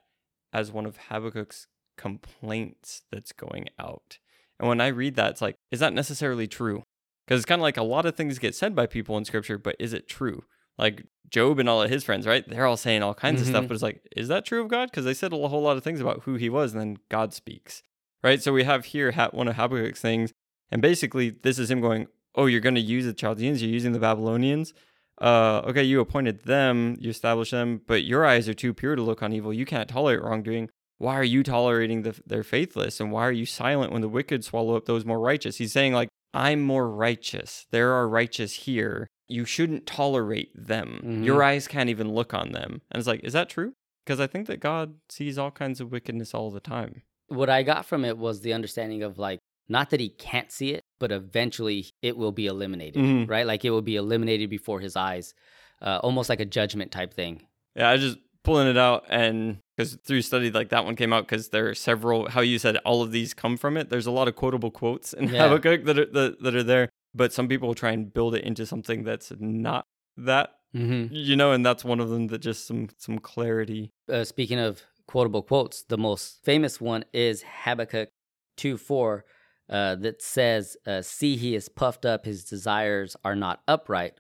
as 0.53 0.73
one 0.73 0.87
of 0.87 0.97
Habakkuk's 1.11 1.67
complaints 1.99 3.03
that's 3.13 3.33
going 3.33 3.69
out. 3.79 4.19
And 4.59 4.69
when 4.69 4.81
I 4.81 4.89
read 4.89 5.17
that, 5.17 5.33
it's 5.33 5.43
like, 5.43 5.57
is 5.71 5.81
that 5.81 5.93
necessarily 5.93 6.47
true? 6.47 6.83
Because 7.27 7.41
it's 7.41 7.47
kind 7.47 7.61
of 7.61 7.65
like 7.65 7.77
a 7.77 7.83
lot 7.83 8.07
of 8.07 8.15
things 8.15 8.39
get 8.39 8.55
said 8.55 8.75
by 8.75 8.87
people 8.87 9.17
in 9.19 9.25
scripture, 9.25 9.59
but 9.59 9.77
is 9.79 9.93
it 9.93 10.09
true? 10.09 10.45
Like 10.79 11.05
Job 11.31 11.59
and 11.59 11.69
all 11.69 11.83
of 11.83 11.91
his 11.91 12.05
friends, 12.05 12.27
right? 12.27 12.49
They're 12.49 12.67
all 12.67 12.77
saying 12.77 13.03
all 13.03 13.15
kinds 13.15 13.41
of 13.41 13.49
stuff, 13.49 13.65
Mhm. 13.65 13.69
but 13.69 13.75
it's 13.75 13.83
like, 13.83 14.01
is 14.17 14.29
that 14.29 14.45
true 14.47 14.61
of 14.63 14.69
God? 14.69 14.91
Because 14.91 15.05
they 15.05 15.15
said 15.15 15.33
a 15.33 15.49
whole 15.49 15.63
lot 15.63 15.77
of 15.77 15.83
things 15.85 16.01
about 16.01 16.23
who 16.23 16.35
he 16.37 16.49
was, 16.49 16.73
and 16.73 16.81
then 16.81 16.97
God 17.09 17.35
speaks, 17.35 17.83
right? 18.23 18.41
So 18.41 18.53
we 18.53 18.63
have 18.65 18.87
here 18.87 19.11
one 19.33 19.49
of 19.49 19.57
Habakkuk's 19.57 20.01
things, 20.01 20.33
and 20.71 20.81
basically 20.81 21.31
this 21.31 21.59
is 21.59 21.71
him 21.71 21.81
going, 21.81 22.07
oh, 22.37 22.47
you're 22.47 22.61
going 22.61 22.75
to 22.77 22.81
use 22.81 23.07
the 23.07 23.13
Chaldeans, 23.15 23.61
you're 23.63 23.71
using 23.73 23.93
the 23.93 23.99
Babylonians. 23.99 24.73
Uh, 25.21 25.63
okay, 25.67 25.83
you 25.83 25.99
appointed 26.01 26.45
them, 26.45 26.97
you 27.01 27.09
established 27.11 27.51
them, 27.51 27.81
but 27.87 28.05
your 28.05 28.25
eyes 28.27 28.49
are 28.49 28.55
too 28.55 28.75
pure 28.75 28.95
to 28.95 29.03
look 29.03 29.23
on 29.23 29.33
evil. 29.33 29.53
You 29.53 29.65
can't 29.65 29.89
tolerate 29.89 30.23
wrongdoing. 30.23 30.69
Why 30.99 31.17
are 31.19 31.25
you 31.25 31.43
tolerating 31.43 32.03
the, 32.03 32.19
their 32.27 32.43
faithless? 32.43 33.01
And 33.01 33.13
why 33.13 33.27
are 33.27 33.33
you 33.33 33.47
silent 33.47 33.93
when 33.93 34.01
the 34.01 34.09
wicked 34.09 34.45
swallow 34.45 34.77
up 34.77 34.87
those 34.87 35.05
more 35.05 35.21
righteous? 35.21 35.57
He's 35.59 35.73
saying, 35.73 35.93
like, 35.93 36.09
I'm 36.33 36.63
more 36.63 36.89
righteous. 36.91 37.67
There 37.71 37.93
are 37.93 38.09
righteous 38.09 38.53
here. 38.55 39.07
You 39.29 39.45
shouldn't 39.45 39.87
tolerate 39.87 40.51
them. 40.55 41.01
Mhm. 41.05 41.25
Your 41.25 41.43
eyes 41.43 41.67
can't 41.69 41.91
even 41.91 42.13
look 42.15 42.33
on 42.35 42.53
them. 42.53 42.83
And 42.91 42.99
it's 42.99 43.07
like, 43.09 43.21
is 43.25 43.33
that 43.33 43.49
true? 43.49 43.73
Because 44.05 44.21
I 44.21 44.27
think 44.27 44.47
that 44.47 44.61
God 44.61 44.95
sees 45.09 45.37
all 45.37 45.51
kinds 45.51 45.81
of 45.81 45.91
wickedness 45.91 46.33
all 46.33 46.51
the 46.51 46.61
time. 46.61 47.03
What 47.29 47.51
I 47.51 47.63
got 47.63 47.87
from 47.87 48.05
it 48.05 48.17
was 48.19 48.41
the 48.41 48.53
understanding 48.53 49.03
of 49.03 49.19
like, 49.19 49.41
not 49.69 49.91
that 49.91 49.99
he 49.99 50.11
can't 50.11 50.53
see 50.53 50.73
it, 50.75 50.83
but 51.01 51.11
eventually 51.11 51.87
it 52.03 52.17
will 52.17 52.31
be 52.33 52.47
eliminated, 52.47 53.03
Mhm. 53.03 53.29
right? 53.29 53.45
Like 53.47 53.65
it 53.65 53.71
will 53.71 53.83
be 53.83 53.97
eliminated 53.97 54.49
before 54.49 54.79
his 54.81 54.95
eyes, 54.97 55.35
uh, 55.83 55.99
almost 56.03 56.29
like 56.29 56.39
a 56.41 56.45
judgment 56.47 56.93
type 56.93 57.13
thing. 57.13 57.47
Yeah, 57.75 57.91
I 57.91 57.97
just 57.97 58.19
pulling 58.47 58.69
it 58.69 58.79
out 58.79 59.05
and 59.09 59.59
because 59.77 59.95
through 60.07 60.23
study 60.23 60.51
like 60.51 60.71
that 60.71 60.85
one 60.85 60.97
came 60.97 61.13
out 61.13 61.25
because 61.27 61.49
there 61.51 61.69
are 61.69 61.75
several 61.75 62.29
how 62.31 62.41
you 62.41 62.59
said 62.59 62.77
all 62.79 63.03
of 63.03 63.11
these 63.13 63.35
come 63.35 63.57
from 63.57 63.77
it. 63.77 63.91
There's 63.91 64.07
a 64.07 64.11
lot 64.11 64.29
of 64.29 64.37
quotable 64.37 64.71
quotes 64.71 65.13
in 65.13 65.29
Yeah. 65.29 65.49
Habakkuk 65.49 65.85
that 65.85 65.99
are 65.99 66.07
that, 66.07 66.43
that 66.43 66.55
are 66.55 66.63
there, 66.63 66.89
but 67.15 67.33
some 67.33 67.49
people 67.49 67.75
try 67.75 67.91
and 67.91 68.13
build 68.13 68.35
it 68.35 68.45
into 68.45 68.65
something 68.67 69.05
that's 69.05 69.33
not 69.39 69.85
that 70.17 70.53
Mm-hmm. 70.75 71.15
you 71.15 71.37
know, 71.37 71.53
and 71.53 71.65
that's 71.65 71.85
one 71.85 72.01
of 72.01 72.11
them 72.11 72.27
that 72.27 72.41
just 72.43 72.67
some 72.67 72.89
some 72.99 73.19
clarity. 73.19 73.93
uh, 74.13 74.25
speaking 74.25 74.59
of 74.59 74.83
quotable 75.07 75.43
quotes, 75.43 75.83
the 75.85 75.97
most 75.97 76.45
famous 76.45 76.81
one 76.81 77.05
is 77.15 77.43
Habakkuk 77.65 78.11
2 78.59 78.77
4, 78.77 79.25
uh, 79.71 79.95
that 79.95 80.21
says, 80.21 80.77
uh, 80.87 81.01
See, 81.01 81.37
he 81.37 81.55
is 81.55 81.69
puffed 81.71 82.05
up, 82.05 82.27
his 82.27 82.45
desires 82.45 83.17
are 83.25 83.37
not 83.37 83.63
upright, 83.67 84.15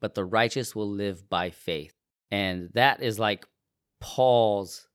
but 0.00 0.14
the 0.14 0.24
righteous 0.24 0.74
will 0.74 0.90
live 0.90 1.28
by 1.28 1.50
faith. 1.50 1.94
And 2.32 2.70
that 2.74 3.02
is 3.02 3.18
like 3.20 3.44
Paul's 4.00 4.88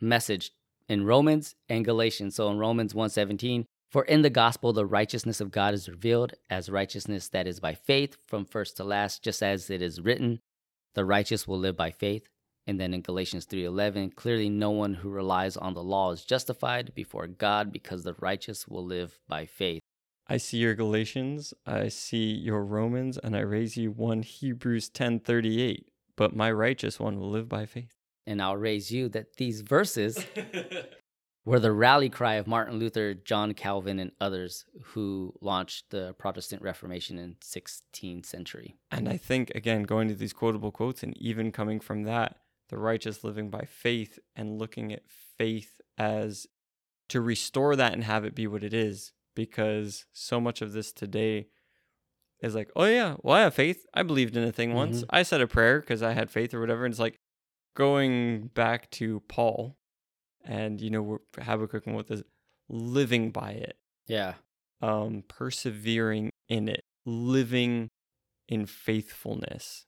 message 0.00 0.52
in 0.88 1.04
Romans 1.04 1.54
and 1.68 1.84
Galatians. 1.84 2.34
So 2.34 2.50
in 2.50 2.58
Romans 2.58 2.94
1:17, 2.94 3.64
for 3.90 4.04
in 4.04 4.22
the 4.22 4.30
gospel 4.30 4.72
the 4.72 4.86
righteousness 4.86 5.40
of 5.40 5.50
God 5.50 5.74
is 5.74 5.88
revealed 5.88 6.34
as 6.50 6.68
righteousness 6.68 7.28
that 7.28 7.46
is 7.46 7.60
by 7.60 7.74
faith 7.74 8.16
from 8.26 8.44
first 8.44 8.76
to 8.76 8.84
last, 8.84 9.22
just 9.22 9.42
as 9.42 9.70
it 9.70 9.80
is 9.80 10.00
written, 10.00 10.40
the 10.94 11.04
righteous 11.04 11.46
will 11.46 11.58
live 11.58 11.76
by 11.76 11.90
faith. 11.90 12.28
And 12.66 12.78
then 12.78 12.92
in 12.92 13.00
Galatians 13.00 13.46
3:11, 13.46 14.10
clearly 14.14 14.50
no 14.50 14.70
one 14.70 14.94
who 14.94 15.08
relies 15.08 15.56
on 15.56 15.72
the 15.72 15.82
law 15.82 16.12
is 16.12 16.24
justified 16.24 16.94
before 16.94 17.26
God 17.26 17.72
because 17.72 18.04
the 18.04 18.14
righteous 18.14 18.68
will 18.68 18.84
live 18.84 19.18
by 19.26 19.46
faith. 19.46 19.80
I 20.26 20.36
see 20.36 20.58
your 20.58 20.74
Galatians, 20.74 21.54
I 21.64 21.88
see 21.88 22.32
your 22.32 22.62
Romans, 22.62 23.16
and 23.16 23.34
I 23.34 23.40
raise 23.40 23.78
you 23.78 23.90
one 23.90 24.22
Hebrews 24.22 24.90
ten 24.90 25.18
thirty 25.18 25.62
eight. 25.62 25.88
But 26.16 26.36
my 26.36 26.52
righteous 26.52 27.00
one 27.00 27.18
will 27.18 27.30
live 27.30 27.48
by 27.48 27.64
faith. 27.64 27.97
And 28.28 28.42
I'll 28.42 28.58
raise 28.58 28.90
you 28.90 29.08
that 29.08 29.38
these 29.38 29.62
verses 29.62 30.22
were 31.46 31.58
the 31.58 31.72
rally 31.72 32.10
cry 32.10 32.34
of 32.34 32.46
Martin 32.46 32.78
Luther, 32.78 33.14
John 33.14 33.54
Calvin, 33.54 33.98
and 33.98 34.12
others 34.20 34.66
who 34.88 35.32
launched 35.40 35.88
the 35.88 36.14
Protestant 36.18 36.60
Reformation 36.60 37.18
in 37.18 37.36
16th 37.42 38.26
century. 38.26 38.76
And 38.90 39.08
I 39.08 39.16
think, 39.16 39.50
again, 39.54 39.84
going 39.84 40.08
to 40.08 40.14
these 40.14 40.34
quotable 40.34 40.70
quotes 40.70 41.02
and 41.02 41.16
even 41.16 41.52
coming 41.52 41.80
from 41.80 42.02
that, 42.02 42.36
the 42.68 42.76
righteous 42.76 43.24
living 43.24 43.48
by 43.48 43.62
faith 43.62 44.18
and 44.36 44.58
looking 44.58 44.92
at 44.92 45.08
faith 45.38 45.80
as 45.96 46.46
to 47.08 47.22
restore 47.22 47.76
that 47.76 47.94
and 47.94 48.04
have 48.04 48.26
it 48.26 48.34
be 48.34 48.46
what 48.46 48.62
it 48.62 48.74
is. 48.74 49.12
Because 49.34 50.04
so 50.12 50.38
much 50.38 50.60
of 50.60 50.74
this 50.74 50.92
today, 50.92 51.46
is 52.40 52.54
like, 52.54 52.70
oh 52.76 52.84
yeah, 52.84 53.16
well 53.22 53.36
I 53.36 53.40
have 53.42 53.54
faith. 53.54 53.84
I 53.94 54.02
believed 54.02 54.36
in 54.36 54.44
a 54.44 54.52
thing 54.52 54.74
once. 54.74 55.02
Mhm. 55.02 55.06
I 55.10 55.22
said 55.22 55.40
a 55.40 55.46
prayer 55.46 55.80
because 55.80 56.02
I 56.02 56.12
had 56.12 56.30
faith 56.30 56.54
or 56.54 56.60
whatever. 56.60 56.84
And 56.84 56.92
it's 56.92 57.00
like 57.00 57.17
going 57.78 58.48
back 58.54 58.90
to 58.90 59.20
Paul, 59.28 59.76
and 60.44 60.80
you 60.80 60.90
know 60.90 61.02
we're 61.02 61.18
Habakkuk 61.40 61.86
and 61.86 61.94
what 61.94 62.08
this 62.08 62.22
living 62.68 63.30
by 63.30 63.52
it, 63.52 63.78
Yeah. 64.08 64.34
um, 64.82 65.22
persevering 65.28 66.30
in 66.48 66.68
it, 66.68 66.82
living 67.06 67.88
in 68.48 68.66
faithfulness. 68.66 69.86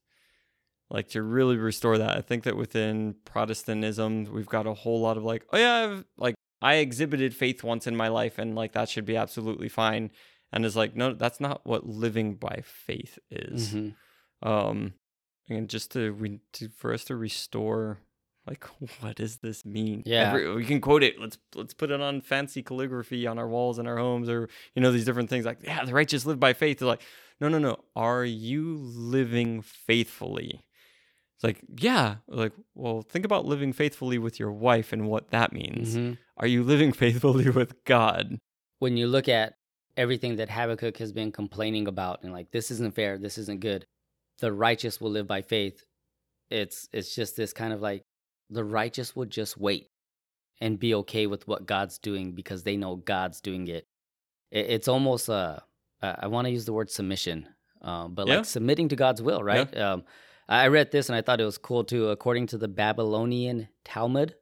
Like 0.89 1.09
to 1.11 1.23
really 1.23 1.57
restore 1.57 1.99
that. 1.99 2.17
I 2.17 2.21
think 2.21 2.45
that 2.45 2.57
within 2.57 3.15
Protestantism, 3.25 4.25
we've 4.33 4.47
got 4.47 4.67
a 4.67 4.75
whole 4.75 5.01
lot 5.01 5.17
of 5.17 5.25
like, 5.25 5.45
oh 5.53 5.59
yeah, 5.59 5.75
I've, 5.85 6.05
like 6.17 6.35
I 6.63 6.77
exhibited 6.77 7.35
faith 7.35 7.63
once 7.65 7.87
in 7.87 7.97
my 7.97 8.09
life, 8.09 8.39
and 8.39 8.55
like 8.55 8.73
that 8.73 8.89
should 8.89 9.05
be 9.05 9.17
absolutely 9.17 9.69
fine. 9.69 10.11
And 10.53 10.65
it's 10.65 10.75
like, 10.77 10.97
no, 10.97 11.13
that's 11.15 11.41
not 11.41 11.65
what 11.65 11.87
living 11.87 12.35
by 12.35 12.63
faith 12.65 13.19
is. 13.31 13.73
Mhm. 13.75 13.95
Um, 14.43 14.95
and 15.49 15.69
just 15.69 15.93
to, 15.93 16.13
re- 16.13 16.41
to 16.55 16.69
for 16.69 16.93
us 16.93 17.05
to 17.05 17.17
restore, 17.17 17.99
like, 18.47 18.65
what 19.01 19.17
does 19.17 19.39
this 19.39 19.65
mean? 19.65 20.03
Yeah. 20.07 20.29
Every- 20.29 20.55
we 20.55 20.65
can 20.65 20.81
quote 20.81 21.03
it. 21.03 21.21
Let's 21.21 21.39
let's 21.55 21.75
put 21.75 21.91
it 21.91 22.01
on 22.01 22.21
fancy 22.21 22.63
calligraphy 22.63 23.27
on 23.27 23.39
our 23.39 23.49
walls 23.49 23.79
in 23.79 23.87
our 23.87 23.97
homes, 23.99 24.29
or 24.29 24.49
you 24.75 24.83
know 24.83 24.93
these 24.93 25.05
different 25.05 25.31
things. 25.31 25.45
Like, 25.45 25.59
yeah, 25.63 25.85
the 25.85 25.93
righteous 25.93 26.27
live 26.27 26.39
by 26.41 26.53
faith. 26.53 26.79
They're 26.79 26.89
like, 26.89 27.03
no, 27.41 27.49
no, 27.49 27.59
no. 27.59 27.79
Are 27.97 28.25
you 28.25 28.77
living 28.77 29.63
faithfully? 29.63 30.63
It's 31.37 31.45
like, 31.45 31.63
yeah. 31.79 32.17
Like, 32.29 32.53
well, 32.75 33.01
think 33.01 33.25
about 33.25 33.47
living 33.47 33.73
faithfully 33.73 34.19
with 34.19 34.39
your 34.39 34.53
wife 34.53 34.93
and 34.93 35.09
what 35.09 35.31
that 35.31 35.53
means. 35.55 35.97
Mhm. 35.97 36.19
Are 36.37 36.47
you 36.47 36.63
living 36.63 36.93
faithfully 37.03 37.49
with 37.49 37.83
God? 37.85 38.39
When 38.79 38.97
you 38.99 39.07
look 39.07 39.27
at 39.29 39.55
everything 39.97 40.37
that 40.37 40.51
Habakkuk 40.51 40.99
has 40.99 41.13
been 41.13 41.33
complaining 41.33 41.87
about 41.89 42.23
and 42.23 42.33
like 42.33 42.51
this 42.51 42.71
isn't 42.71 42.95
fair, 42.95 43.17
this 43.19 43.39
isn't 43.39 43.61
good, 43.61 43.87
the 44.41 44.53
righteous 44.53 45.01
will 45.01 45.11
live 45.11 45.27
by 45.27 45.43
faith. 45.43 45.85
It's 46.51 46.89
it's 46.93 47.15
just 47.15 47.37
this 47.37 47.53
kind 47.53 47.73
of 47.73 47.81
like 47.81 48.05
the 48.49 48.65
righteous 48.65 49.15
will 49.15 49.27
just 49.27 49.57
wait 49.57 49.89
and 50.61 50.79
be 50.79 50.95
okay 50.95 51.27
with 51.27 51.47
what 51.47 51.67
God's 51.67 51.99
doing 51.99 52.33
because 52.33 52.65
they 52.65 52.77
know 52.77 52.97
God's 52.97 53.41
doing 53.41 53.69
it. 53.69 53.87
it 54.51 54.67
it's 54.71 54.89
almost 54.89 55.31
uh, 55.31 55.61
I 56.03 56.27
want 56.27 56.47
to 56.47 56.51
use 56.51 56.65
the 56.65 56.73
word 56.73 56.91
submission, 56.91 57.49
um, 57.83 58.15
but 58.15 58.27
Yeah. 58.27 58.37
like 58.37 58.45
submitting 58.45 58.89
to 58.89 58.97
God's 58.97 59.23
will, 59.23 59.43
right? 59.43 59.75
Um, 59.77 60.05
I 60.49 60.65
I 60.65 60.69
read 60.69 60.91
this 60.91 61.09
and 61.09 61.17
I 61.17 61.23
thought 61.23 61.41
it 61.41 61.45
was 61.45 61.59
cool 61.59 61.85
too. 61.85 62.09
According 62.09 62.49
to 62.49 62.59
the 62.59 62.69
Babylonian 62.69 63.69
Talmud, 63.85 64.35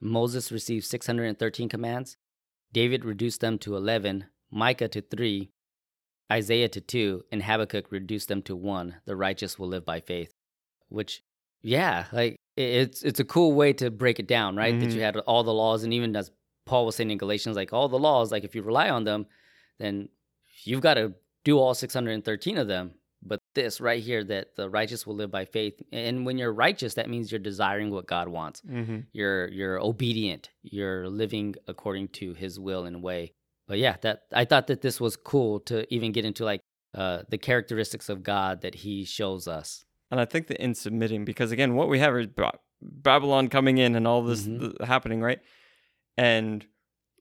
Moses 0.00 0.50
received 0.50 0.86
613 0.86 1.68
commands. 1.68 2.16
David 2.72 3.04
reduced 3.04 3.40
them 3.42 3.58
to 3.58 3.76
11, 3.76 4.24
Micah 4.50 4.88
to 4.88 5.02
3, 5.02 5.52
Isaiah 6.32 6.68
to 6.70 6.80
2, 6.80 7.24
and 7.30 7.42
Habakkuk 7.42 7.92
reduced 7.92 8.28
them 8.28 8.42
to 8.42 8.56
1. 8.56 8.96
The 9.04 9.16
righteous 9.16 9.58
will 9.58 9.68
live 9.68 9.84
by 9.84 10.00
faith. 10.00 10.32
Which, 10.88 11.22
yeah, 11.62 12.06
like 12.12 12.36
it's 12.56 13.02
it's 13.02 13.20
a 13.20 13.24
cool 13.24 13.52
way 13.52 13.72
to 13.74 13.90
break 13.90 14.18
it 14.18 14.26
down, 14.26 14.56
right? 14.56 14.78
That 14.80 14.88
Mhm. 14.90 14.94
you 14.94 15.00
had 15.02 15.16
all 15.18 15.44
the 15.44 15.54
laws, 15.54 15.84
and 15.84 15.92
even 15.94 16.14
as 16.16 16.30
Paul 16.66 16.86
was 16.86 16.96
saying 16.96 17.10
in 17.10 17.18
Galatians, 17.18 17.56
like 17.56 17.72
all 17.72 17.88
the 17.88 17.98
laws, 17.98 18.30
like 18.32 18.44
if 18.44 18.54
you 18.54 18.62
rely 18.62 18.88
on 18.90 19.04
them, 19.04 19.26
then 19.78 20.08
you've 20.64 20.80
got 20.88 20.94
to 20.94 21.14
do 21.44 21.58
all 21.58 21.74
613 21.74 22.56
of 22.58 22.68
them. 22.68 22.94
But 23.24 23.38
this 23.54 23.80
right 23.80 24.02
here, 24.02 24.24
that 24.24 24.56
the 24.56 24.68
righteous 24.68 25.06
will 25.06 25.14
live 25.14 25.30
by 25.30 25.44
faith. 25.44 25.80
And 25.92 26.26
when 26.26 26.38
you're 26.38 26.52
righteous, 26.52 26.94
that 26.94 27.08
means 27.08 27.30
you're 27.30 27.38
desiring 27.52 27.90
what 27.90 28.06
God 28.06 28.28
wants 28.28 28.60
Mm-hmm. 28.62 28.98
you're 29.12 29.48
you're 29.48 29.78
obedient 29.80 30.50
you're 30.62 31.08
living 31.08 31.54
according 31.72 32.08
to 32.20 32.34
his 32.34 32.58
will 32.58 32.84
and 32.84 33.02
way 33.02 33.32
but 33.72 33.78
yeah 33.78 33.96
that 34.02 34.16
i 34.34 34.44
thought 34.44 34.66
that 34.66 34.82
this 34.82 35.00
was 35.00 35.16
cool 35.16 35.58
to 35.60 35.76
even 35.96 36.12
get 36.12 36.24
into 36.26 36.44
like 36.44 36.60
uh 36.94 37.22
the 37.30 37.38
characteristics 37.38 38.10
of 38.10 38.22
god 38.22 38.60
that 38.60 38.74
he 38.84 39.02
shows 39.04 39.48
us 39.48 39.68
And 40.10 40.20
I 40.20 40.26
think 40.32 40.48
that 40.48 40.58
in 40.66 40.74
submitting, 40.74 41.24
because 41.24 41.50
again, 41.56 41.74
what 41.78 41.88
we 41.88 41.98
have 42.04 42.14
is 42.22 42.26
Ba- 42.26 42.58
Babylon 42.82 43.48
coming 43.48 43.78
in 43.78 43.96
and 43.96 44.06
all 44.06 44.22
this 44.30 44.42
Mhm. 44.46 44.60
th- 44.60 44.88
happening, 44.92 45.20
right? 45.28 45.40
And 46.18 46.66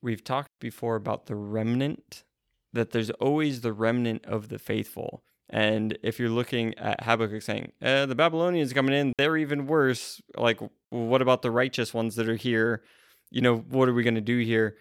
we've 0.01 0.23
talked 0.23 0.51
before 0.59 0.95
about 0.97 1.27
the 1.27 1.35
remnant, 1.35 2.25
that 2.73 2.91
there's 2.91 3.09
always 3.11 3.61
the 3.61 3.71
remnant 3.71 4.25
of 4.25 4.49
the 4.49 4.59
faithful. 4.59 5.23
And 5.49 5.97
if 6.03 6.19
you're 6.19 6.29
looking 6.41 6.77
at 6.77 7.03
Habakkuk 7.07 7.41
saying, 7.41 7.71
eh, 7.81 8.05
the 8.05 8.15
Babylonians 8.23 8.73
coming 8.73 8.93
in, 8.99 9.13
they're 9.17 9.37
even 9.37 9.67
worse. 9.67 10.21
Like, 10.37 10.59
what 10.89 11.21
about 11.21 11.41
the 11.43 11.51
righteous 11.63 11.93
ones 11.93 12.15
that 12.17 12.27
are 12.27 12.35
here? 12.49 12.83
You 13.29 13.41
know, 13.41 13.55
what 13.57 13.87
are 13.89 13.93
we 13.93 14.03
going 14.03 14.15
to 14.15 14.29
do 14.35 14.39
here? 14.39 14.75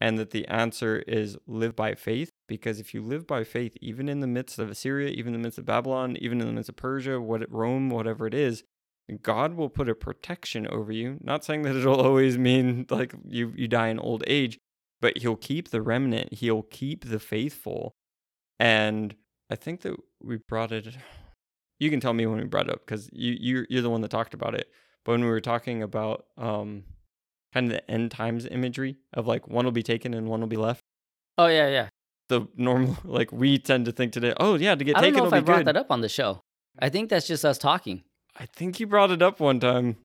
And 0.00 0.18
that 0.18 0.30
the 0.30 0.46
answer 0.48 0.98
is 1.06 1.38
live 1.46 1.74
by 1.74 1.94
faith. 1.94 2.30
Because 2.48 2.80
if 2.80 2.92
you 2.92 3.00
live 3.02 3.26
by 3.26 3.44
faith, 3.44 3.72
even 3.80 4.08
in 4.08 4.20
the 4.20 4.26
midst 4.26 4.58
of 4.58 4.70
Assyria, 4.70 5.08
even 5.10 5.34
in 5.34 5.40
the 5.40 5.46
midst 5.46 5.58
of 5.58 5.64
Babylon, 5.64 6.16
even 6.20 6.40
in 6.40 6.46
the 6.46 6.52
midst 6.52 6.68
of 6.68 6.76
Persia, 6.76 7.20
what 7.20 7.50
Rome, 7.50 7.88
whatever 7.88 8.26
it 8.26 8.34
is, 8.34 8.62
God 9.22 9.54
will 9.54 9.68
put 9.68 9.88
a 9.88 9.94
protection 9.94 10.66
over 10.66 10.92
you. 10.92 11.18
Not 11.20 11.44
saying 11.44 11.62
that 11.62 11.76
it'll 11.76 12.00
always 12.06 12.38
mean 12.38 12.86
like 12.90 13.14
you 13.28 13.52
you 13.56 13.68
die 13.68 13.88
in 13.88 13.98
old 13.98 14.24
age, 14.26 14.58
but 15.00 15.18
he'll 15.18 15.36
keep 15.36 15.70
the 15.70 15.82
remnant, 15.82 16.34
he'll 16.34 16.62
keep 16.62 17.04
the 17.04 17.20
faithful. 17.20 17.92
And 18.58 19.14
I 19.50 19.56
think 19.56 19.82
that 19.82 19.96
we 20.22 20.38
brought 20.48 20.72
it 20.72 20.96
you 21.78 21.90
can 21.90 22.00
tell 22.00 22.14
me 22.14 22.26
when 22.26 22.38
we 22.38 22.44
brought 22.44 22.68
it 22.68 22.72
up 22.72 22.80
because 22.86 23.08
you 23.12 23.36
you're, 23.38 23.66
you're 23.68 23.82
the 23.82 23.90
one 23.90 24.00
that 24.00 24.10
talked 24.10 24.34
about 24.34 24.54
it. 24.54 24.68
But 25.04 25.12
when 25.12 25.22
we 25.22 25.30
were 25.30 25.40
talking 25.40 25.82
about 25.82 26.26
um 26.36 26.84
kind 27.56 27.66
of 27.72 27.72
the 27.78 27.90
end 27.90 28.10
times 28.10 28.46
imagery 28.58 28.92
of 29.18 29.26
like 29.26 29.48
one 29.48 29.64
will 29.64 29.72
be 29.72 29.82
taken 29.82 30.12
and 30.14 30.28
one 30.28 30.40
will 30.40 30.46
be 30.58 30.62
left. 30.68 30.82
oh 31.38 31.46
yeah 31.58 31.68
yeah 31.78 31.88
The 32.28 32.46
normal 32.56 32.96
like 33.18 33.30
we 33.32 33.58
tend 33.58 33.86
to 33.86 33.92
think 33.92 34.12
today, 34.12 34.34
oh 34.38 34.54
yeah, 34.56 34.74
to 34.74 34.84
get 34.84 34.96
i 34.96 35.00
don't 35.00 35.10
taken 35.12 35.22
know 35.22 35.26
if 35.28 35.32
i 35.32 35.40
brought 35.40 35.58
good. 35.64 35.66
that 35.68 35.76
up 35.76 35.90
on 35.90 36.00
the 36.02 36.08
show 36.18 36.40
i 36.78 36.88
think 36.90 37.08
that's 37.10 37.26
just 37.26 37.44
us 37.44 37.58
talking 37.58 38.02
I 38.38 38.44
think 38.44 38.78
you 38.80 38.86
brought 38.86 39.10
it 39.10 39.22
up 39.22 39.40
one 39.40 39.60
time. 39.60 39.96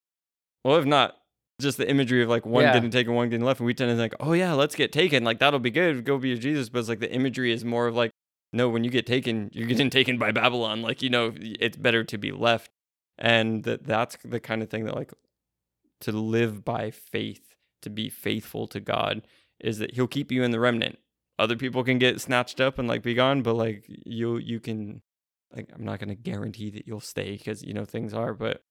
Well, 0.63 0.77
if 0.77 0.85
not, 0.85 1.17
just 1.59 1.77
the 1.77 1.89
imagery 1.89 2.23
of 2.23 2.29
like 2.29 2.45
one 2.45 2.63
Yeah. 2.63 2.71
getting 2.73 2.89
taken, 2.89 3.13
one 3.13 3.27
getting 3.29 3.45
left, 3.45 3.59
and 3.59 3.67
we 3.67 3.73
tend 3.73 3.91
to 3.91 3.97
think, 3.97 4.13
oh 4.21 4.31
yeah, 4.31 4.53
let's 4.53 4.73
get 4.73 4.93
taken. 4.93 5.25
Like 5.25 5.39
that'll 5.39 5.59
be 5.59 5.69
good. 5.69 6.05
Go 6.05 6.17
be 6.17 6.31
a 6.31 6.37
Jesus. 6.37 6.69
But 6.69 6.79
it's 6.79 6.87
like 6.87 7.01
the 7.01 7.11
imagery 7.11 7.51
is 7.51 7.65
more 7.65 7.87
of 7.87 7.95
like, 8.01 8.11
no, 8.53 8.69
when 8.69 8.85
you 8.85 8.89
get 8.89 9.05
taken, 9.05 9.49
you're 9.51 9.67
getting 9.67 9.89
taken 9.89 10.17
by 10.17 10.31
Babylon. 10.31 10.81
Like 10.81 11.01
you 11.01 11.09
know, 11.09 11.33
it's 11.65 11.75
better 11.75 12.05
to 12.05 12.17
be 12.17 12.31
left, 12.31 12.69
and 13.19 13.65
that 13.65 13.83
that's 13.83 14.15
the 14.23 14.39
kind 14.39 14.63
of 14.63 14.69
thing 14.69 14.85
that 14.85 14.95
like 14.95 15.11
to 16.01 16.11
live 16.11 16.63
by 16.65 16.91
faith, 16.91 17.55
to 17.81 17.89
be 17.89 18.09
faithful 18.09 18.67
to 18.67 18.79
God, 18.79 19.21
is 19.59 19.79
that 19.79 19.93
He'll 19.95 20.07
keep 20.07 20.31
you 20.31 20.43
in 20.43 20.51
the 20.51 20.59
remnant. 20.59 20.97
Other 21.39 21.55
people 21.55 21.83
can 21.83 21.97
get 21.97 22.21
snatched 22.21 22.59
up 22.61 22.77
and 22.77 22.87
like 22.87 23.01
be 23.03 23.13
gone, 23.13 23.41
but 23.41 23.53
like 23.55 23.85
you 23.87 24.37
you 24.37 24.59
can 24.59 25.01
like 25.55 25.69
I'm 25.73 25.83
not 25.83 25.99
gonna 25.99 26.15
guarantee 26.15 26.69
that 26.71 26.87
you'll 26.87 26.99
stay 26.99 27.37
because 27.37 27.63
you 27.63 27.73
know 27.73 27.85
things 27.85 28.13
are, 28.13 28.33
but 28.33 28.63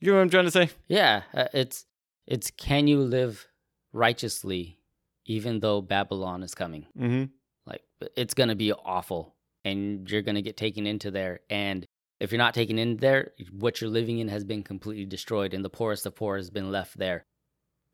you 0.00 0.10
know 0.10 0.18
what 0.18 0.22
I'm 0.22 0.30
trying 0.30 0.44
to 0.44 0.50
say? 0.50 0.70
yeah 0.88 1.22
uh, 1.34 1.46
it's 1.54 1.86
it's 2.26 2.50
can 2.50 2.86
you 2.86 3.00
live 3.00 3.46
righteously 3.92 4.78
even 5.26 5.60
though 5.60 5.80
babylon 5.80 6.42
is 6.42 6.54
coming 6.54 6.86
Mm-hmm. 6.98 7.24
like 7.66 7.82
it's 8.16 8.34
gonna 8.34 8.54
be 8.54 8.72
awful 8.72 9.34
and 9.64 10.08
you're 10.10 10.22
gonna 10.22 10.42
get 10.42 10.56
taken 10.56 10.86
into 10.86 11.10
there 11.10 11.40
and 11.50 11.84
if 12.20 12.32
you're 12.32 12.38
not 12.38 12.54
taken 12.54 12.78
in 12.78 12.96
there 12.98 13.32
what 13.52 13.80
you're 13.80 13.90
living 13.90 14.18
in 14.18 14.28
has 14.28 14.44
been 14.44 14.62
completely 14.62 15.04
destroyed 15.06 15.54
and 15.54 15.64
the 15.64 15.70
poorest 15.70 16.06
of 16.06 16.14
poor 16.14 16.36
has 16.36 16.50
been 16.50 16.70
left 16.70 16.98
there 16.98 17.24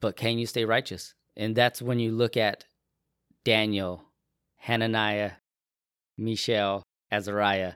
but 0.00 0.16
can 0.16 0.38
you 0.38 0.46
stay 0.46 0.64
righteous 0.64 1.14
and 1.36 1.54
that's 1.54 1.82
when 1.82 1.98
you 1.98 2.12
look 2.12 2.36
at 2.36 2.64
daniel 3.44 4.04
hananiah 4.56 5.32
mishael 6.16 6.82
azariah 7.12 7.74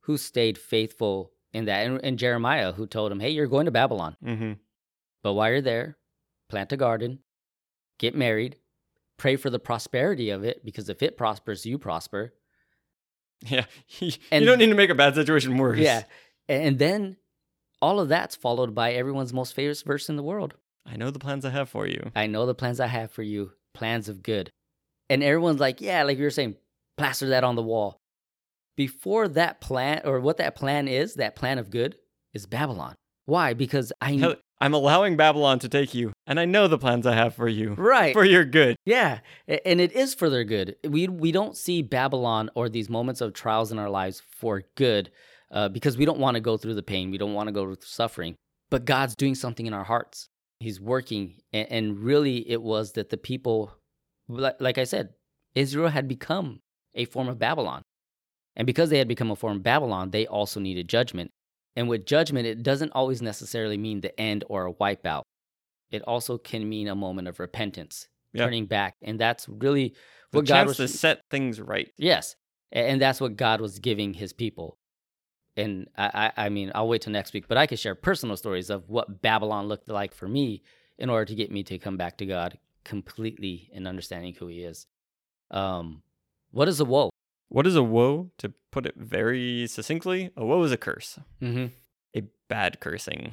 who 0.00 0.16
stayed 0.16 0.58
faithful 0.58 1.32
in 1.52 1.64
that 1.66 1.86
and, 1.86 2.00
and 2.02 2.18
jeremiah 2.18 2.72
who 2.72 2.86
told 2.86 3.12
him 3.12 3.20
hey 3.20 3.30
you're 3.30 3.46
going 3.46 3.66
to 3.66 3.70
babylon 3.70 4.16
Mm-hmm. 4.24 4.52
but 5.22 5.34
while 5.34 5.50
you're 5.50 5.60
there, 5.60 5.96
plant 6.48 6.72
a 6.72 6.76
garden, 6.76 7.18
get 7.98 8.14
married, 8.14 8.56
pray 9.18 9.36
for 9.36 9.50
the 9.50 9.58
prosperity 9.58 10.30
of 10.30 10.44
it, 10.44 10.64
because 10.64 10.88
if 10.88 11.02
it 11.02 11.16
prospers, 11.16 11.66
you 11.66 11.76
prosper. 11.78 12.32
Yeah. 13.46 13.66
you 14.00 14.10
don't 14.32 14.58
need 14.58 14.66
to 14.66 14.74
make 14.74 14.90
a 14.90 14.96
bad 14.96 15.14
situation 15.14 15.56
worse. 15.58 15.78
Yeah. 15.78 16.02
And 16.48 16.78
then 16.78 17.16
all 17.80 18.00
of 18.00 18.08
that's 18.08 18.34
followed 18.34 18.74
by 18.74 18.92
everyone's 18.92 19.32
most 19.32 19.54
favorite 19.54 19.82
verse 19.86 20.08
in 20.08 20.16
the 20.16 20.22
world. 20.22 20.54
I 20.84 20.96
know 20.96 21.10
the 21.10 21.18
plans 21.18 21.44
I 21.44 21.50
have 21.50 21.68
for 21.68 21.86
you. 21.86 22.10
I 22.16 22.26
know 22.26 22.46
the 22.46 22.54
plans 22.54 22.80
I 22.80 22.86
have 22.86 23.10
for 23.10 23.22
you, 23.22 23.52
plans 23.74 24.08
of 24.08 24.22
good. 24.22 24.50
And 25.10 25.22
everyone's 25.22 25.60
like, 25.60 25.80
yeah, 25.80 26.02
like 26.02 26.18
you 26.18 26.24
were 26.24 26.30
saying, 26.30 26.56
plaster 26.96 27.28
that 27.28 27.44
on 27.44 27.56
the 27.56 27.62
wall. 27.62 28.00
Before 28.76 29.28
that 29.28 29.60
plan, 29.60 30.02
or 30.04 30.20
what 30.20 30.38
that 30.38 30.54
plan 30.54 30.88
is, 30.88 31.14
that 31.14 31.36
plan 31.36 31.58
of 31.58 31.70
good, 31.70 31.96
is 32.32 32.46
Babylon. 32.46 32.94
Why? 33.26 33.52
Because 33.54 33.92
I 34.00 34.12
Hell, 34.12 34.36
I'm 34.60 34.74
allowing 34.74 35.16
Babylon 35.16 35.58
to 35.60 35.68
take 35.68 35.94
you, 35.94 36.12
and 36.28 36.38
I 36.38 36.44
know 36.44 36.68
the 36.68 36.78
plans 36.78 37.06
I 37.06 37.14
have 37.14 37.34
for 37.34 37.48
you 37.48 37.74
right. 37.74 38.12
for 38.12 38.24
your 38.24 38.44
good. 38.44 38.76
Yeah, 38.84 39.20
and 39.48 39.80
it 39.80 39.92
is 39.92 40.14
for 40.14 40.30
their 40.30 40.44
good. 40.44 40.76
We 40.84 41.08
we 41.08 41.32
don't 41.32 41.56
see 41.56 41.82
Babylon 41.82 42.50
or 42.54 42.68
these 42.68 42.88
moments 42.88 43.20
of 43.20 43.32
trials 43.32 43.72
in 43.72 43.78
our 43.78 43.90
lives 43.90 44.22
for 44.30 44.62
good, 44.76 45.10
uh, 45.50 45.68
because 45.70 45.96
we 45.96 46.04
don't 46.04 46.20
want 46.20 46.34
to 46.36 46.40
go 46.40 46.56
through 46.56 46.74
the 46.74 46.82
pain. 46.82 47.10
We 47.10 47.18
don't 47.18 47.34
want 47.34 47.48
to 47.48 47.52
go 47.52 47.64
through 47.64 47.76
suffering. 47.80 48.36
But 48.70 48.84
God's 48.84 49.16
doing 49.16 49.34
something 49.34 49.66
in 49.66 49.72
our 49.72 49.84
hearts. 49.84 50.28
He's 50.60 50.80
working, 50.80 51.36
and, 51.52 51.72
and 51.72 51.98
really, 51.98 52.48
it 52.50 52.60
was 52.60 52.92
that 52.92 53.08
the 53.08 53.16
people, 53.16 53.72
like, 54.28 54.60
like 54.60 54.76
I 54.76 54.84
said, 54.84 55.14
Israel 55.54 55.88
had 55.88 56.06
become 56.06 56.60
a 56.94 57.06
form 57.06 57.28
of 57.28 57.38
Babylon, 57.38 57.82
And 58.58 58.66
because 58.66 58.90
they 58.90 58.98
had 58.98 59.08
become 59.08 59.30
a 59.30 59.36
form 59.36 59.58
of 59.58 59.62
Babylon, 59.62 60.10
they 60.10 60.26
also 60.26 60.58
needed 60.58 60.88
judgment. 60.88 61.30
And 61.76 61.88
with 61.88 62.04
judgment, 62.04 62.46
it 62.46 62.64
doesn't 62.64 62.90
always 62.92 63.22
necessarily 63.22 63.78
mean 63.78 64.00
the 64.00 64.20
end 64.20 64.44
or 64.48 64.66
a 64.66 64.74
wipeout. 64.74 65.22
It 65.90 66.02
also 66.02 66.38
can 66.38 66.68
mean 66.68 66.88
a 66.88 66.94
moment 66.94 67.28
of 67.28 67.40
repentance, 67.40 68.08
Yeah. 68.32 68.44
turning 68.44 68.66
back. 68.66 68.94
And 69.02 69.18
that's 69.18 69.48
really 69.48 69.94
The 70.32 70.38
what 70.38 70.46
God 70.46 70.54
chance 70.66 70.68
was 70.68 70.76
to 70.78 70.88
set 70.88 71.22
things 71.30 71.60
right. 71.60 71.90
Yes, 71.96 72.36
and 72.72 73.00
that's 73.00 73.20
what 73.20 73.36
God 73.36 73.60
was 73.60 73.78
giving 73.78 74.14
His 74.14 74.32
people. 74.32 74.78
And 75.56 75.88
I, 75.96 76.30
I, 76.36 76.48
mean, 76.50 76.70
I'll 76.74 76.86
wait 76.86 77.02
till 77.02 77.12
next 77.12 77.32
week, 77.32 77.48
but 77.48 77.58
I 77.58 77.66
could 77.66 77.80
share 77.80 77.96
personal 77.96 78.36
stories 78.36 78.70
of 78.70 78.88
what 78.88 79.22
Babylon 79.22 79.66
looked 79.66 79.88
like 79.88 80.14
for 80.14 80.28
me 80.28 80.62
in 80.98 81.10
order 81.10 81.24
to 81.24 81.34
get 81.34 81.50
me 81.50 81.64
to 81.64 81.78
come 81.78 81.96
back 81.96 82.18
to 82.18 82.26
God 82.26 82.58
completely 82.84 83.68
in 83.72 83.86
understanding 83.86 84.34
who 84.34 84.46
He 84.46 84.60
is. 84.62 84.86
Um, 85.50 86.02
what 86.52 86.68
is 86.68 86.78
a 86.80 86.84
woe? 86.84 87.10
What 87.48 87.66
is 87.66 87.74
a 87.76 87.82
woe? 87.82 88.30
To 88.38 88.52
put 88.70 88.86
it 88.86 88.94
very 88.96 89.66
succinctly, 89.66 90.30
a 90.36 90.44
woe 90.44 90.62
is 90.62 90.70
a 90.72 90.76
curse, 90.76 91.18
Mm-hmm. 91.42 91.66
a 92.14 92.22
bad 92.48 92.78
cursing. 92.80 93.32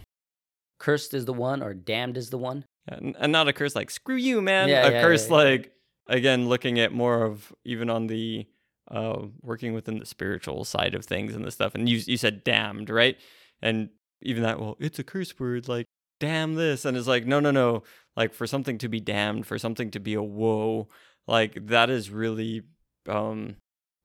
Cursed 0.77 1.13
is 1.13 1.25
the 1.25 1.33
one, 1.33 1.63
or 1.63 1.73
damned 1.73 2.17
is 2.17 2.29
the 2.29 2.37
one. 2.37 2.65
and, 2.87 3.31
not 3.31 3.47
a 3.47 3.53
curse 3.53 3.75
like 3.75 3.89
screw 3.89 4.15
you 4.15 4.41
man. 4.41 4.69
Yeah, 4.69 4.87
a 4.87 4.91
yeah, 4.91 5.01
curse 5.01 5.27
yeah. 5.29 5.35
like 5.35 5.71
again 6.07 6.47
looking 6.47 6.79
at 6.79 6.91
more 6.91 7.23
of 7.23 7.53
even 7.63 7.89
on 7.89 8.07
the 8.07 8.45
uh 8.91 9.23
working 9.41 9.73
within 9.73 9.97
the 9.97 10.05
spiritual 10.05 10.63
side 10.63 10.93
of 10.93 11.03
things 11.03 11.33
and 11.33 11.43
the 11.43 11.49
stuff 11.49 11.73
and 11.73 11.89
you 11.89 12.01
you 12.05 12.17
said 12.17 12.43
damned 12.43 12.89
right? 12.89 13.17
And 13.61 13.89
even 14.21 14.43
that 14.43 14.59
well 14.59 14.77
it's 14.79 14.99
a 14.99 15.03
curse 15.03 15.37
word 15.39 15.67
like 15.67 15.85
damn 16.19 16.55
this 16.55 16.85
and 16.85 16.95
it's 16.95 17.07
like 17.07 17.25
no 17.25 17.39
no 17.39 17.51
no. 17.51 17.83
Like 18.15 18.33
for 18.33 18.47
something 18.47 18.77
to 18.77 18.87
be 18.87 18.99
damned 18.99 19.45
for 19.45 19.57
something 19.57 19.91
to 19.91 19.99
be 19.99 20.13
a 20.13 20.23
woe 20.23 20.87
like 21.27 21.67
that 21.67 21.89
is 21.89 22.09
really 22.09 22.61
um 23.09 23.55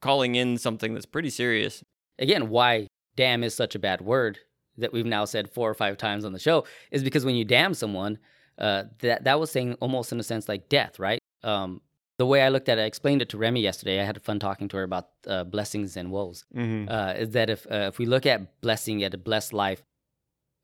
calling 0.01 0.35
in 0.35 0.57
something 0.57 0.95
that's 0.95 1.07
pretty 1.07 1.31
serious. 1.31 1.85
Again, 2.19 2.49
why 2.49 2.87
damn 3.17 3.45
is 3.45 3.55
such 3.55 3.75
a 3.75 3.79
bad 3.79 4.01
word 4.01 4.39
that 4.79 4.93
we've 4.93 5.07
now 5.07 5.25
said 5.25 5.51
four 5.51 5.69
or 5.69 5.75
five 5.75 5.97
times 5.97 6.25
on 6.25 6.33
the 6.33 6.39
show 6.39 6.65
is 6.91 7.05
because 7.05 7.25
when 7.25 7.35
you 7.35 7.45
damn 7.45 7.75
someone, 7.75 8.19
uh, 8.59 8.85
that 9.01 9.25
that 9.25 9.41
was 9.41 9.51
saying 9.51 9.75
almost 9.81 10.13
in 10.13 10.21
a 10.21 10.23
sense 10.23 10.49
like 10.49 10.69
death, 10.69 10.99
right? 10.99 11.21
Um, 11.43 11.81
the 12.19 12.27
way 12.27 12.43
I 12.43 12.51
looked 12.51 12.69
at 12.69 12.79
it, 12.79 12.83
I 12.83 12.85
explained 12.85 13.23
it 13.23 13.31
to 13.31 13.39
Remy 13.39 13.63
yesterday. 13.63 13.99
I 13.99 14.05
had 14.05 14.21
fun 14.21 14.39
talking 14.39 14.69
to 14.69 14.77
her 14.77 14.83
about 14.83 15.09
uh, 15.27 15.45
blessings 15.45 15.97
and 15.97 16.11
woes. 16.11 16.45
mm-hmm. 16.55 16.87
Uh, 16.91 17.15
is 17.15 17.31
that 17.31 17.49
if 17.49 17.67
uh, 17.71 17.89
if 17.89 17.99
we 17.99 18.05
look 18.05 18.27
at 18.27 18.61
blessing 18.61 19.03
at 19.03 19.15
a 19.15 19.19
blessed 19.19 19.55
life, 19.55 19.83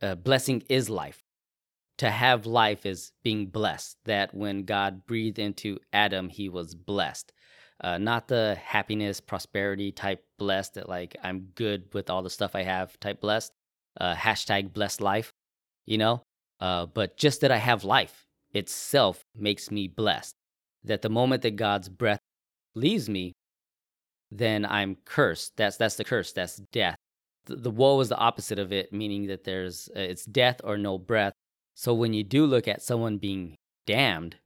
uh, 0.02 0.14
blessing 0.14 0.62
is 0.68 0.90
life. 0.90 1.22
To 1.98 2.10
have 2.10 2.44
life 2.44 2.84
is 2.84 3.12
being 3.24 3.46
blessed. 3.46 3.96
That 4.04 4.34
when 4.34 4.64
God 4.64 5.06
breathed 5.06 5.38
into 5.38 5.78
Adam, 5.94 6.28
he 6.28 6.50
was 6.50 6.74
blessed. 6.74 7.32
Uh, 7.80 7.96
not 7.96 8.28
the 8.28 8.58
happiness, 8.62 9.20
prosperity 9.20 9.92
type 9.92 10.24
blessed 10.38 10.74
that 10.74 10.90
like 10.90 11.16
I'm 11.22 11.48
good 11.54 11.84
with 11.94 12.10
all 12.10 12.22
the 12.22 12.28
stuff 12.28 12.54
I 12.54 12.64
have 12.64 13.00
type 13.00 13.22
blessed. 13.22 13.52
Uh, 13.98 14.14
hashtag 14.14 14.72
blessed 14.72 15.00
life, 15.00 15.32
you 15.86 15.98
know. 15.98 16.22
Uh, 16.60 16.86
but 16.86 17.16
just 17.16 17.40
that 17.42 17.50
I 17.50 17.58
have 17.58 17.84
life 17.84 18.24
itself 18.52 19.22
makes 19.36 19.70
me 19.70 19.88
blessed. 19.88 20.34
That 20.84 21.02
the 21.02 21.08
moment 21.08 21.42
that 21.42 21.56
God's 21.56 21.88
breath 21.88 22.20
leaves 22.74 23.08
me, 23.08 23.32
then 24.30 24.64
I'm 24.64 24.96
cursed. 25.04 25.56
That's 25.56 25.76
that's 25.76 25.96
the 25.96 26.04
curse. 26.04 26.32
That's 26.32 26.56
death. 26.72 26.96
The, 27.46 27.56
the 27.56 27.70
woe 27.70 28.00
is 28.00 28.08
the 28.08 28.16
opposite 28.16 28.58
of 28.58 28.72
it, 28.72 28.92
meaning 28.92 29.26
that 29.26 29.44
there's 29.44 29.88
uh, 29.96 30.00
it's 30.00 30.24
death 30.24 30.60
or 30.64 30.76
no 30.78 30.98
breath. 30.98 31.32
So 31.74 31.94
when 31.94 32.14
you 32.14 32.24
do 32.24 32.46
look 32.46 32.68
at 32.68 32.82
someone 32.82 33.18
being 33.18 33.56
damned, 33.86 34.36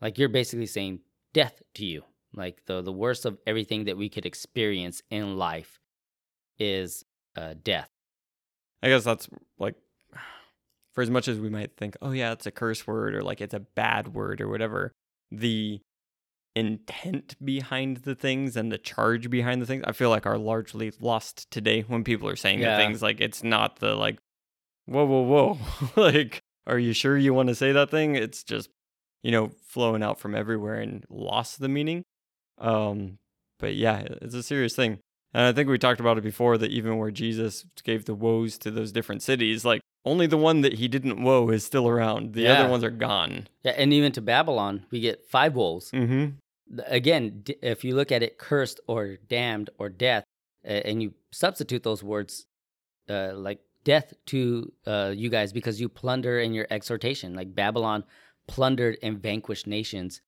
like 0.00 0.18
you're 0.18 0.28
basically 0.28 0.66
saying 0.66 1.00
death 1.32 1.62
to 1.74 1.86
you. 1.86 2.02
Like 2.34 2.62
the 2.66 2.82
the 2.82 2.92
worst 2.92 3.24
of 3.24 3.38
everything 3.46 3.84
that 3.84 3.96
we 3.96 4.08
could 4.08 4.26
experience 4.26 5.02
in 5.10 5.36
life 5.36 5.78
is 6.58 7.04
uh, 7.36 7.54
death. 7.62 7.88
I 8.82 8.88
guess 8.88 9.04
that's 9.04 9.28
like 9.58 9.74
for 10.94 11.02
as 11.02 11.10
much 11.10 11.28
as 11.28 11.38
we 11.38 11.48
might 11.50 11.76
think, 11.76 11.96
oh 12.02 12.12
yeah, 12.12 12.32
it's 12.32 12.46
a 12.46 12.50
curse 12.50 12.86
word 12.86 13.14
or 13.14 13.22
like 13.22 13.40
it's 13.40 13.54
a 13.54 13.60
bad 13.60 14.14
word 14.14 14.40
or 14.40 14.48
whatever, 14.48 14.92
the 15.30 15.80
intent 16.56 17.36
behind 17.44 17.98
the 17.98 18.14
things 18.14 18.56
and 18.56 18.72
the 18.72 18.78
charge 18.78 19.30
behind 19.30 19.62
the 19.62 19.66
things, 19.66 19.84
I 19.86 19.92
feel 19.92 20.10
like 20.10 20.26
are 20.26 20.38
largely 20.38 20.92
lost 21.00 21.50
today 21.50 21.82
when 21.82 22.02
people 22.04 22.28
are 22.28 22.36
saying 22.36 22.58
the 22.58 22.64
Yeah. 22.66 22.76
things 22.76 23.00
like 23.02 23.20
it's 23.20 23.44
not 23.44 23.76
the 23.76 23.94
like 23.94 24.18
whoa 24.86 25.04
whoa 25.04 25.22
whoa 25.22 25.58
like 26.02 26.40
are 26.66 26.78
you 26.78 26.92
sure 26.92 27.16
you 27.16 27.32
want 27.32 27.48
to 27.48 27.54
say 27.54 27.72
that 27.72 27.90
thing? 27.90 28.16
It's 28.16 28.42
just 28.42 28.70
you 29.22 29.30
know 29.30 29.50
flowing 29.66 30.02
out 30.02 30.18
from 30.18 30.34
everywhere 30.34 30.74
and 30.80 31.04
lost 31.08 31.60
the 31.60 31.68
meaning. 31.68 32.02
Um 32.58 33.18
but 33.60 33.74
yeah, 33.74 34.00
it's 34.22 34.34
a 34.34 34.42
serious 34.42 34.74
thing. 34.74 34.98
And 35.34 35.44
I 35.44 35.52
think 35.52 35.68
we 35.68 35.78
talked 35.78 36.00
about 36.00 36.16
it 36.18 36.24
before 36.24 36.56
that 36.58 36.70
even 36.70 36.96
where 36.98 37.10
Jesus 37.10 37.64
gave 37.84 38.06
the 38.06 38.14
woes 38.14 38.56
to 38.58 38.70
those 38.70 38.92
different 38.92 39.22
cities, 39.22 39.64
like 39.64 39.80
only 40.04 40.26
the 40.26 40.38
one 40.38 40.62
that 40.62 40.74
he 40.74 40.88
didn't 40.88 41.22
woe 41.22 41.50
is 41.50 41.64
still 41.64 41.86
around. 41.88 42.32
The 42.32 42.42
Yeah. 42.42 42.60
other 42.60 42.70
ones 42.70 42.82
are 42.84 42.90
gone. 42.90 43.46
Yeah, 43.62 43.72
and 43.76 43.92
even 43.92 44.12
to 44.12 44.20
Babylon, 44.22 44.86
we 44.90 45.00
get 45.00 45.24
five 45.28 45.54
woes. 45.54 45.90
Mm-hmm. 45.90 46.80
Again, 46.86 47.44
if 47.62 47.84
you 47.84 47.94
look 47.94 48.10
at 48.12 48.22
it, 48.22 48.38
cursed 48.38 48.80
or 48.86 49.16
damned 49.28 49.70
or 49.78 49.88
death, 49.88 50.24
and 50.64 51.02
you 51.02 51.14
substitute 51.30 51.82
those 51.82 52.02
words, 52.02 52.46
uh, 53.08 53.32
like 53.34 53.60
death 53.84 54.12
to 54.26 54.72
uh, 54.86 55.12
you 55.16 55.30
guys 55.30 55.52
because 55.52 55.80
you 55.80 55.88
plunder 55.88 56.38
in 56.40 56.52
your 56.54 56.66
exhortation, 56.70 57.34
like 57.34 57.54
Babylon 57.54 58.04
plundered 58.46 58.98
and 59.02 59.18
vanquished 59.22 59.66
nations. 59.66 60.20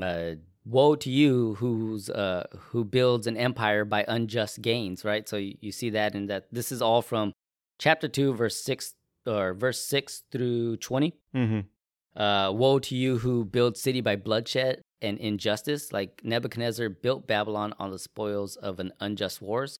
Uh, 0.00 0.32
woe 0.64 0.94
to 0.96 1.10
you 1.10 1.54
who's 1.54 2.08
uh, 2.10 2.46
who 2.56 2.84
builds 2.84 3.26
an 3.26 3.36
empire 3.36 3.84
by 3.84 4.04
unjust 4.08 4.62
gains, 4.62 5.04
right? 5.04 5.28
So 5.28 5.36
you, 5.36 5.56
you 5.60 5.72
see 5.72 5.90
that 5.90 6.14
in 6.14 6.26
that. 6.26 6.46
This 6.52 6.72
is 6.72 6.82
all 6.82 7.02
from 7.02 7.32
chapter 7.78 8.08
two, 8.08 8.34
verse 8.34 8.62
six 8.62 8.94
or 9.26 9.54
verse 9.54 9.84
six 9.84 10.22
through 10.30 10.76
twenty. 10.78 11.14
Mm-hmm. 11.34 12.20
Uh, 12.20 12.52
woe 12.52 12.78
to 12.78 12.94
you 12.94 13.18
who 13.18 13.44
build 13.44 13.76
city 13.76 14.00
by 14.00 14.16
bloodshed 14.16 14.82
and 15.00 15.18
injustice, 15.18 15.92
like 15.92 16.20
Nebuchadnezzar 16.22 16.90
built 16.90 17.26
Babylon 17.26 17.74
on 17.78 17.90
the 17.90 17.98
spoils 17.98 18.56
of 18.56 18.80
an 18.80 18.92
unjust 19.00 19.40
wars. 19.40 19.78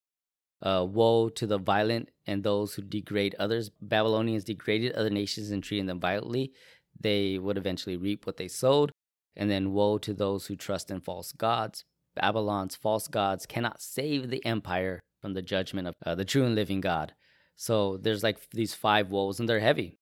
Uh, 0.63 0.87
woe 0.89 1.29
to 1.29 1.47
the 1.47 1.59
violent 1.59 2.09
and 2.27 2.43
those 2.43 2.75
who 2.75 2.83
degrade 2.83 3.35
others. 3.39 3.71
Babylonians 3.81 4.45
degraded 4.45 4.93
other 4.93 5.11
nations 5.11 5.51
and 5.51 5.63
treated 5.63 5.89
them 5.89 5.99
violently. 5.99 6.53
They 7.01 7.39
would 7.39 7.59
eventually 7.59 7.97
reap 7.97 8.27
what 8.27 8.37
they 8.37 8.47
sowed. 8.47 8.93
And 9.37 9.51
then 9.51 9.73
woe 9.73 9.99
to 9.99 10.13
those 10.13 10.47
who 10.47 10.57
trust 10.57 10.91
in 10.91 11.01
false 11.01 11.33
gods. 11.33 11.85
Babylon's 12.15 12.77
false 12.77 13.09
gods 13.09 13.47
cannot 13.47 13.81
save 13.81 14.29
the 14.29 14.45
empire 14.45 15.01
from 15.21 15.35
the 15.35 15.43
judgment 15.43 15.89
of 15.89 15.95
uh, 16.05 16.15
the 16.15 16.25
true 16.25 16.45
and 16.45 16.55
living 16.55 16.81
God. 16.81 17.15
So 17.57 17.97
there's 17.97 18.23
like 18.23 18.39
these 18.51 18.75
five 18.75 19.11
woes, 19.11 19.41
and 19.41 19.49
they're 19.49 19.61
heavy 19.61 19.99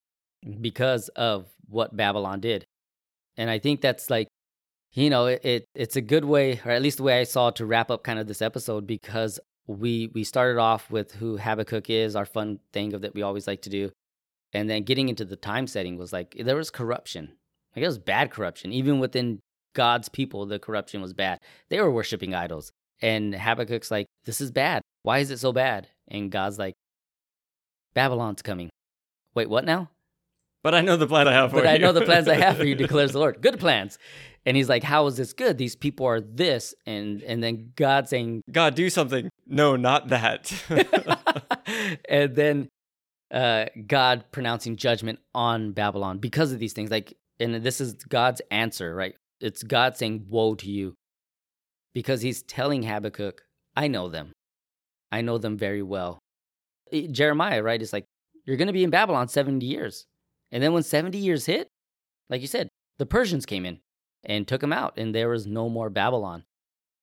because 0.60 1.08
of 1.10 1.46
what 1.68 1.96
Babylon 1.96 2.40
did. 2.40 2.64
And 3.36 3.50
I 3.50 3.58
think 3.58 3.80
that's 3.80 4.10
like, 4.10 4.28
you 4.92 5.10
know, 5.10 5.26
it, 5.26 5.44
it 5.44 5.64
it's 5.74 5.96
a 5.96 6.00
good 6.00 6.24
way, 6.24 6.60
or 6.64 6.72
at 6.72 6.82
least 6.82 6.96
the 6.96 7.02
way 7.04 7.20
I 7.20 7.24
saw 7.24 7.50
to 7.50 7.66
wrap 7.66 7.90
up 7.90 8.02
kind 8.02 8.18
of 8.18 8.26
this 8.26 8.42
episode 8.42 8.86
because 8.86 9.38
we 9.66 10.10
we 10.14 10.24
started 10.24 10.58
off 10.58 10.90
with 10.90 11.12
who 11.12 11.36
Habakkuk 11.36 11.90
is, 11.90 12.16
our 12.16 12.26
fun 12.26 12.58
thing 12.72 12.92
of 12.94 13.02
that 13.02 13.14
we 13.14 13.22
always 13.22 13.46
like 13.46 13.62
to 13.62 13.70
do, 13.70 13.90
and 14.52 14.68
then 14.68 14.82
getting 14.82 15.08
into 15.08 15.24
the 15.24 15.36
time 15.36 15.66
setting 15.66 15.96
was 15.96 16.12
like 16.12 16.34
there 16.38 16.56
was 16.56 16.70
corruption, 16.70 17.36
like 17.74 17.82
it 17.82 17.86
was 17.86 17.98
bad 17.98 18.30
corruption, 18.30 18.72
even 18.72 18.98
within 18.98 19.40
God's 19.74 20.08
people, 20.08 20.46
the 20.46 20.58
corruption 20.58 21.00
was 21.00 21.12
bad. 21.12 21.38
They 21.68 21.80
were 21.80 21.90
worshiping 21.90 22.34
idols, 22.34 22.72
and 23.00 23.34
Habakkuk's 23.34 23.90
like, 23.90 24.06
this 24.24 24.40
is 24.40 24.50
bad. 24.50 24.82
Why 25.02 25.18
is 25.18 25.30
it 25.30 25.38
so 25.38 25.52
bad? 25.52 25.88
And 26.08 26.30
God's 26.30 26.58
like, 26.58 26.74
Babylon's 27.94 28.42
coming. 28.42 28.70
Wait, 29.34 29.48
what 29.48 29.64
now? 29.64 29.90
But 30.62 30.74
I 30.74 30.82
know 30.82 30.96
the 30.96 31.06
plan 31.06 31.26
I 31.26 31.32
have 31.32 31.50
for 31.50 31.56
but 31.56 31.64
you. 31.64 31.70
I 31.70 31.78
know 31.78 31.92
the 31.92 32.04
plans 32.04 32.28
I 32.28 32.34
have 32.34 32.58
for 32.58 32.64
you, 32.64 32.74
declares 32.76 33.12
the 33.12 33.18
Lord. 33.18 33.40
Good 33.40 33.58
plans. 33.58 33.98
And 34.44 34.56
he's 34.56 34.68
like, 34.68 34.82
How 34.82 35.06
is 35.06 35.16
this 35.16 35.32
good? 35.32 35.56
These 35.56 35.76
people 35.76 36.06
are 36.06 36.20
this. 36.20 36.74
And 36.86 37.22
and 37.22 37.42
then 37.42 37.72
God 37.76 38.08
saying, 38.08 38.42
God, 38.50 38.74
do 38.74 38.90
something. 38.90 39.30
No, 39.46 39.76
not 39.76 40.08
that. 40.08 40.52
and 42.08 42.34
then 42.34 42.68
uh, 43.30 43.66
God 43.86 44.24
pronouncing 44.32 44.76
judgment 44.76 45.18
on 45.34 45.72
Babylon 45.72 46.18
because 46.18 46.52
of 46.52 46.58
these 46.58 46.72
things. 46.72 46.90
Like, 46.90 47.14
and 47.40 47.54
this 47.54 47.80
is 47.80 47.94
God's 47.94 48.42
answer, 48.50 48.94
right? 48.94 49.14
It's 49.40 49.62
God 49.62 49.96
saying, 49.96 50.26
Woe 50.28 50.54
to 50.56 50.70
you. 50.70 50.94
Because 51.94 52.22
he's 52.22 52.42
telling 52.42 52.84
Habakkuk, 52.84 53.42
I 53.74 53.88
know 53.88 54.08
them. 54.08 54.32
I 55.10 55.22
know 55.22 55.38
them 55.38 55.56
very 55.56 55.82
well. 55.82 56.18
Jeremiah, 57.10 57.62
right, 57.62 57.80
is 57.80 57.92
like, 57.92 58.04
You're 58.44 58.56
going 58.56 58.68
to 58.68 58.72
be 58.72 58.84
in 58.84 58.90
Babylon 58.90 59.28
70 59.28 59.64
years. 59.64 60.04
And 60.52 60.62
then 60.62 60.72
when 60.72 60.82
70 60.82 61.18
years 61.18 61.46
hit, 61.46 61.68
like 62.28 62.40
you 62.40 62.46
said, 62.46 62.68
the 62.98 63.06
Persians 63.06 63.46
came 63.46 63.64
in 63.64 63.80
and 64.24 64.46
took 64.46 64.60
them 64.60 64.72
out, 64.72 64.98
and 64.98 65.14
there 65.14 65.28
was 65.28 65.46
no 65.46 65.68
more 65.68 65.88
Babylon. 65.90 66.44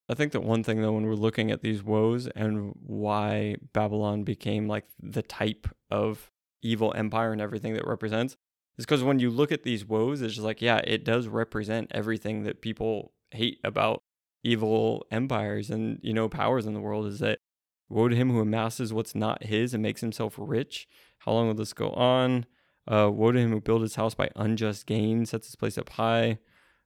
I 0.09 0.13
think 0.13 0.31
that 0.31 0.43
one 0.43 0.63
thing 0.63 0.81
though, 0.81 0.93
when 0.93 1.05
we're 1.05 1.15
looking 1.15 1.51
at 1.51 1.61
these 1.61 1.83
woes 1.83 2.27
and 2.27 2.73
why 2.81 3.57
Babylon 3.73 4.23
became 4.23 4.67
like 4.67 4.85
the 5.01 5.21
type 5.21 5.67
of 5.91 6.29
evil 6.61 6.93
empire 6.95 7.33
and 7.33 7.41
everything 7.41 7.73
that 7.73 7.85
represents, 7.85 8.37
is 8.77 8.85
because 8.85 9.03
when 9.03 9.19
you 9.19 9.29
look 9.29 9.51
at 9.51 9.63
these 9.63 9.85
woes, 9.85 10.21
it's 10.21 10.35
just 10.35 10.45
like, 10.45 10.61
yeah, 10.61 10.77
it 10.83 11.03
does 11.03 11.27
represent 11.27 11.91
everything 11.93 12.43
that 12.43 12.61
people 12.61 13.13
hate 13.31 13.59
about 13.63 14.01
evil 14.43 15.05
empires 15.11 15.69
and 15.69 15.99
you 16.01 16.13
know 16.13 16.29
powers 16.29 16.65
in 16.65 16.73
the 16.73 16.79
world. 16.79 17.05
Is 17.05 17.19
that 17.19 17.39
Woe 17.89 18.09
to 18.09 18.15
him 18.15 18.31
who 18.31 18.41
amasses 18.41 18.93
what's 18.93 19.15
not 19.15 19.43
his 19.43 19.73
and 19.73 19.81
makes 19.81 20.01
himself 20.01 20.35
rich. 20.37 20.87
How 21.19 21.31
long 21.31 21.47
will 21.47 21.53
this 21.53 21.73
go 21.73 21.91
on? 21.91 22.45
Uh, 22.89 23.09
woe 23.11 23.31
to 23.31 23.39
him 23.39 23.51
who 23.51 23.61
builds 23.61 23.83
his 23.83 23.95
house 23.95 24.13
by 24.13 24.29
unjust 24.35 24.85
gain, 24.85 25.25
sets 25.25 25.47
his 25.47 25.55
place 25.55 25.77
up 25.77 25.89
high. 25.89 26.39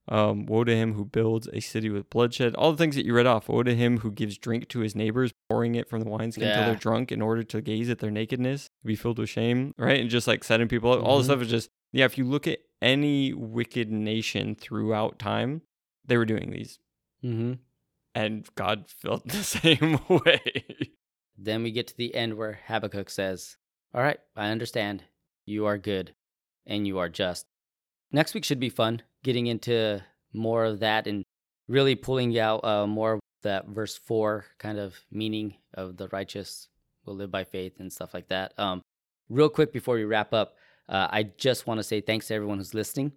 Um, 0.10 0.46
woe 0.48 0.64
to 0.64 0.76
him 0.76 0.94
who 0.94 1.06
builds 1.06 1.48
a 1.54 1.60
city 1.62 1.90
with 1.90 2.10
bloodshed. 2.10 2.56
All 2.56 2.72
the 2.72 2.78
things 2.78 2.96
that 2.96 3.06
you 3.06 3.14
read 3.14 3.28
off. 3.28 3.48
Woe 3.48 3.64
to 3.64 3.76
him 3.76 4.00
who 4.00 4.12
gives 4.12 4.38
drink 4.38 4.68
to 4.70 4.80
his 4.80 4.96
neighbors, 4.96 5.32
pouring 5.50 5.76
it 5.76 5.88
from 5.90 6.02
the 6.02 6.10
wineskin 6.10 6.44
until 6.44 6.66
they're 6.66 6.76
drunk 6.76 7.12
in 7.12 7.22
order 7.22 7.44
to 7.44 7.62
gaze 7.62 7.90
at 7.90 8.00
their 8.00 8.12
nakedness, 8.12 8.68
be 8.84 8.96
filled 8.96 9.20
with 9.20 9.30
shame, 9.30 9.74
right? 9.78 10.00
And 10.02 10.10
just 10.10 10.28
like 10.28 10.44
setting 10.44 10.68
people 10.68 10.92
up. 10.92 11.04
All 11.04 11.18
the 11.18 11.22
Mhm. 11.24 11.26
stuff 11.26 11.42
is 11.44 11.50
just, 11.50 11.70
yeah, 11.94 12.06
if 12.06 12.18
you 12.18 12.26
look 12.26 12.48
at 12.48 12.60
any 12.82 13.32
wicked 13.32 13.92
nation 13.92 14.56
throughout 14.56 15.20
time, 15.20 15.62
they 16.04 16.18
were 16.18 16.26
doing 16.26 16.50
these. 16.50 16.80
Mm-hmm. 17.24 17.54
And 18.16 18.50
God 18.56 18.90
felt 18.90 19.26
the 19.28 19.44
same 19.44 20.00
way. 20.10 20.90
Then 21.38 21.64
we 21.64 21.72
get 21.72 21.88
to 21.88 21.96
the 21.98 22.14
end 22.16 22.34
where 22.38 22.60
Habakkuk 22.68 23.10
says, 23.10 23.58
All 23.94 24.02
right, 24.02 24.20
I 24.36 24.50
understand. 24.50 25.04
You 25.46 25.68
are 25.68 25.78
good 25.78 26.16
and 26.66 26.86
you 26.88 26.98
are 26.98 27.08
just. 27.10 27.46
Next 28.12 28.34
week 28.34 28.44
should 28.44 28.60
be 28.60 28.70
fun, 28.70 29.02
getting 29.24 29.48
into 29.48 30.02
more 30.34 30.66
of 30.66 30.80
that 30.80 31.08
and 31.08 31.24
really 31.68 31.96
pulling 31.96 32.38
out 32.38 32.64
uh, 32.64 32.86
more 32.88 33.14
of 33.14 33.20
that 33.44 33.68
verse 33.68 33.98
4 33.98 34.46
kind 34.60 34.78
of 34.78 35.00
meaning 35.12 35.56
of 35.74 35.98
the 35.98 36.08
righteous 36.10 36.68
will 37.06 37.16
live 37.16 37.32
by 37.32 37.44
faith 37.44 37.80
and 37.80 37.92
stuff 37.92 38.14
like 38.14 38.28
that. 38.30 38.54
Um, 38.58 38.82
real 39.30 39.50
quick 39.50 39.72
before 39.72 39.96
we 39.96 40.04
wrap 40.04 40.34
up, 40.34 40.56
uh, 40.90 41.08
I 41.10 41.24
just 41.24 41.68
want 41.68 41.80
to 41.80 41.84
say 41.84 42.02
thanks 42.02 42.28
to 42.28 42.36
everyone 42.36 42.58
who's 42.58 42.74
listening 42.74 43.14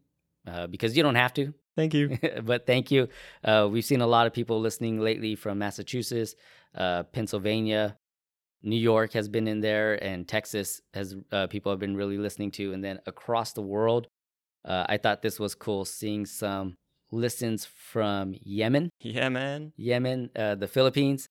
uh, 0.47 0.67
because 0.69 0.97
you 0.97 1.03
don't 1.03 1.17
have 1.17 1.35
to. 1.35 1.53
Thank 1.77 1.93
you. 1.93 2.19
but 2.45 2.67
thank 2.67 2.91
you. 2.91 3.09
Uh, 3.43 3.69
we've 3.71 3.85
seen 3.85 4.01
a 4.01 4.07
lot 4.07 4.27
of 4.27 4.33
people 4.33 4.61
listening 4.61 5.01
lately 5.01 5.35
from 5.35 5.59
Massachusetts, 5.59 6.37
uh, 6.77 7.03
Pennsylvania, 7.05 7.97
New 8.63 8.77
York 8.77 9.13
has 9.13 9.29
been 9.29 9.47
in 9.47 9.61
there, 9.61 10.03
and 10.03 10.27
Texas 10.27 10.81
has 10.95 11.15
uh, 11.33 11.47
people 11.49 11.71
have 11.71 11.79
been 11.79 11.97
really 11.97 12.17
listening 12.17 12.51
to, 12.53 12.73
and 12.73 12.83
then 12.83 12.99
across 13.07 13.53
the 13.53 13.63
world. 13.63 14.09
Uh, 14.65 14.85
I 14.89 14.97
thought 14.97 15.23
this 15.23 15.39
was 15.39 15.55
cool 15.55 15.85
seeing 15.85 16.27
some 16.27 16.77
listens 17.13 17.65
from 17.67 18.35
Yemen, 18.41 18.91
Yemen. 19.01 19.73
Yemen, 19.77 20.31
uh, 20.37 20.55
the 20.57 20.67
Philippines, 20.69 21.29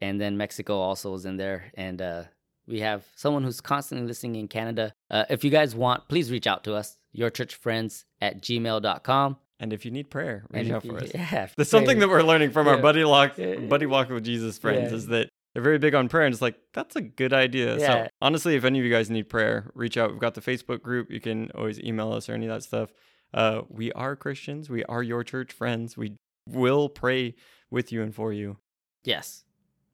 and 0.00 0.20
then 0.20 0.36
Mexico 0.36 0.78
also 0.78 1.14
is 1.14 1.24
in 1.24 1.36
there, 1.36 1.70
and 1.74 2.02
uh, 2.02 2.24
we 2.66 2.80
have 2.80 3.04
someone 3.16 3.42
who's 3.44 3.60
constantly 3.60 4.06
listening 4.06 4.36
in 4.36 4.48
Canada. 4.48 4.92
Uh, 5.10 5.24
if 5.30 5.44
you 5.44 5.50
guys 5.50 5.74
want, 5.74 6.08
please 6.08 6.30
reach 6.30 6.46
out 6.46 6.64
to 6.64 6.74
us, 6.74 6.96
yourchurchfriends 7.16 8.04
at 8.20 8.40
gmail.com. 8.42 9.36
And 9.60 9.72
if 9.72 9.84
you 9.84 9.92
need 9.92 10.10
prayer, 10.10 10.44
reach 10.50 10.64
And 10.66 10.72
out 10.74 10.84
if 10.84 10.90
for 10.90 10.98
you- 10.98 11.04
us. 11.06 11.14
Yeah, 11.32 11.48
There's 11.56 11.68
something 11.68 12.00
that 12.00 12.08
we're 12.08 12.22
learning 12.22 12.50
from 12.50 12.66
our 12.66 12.78
buddy 12.78 13.04
walk, 13.04 13.38
Yeah. 13.38 13.56
buddy 13.60 13.86
walk 13.86 14.08
with 14.10 14.24
Jesus 14.24 14.58
friends 14.58 14.90
Yeah. 14.90 14.96
is 14.96 15.06
that 15.06 15.28
they're 15.52 15.62
very 15.62 15.78
big 15.78 15.94
on 15.94 16.08
prayer, 16.08 16.24
and 16.24 16.32
it's 16.32 16.42
like 16.42 16.58
that's 16.72 16.96
a 16.96 17.02
good 17.02 17.32
idea. 17.32 17.78
Yeah. 17.78 17.86
So 17.86 18.08
honestly, 18.20 18.56
if 18.56 18.64
any 18.64 18.78
of 18.78 18.84
you 18.84 18.90
guys 18.90 19.10
need 19.10 19.28
prayer, 19.28 19.70
reach 19.74 19.96
out. 19.96 20.10
We've 20.10 20.20
got 20.20 20.34
the 20.34 20.40
Facebook 20.40 20.82
group. 20.82 21.10
You 21.10 21.20
can 21.20 21.50
always 21.54 21.78
email 21.80 22.12
us 22.12 22.28
or 22.28 22.34
any 22.34 22.46
of 22.46 22.52
that 22.52 22.62
stuff. 22.62 22.90
Uh, 23.34 23.62
we 23.68 23.92
are 23.92 24.16
Christians. 24.16 24.70
We 24.70 24.84
are 24.84 25.02
your 25.02 25.24
church 25.24 25.52
friends. 25.52 25.96
We 25.96 26.16
will 26.48 26.88
pray 26.88 27.34
with 27.70 27.92
you 27.92 28.02
and 28.02 28.14
for 28.14 28.32
you. 28.32 28.58
Yes. 29.04 29.44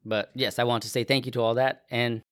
But 0.04 0.30
yes, 0.34 0.58
I 0.58 0.64
want 0.64 0.82
to 0.84 0.88
say 0.88 1.04
thank 1.04 1.26
you 1.26 1.32
to 1.32 1.42
all 1.42 1.54
that. 1.54 1.82
And 1.90 2.22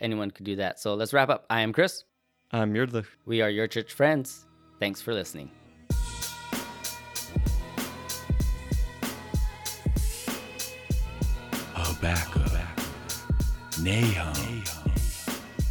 anyone 0.00 0.30
could 0.30 0.44
do 0.46 0.56
that. 0.56 0.78
So 0.80 0.94
let's 0.94 1.12
wrap 1.12 1.28
up. 1.28 1.46
I 1.48 1.60
am 1.60 1.72
Chris. 1.72 2.04
I'm 2.50 2.74
Yurdla. 2.74 3.06
We 3.24 3.40
are 3.40 3.50
your 3.50 3.66
church 3.66 3.92
friends. 3.92 4.46
Thanks 4.78 5.00
for 5.00 5.14
listening. 5.14 5.50
Habakkuk, 12.02 12.50
Nahum, 13.78 14.64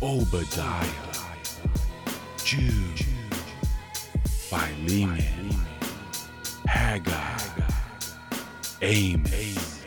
Obadiah, 0.02 0.88
Jude, 2.46 3.06
Philemon, 4.48 5.20
Haggai, 6.66 7.36
Amos, 8.82 9.81